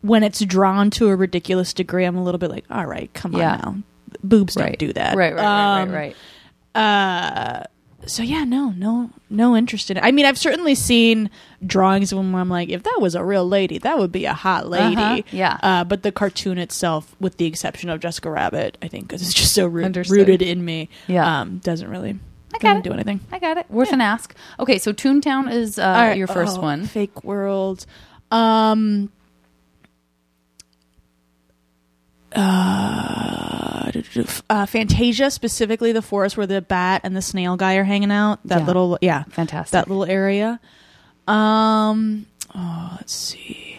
when 0.01 0.23
it's 0.23 0.39
drawn 0.45 0.89
to 0.91 1.07
a 1.09 1.15
ridiculous 1.15 1.73
degree, 1.73 2.05
I'm 2.05 2.15
a 2.17 2.23
little 2.23 2.39
bit 2.39 2.49
like, 2.51 2.65
all 2.69 2.85
right, 2.85 3.13
come 3.13 3.33
Yeah. 3.33 3.53
on 3.53 3.59
now, 3.59 4.17
boobs 4.23 4.55
Right. 4.55 4.77
don't 4.77 4.79
do 4.79 4.93
that, 4.93 5.15
Right, 5.15 5.33
right, 5.33 5.43
right, 5.43 5.81
Um, 5.81 5.91
right, 5.91 6.15
right. 6.75 6.81
Uh, 6.81 7.63
so 8.05 8.23
yeah, 8.23 8.43
no, 8.43 8.71
no, 8.71 9.09
no 9.29 9.55
interest 9.55 9.89
in 9.91 9.97
it. 9.97 10.03
I 10.03 10.11
mean, 10.11 10.25
I've 10.25 10.37
certainly 10.37 10.75
seen 10.75 11.29
drawings 11.65 12.11
of 12.11 12.17
them 12.17 12.31
where 12.31 12.41
I'm 12.41 12.49
like, 12.49 12.69
if 12.69 12.83
that 12.83 12.97
was 12.99 13.15
a 13.15 13.23
real 13.23 13.47
lady, 13.47 13.77
that 13.79 13.97
would 13.97 14.11
be 14.11 14.25
a 14.25 14.33
hot 14.33 14.67
lady. 14.69 14.95
Uh-huh, 14.95 15.21
yeah. 15.31 15.57
Uh, 15.63 15.83
but 15.83 16.03
the 16.03 16.11
cartoon 16.11 16.57
itself, 16.57 17.15
with 17.19 17.37
the 17.37 17.45
exception 17.45 17.89
of 17.89 17.99
Jessica 17.99 18.29
Rabbit, 18.29 18.77
I 18.81 18.87
think 18.87 19.07
because 19.07 19.21
it's 19.21 19.33
just 19.33 19.53
so 19.53 19.65
root- 19.67 19.95
rooted 20.09 20.41
in 20.41 20.63
me, 20.63 20.89
Yeah. 21.07 21.41
um, 21.41 21.59
doesn't 21.59 21.89
really 21.89 22.19
I 22.53 22.57
got 22.59 22.77
it. 22.77 22.83
do 22.83 22.93
anything. 22.93 23.19
I 23.31 23.39
got 23.39 23.57
it. 23.57 23.65
Worth 23.69 23.91
an 23.91 24.01
ask. 24.01 24.35
Okay, 24.59 24.77
so 24.77 24.93
Toontown 24.93 25.51
is 25.51 25.79
uh, 25.79 25.81
right, 25.81 26.17
your 26.17 26.27
first 26.27 26.57
oh, 26.57 26.61
one. 26.61 26.85
Fake 26.85 27.23
world. 27.23 27.85
Um. 28.31 29.11
Uh, 32.35 33.91
uh, 34.49 34.65
Fantasia, 34.65 35.29
specifically 35.29 35.91
the 35.91 36.01
forest 36.01 36.35
where 36.37 36.47
the 36.47 36.61
bat 36.61 37.01
and 37.03 37.15
the 37.15 37.21
snail 37.21 37.55
guy 37.57 37.75
are 37.75 37.83
hanging 37.83 38.11
out. 38.11 38.39
That 38.45 38.61
Yeah. 38.61 38.65
little, 38.65 38.97
yeah, 39.01 39.23
Fantastic. 39.29 39.71
that 39.71 39.87
little 39.87 40.05
area. 40.05 40.59
Um. 41.27 42.25
Oh, 42.55 42.93
let's 42.97 43.13
see. 43.13 43.77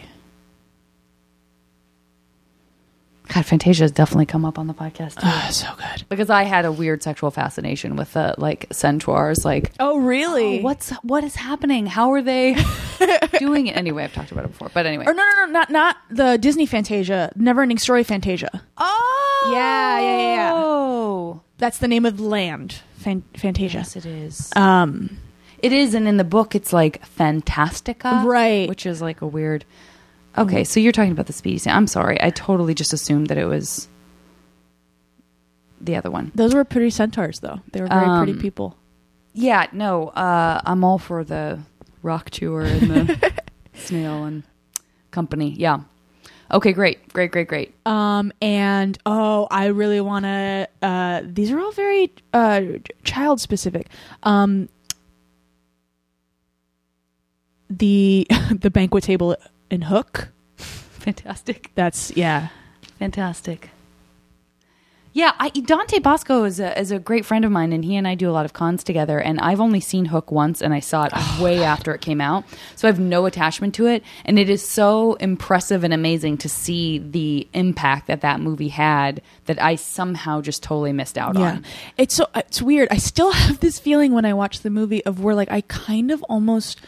God, 3.33 3.45
Fantasia 3.45 3.83
has 3.83 3.91
definitely 3.91 4.25
come 4.25 4.45
up 4.45 4.57
on 4.59 4.67
the 4.67 4.73
podcast 4.73 5.13
too. 5.15 5.21
Ah, 5.23 5.47
so 5.51 5.67
good. 5.77 6.05
because 6.09 6.29
I 6.29 6.43
had 6.43 6.65
a 6.65 6.71
weird 6.71 7.01
sexual 7.03 7.31
fascination 7.31 7.95
with 7.95 8.13
the 8.13 8.35
like 8.37 8.67
centaurs. 8.71 9.43
Like, 9.45 9.71
Oh, 9.79 9.99
really? 9.99 10.59
oh, 10.59 10.63
what's 10.63 10.91
what 11.03 11.23
is 11.23 11.35
happening? 11.35 11.85
How 11.87 12.11
are 12.13 12.21
they 12.21 12.55
doing 13.39 13.67
it? 13.67 13.75
Anyway, 13.75 14.03
I've 14.03 14.13
talked 14.13 14.31
about 14.31 14.45
it 14.45 14.49
before, 14.51 14.69
but 14.73 14.85
anyway. 14.85 15.05
Or 15.07 15.13
no, 15.13 15.23
no, 15.23 15.45
no, 15.45 15.51
not 15.51 15.69
not 15.69 15.97
the 16.09 16.37
Disney 16.37 16.65
Fantasia, 16.65 17.31
Neverending 17.37 17.79
Story 17.79 18.03
Fantasia. 18.03 18.61
Oh, 18.77 19.51
Yeah, 19.53 19.99
yeah, 19.99 20.17
yeah, 20.17 20.35
yeah. 20.35 20.51
Oh, 20.53 21.41
That's 21.57 21.77
the 21.79 21.87
name 21.87 22.05
of 22.05 22.17
the 22.17 22.23
land. 22.23 22.79
Fan- 22.97 23.23
Fantasia. 23.35 23.77
yes, 23.79 23.95
it 23.95 24.05
is. 24.05 24.51
Um. 24.55 25.17
It 25.59 25.71
is, 25.71 25.95
and 25.95 26.07
in 26.07 26.17
the 26.17 26.23
book, 26.23 26.53
it's 26.53 26.71
like 26.73 27.01
Fantastica, 27.17 28.23
Right. 28.23 28.69
Which 28.69 28.85
is 28.85 29.01
like 29.01 29.21
a 29.21 29.27
weird. 29.27 29.65
Okay, 30.37 30.63
so 30.63 30.79
you're 30.79 30.91
talking 30.91 31.11
about 31.11 31.27
the 31.27 31.33
Speedy 31.33 31.57
Sam. 31.57 31.75
I'm 31.77 31.87
sorry, 31.87 32.17
I 32.21 32.29
totally 32.29 32.73
just 32.73 32.91
assumed 32.93 33.27
that 33.27 33.37
it 33.37 33.45
was 33.45 33.87
the 35.79 35.95
other 35.95 36.11
one. 36.11 36.31
Those 36.35 36.53
were 36.53 36.63
pretty 36.65 36.89
centaurs, 36.89 37.39
though. 37.39 37.59
They 37.71 37.81
were 37.81 37.87
very 37.87 38.05
pretty 38.17 38.33
Um, 38.33 38.39
people. 38.39 38.75
Yeah, 39.33 39.67
no, 39.71 40.09
uh, 40.09 40.61
I'm 40.65 40.83
all 40.83 40.97
for 40.97 41.23
the 41.23 41.59
Rockbiter 42.03 42.65
and 42.65 42.89
the 42.89 43.31
snail 43.73 44.25
and 44.25 44.43
company. 45.11 45.51
Yeah. 45.57 45.79
Okay, 46.51 46.73
great, 46.73 47.11
great, 47.11 47.31
great, 47.31 47.47
great. 47.47 47.73
Um, 47.87 48.31
and 48.41 48.97
oh, 49.05 49.47
I 49.49 49.67
really 49.67 49.99
want 49.99 50.25
to. 50.25 50.69
Uh, 50.81 51.21
these 51.25 51.51
are 51.51 51.59
all 51.59 51.71
very 51.71 52.13
uh, 52.33 52.61
child 53.03 53.41
specific. 53.41 53.87
Um, 54.23 54.69
the 57.69 58.27
the 58.51 58.69
banquet 58.69 59.03
table 59.03 59.35
in 59.69 59.83
Hook. 59.83 60.29
Fantastic, 60.57 61.71
That's 61.75 62.11
yeah. 62.15 62.47
fantastic. 62.99 63.69
Yeah, 65.13 65.31
I, 65.39 65.47
Dante 65.47 65.99
Basco 65.99 66.43
is 66.43 66.59
a 66.59 66.77
is 66.77 66.91
a 66.91 66.99
great 66.99 67.25
friend 67.25 67.45
of 67.45 67.51
mine, 67.51 67.71
and 67.71 67.85
he 67.85 67.95
and 67.95 68.05
I 68.05 68.15
do 68.15 68.29
a 68.29 68.33
lot 68.33 68.43
of 68.43 68.51
cons 68.51 68.83
together. 68.83 69.17
And 69.17 69.39
I've 69.39 69.61
only 69.61 69.79
seen 69.79 70.03
Hook 70.05 70.29
once, 70.29 70.61
and 70.61 70.73
I 70.73 70.81
saw 70.81 71.05
it 71.09 71.13
way 71.41 71.63
after 71.63 71.93
it 71.93 72.01
came 72.01 72.19
out, 72.19 72.43
so 72.75 72.85
I 72.85 72.91
have 72.91 72.99
no 72.99 73.25
attachment 73.25 73.73
to 73.75 73.85
it. 73.87 74.03
And 74.25 74.37
it 74.37 74.49
is 74.49 74.67
so 74.67 75.13
impressive 75.13 75.85
and 75.85 75.93
amazing 75.93 76.39
to 76.39 76.49
see 76.49 76.97
the 76.97 77.47
impact 77.53 78.07
that 78.07 78.19
that 78.21 78.41
movie 78.41 78.67
had 78.67 79.21
that 79.45 79.61
I 79.61 79.75
somehow 79.75 80.41
just 80.41 80.61
totally 80.63 80.91
missed 80.91 81.17
out 81.17 81.37
Yeah, 81.37 81.41
on. 81.51 81.65
it's 81.97 82.15
so 82.15 82.27
it's 82.35 82.61
weird. 82.61 82.89
I 82.91 82.97
still 82.97 83.31
have 83.43 83.61
this 83.61 83.79
feeling 83.79 84.11
when 84.11 84.25
I 84.25 84.33
watch 84.33 84.61
the 84.61 84.69
movie 84.69 85.05
of 85.05 85.23
where 85.23 85.35
like 85.35 85.49
I 85.51 85.61
kind 85.61 86.11
of 86.11 86.23
almost 86.23 86.81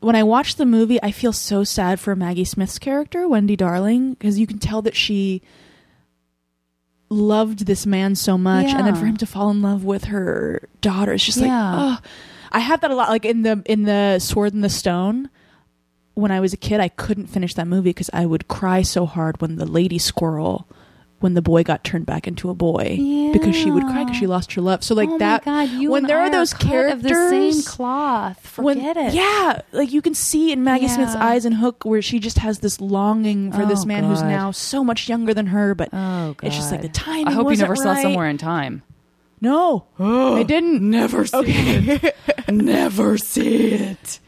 when 0.00 0.16
I 0.16 0.22
watch 0.22 0.56
the 0.56 0.66
movie, 0.66 1.02
I 1.02 1.10
feel 1.10 1.32
so 1.32 1.62
sad 1.64 2.00
for 2.00 2.16
Maggie 2.16 2.44
Smith's 2.44 2.78
character, 2.78 3.28
Wendy 3.28 3.56
Darling, 3.56 4.14
because 4.14 4.38
you 4.38 4.46
can 4.46 4.58
tell 4.58 4.82
that 4.82 4.96
she 4.96 5.42
loved 7.10 7.66
this 7.66 7.86
man 7.86 8.14
so 8.14 8.38
much, 8.38 8.66
and 8.66 8.86
then 8.86 8.94
for 8.94 9.04
him 9.04 9.16
to 9.18 9.26
fall 9.26 9.50
in 9.50 9.62
love 9.62 9.84
with 9.84 10.04
her 10.04 10.68
daughter, 10.80 11.12
it's 11.12 11.24
just 11.24 11.38
like, 11.38 11.50
oh, 11.52 11.98
I 12.52 12.60
have 12.60 12.80
that 12.80 12.90
a 12.90 12.94
lot. 12.94 13.10
Like 13.10 13.24
in 13.24 13.42
the 13.42 13.62
in 13.66 13.82
the 13.82 14.18
Sword 14.18 14.54
and 14.54 14.64
the 14.64 14.70
Stone, 14.70 15.28
when 16.14 16.30
I 16.30 16.40
was 16.40 16.52
a 16.52 16.56
kid, 16.56 16.80
I 16.80 16.88
couldn't 16.88 17.26
finish 17.26 17.54
that 17.54 17.66
movie 17.66 17.90
because 17.90 18.10
I 18.12 18.26
would 18.26 18.48
cry 18.48 18.82
so 18.82 19.06
hard 19.06 19.40
when 19.40 19.56
the 19.56 19.66
lady 19.66 19.98
squirrel. 19.98 20.66
When 21.20 21.34
the 21.34 21.42
boy 21.42 21.62
got 21.64 21.84
turned 21.84 22.06
back 22.06 22.26
into 22.26 22.48
a 22.48 22.54
boy, 22.54 22.96
because 23.32 23.54
she 23.54 23.70
would 23.70 23.82
cry 23.84 24.04
because 24.04 24.16
she 24.16 24.26
lost 24.26 24.54
her 24.54 24.62
love. 24.62 24.82
So 24.82 24.94
like 24.94 25.08
oh 25.10 25.18
that, 25.18 25.44
my 25.44 25.66
God, 25.66 25.74
you 25.78 25.90
when 25.90 26.04
and 26.04 26.08
there 26.10 26.18
I 26.18 26.28
are 26.28 26.30
those 26.30 26.54
characters, 26.54 26.94
of 26.94 27.02
the 27.02 27.28
same 27.28 27.62
cloth. 27.62 28.56
when- 28.58 28.78
Forget 28.78 28.96
it. 28.96 29.12
Yeah, 29.14 29.60
like 29.72 29.92
you 29.92 30.00
can 30.00 30.14
see 30.14 30.50
in 30.50 30.64
Maggie 30.64 30.88
Smith's 30.88 31.14
eyes 31.14 31.44
and 31.44 31.54
Hook 31.56 31.84
where 31.84 32.00
she 32.00 32.20
just 32.20 32.38
has 32.38 32.60
this 32.60 32.80
longing 32.80 33.52
for 33.52 33.66
this 33.66 33.82
Oh, 33.82 33.86
man 33.86 34.04
who's 34.04 34.22
now 34.22 34.50
so 34.50 34.82
much 34.82 35.10
younger 35.10 35.34
than 35.34 35.48
her, 35.48 35.74
but 35.74 35.90
Oh, 35.92 36.32
God. 36.32 36.38
it's 36.42 36.56
just 36.56 36.72
like 36.72 36.80
the 36.80 36.88
timing. 36.88 37.28
I 37.28 37.32
hope 37.32 37.42
you 37.42 37.50
wasn't 37.50 37.68
never 37.68 37.76
saw. 37.76 37.94
Somewhere 38.00 38.28
in 38.28 38.38
Time. 38.38 38.82
No, 39.42 39.84
I 39.98 40.42
didn't. 40.42 40.80
Never 40.88 41.26
see 41.26 41.38
it. 41.46 42.16
never 42.48 43.18
see 43.18 43.72
it. 43.72 44.20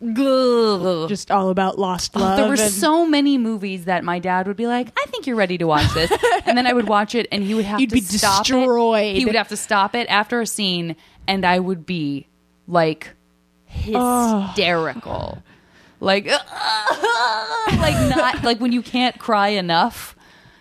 Ugh. 0.00 1.08
Just 1.08 1.30
all 1.30 1.48
about 1.50 1.78
lost 1.78 2.12
Oh, 2.14 2.20
love. 2.20 2.36
there 2.36 2.46
were 2.46 2.52
and- 2.54 2.72
so 2.72 3.04
many 3.06 3.36
movies 3.36 3.86
that 3.86 4.04
my 4.04 4.18
dad 4.20 4.46
would 4.46 4.56
be 4.56 4.66
like, 4.68 4.88
"I 4.96 5.06
think 5.10 5.26
you're 5.26 5.34
ready 5.36 5.58
to 5.58 5.64
watch 5.66 5.92
this," 5.94 6.12
and 6.46 6.56
then 6.56 6.66
I 6.66 6.72
would 6.72 6.86
watch 6.88 7.14
it, 7.16 7.26
and 7.32 7.42
he 7.42 7.54
would 7.54 7.64
have 7.64 7.80
You'd 7.80 7.90
to 7.90 7.96
be 7.96 8.00
stop 8.02 8.44
destroyed. 8.44 9.16
it. 9.16 9.18
He 9.18 9.24
would 9.24 9.34
have 9.34 9.48
to 9.48 9.56
stop 9.56 9.94
it 9.96 10.06
after 10.08 10.40
a 10.40 10.46
scene, 10.46 10.94
and 11.26 11.44
I 11.44 11.58
would 11.58 11.84
be 11.84 12.26
like 12.68 13.10
hysterical, 13.66 15.42
like 16.00 16.26
like 17.72 18.16
not 18.16 18.42
like 18.44 18.60
when 18.60 18.72
you 18.72 18.82
can't 18.82 19.18
cry 19.18 19.48
enough. 19.48 20.14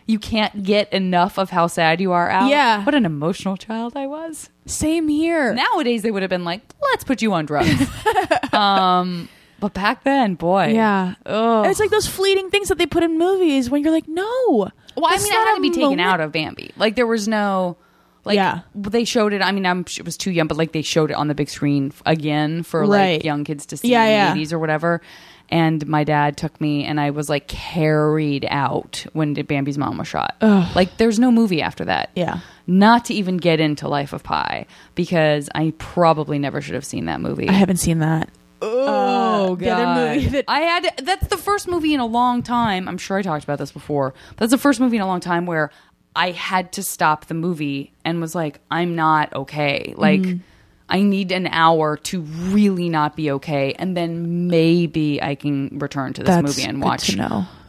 You 0.08 0.20
can't 0.20 0.64
get 0.64 0.92
enough 0.94 1.38
of 1.38 1.50
how 1.50 1.68
sad 1.68 2.00
you 2.00 2.14
are 2.14 2.30
out. 2.30 2.50
Yeah. 2.50 2.84
What 2.86 2.96
an 2.96 3.06
emotional 3.06 3.58
child 3.58 3.96
I 3.98 4.08
was. 4.08 4.50
Same 4.66 5.10
here. 5.10 5.54
Nowadays 5.54 6.02
they 6.02 6.12
would 6.12 6.24
have 6.24 6.30
been 6.30 6.46
like, 6.46 6.62
let's 6.82 7.04
put 7.04 7.22
you 7.22 7.34
on 7.34 7.46
drugs. 7.46 7.70
um, 8.54 9.28
but 9.60 9.74
back 9.74 10.04
then, 10.04 10.36
boy. 10.36 10.68
yeah. 10.68 11.16
It's 11.26 11.80
like 11.80 11.90
those 11.90 12.08
fleeting 12.08 12.50
things 12.50 12.70
that 12.70 12.78
they 12.78 12.86
put 12.86 13.04
in 13.04 13.18
movies 13.18 13.70
when 13.70 13.84
you're 13.84 13.92
like, 13.92 14.08
no. 14.08 14.70
Well, 14.96 15.06
I 15.06 15.18
mean, 15.18 15.28
it 15.28 15.30
not 15.36 15.48
had 15.48 15.56
to 15.56 15.62
be 15.62 15.70
taken 15.70 15.82
moment. 15.90 16.02
out 16.02 16.22
of 16.22 16.32
Bambi. 16.32 16.72
Like 16.78 16.96
there 16.96 17.06
was 17.08 17.28
no, 17.28 17.78
like, 18.24 18.36
Yeah. 18.36 18.62
they 18.76 19.04
showed 19.04 19.34
it. 19.34 19.42
I 19.42 19.52
mean, 19.52 19.66
I'm 19.66 19.82
it 19.82 20.06
was 20.06 20.16
too 20.18 20.32
young, 20.32 20.48
but 20.48 20.58
like 20.58 20.72
they 20.72 20.82
showed 20.82 21.12
it 21.12 21.16
on 21.16 21.28
the 21.28 21.36
big 21.36 21.50
screen 21.50 21.92
again 22.06 22.64
for 22.64 22.82
Right. 22.82 23.16
like 23.18 23.24
young 23.24 23.44
kids 23.44 23.66
to 23.68 23.78
see 23.78 23.90
Yeah, 23.90 24.06
in 24.06 24.12
yeah. 24.12 24.34
the 24.34 24.40
80s 24.42 24.54
or 24.54 24.60
whatever. 24.60 25.02
And 25.50 25.88
my 25.88 26.04
dad 26.04 26.36
took 26.36 26.60
me, 26.60 26.84
and 26.84 27.00
I 27.00 27.12
was 27.12 27.30
like 27.30 27.48
carried 27.48 28.46
out 28.50 29.06
when 29.14 29.34
Bambi's 29.34 29.78
mom 29.78 29.98
was 29.98 30.08
shot. 30.08 30.36
Like, 30.42 30.98
there's 30.98 31.20
no 31.20 31.32
movie 31.32 31.62
after 31.62 31.86
that. 31.86 32.10
Yeah. 32.16 32.40
Not 32.68 33.06
to 33.06 33.14
even 33.14 33.38
get 33.38 33.60
into 33.62 33.88
Life 33.88 34.12
of 34.12 34.24
Pi 34.24 34.66
because 34.96 35.50
I 35.56 35.74
probably 35.78 36.38
never 36.38 36.60
should 36.62 36.76
have 36.76 36.84
seen 36.86 37.06
that 37.06 37.22
movie. 37.22 37.48
I 37.48 37.54
haven't 37.54 37.78
seen 37.78 38.00
that. 38.00 38.30
Oh, 38.62 39.54
Uh, 39.54 40.14
movie 40.16 40.28
that- 40.30 40.46
I 40.48 40.60
had 40.62 40.94
that's 41.04 41.28
the 41.28 41.38
first 41.38 41.68
movie 41.68 41.94
in 41.94 42.00
a 42.00 42.06
long 42.06 42.42
time. 42.44 42.88
I'm 42.90 42.98
sure 42.98 43.18
I 43.18 43.22
talked 43.22 43.44
about 43.44 43.60
this 43.60 43.72
before, 43.72 44.14
that's 44.38 44.52
the 44.52 44.58
first 44.58 44.80
movie 44.80 44.98
in 44.98 45.02
a 45.02 45.08
long 45.08 45.20
time 45.20 45.46
where 45.46 45.70
I 46.16 46.32
had 46.32 46.72
to 46.74 46.84
stop 46.84 47.26
the 47.28 47.36
movie 47.36 47.94
and 48.04 48.20
was 48.20 48.34
like, 48.36 48.60
I'm 48.72 48.96
not 48.96 49.32
okay. 49.34 49.94
Like, 49.96 50.22
Mm-hmm. 50.22 50.38
I 50.90 51.02
need 51.02 51.32
an 51.34 51.48
hour 51.48 51.98
to 51.98 52.22
really 52.22 52.88
not 52.88 53.16
be 53.18 53.32
okay, 53.32 53.74
and 53.74 53.96
then 53.98 54.48
maybe 54.48 55.22
I 55.22 55.36
can 55.36 55.80
return 55.80 56.14
to 56.14 56.24
this 56.24 56.28
That's 56.34 56.58
movie 56.58 56.64
and 56.70 56.82
watch 56.82 57.08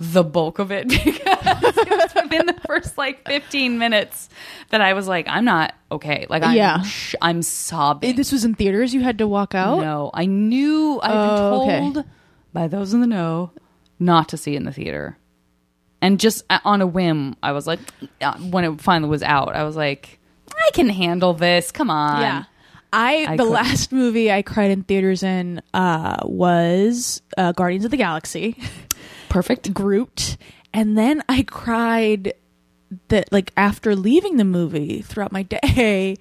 the 0.01 0.23
bulk 0.23 0.61
of 0.61 0.71
it 0.71 0.89
because 0.89 1.16
it 1.27 2.14
within 2.23 2.47
the 2.47 2.57
first 2.66 2.97
like 2.97 3.27
15 3.27 3.79
minutes 3.79 4.29
that 4.71 4.81
I 4.81 4.93
was 4.93 5.09
like, 5.09 5.27
I'm 5.29 5.45
not 5.45 5.75
okay. 5.91 6.27
Like, 6.31 6.45
I'm, 6.45 6.55
Yeah. 6.57 6.83
sh- 6.83 7.16
I'm 7.21 7.43
sobbing. 7.43 8.14
This 8.14 8.31
was 8.31 8.45
in 8.45 8.55
theaters. 8.55 8.95
You 8.95 9.01
had 9.01 9.19
to 9.19 9.27
walk 9.27 9.53
out. 9.55 9.81
No, 9.81 10.11
I 10.14 10.27
knew 10.27 11.01
I'd 11.03 11.11
Oh, 11.11 11.62
okay. 11.62 11.81
been 11.81 11.95
told 11.95 12.05
by 12.53 12.69
those 12.69 12.95
in 12.95 13.01
the 13.01 13.07
know 13.09 13.51
not 13.99 14.29
to 14.29 14.37
see 14.37 14.55
it 14.55 14.59
in 14.59 14.64
the 14.64 14.73
theater. 14.73 15.19
And 16.01 16.21
just 16.21 16.45
uh, 16.49 16.61
on 16.64 16.81
a 16.81 16.87
whim, 16.87 17.35
I 17.43 17.51
was 17.51 17.66
like, 17.66 17.81
uh, 18.21 18.39
when 18.39 18.62
it 18.64 18.81
finally 18.81 19.11
was 19.11 19.25
out, 19.25 19.57
I 19.57 19.64
was 19.64 19.75
like, 19.75 20.21
I 20.57 20.71
can 20.73 20.89
handle 20.89 21.35
this. 21.35 21.73
Come 21.73 21.91
on. 21.91 22.21
Yeah. 22.23 22.45
I, 22.93 23.26
I 23.28 23.36
the 23.36 23.45
couldn't. 23.45 23.53
last 23.53 23.93
movie 23.93 24.30
I 24.32 24.43
cried 24.43 24.70
in 24.70 24.82
theaters 24.82 25.22
in 25.22 25.61
uh, 25.74 26.16
was 26.24 27.22
uh, 27.36 27.53
Guardians 27.53 27.84
of 27.84 27.91
the 27.91 27.97
Galaxy, 27.97 28.57
Perfect. 29.28 29.72
Groot, 29.74 30.36
and 30.72 30.97
then 30.97 31.22
I 31.28 31.43
cried 31.43 32.32
that 33.09 33.30
like 33.32 33.53
after 33.57 33.95
leaving 33.95 34.36
the 34.39 34.45
movie 34.45 35.03
throughout 35.03 35.32
my 35.32 35.43
day, 35.43 36.16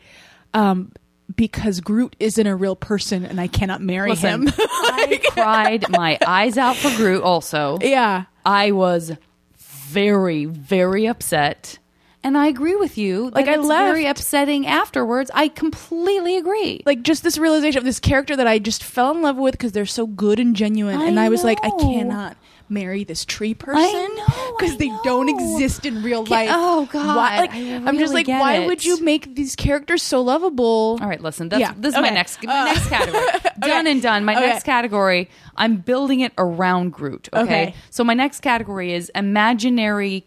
um, 0.54 0.92
because 1.36 1.80
Groot 1.80 2.16
isn't 2.20 2.48
a 2.48 2.56
real 2.56 2.76
person 2.76 3.24
and 3.26 3.40
I 3.40 3.48
cannot 3.48 3.82
marry 3.82 4.10
Listen, 4.12 4.48
him. 4.48 4.54
I 4.58 5.22
cried 5.32 5.86
my 5.90 6.18
eyes 6.26 6.58
out 6.58 6.76
for 6.76 6.90
Groot 6.98 7.24
also. 7.24 7.78
yeah, 7.82 8.26
I 8.46 8.72
was 8.72 9.14
very, 9.58 10.46
very 10.46 11.08
upset. 11.08 11.80
And 12.24 12.38
I 12.38 12.48
agree 12.48 12.76
with 12.76 12.98
you. 12.98 13.30
Like, 13.30 13.48
I 13.48 13.54
it's 13.54 13.68
very 13.68 14.06
upsetting 14.06 14.66
afterwards. 14.68 15.32
I 15.34 15.48
completely 15.48 16.36
agree. 16.38 16.82
like 16.86 17.04
just 17.04 17.24
this 17.24 17.38
realization 17.38 17.78
of 17.78 17.86
this 17.86 18.00
character 18.00 18.36
that 18.36 18.48
I 18.48 18.60
just 18.60 18.84
fell 18.84 19.12
in 19.12 19.22
love 19.22 19.38
with 19.38 19.54
because 19.54 19.72
they're 19.72 19.86
so 19.86 20.08
good 20.08 20.40
and 20.40 20.56
genuine, 20.56 21.00
and 21.02 21.20
I 21.20 21.26
I 21.26 21.30
was 21.30 21.44
like, 21.44 21.60
I 21.64 21.70
know. 21.70 21.78
cannot 21.78 22.36
marry 22.70 23.06
this 23.06 23.24
tree 23.24 23.54
person 23.54 24.10
because 24.58 24.74
I 24.74 24.78
they 24.78 24.92
don't 25.06 25.30
exist 25.30 25.86
in 25.86 26.04
real 26.04 26.26
life. 26.26 26.50
oh, 26.52 26.86
God, 26.92 27.16
Why, 27.16 27.38
like 27.42 27.54
I 27.54 27.58
am 27.60 27.86
just 27.86 27.98
really 28.00 28.14
like, 28.16 28.26
get 28.26 28.42
why 28.42 28.56
it. 28.56 28.68
would 28.68 28.84
you 28.84 29.02
make 29.02 29.36
these 29.36 29.56
characters 29.56 30.04
so 30.04 30.22
lovable? 30.22 30.98
All 31.00 31.08
right, 31.08 31.22
listen. 31.22 31.48
That's, 31.48 31.62
Yeah, 31.62 31.74
This 31.78 31.94
is 31.96 32.02
my 32.02 32.08
okay. 32.08 32.16
next 32.16 32.44
my 32.44 32.54
Uh, 32.62 32.66
next 32.74 32.90
category. 32.90 33.26
Done 33.62 33.88
and 33.88 34.02
done. 34.02 34.26
My 34.26 34.36
Okay. 34.36 34.48
next 34.48 34.64
category. 34.64 35.30
I'm 35.56 35.78
building 35.78 36.20
it 36.20 36.34
around 36.38 36.92
Groot. 36.92 37.30
Okay? 37.34 37.42
Okay. 37.44 37.74
So 37.90 38.04
my 38.04 38.14
next 38.16 38.42
category 38.42 38.92
is 38.94 39.10
imaginary 39.16 40.26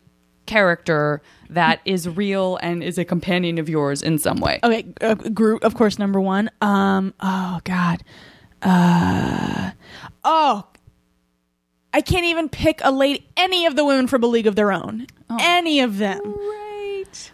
character 0.51 1.23
that 1.49 1.81
is 1.85 2.09
real 2.09 2.59
and 2.63 2.83
is 2.83 2.99
a 2.99 3.05
companion 3.05 3.59
of 3.59 3.69
yours 3.69 4.03
in 4.03 4.19
some 4.19 4.39
way. 4.41 4.59
Okay, 4.65 4.85
uh, 5.01 5.15
Groot, 5.15 5.63
of 5.63 5.75
course, 5.75 5.99
number 5.99 6.21
one. 6.21 6.51
Um, 6.61 7.15
oh 7.21 7.61
God, 7.65 8.03
uh, 8.63 9.71
oh, 10.25 10.67
I 11.95 12.01
can't 12.01 12.25
even 12.27 12.49
pick 12.49 12.81
a 12.83 12.91
lady. 12.91 13.27
Any 13.37 13.67
of 13.67 13.77
the 13.77 13.85
women 13.85 14.07
from 14.07 14.23
A 14.25 14.27
League 14.27 14.47
of 14.47 14.55
Their 14.57 14.73
Own. 14.73 15.07
Any 15.41 15.81
of 15.81 15.99
them. 15.99 16.21
Right. 16.25 17.33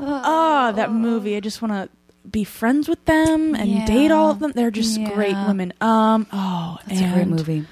Oh, 0.00 0.72
that 0.74 0.92
movie. 0.92 1.36
I 1.36 1.40
just 1.40 1.60
want 1.62 1.72
to 1.74 1.88
be 2.28 2.44
friends 2.44 2.88
with 2.88 3.02
them 3.06 3.54
and 3.54 3.70
Yeah. 3.70 3.86
date 3.86 4.10
all 4.10 4.30
of 4.30 4.38
them. 4.38 4.52
They're 4.54 4.70
just 4.70 4.98
Yeah. 5.00 5.12
great 5.14 5.36
women. 5.46 5.72
Um, 5.80 6.26
oh, 6.32 6.78
That's 6.86 7.00
a 7.00 7.08
great 7.12 7.28
movie. 7.28 7.66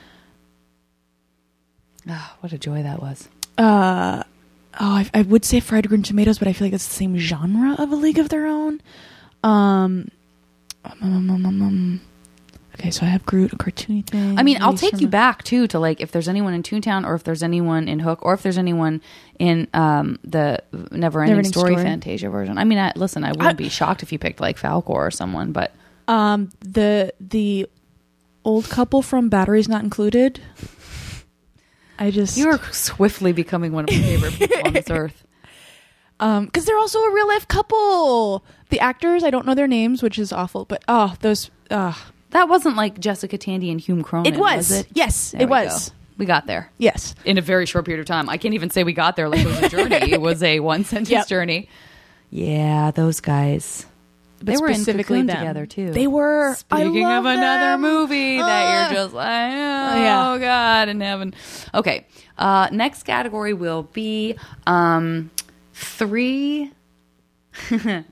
Ah, 2.09 2.37
what 2.41 2.53
a 2.53 2.59
joy 2.59 2.83
that 2.83 3.01
was. 3.01 3.29
Uh, 3.59 4.23
oh, 4.81 4.91
I, 4.97 5.11
I 5.15 5.23
would 5.23 5.45
say 5.45 5.61
Fried 5.61 5.89
Green 5.89 6.03
Tomatoes, 6.03 6.39
but 6.39 6.49
I 6.49 6.53
feel 6.53 6.67
like 6.67 6.75
it's 6.75 6.87
the 6.87 6.95
same 6.95 7.17
genre 7.19 7.75
of 7.79 7.91
A 7.93 7.97
League 7.97 8.19
of 8.19 8.29
Their 8.29 8.47
Own. 8.47 8.81
Um, 9.45 10.11
um, 10.85 11.03
um, 11.03 11.31
um, 11.31 11.47
um, 11.47 11.63
um. 11.63 12.01
okay, 12.75 12.91
so 12.91 13.05
I 13.05 13.09
have 13.09 13.25
Groot, 13.27 13.53
a 13.53 13.57
cartoony 13.57 14.05
thing. 14.07 14.39
I 14.39 14.43
mean, 14.43 14.59
I'll 14.61 14.75
take 14.75 14.95
you 14.95 14.99
the- 15.01 15.07
back 15.09 15.43
too 15.45 15.67
to 15.69 15.79
like 15.79 16.01
if 16.01 16.13
there's 16.13 16.29
anyone 16.29 16.55
in 16.55 16.63
Toontown 16.63 17.05
or 17.07 17.15
if 17.15 17.25
there's 17.25 17.43
anyone 17.43 17.89
in 17.89 17.99
Hook 18.01 18.21
or 18.23 18.35
if 18.35 18.43
there's 18.43 18.59
anyone 18.59 19.01
in 19.39 19.69
um, 19.75 20.19
the 20.25 20.63
Never 20.91 21.23
Ending 21.23 21.45
Story, 21.45 21.73
Story. 21.75 21.85
Fantasia 21.85 22.29
version. 22.31 22.57
I 22.59 22.65
mean, 22.65 22.79
I, 22.79 22.93
listen, 22.97 23.25
I 23.25 23.29
wouldn't 23.31 23.47
I- 23.49 23.53
be 23.55 23.69
shocked 23.69 24.03
if 24.03 24.13
you 24.13 24.19
picked 24.19 24.41
like 24.41 24.59
Falkor 24.59 24.89
or 24.91 25.11
someone, 25.11 25.53
but 25.53 25.73
Um, 26.09 26.51
the 26.61 27.13
the 27.21 27.67
old 28.45 28.69
couple 28.71 29.03
from 29.03 29.29
Batteries 29.29 29.69
Not 29.69 29.83
Included. 29.83 30.41
I 31.99 32.11
just 32.11 32.37
you 32.37 32.49
are 32.51 32.59
swiftly 32.73 33.33
becoming 33.33 33.73
one 33.73 33.85
of 33.85 33.91
my 33.91 33.97
favorite 34.03 34.33
people 34.35 34.59
on 34.67 34.73
this 34.73 34.91
earth. 34.91 35.25
um 36.21 36.47
because 36.47 36.65
they're 36.65 36.79
also 36.79 36.99
a 37.01 37.13
real 37.13 37.29
life 37.29 37.47
couple. 37.49 38.45
The 38.69 38.81
actors, 38.81 39.23
I 39.25 39.31
don't 39.31 39.47
know 39.47 39.55
their 39.55 39.69
names, 39.69 40.03
which 40.03 40.19
is 40.19 40.33
awful, 40.33 40.65
but 40.65 40.83
oh, 40.89 41.15
those 41.21 41.51
uh 41.71 41.95
That 42.31 42.49
wasn't 42.49 42.77
like 42.77 42.99
Jessica 43.01 43.39
Tandy 43.39 43.71
and 43.71 43.81
Hume 43.81 44.03
Cronyn. 44.03 44.27
it 44.27 44.37
was. 44.37 44.71
it? 44.71 44.87
Yes, 44.93 45.31
There 45.33 45.43
it 45.43 45.45
we 45.47 45.51
was. 45.51 45.91
go. 45.91 45.95
We 46.19 46.25
got 46.27 46.47
there 46.47 46.71
Yes. 46.79 47.15
in 47.25 47.37
a 47.39 47.43
very 47.43 47.67
short 47.67 47.85
period 47.85 48.01
of 48.01 48.07
time. 48.07 48.29
I 48.31 48.39
can't 48.39 48.55
even 48.55 48.71
say 48.71 48.85
we 48.85 48.93
got 48.95 49.17
there 49.17 49.29
like 49.29 49.41
it 49.41 49.47
was 49.47 49.63
a 49.63 49.69
journey. 49.69 50.13
it 50.13 50.21
was 50.21 50.43
a 50.43 50.61
one 50.61 50.85
sentence 50.85 51.11
Yep. 51.11 51.29
journey. 51.29 51.69
Yeah, 52.31 52.91
those 52.91 53.21
guys. 53.21 53.87
But 54.39 54.47
they 54.47 54.57
were 54.59 54.69
specifically 54.75 55.19
Cocoon 55.21 55.27
them. 55.27 55.37
together 55.39 55.67
too. 55.67 55.91
They 55.93 56.07
were. 56.07 56.51
I 56.51 56.55
Speaking 56.55 57.03
love 57.05 57.25
of 57.25 57.33
another 57.33 57.71
them. 57.73 57.81
movie 57.81 58.37
that 58.39 58.45
Ah. 58.45 58.91
you're 58.91 58.95
just 59.03 59.15
like, 59.15 59.53
oh, 59.53 59.97
yeah. 60.03 60.39
God 60.39 60.89
in 60.91 61.01
heaven. 61.01 61.35
Okay. 61.73 62.07
Uh, 62.37 62.69
next 62.71 63.05
category 63.05 63.55
will 63.55 63.85
be 63.85 64.37
um, 64.67 65.31
three. 65.73 66.71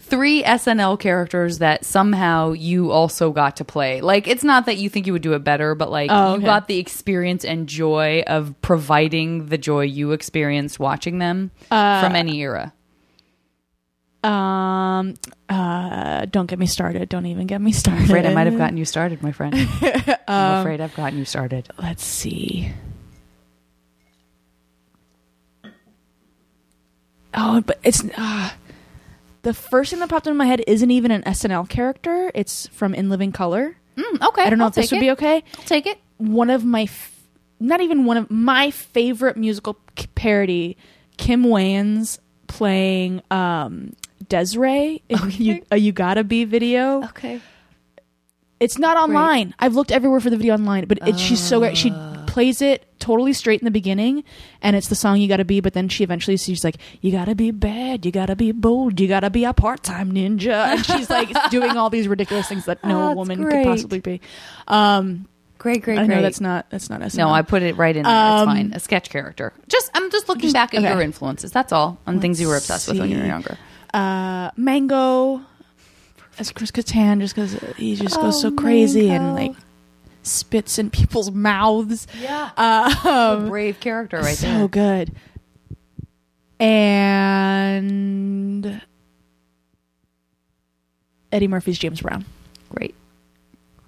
Three 0.00 0.42
SNL 0.42 1.00
characters 1.00 1.60
that 1.60 1.82
somehow 1.86 2.52
you 2.52 2.90
also 2.90 3.32
got 3.32 3.56
to 3.56 3.64
play. 3.64 4.02
Like, 4.02 4.28
it's 4.28 4.44
not 4.44 4.66
that 4.66 4.76
you 4.76 4.90
think 4.90 5.06
you 5.06 5.14
would 5.14 5.22
do 5.22 5.32
it 5.32 5.42
better, 5.42 5.74
but 5.74 5.90
like, 5.90 6.10
Oh, 6.12 6.34
you 6.34 6.42
got 6.42 6.68
the 6.68 6.78
experience 6.78 7.42
and 7.42 7.66
joy 7.66 8.22
of 8.26 8.54
providing 8.60 9.46
the 9.46 9.56
joy 9.56 9.80
you 9.84 10.12
experienced 10.12 10.78
watching 10.78 11.20
them 11.20 11.52
Uh, 11.70 12.02
from 12.02 12.14
any 12.16 12.38
era. 12.40 12.74
Um. 14.24 15.14
Uh. 15.48 16.24
Don't 16.26 16.46
get 16.46 16.58
me 16.58 16.66
started. 16.66 17.08
Don't 17.08 17.26
even 17.26 17.46
get 17.46 17.60
me 17.60 17.72
started. 17.72 18.00
I'm 18.04 18.04
afraid 18.10 18.26
I 18.26 18.32
might 18.34 18.46
have 18.46 18.56
gotten 18.58 18.76
you 18.76 18.84
started, 18.84 19.22
my 19.22 19.32
friend. 19.32 19.54
Um, 20.26 20.34
I'm 20.34 20.60
afraid 20.60 20.80
I've 20.80 20.94
gotten 20.94 21.18
you 21.18 21.26
started. 21.26 21.68
Let's 21.78 22.02
see. 22.02 22.72
Oh, 27.34 27.60
but 27.60 27.78
it's 27.82 28.02
uh, 28.16 28.50
the 29.42 29.52
first 29.52 29.90
thing 29.90 30.00
that 30.00 30.08
popped 30.08 30.26
into 30.26 30.36
my 30.36 30.46
head 30.46 30.62
isn't 30.66 30.90
even 30.90 31.10
an 31.10 31.22
SNL 31.24 31.68
character. 31.68 32.30
It's 32.34 32.66
from 32.68 32.94
In 32.94 33.10
Living 33.10 33.32
Color. 33.32 33.76
Mm, 33.96 34.28
okay. 34.28 34.42
I 34.44 34.50
don't 34.50 34.58
know 34.58 34.64
I'll 34.64 34.68
if 34.70 34.74
this 34.76 34.90
would 34.90 34.98
it. 34.98 35.00
be 35.00 35.10
okay. 35.12 35.42
I'll 35.58 35.64
take 35.64 35.86
it. 35.86 35.98
One 36.18 36.48
of 36.48 36.64
my, 36.64 36.82
f- 36.84 37.12
not 37.60 37.80
even 37.80 38.04
one 38.04 38.16
of 38.16 38.30
my 38.30 38.70
favorite 38.70 39.36
musical 39.36 39.76
parody, 40.14 40.76
Kim 41.16 41.44
Wayans 41.44 42.18
playing 42.46 43.20
um, 43.30 43.94
Des'ree 44.28 45.02
Okay. 45.12 45.30
you, 45.42 45.62
a 45.70 45.76
"You 45.76 45.92
Gotta 45.92 46.24
Be" 46.24 46.44
video. 46.44 47.02
Okay. 47.04 47.40
It's 48.60 48.78
not 48.78 48.96
online. 48.96 49.54
I've 49.58 49.74
looked 49.74 49.90
everywhere 49.92 50.20
for 50.20 50.30
the 50.30 50.36
video 50.36 50.54
online, 50.54 50.86
but 50.86 50.98
it, 51.06 51.18
she's 51.18 51.40
so 51.40 51.58
great. 51.60 51.76
She 51.76 51.92
plays 52.26 52.62
it 52.62 52.86
totally 52.98 53.32
straight 53.32 53.60
in 53.60 53.64
the 53.64 53.70
beginning, 53.70 54.24
and 54.62 54.74
it's 54.76 54.88
the 54.88 54.94
song 54.94 55.18
"You 55.20 55.28
Gotta 55.28 55.44
Be." 55.44 55.60
But 55.60 55.74
then 55.74 55.88
she 55.88 56.02
eventually 56.04 56.36
she's 56.36 56.64
like, 56.64 56.76
"You 57.02 57.10
gotta 57.12 57.34
be 57.34 57.50
bad, 57.50 58.06
you 58.06 58.12
gotta 58.12 58.36
be 58.36 58.52
bold, 58.52 59.00
you 59.00 59.08
gotta 59.08 59.28
be 59.28 59.44
a 59.44 59.52
part-time 59.52 60.12
ninja," 60.12 60.66
and 60.68 60.86
she's 60.86 61.10
like 61.10 61.30
doing 61.50 61.76
all 61.76 61.90
these 61.90 62.08
ridiculous 62.08 62.48
things 62.48 62.64
that 62.66 62.82
no 62.84 63.10
Oh, 63.10 63.12
woman 63.14 63.42
great. 63.42 63.64
could 63.64 63.64
possibly 63.66 64.00
be. 64.00 64.20
Um, 64.68 65.26
Great, 65.58 65.82
great, 65.82 65.98
I 65.98 66.04
great. 66.06 66.16
know 66.16 66.22
that's 66.22 66.40
not 66.42 66.66
that's 66.70 66.90
not 66.90 67.00
SNL. 67.00 67.16
no, 67.18 67.30
I 67.30 67.40
put 67.42 67.62
it 67.62 67.76
right 67.76 67.94
in 67.96 68.02
there. 68.02 68.12
it's 68.12 68.40
Um, 68.42 68.46
fine. 68.48 68.72
A 68.74 68.80
sketch 68.80 69.08
character. 69.08 69.52
Just 69.68 69.90
I'm 69.94 70.10
just 70.10 70.28
looking 70.28 70.42
Just- 70.42 70.54
back 70.54 70.74
at 70.74 70.80
okay. 70.84 70.92
your 70.92 71.00
influences. 71.00 71.52
That's 71.52 71.72
all. 71.72 71.98
On 72.06 72.20
things 72.20 72.40
you 72.40 72.48
were 72.48 72.54
Let's 72.54 72.66
obsessed 72.66 72.88
with 72.88 72.98
when 73.00 73.10
you 73.10 73.18
were 73.18 73.24
younger. 73.26 73.56
Uh, 73.94 74.50
Mango 74.56 75.40
as 76.38 76.50
Chris 76.52 76.70
Kattan 76.70 77.20
just 77.20 77.34
because 77.34 77.54
he 77.76 77.94
just 77.96 78.16
goes 78.16 78.40
so 78.42 78.48
Oh, 78.48 78.52
crazy 78.52 79.08
and 79.10 79.34
like 79.34 79.52
spits 80.22 80.78
in 80.78 80.90
people's 80.98 81.30
mouths. 81.30 82.06
Yeah. 82.20 82.50
Um, 83.04 83.48
Brave 83.48 83.80
character 83.80 84.18
right 84.18 84.36
so 84.36 84.46
there. 84.46 84.68
good. 84.68 85.12
And 87.44 88.80
Eddie 91.32 91.48
Murphy's 91.48 91.78
James 91.78 92.00
Brown. 92.00 92.24
Great. 92.70 92.94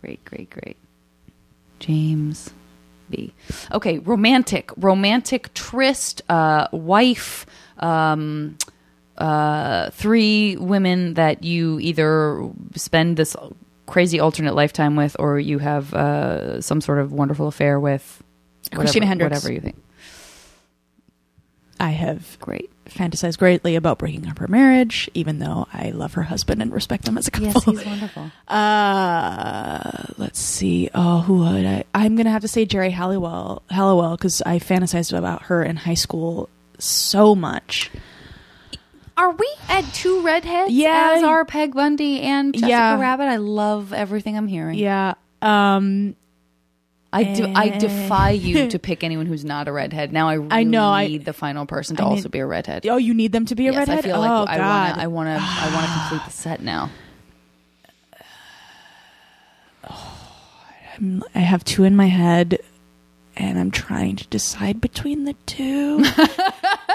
Great, 0.00 0.24
great, 0.24 0.50
great. 0.50 0.76
James 1.80 2.50
B. 3.10 3.32
Okay, 3.72 3.98
romantic. 4.00 4.70
Romantic 4.76 5.52
tryst, 5.54 6.22
uh, 6.28 6.68
wife, 6.72 7.46
um, 7.78 8.56
uh, 9.18 9.90
three 9.90 10.56
women 10.56 11.14
that 11.14 11.44
you 11.44 11.78
either 11.80 12.48
spend 12.74 13.16
this 13.16 13.36
crazy 13.86 14.20
alternate 14.20 14.54
lifetime 14.54 14.96
with 14.96 15.16
or 15.18 15.38
you 15.38 15.58
have 15.58 15.94
uh, 15.94 16.60
some 16.60 16.80
sort 16.80 16.98
of 16.98 17.12
wonderful 17.12 17.46
affair 17.48 17.78
with. 17.78 18.22
Christina 18.74 19.06
whatever, 19.06 19.08
Hendricks. 19.08 19.44
Whatever 19.44 19.52
you 19.54 19.60
think. 19.60 19.76
I 21.78 21.90
have 21.90 22.38
Great. 22.40 22.70
fantasized 22.86 23.38
greatly 23.38 23.76
about 23.76 23.98
breaking 23.98 24.26
up 24.28 24.38
her 24.38 24.48
marriage, 24.48 25.10
even 25.12 25.38
though 25.40 25.66
I 25.72 25.90
love 25.90 26.14
her 26.14 26.22
husband 26.22 26.62
and 26.62 26.72
respect 26.72 27.06
him 27.06 27.18
as 27.18 27.28
a 27.28 27.30
couple. 27.30 27.48
Yes, 27.48 27.64
he's 27.64 27.84
wonderful. 27.84 28.30
Uh, 28.48 30.04
let's 30.18 30.38
see. 30.38 30.88
Oh, 30.94 31.20
who 31.20 31.38
would 31.40 31.66
I? 31.66 31.84
I'm 31.94 32.16
gonna 32.16 32.30
have 32.30 32.42
to 32.42 32.48
say 32.48 32.64
Geri 32.64 32.90
Halliwell. 32.90 33.62
Halliwell, 33.70 34.16
because 34.16 34.40
I 34.42 34.58
fantasized 34.58 35.16
about 35.16 35.42
her 35.42 35.62
in 35.62 35.76
high 35.76 35.94
school 35.94 36.48
so 36.78 37.34
much. 37.34 37.90
Are 39.16 39.30
we 39.30 39.50
at 39.68 39.82
two 39.94 40.20
redheads 40.20 40.70
Yeah. 40.72 41.14
as 41.16 41.22
our 41.22 41.44
Peg 41.44 41.72
Bundy 41.74 42.20
and 42.20 42.52
Jessica 42.52 42.68
Yeah. 42.68 43.00
Rabbit? 43.00 43.24
I 43.24 43.36
love 43.36 43.92
everything 43.92 44.36
I'm 44.36 44.46
hearing. 44.48 44.78
Yeah. 44.78 45.14
Um. 45.42 46.16
I 47.12 47.22
do. 47.34 47.44
I 47.46 47.68
Eh. 47.68 47.78
defy 47.78 48.30
you 48.32 48.68
to 48.72 48.78
pick 48.78 49.02
anyone 49.02 49.24
who's 49.24 49.44
not 49.44 49.68
a 49.68 49.72
redhead. 49.72 50.12
Now 50.12 50.28
I 50.28 50.34
really 50.34 50.48
I 50.50 50.62
know, 50.64 50.88
I- 50.90 51.06
need 51.06 51.24
the 51.24 51.32
final 51.32 51.64
person 51.64 51.96
to 51.96 52.02
I 52.02 52.08
need- 52.10 52.16
also 52.16 52.28
be 52.28 52.40
a 52.40 52.46
redhead. 52.46 52.86
Oh, 52.86 52.98
you 52.98 53.14
need 53.14 53.32
them 53.32 53.46
to 53.46 53.54
be 53.54 53.68
a 53.68 53.72
yes, 53.72 53.78
redhead. 53.88 53.98
I 54.00 54.02
feel 54.02 54.18
like 54.20 54.30
oh 54.30 54.44
I 54.46 54.58
want 54.58 54.94
to. 54.96 55.00
I 55.02 55.06
want 55.06 55.28
to. 55.28 55.42
I 55.42 55.74
want 55.74 55.86
to 55.86 55.92
complete 56.08 56.24
the 56.26 56.30
set 56.36 56.60
now. 56.60 56.90
I 61.34 61.38
have 61.40 61.64
two 61.64 61.84
in 61.84 61.94
my 61.96 62.06
head, 62.06 62.58
and 63.36 63.58
I'm 63.58 63.70
trying 63.70 64.16
to 64.16 64.26
decide 64.28 64.80
between 64.80 65.24
the 65.24 65.34
two. 65.46 66.04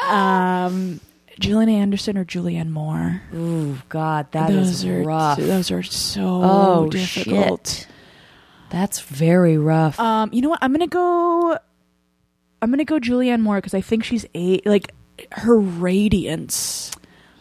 um, 0.10 1.00
Gillian 1.42 1.70
Anderson 1.70 2.18
or 2.18 2.24
Julianne 2.26 2.70
Moore. 2.70 3.22
Ooh, 3.34 3.78
God, 3.90 4.32
that 4.32 4.50
is 4.50 4.84
those 4.84 4.86
are 4.92 5.04
rough. 5.04 5.38
those 5.38 5.72
are 5.72 5.84
so 5.84 6.22
oh 6.44 6.90
difficult. 6.90 7.68
shit, 7.68 7.88
that's 8.70 9.02
very 9.02 9.58
rough. 9.58 10.00
Um, 10.00 10.30
you 10.32 10.42
know 10.42 10.50
what? 10.50 10.60
I'm 10.62 10.72
gonna 10.72 10.88
go. 10.88 11.58
I'm 12.62 12.70
gonna 12.70 12.86
go 12.86 13.00
Julianne 13.00 13.42
Moore 13.42 13.58
because 13.58 13.74
I 13.74 13.82
think 13.82 14.04
she's 14.04 14.26
a 14.36 14.62
like 14.66 14.94
her 15.32 15.60
radiance. 15.60 16.92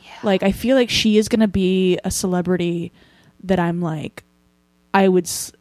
Yeah. 0.03 0.11
Like 0.23 0.43
I 0.43 0.53
feel 0.53 0.77
like 0.77 0.91
she 0.91 1.19
is 1.19 1.29
gonna 1.29 1.49
be 1.49 1.99
a 2.05 2.11
celebrity 2.11 2.93
that 3.45 3.61
I'm 3.61 3.81
like, 3.81 4.25
I 4.93 5.09
would. 5.09 5.27
s- 5.27 5.53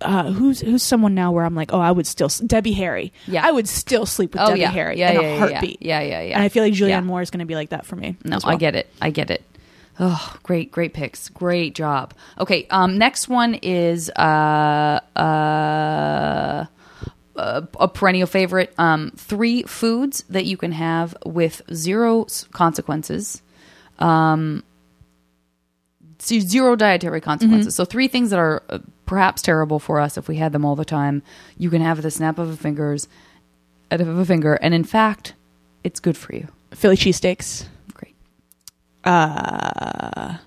uh, 0.00 0.32
who's 0.32 0.60
who's 0.60 0.82
someone 0.82 1.14
now 1.14 1.32
where 1.32 1.44
I'm 1.44 1.54
like, 1.54 1.72
oh, 1.72 1.80
I 1.80 1.90
would 1.90 2.06
still 2.06 2.28
Debbie 2.28 2.72
Harry. 2.72 3.12
Yeah. 3.26 3.46
I 3.46 3.52
would 3.52 3.68
still 3.68 4.06
sleep 4.06 4.32
with 4.32 4.42
Oh 4.42 4.48
Debbie 4.48 4.60
yeah, 4.60 4.70
Harry 4.70 4.98
yeah, 4.98 5.10
in 5.10 5.20
yeah, 5.20 5.26
a 5.26 5.38
heartbeat. 5.38 5.82
Yeah, 5.82 6.00
yeah, 6.00 6.20
yeah. 6.22 6.34
And 6.34 6.42
I 6.42 6.48
feel 6.48 6.62
like 6.62 6.74
Julianne. 6.74 7.04
Moore 7.04 7.22
is 7.22 7.30
going 7.30 7.40
to 7.40 7.46
be 7.46 7.54
like 7.54 7.70
that 7.70 7.86
for 7.86 7.96
me. 7.96 8.16
No, 8.24 8.38
well. 8.42 8.54
I 8.54 8.56
get 8.56 8.74
it. 8.74 8.88
I 9.00 9.10
get 9.10 9.30
it. 9.30 9.42
Oh, 9.98 10.36
great, 10.42 10.72
great 10.72 10.92
picks. 10.92 11.28
Great 11.28 11.74
job. 11.74 12.14
Okay, 12.38 12.66
um, 12.70 12.98
next 12.98 13.28
one 13.28 13.54
is 13.54 14.10
uh, 14.10 15.00
uh, 15.16 16.66
a, 17.36 17.88
perennial 17.88 18.26
favorite. 18.26 18.74
Um, 18.76 19.12
three 19.16 19.62
foods 19.62 20.24
that 20.28 20.46
you 20.46 20.56
can 20.56 20.72
have 20.72 21.16
with 21.24 21.62
zero 21.72 22.26
consequences. 22.50 23.40
Um, 24.00 24.64
zero 26.20 26.74
dietary 26.74 27.20
consequences. 27.20 27.76
So 27.76 27.84
three 27.84 28.08
things 28.08 28.30
that 28.30 28.38
are 28.38 28.62
uh, 28.68 28.78
perhaps 29.06 29.42
terrible 29.42 29.78
for 29.78 30.00
us 30.00 30.16
if 30.16 30.28
we 30.28 30.36
had 30.36 30.52
them 30.52 30.64
all 30.64 30.76
the 30.76 30.84
time. 30.84 31.22
You 31.58 31.70
can 31.70 31.82
have 31.82 32.02
the 32.02 32.10
snap 32.10 32.38
of 32.38 32.50
a 32.50 32.56
fingers, 32.56 33.08
of 33.90 34.00
a 34.18 34.24
finger, 34.24 34.54
and 34.54 34.74
in 34.74 34.84
fact, 34.84 35.34
it's 35.82 36.00
good 36.00 36.16
for 36.16 36.34
you. 36.34 36.48
Philly 36.72 36.96
cheesesteaks. 36.96 37.66
Great. 37.92 38.14
Uh, 39.04 40.38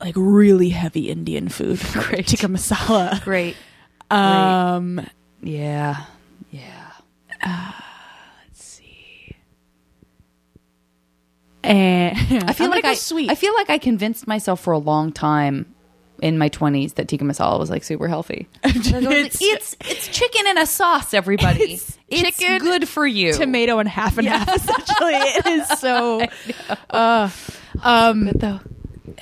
like 0.00 0.14
really 0.16 0.68
heavy 0.68 1.10
Indian 1.10 1.48
food. 1.48 1.80
Great. 1.92 2.26
Tikka 2.26 2.46
masala. 2.46 3.22
Great. 3.24 3.56
Um, 4.10 5.00
Yeah. 5.42 6.04
Yeah. 6.50 6.92
And 11.66 12.44
I 12.44 12.52
feel 12.52 12.64
I'm 12.66 12.70
like 12.70 12.84
I 12.84 12.94
sweet. 12.94 13.30
I 13.30 13.34
feel 13.34 13.54
like 13.54 13.70
I 13.70 13.78
convinced 13.78 14.26
myself 14.26 14.60
for 14.60 14.72
a 14.72 14.78
long 14.78 15.12
time 15.12 15.72
in 16.22 16.38
my 16.38 16.48
20s 16.48 16.94
that 16.94 17.08
tikka 17.08 17.24
masala 17.24 17.58
was 17.58 17.68
like 17.68 17.84
super 17.84 18.08
healthy. 18.08 18.48
I 18.64 18.68
like, 18.68 18.84
It's- 19.04 19.38
it's 19.40 19.76
it's 19.80 20.08
chicken 20.08 20.46
in 20.46 20.56
a 20.58 20.64
sauce, 20.66 21.12
everybody. 21.12 21.74
It's 21.74 21.98
It's, 22.08 22.38
chicken, 22.38 22.58
good 22.60 22.88
for 22.88 23.06
you. 23.06 23.32
tomato 23.34 23.78
and 23.80 23.88
half 23.88 24.16
and 24.16 24.26
half. 24.26 24.48
Essentially, 24.54 25.12
it 25.14 25.46
is 25.46 25.68
so. 25.80 26.22
Uh, 26.90 27.28
um, 27.82 28.26
though. 28.34 28.60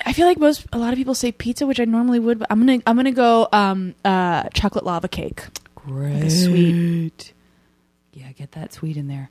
I 0.05 0.13
feel 0.13 0.27
like 0.27 0.37
most 0.39 0.65
a 0.73 0.77
lot 0.77 0.91
of 0.93 0.97
people 0.97 1.15
say 1.15 1.31
pizza, 1.31 1.65
which 1.65 1.79
I 1.79 1.85
normally 1.85 2.19
would. 2.19 2.39
But 2.39 2.47
I'm 2.51 2.59
gonna 2.59 2.79
I'm 2.85 2.95
gonna 2.95 3.11
go 3.11 3.47
um 3.51 3.95
uh 4.05 4.43
chocolate 4.53 4.85
lava 4.85 5.07
cake. 5.07 5.43
Great. 5.75 6.23
a 6.23 6.29
sweet. 6.29 7.33
Yeah, 8.13 8.31
get 8.33 8.51
that 8.53 8.73
sweet 8.73 8.97
in 8.97 9.07
there. 9.07 9.29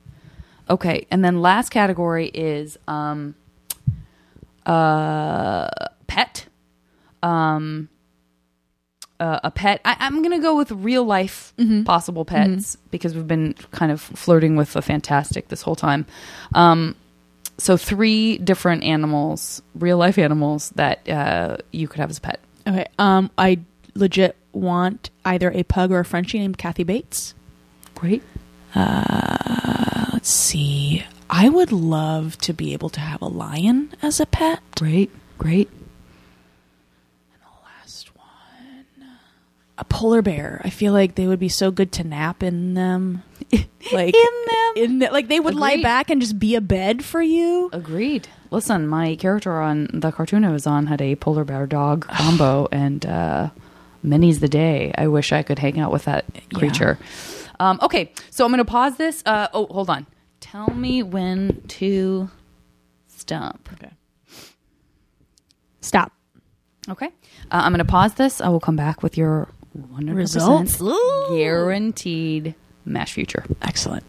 Okay, 0.69 1.05
and 1.11 1.23
then 1.23 1.41
last 1.41 1.69
category 1.69 2.27
is 2.27 2.77
um 2.87 3.35
uh 4.65 5.69
pet. 6.07 6.47
Um 7.21 7.89
uh, 9.19 9.39
a 9.45 9.51
pet. 9.51 9.79
I, 9.85 9.95
I'm 9.99 10.21
gonna 10.21 10.41
go 10.41 10.57
with 10.57 10.71
real 10.71 11.03
life 11.03 11.53
possible 11.85 12.25
pets 12.25 12.77
because 12.91 13.15
we've 13.15 13.27
been 13.27 13.53
kind 13.71 13.91
of 13.91 14.01
flirting 14.01 14.55
with 14.55 14.73
the 14.73 14.81
fantastic 14.81 15.47
this 15.47 15.61
whole 15.61 15.75
time. 15.75 16.05
Um, 16.53 16.95
so 17.57 17.77
three 17.77 18.37
different 18.37 18.83
animals, 18.83 19.61
real 19.73 19.97
life 19.97 20.17
animals 20.17 20.71
that 20.71 21.07
uh, 21.07 21.57
you 21.71 21.87
could 21.87 21.99
have 21.99 22.09
as 22.09 22.17
a 22.17 22.21
pet. 22.21 22.39
Okay. 22.67 22.85
Um, 22.99 23.31
I 23.37 23.59
legit 23.93 24.35
want 24.51 25.09
either 25.23 25.51
a 25.51 25.63
pug 25.63 25.91
or 25.91 25.99
a 25.99 26.05
Frenchie 26.05 26.39
named 26.39 26.57
Kathy 26.57 26.83
Bates. 26.83 27.33
Great. 27.93 28.23
Uh, 28.73 29.84
let's 30.25 30.33
see. 30.33 31.05
I 31.29 31.49
would 31.49 31.71
love 31.71 32.35
to 32.39 32.51
be 32.51 32.73
able 32.73 32.89
to 32.89 32.99
have 32.99 33.21
a 33.21 33.27
lion 33.27 33.93
as 34.01 34.19
a 34.19 34.25
pet. 34.25 34.59
Great. 34.75 35.11
Great. 35.37 35.69
And 35.69 37.41
the 37.43 37.63
last 37.63 38.09
one. 38.15 39.07
A 39.77 39.83
polar 39.83 40.23
bear. 40.23 40.61
I 40.63 40.71
feel 40.71 40.93
like 40.93 41.13
they 41.13 41.27
would 41.27 41.37
be 41.37 41.47
so 41.47 41.69
good 41.69 41.91
to 41.91 42.03
nap 42.03 42.41
in 42.41 42.73
them. 42.73 43.21
Like 43.93 44.15
In 44.15 44.45
them? 44.47 44.73
In 44.83 44.99
the, 44.99 45.09
like 45.11 45.27
they 45.27 45.39
would 45.39 45.53
lie 45.53 45.79
back 45.79 46.09
and 46.09 46.19
just 46.19 46.39
be 46.39 46.55
a 46.55 46.61
bed 46.61 47.05
for 47.05 47.21
you. 47.21 47.69
Agreed. 47.71 48.27
Listen, 48.49 48.87
my 48.87 49.15
character 49.17 49.61
on 49.61 49.87
the 49.93 50.11
cartoon 50.11 50.43
I 50.43 50.51
was 50.51 50.65
on 50.65 50.87
had 50.87 51.03
a 51.03 51.15
polar 51.17 51.43
bear 51.43 51.67
dog 51.67 52.07
combo, 52.07 52.67
and 52.71 53.05
uh, 53.05 53.51
many's 54.01 54.39
the 54.39 54.47
day 54.47 54.91
I 54.97 55.05
wish 55.05 55.31
I 55.31 55.43
could 55.43 55.59
hang 55.59 55.79
out 55.79 55.91
with 55.91 56.05
that 56.05 56.25
creature. 56.55 56.97
Um, 57.59 57.77
okay, 57.83 58.11
so 58.31 58.43
I'm 58.43 58.49
going 58.49 58.57
to 58.57 58.65
pause 58.65 58.97
this. 58.97 59.21
Uh, 59.23 59.49
oh, 59.53 59.67
hold 59.67 59.91
on. 59.91 60.07
Tell 60.55 60.69
me 60.73 61.03
when 61.03 61.63
to 61.67 62.29
stop. 63.07 63.67
Okay. 63.73 63.91
Stop. 65.81 66.13
Okay. 66.87 67.07
Uh, 67.07 67.09
I'm 67.51 67.73
going 67.73 67.79
to 67.79 67.83
pause 67.83 68.13
this. 68.13 68.39
I 68.39 68.47
will 68.47 68.61
come 68.61 68.77
back 68.77 69.03
with 69.03 69.17
your 69.17 69.49
100% 69.77 70.15
Results. 70.15 70.81
Guaranteed 71.29 72.55
mash 72.85 73.11
future. 73.11 73.43
Excellent. 73.61 74.05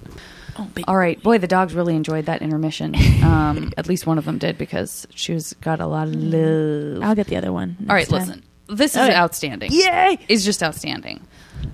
Oh, 0.57 0.71
All 0.87 0.97
right, 0.97 1.21
boy, 1.21 1.39
the 1.39 1.49
dogs 1.49 1.75
really 1.75 1.97
enjoyed 1.97 2.27
that 2.27 2.43
intermission. 2.43 2.95
Um, 3.25 3.73
at 3.77 3.89
least 3.89 4.07
one 4.07 4.17
of 4.17 4.25
them 4.25 4.39
did 4.39 4.57
because 4.57 5.05
she 5.13 5.35
was 5.35 5.53
got 5.55 5.81
a 5.81 5.87
lot 5.89 6.07
of 6.07 6.15
love. 6.15 7.03
I'll 7.03 7.17
get 7.17 7.27
the 7.27 7.39
other 7.39 7.53
one. 7.53 7.77
All 7.89 7.95
right, 7.97 8.09
time. 8.09 8.21
listen. 8.21 8.43
This 8.69 8.93
is 8.93 8.99
Okay. 8.99 9.15
outstanding. 9.17 9.73
Yay! 9.73 10.17
It's 10.29 10.45
just 10.45 10.63
outstanding. 10.63 11.27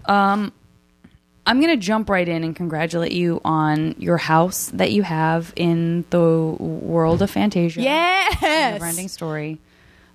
Um, 0.07 0.51
I'm 1.44 1.60
going 1.60 1.73
to 1.73 1.85
jump 1.85 2.09
right 2.09 2.28
in 2.28 2.44
and 2.44 2.55
congratulate 2.55 3.12
you 3.12 3.40
on 3.44 3.97
your 3.98 4.16
house 4.16 4.66
that 4.74 4.93
you 4.93 5.02
have 5.02 5.52
in 5.56 6.05
the 6.10 6.28
world 6.59 7.20
of 7.20 7.31
Fantasia. 7.31 7.82
Yes. 7.82 8.40
Never-ending 8.40 9.09
story. 9.09 9.59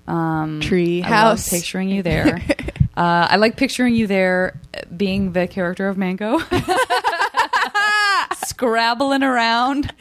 Um, 0.08 0.62
Tree 0.62 1.04
I 1.04 1.08
house. 1.08 1.50
picturing 1.50 1.90
you 1.90 2.02
there. 2.02 2.42
uh, 2.98 3.28
I 3.30 3.36
like 3.36 3.58
picturing 3.58 3.94
you 3.94 4.08
there 4.08 4.58
being 4.96 5.34
the 5.34 5.48
character 5.48 5.90
of 5.90 5.98
Mango. 5.98 6.40
Scrabbling 8.46 9.24
around 9.24 9.94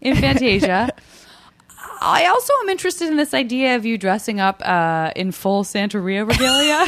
in 0.00 0.16
Fantasia. 0.16 0.90
I 2.00 2.26
also 2.26 2.52
am 2.62 2.70
interested 2.70 3.08
in 3.08 3.16
this 3.16 3.34
idea 3.34 3.76
of 3.76 3.84
you 3.84 3.96
dressing 3.98 4.40
up 4.40 4.62
uh, 4.66 5.12
in 5.14 5.30
full 5.32 5.62
Santeria 5.62 6.26
regalia. 6.26 6.86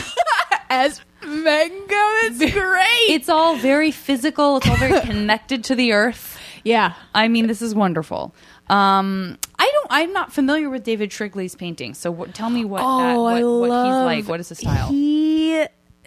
As 0.69 1.01
mango, 1.27 1.95
it's 2.25 2.39
great. 2.53 3.11
it's 3.15 3.29
all 3.29 3.57
very 3.57 3.91
physical. 3.91 4.59
It's 4.59 4.69
all 4.69 4.77
very 4.77 5.01
connected 5.07 5.65
to 5.65 5.75
the 5.75 5.93
earth. 5.93 6.39
yeah. 6.65 6.95
I 7.15 7.29
mean, 7.29 7.47
this 7.47 7.63
is 7.63 7.75
wonderful. 7.75 8.35
Um, 8.69 9.39
I 9.59 9.71
don't. 9.73 9.87
I'm 9.91 10.13
not 10.13 10.33
familiar 10.33 10.69
with 10.71 10.83
David 10.85 11.13
Shrigley's 11.13 11.55
painting. 11.55 11.95
So 11.95 12.11
what, 12.11 12.35
tell 12.35 12.51
me 12.51 12.65
what 12.65 12.79
that, 12.79 12.85
Oh, 13.17 13.23
what, 13.23 13.37
I 13.37 13.45
what 13.45 13.69
love. 13.71 13.87
he's 14.11 14.17
like. 14.25 14.29
What 14.29 14.41
is 14.41 14.49
his 14.49 14.59
style? 14.59 14.89
He 14.89 15.65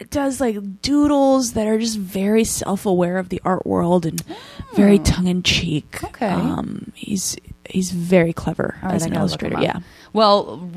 does 0.09 0.39
like 0.41 0.81
doodles 0.81 1.53
that 1.53 1.67
are 1.67 1.77
just 1.77 1.97
very 1.97 2.43
self-aware 2.43 3.17
of 3.17 3.29
the 3.29 3.41
art 3.45 3.65
world 3.65 4.05
and 4.05 4.21
very 4.75 4.99
tongue-in-cheek. 4.99 6.03
Okay. 6.03 6.27
Um, 6.27 6.91
he's 6.95 7.35
he's 7.69 7.91
very 7.91 8.33
clever 8.33 8.77
right, 8.83 8.93
as 8.95 9.05
an 9.05 9.13
illustrator. 9.13 9.59
Yeah. 9.61 9.79
Well, 10.13 10.71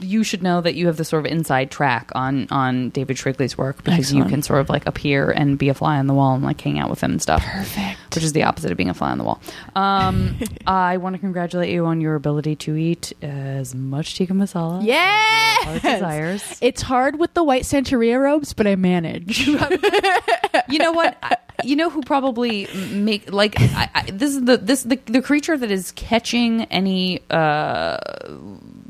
you 0.00 0.24
should 0.24 0.42
know 0.42 0.60
that 0.60 0.74
you 0.74 0.86
have 0.86 0.96
this 0.96 1.08
sort 1.08 1.26
of 1.26 1.30
inside 1.32 1.70
track 1.70 2.10
on 2.14 2.48
on 2.50 2.90
David 2.90 3.18
Shrigley's 3.18 3.58
work 3.58 3.84
because 3.84 4.12
you 4.12 4.24
can 4.24 4.42
sort 4.42 4.60
of 4.60 4.68
like 4.68 4.86
appear 4.86 5.30
and 5.30 5.58
be 5.58 5.68
a 5.68 5.74
fly 5.74 5.98
on 5.98 6.06
the 6.06 6.14
wall 6.14 6.34
and 6.34 6.44
like 6.44 6.60
hang 6.60 6.78
out 6.78 6.90
with 6.90 7.02
him 7.02 7.12
and 7.12 7.22
stuff. 7.22 7.42
Perfect. 7.44 8.14
Which 8.14 8.24
is 8.24 8.32
the 8.32 8.44
opposite 8.44 8.70
of 8.70 8.76
being 8.76 8.90
a 8.90 8.94
fly 8.94 9.10
on 9.10 9.18
the 9.18 9.24
wall. 9.24 9.40
Um, 9.74 10.38
I 10.66 10.96
want 10.96 11.14
to 11.14 11.18
congratulate 11.18 11.70
you 11.70 11.86
on 11.86 12.00
your 12.00 12.14
ability 12.14 12.56
to 12.56 12.76
eat 12.76 13.12
as 13.22 13.74
much 13.74 14.16
tikka 14.16 14.32
masala. 14.32 14.84
Yes. 14.84 15.64
Heart 15.64 15.82
desires. 15.82 16.58
It's 16.60 16.82
hard 16.82 17.18
with 17.18 17.34
the 17.34 17.44
white 17.44 17.64
Santeria 17.64 18.20
robes, 18.20 18.52
but 18.52 18.66
I 18.66 18.76
manage. 18.76 19.46
you 20.68 20.78
know 20.78 20.92
what? 20.92 21.18
I, 21.22 21.36
you 21.64 21.76
know 21.76 21.90
who 21.90 22.02
probably 22.02 22.66
make 22.92 23.32
like 23.32 23.54
I, 23.58 23.90
I, 23.94 24.10
this 24.12 24.34
is 24.34 24.44
the 24.44 24.56
this 24.58 24.82
the 24.84 24.96
the 25.06 25.20
creature 25.22 25.56
that 25.56 25.70
is 25.70 25.92
catching 25.92 26.62
any 26.64 27.20
uh 27.30 27.96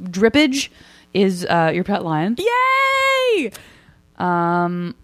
drippage 0.02 0.68
is 1.14 1.44
uh 1.48 1.70
your 1.74 1.84
pet 1.84 2.04
lion. 2.04 2.36
Yay! 2.38 3.50
Um, 4.18 4.94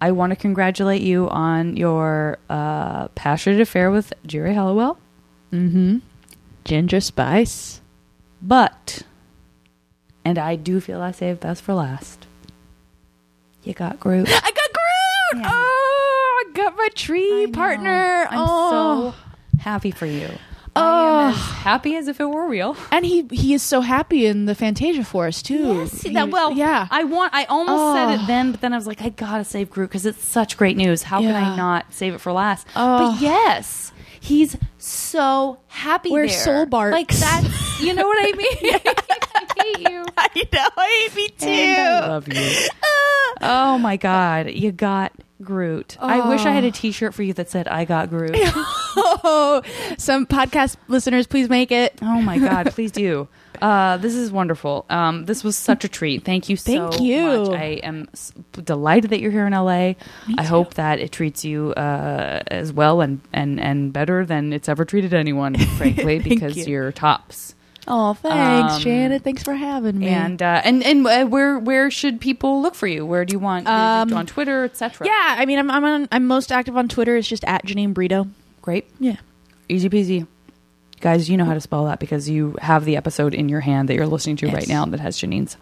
I 0.00 0.12
want 0.12 0.30
to 0.30 0.36
congratulate 0.36 1.02
you 1.02 1.28
on 1.28 1.76
your 1.76 2.38
uh 2.48 3.08
passionate 3.08 3.60
affair 3.60 3.90
with 3.90 4.12
Geri 4.26 4.54
Halliwell, 4.54 4.98
Mm-hmm. 5.52 5.98
Ginger 6.64 7.00
spice. 7.00 7.80
but 8.42 9.02
and 10.24 10.38
I 10.38 10.56
do 10.56 10.80
feel 10.80 11.00
I 11.00 11.12
saved 11.12 11.40
best 11.40 11.62
for 11.62 11.74
last. 11.74 12.26
You 13.62 13.74
got 13.74 14.00
Groot. 14.00 14.28
I 14.28 14.32
got 14.32 14.52
Groot. 14.72 15.42
Yeah. 15.42 15.50
Oh, 15.52 15.95
got 16.56 16.76
my 16.76 16.88
tree 16.94 17.46
partner. 17.48 18.26
I'm 18.30 18.38
oh. 18.40 19.14
so 19.14 19.58
happy 19.60 19.90
for 19.90 20.06
you. 20.06 20.28
I 20.74 20.80
am 20.80 20.84
Oh. 20.88 21.28
as 21.30 21.36
happy 21.36 21.96
as 21.96 22.06
if 22.06 22.20
it 22.20 22.26
were 22.26 22.46
real. 22.46 22.76
and 22.90 23.04
he 23.06 23.26
he 23.30 23.54
is 23.54 23.62
so 23.62 23.80
happy 23.80 24.26
in 24.26 24.44
the 24.44 24.54
Fantasia 24.54 25.04
Forest 25.04 25.46
too. 25.46 25.84
He- 25.86 26.12
that, 26.12 26.28
well, 26.30 26.52
yeah. 26.52 26.86
I 26.90 27.04
want. 27.04 27.32
I 27.34 27.44
almost 27.44 27.96
said 27.96 28.20
it 28.20 28.26
then, 28.26 28.50
but 28.50 28.60
then 28.60 28.72
I 28.74 28.76
was 28.76 28.86
like, 28.86 29.00
I 29.00 29.08
gotta 29.08 29.44
save 29.44 29.70
Groot 29.70 29.88
because 29.88 30.04
it's 30.04 30.22
such 30.22 30.56
great 30.58 30.76
news. 30.76 31.02
How 31.02 31.20
can 31.20 31.34
I 31.34 31.50
Yeah. 31.50 31.56
not 31.56 31.94
save 31.94 32.12
it 32.14 32.20
for 32.20 32.30
last? 32.32 32.66
Oh. 32.76 33.12
But 33.12 33.22
yes, 33.22 33.92
he's 34.20 34.56
so 34.76 35.58
happy. 35.68 36.10
We're 36.10 36.26
there. 36.26 36.36
soul 36.36 36.66
barks. 36.66 36.92
Like 36.92 37.08
that. 37.08 37.78
You 37.80 37.94
know 37.94 38.06
what 38.06 38.18
I 38.20 38.32
mean? 38.36 38.80
I 39.34 39.62
hate 39.62 39.90
you. 39.90 40.04
I 40.16 40.28
know. 40.52 40.68
I 40.76 41.06
hate 41.08 41.16
me 41.16 41.28
too. 41.28 41.46
And 41.46 42.04
I 42.04 42.08
love 42.08 42.28
you. 42.28 42.68
Oh 43.42 43.76
my 43.78 43.96
God. 43.98 44.50
You 44.50 44.72
got 44.72 45.12
Groot. 45.42 45.98
I 46.00 46.28
wish 46.30 46.46
I 46.46 46.50
had 46.50 46.64
a 46.64 46.70
t 46.70 46.92
shirt 46.92 47.12
for 47.12 47.22
you 47.22 47.32
that 47.34 47.50
said, 47.50 47.68
I 47.68 47.84
got 47.84 48.08
Groot. 48.08 48.30
oh, 48.34 49.62
some 49.98 50.26
podcast 50.26 50.76
listeners, 50.88 51.26
please 51.26 51.48
make 51.50 51.70
it. 51.70 51.98
Oh 52.00 52.22
my 52.22 52.38
God. 52.38 52.70
Please 52.72 52.90
do. 52.90 53.28
Uh, 53.60 53.96
this 53.98 54.14
is 54.14 54.30
wonderful. 54.30 54.84
Um, 54.90 55.24
this 55.24 55.42
was 55.42 55.56
such 55.56 55.84
a 55.84 55.88
treat. 55.88 56.24
Thank 56.24 56.48
you 56.48 56.56
so 56.56 56.90
Thank 56.90 57.02
you. 57.02 57.22
much. 57.22 57.48
I 57.58 57.64
am 57.82 58.08
s- 58.12 58.32
delighted 58.52 59.10
that 59.10 59.20
you're 59.20 59.30
here 59.30 59.46
in 59.46 59.52
LA. 59.52 59.94
I 60.38 60.42
hope 60.44 60.74
that 60.74 61.00
it 61.00 61.10
treats 61.12 61.44
you 61.44 61.72
uh, 61.72 62.42
as 62.48 62.72
well 62.72 63.00
and, 63.00 63.20
and, 63.32 63.58
and 63.60 63.92
better 63.92 64.24
than 64.26 64.52
it's 64.52 64.68
ever 64.68 64.84
treated 64.84 65.14
anyone, 65.14 65.54
frankly, 65.78 66.18
because 66.18 66.56
you. 66.56 66.64
you're 66.66 66.92
tops. 66.92 67.54
Oh, 67.88 68.14
thanks, 68.14 68.74
Um, 68.74 68.80
Janet. 68.80 69.22
Thanks 69.22 69.42
for 69.44 69.54
having 69.54 69.98
me. 69.98 70.08
And 70.08 70.42
uh, 70.42 70.60
and 70.64 70.82
and 70.82 71.06
uh, 71.06 71.24
where 71.26 71.58
where 71.58 71.90
should 71.90 72.20
people 72.20 72.60
look 72.60 72.74
for 72.74 72.86
you? 72.88 73.06
Where 73.06 73.24
do 73.24 73.32
you 73.32 73.38
want 73.38 73.68
Um, 73.68 74.12
on 74.12 74.26
Twitter, 74.26 74.64
etc.? 74.64 75.06
yeah, 75.06 75.36
I 75.38 75.46
mean, 75.46 75.58
I'm 75.58 75.70
I'm 75.70 75.84
on, 75.84 76.08
I'm 76.10 76.26
most 76.26 76.50
active 76.50 76.76
on 76.76 76.88
Twitter. 76.88 77.16
It's 77.16 77.28
just 77.28 77.44
at 77.44 77.64
Janine 77.64 77.94
Brito. 77.94 78.26
great, 78.62 78.86
Yeah. 78.98 79.16
easy 79.68 79.88
peasy. 79.88 80.26
Guys, 81.00 81.28
you 81.30 81.36
know 81.36 81.44
how 81.44 81.54
to 81.54 81.60
spell 81.60 81.84
that 81.84 82.00
because 82.00 82.28
you 82.28 82.56
have 82.60 82.84
the 82.84 82.96
episode 82.96 83.34
in 83.34 83.48
your 83.48 83.60
hand 83.60 83.88
that 83.88 83.94
you're 83.94 84.06
listening 84.06 84.36
to 84.36 84.48
right 84.48 84.66
now 84.66 84.84
that 84.86 84.98
has 84.98 85.16
Janine's. 85.20 85.56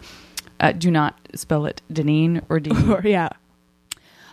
Uh, 0.59 0.71
do 0.71 0.89
not 0.89 1.19
spell 1.35 1.65
it 1.65 1.81
Deneen 1.91 2.41
or 2.49 2.59
D. 2.59 2.71
Yeah. 3.09 3.29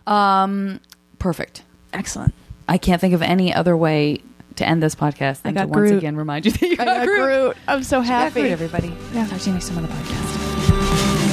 um, 0.06 0.80
perfect. 1.18 1.62
Excellent. 1.92 2.32
I 2.68 2.78
can't 2.78 3.00
think 3.00 3.12
of 3.14 3.22
any 3.22 3.52
other 3.52 3.76
way 3.76 4.22
to 4.56 4.66
end 4.68 4.82
this 4.82 4.94
podcast 4.94 5.42
than 5.42 5.56
I 5.56 5.62
to 5.62 5.66
once 5.68 5.90
Groot. 5.90 5.98
again 5.98 6.16
remind 6.16 6.46
you 6.46 6.52
that 6.52 6.62
you 6.62 6.72
I 6.72 6.76
got, 6.76 6.86
got 6.86 7.06
Groot. 7.06 7.20
Groot. 7.20 7.56
I'm 7.68 7.82
so 7.82 8.00
You 8.00 8.06
got 8.06 8.12
happy. 8.12 8.40
Groot, 8.40 8.52
everybody. 8.52 8.94
Yeah. 9.12 9.26
Talk 9.26 9.40
to 9.40 9.46
you 9.46 9.52
next 9.54 9.68
time 9.68 9.78
on 9.78 9.82
the 9.84 9.88
podcast. 9.88 11.32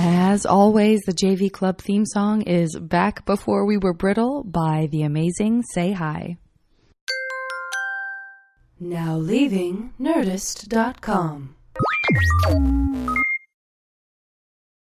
As 0.00 0.46
always, 0.46 1.00
the 1.02 1.12
JV 1.12 1.50
Club 1.50 1.78
theme 1.80 2.04
song 2.06 2.42
is 2.42 2.76
Back 2.78 3.24
Before 3.26 3.66
We 3.66 3.76
Were 3.78 3.92
Brittle 3.94 4.44
by 4.44 4.88
the 4.92 5.02
amazing 5.02 5.62
Say 5.72 5.92
Hi. 5.92 6.36
Now 8.78 9.16
leaving 9.16 9.92
Nerdist.com. 10.00 11.56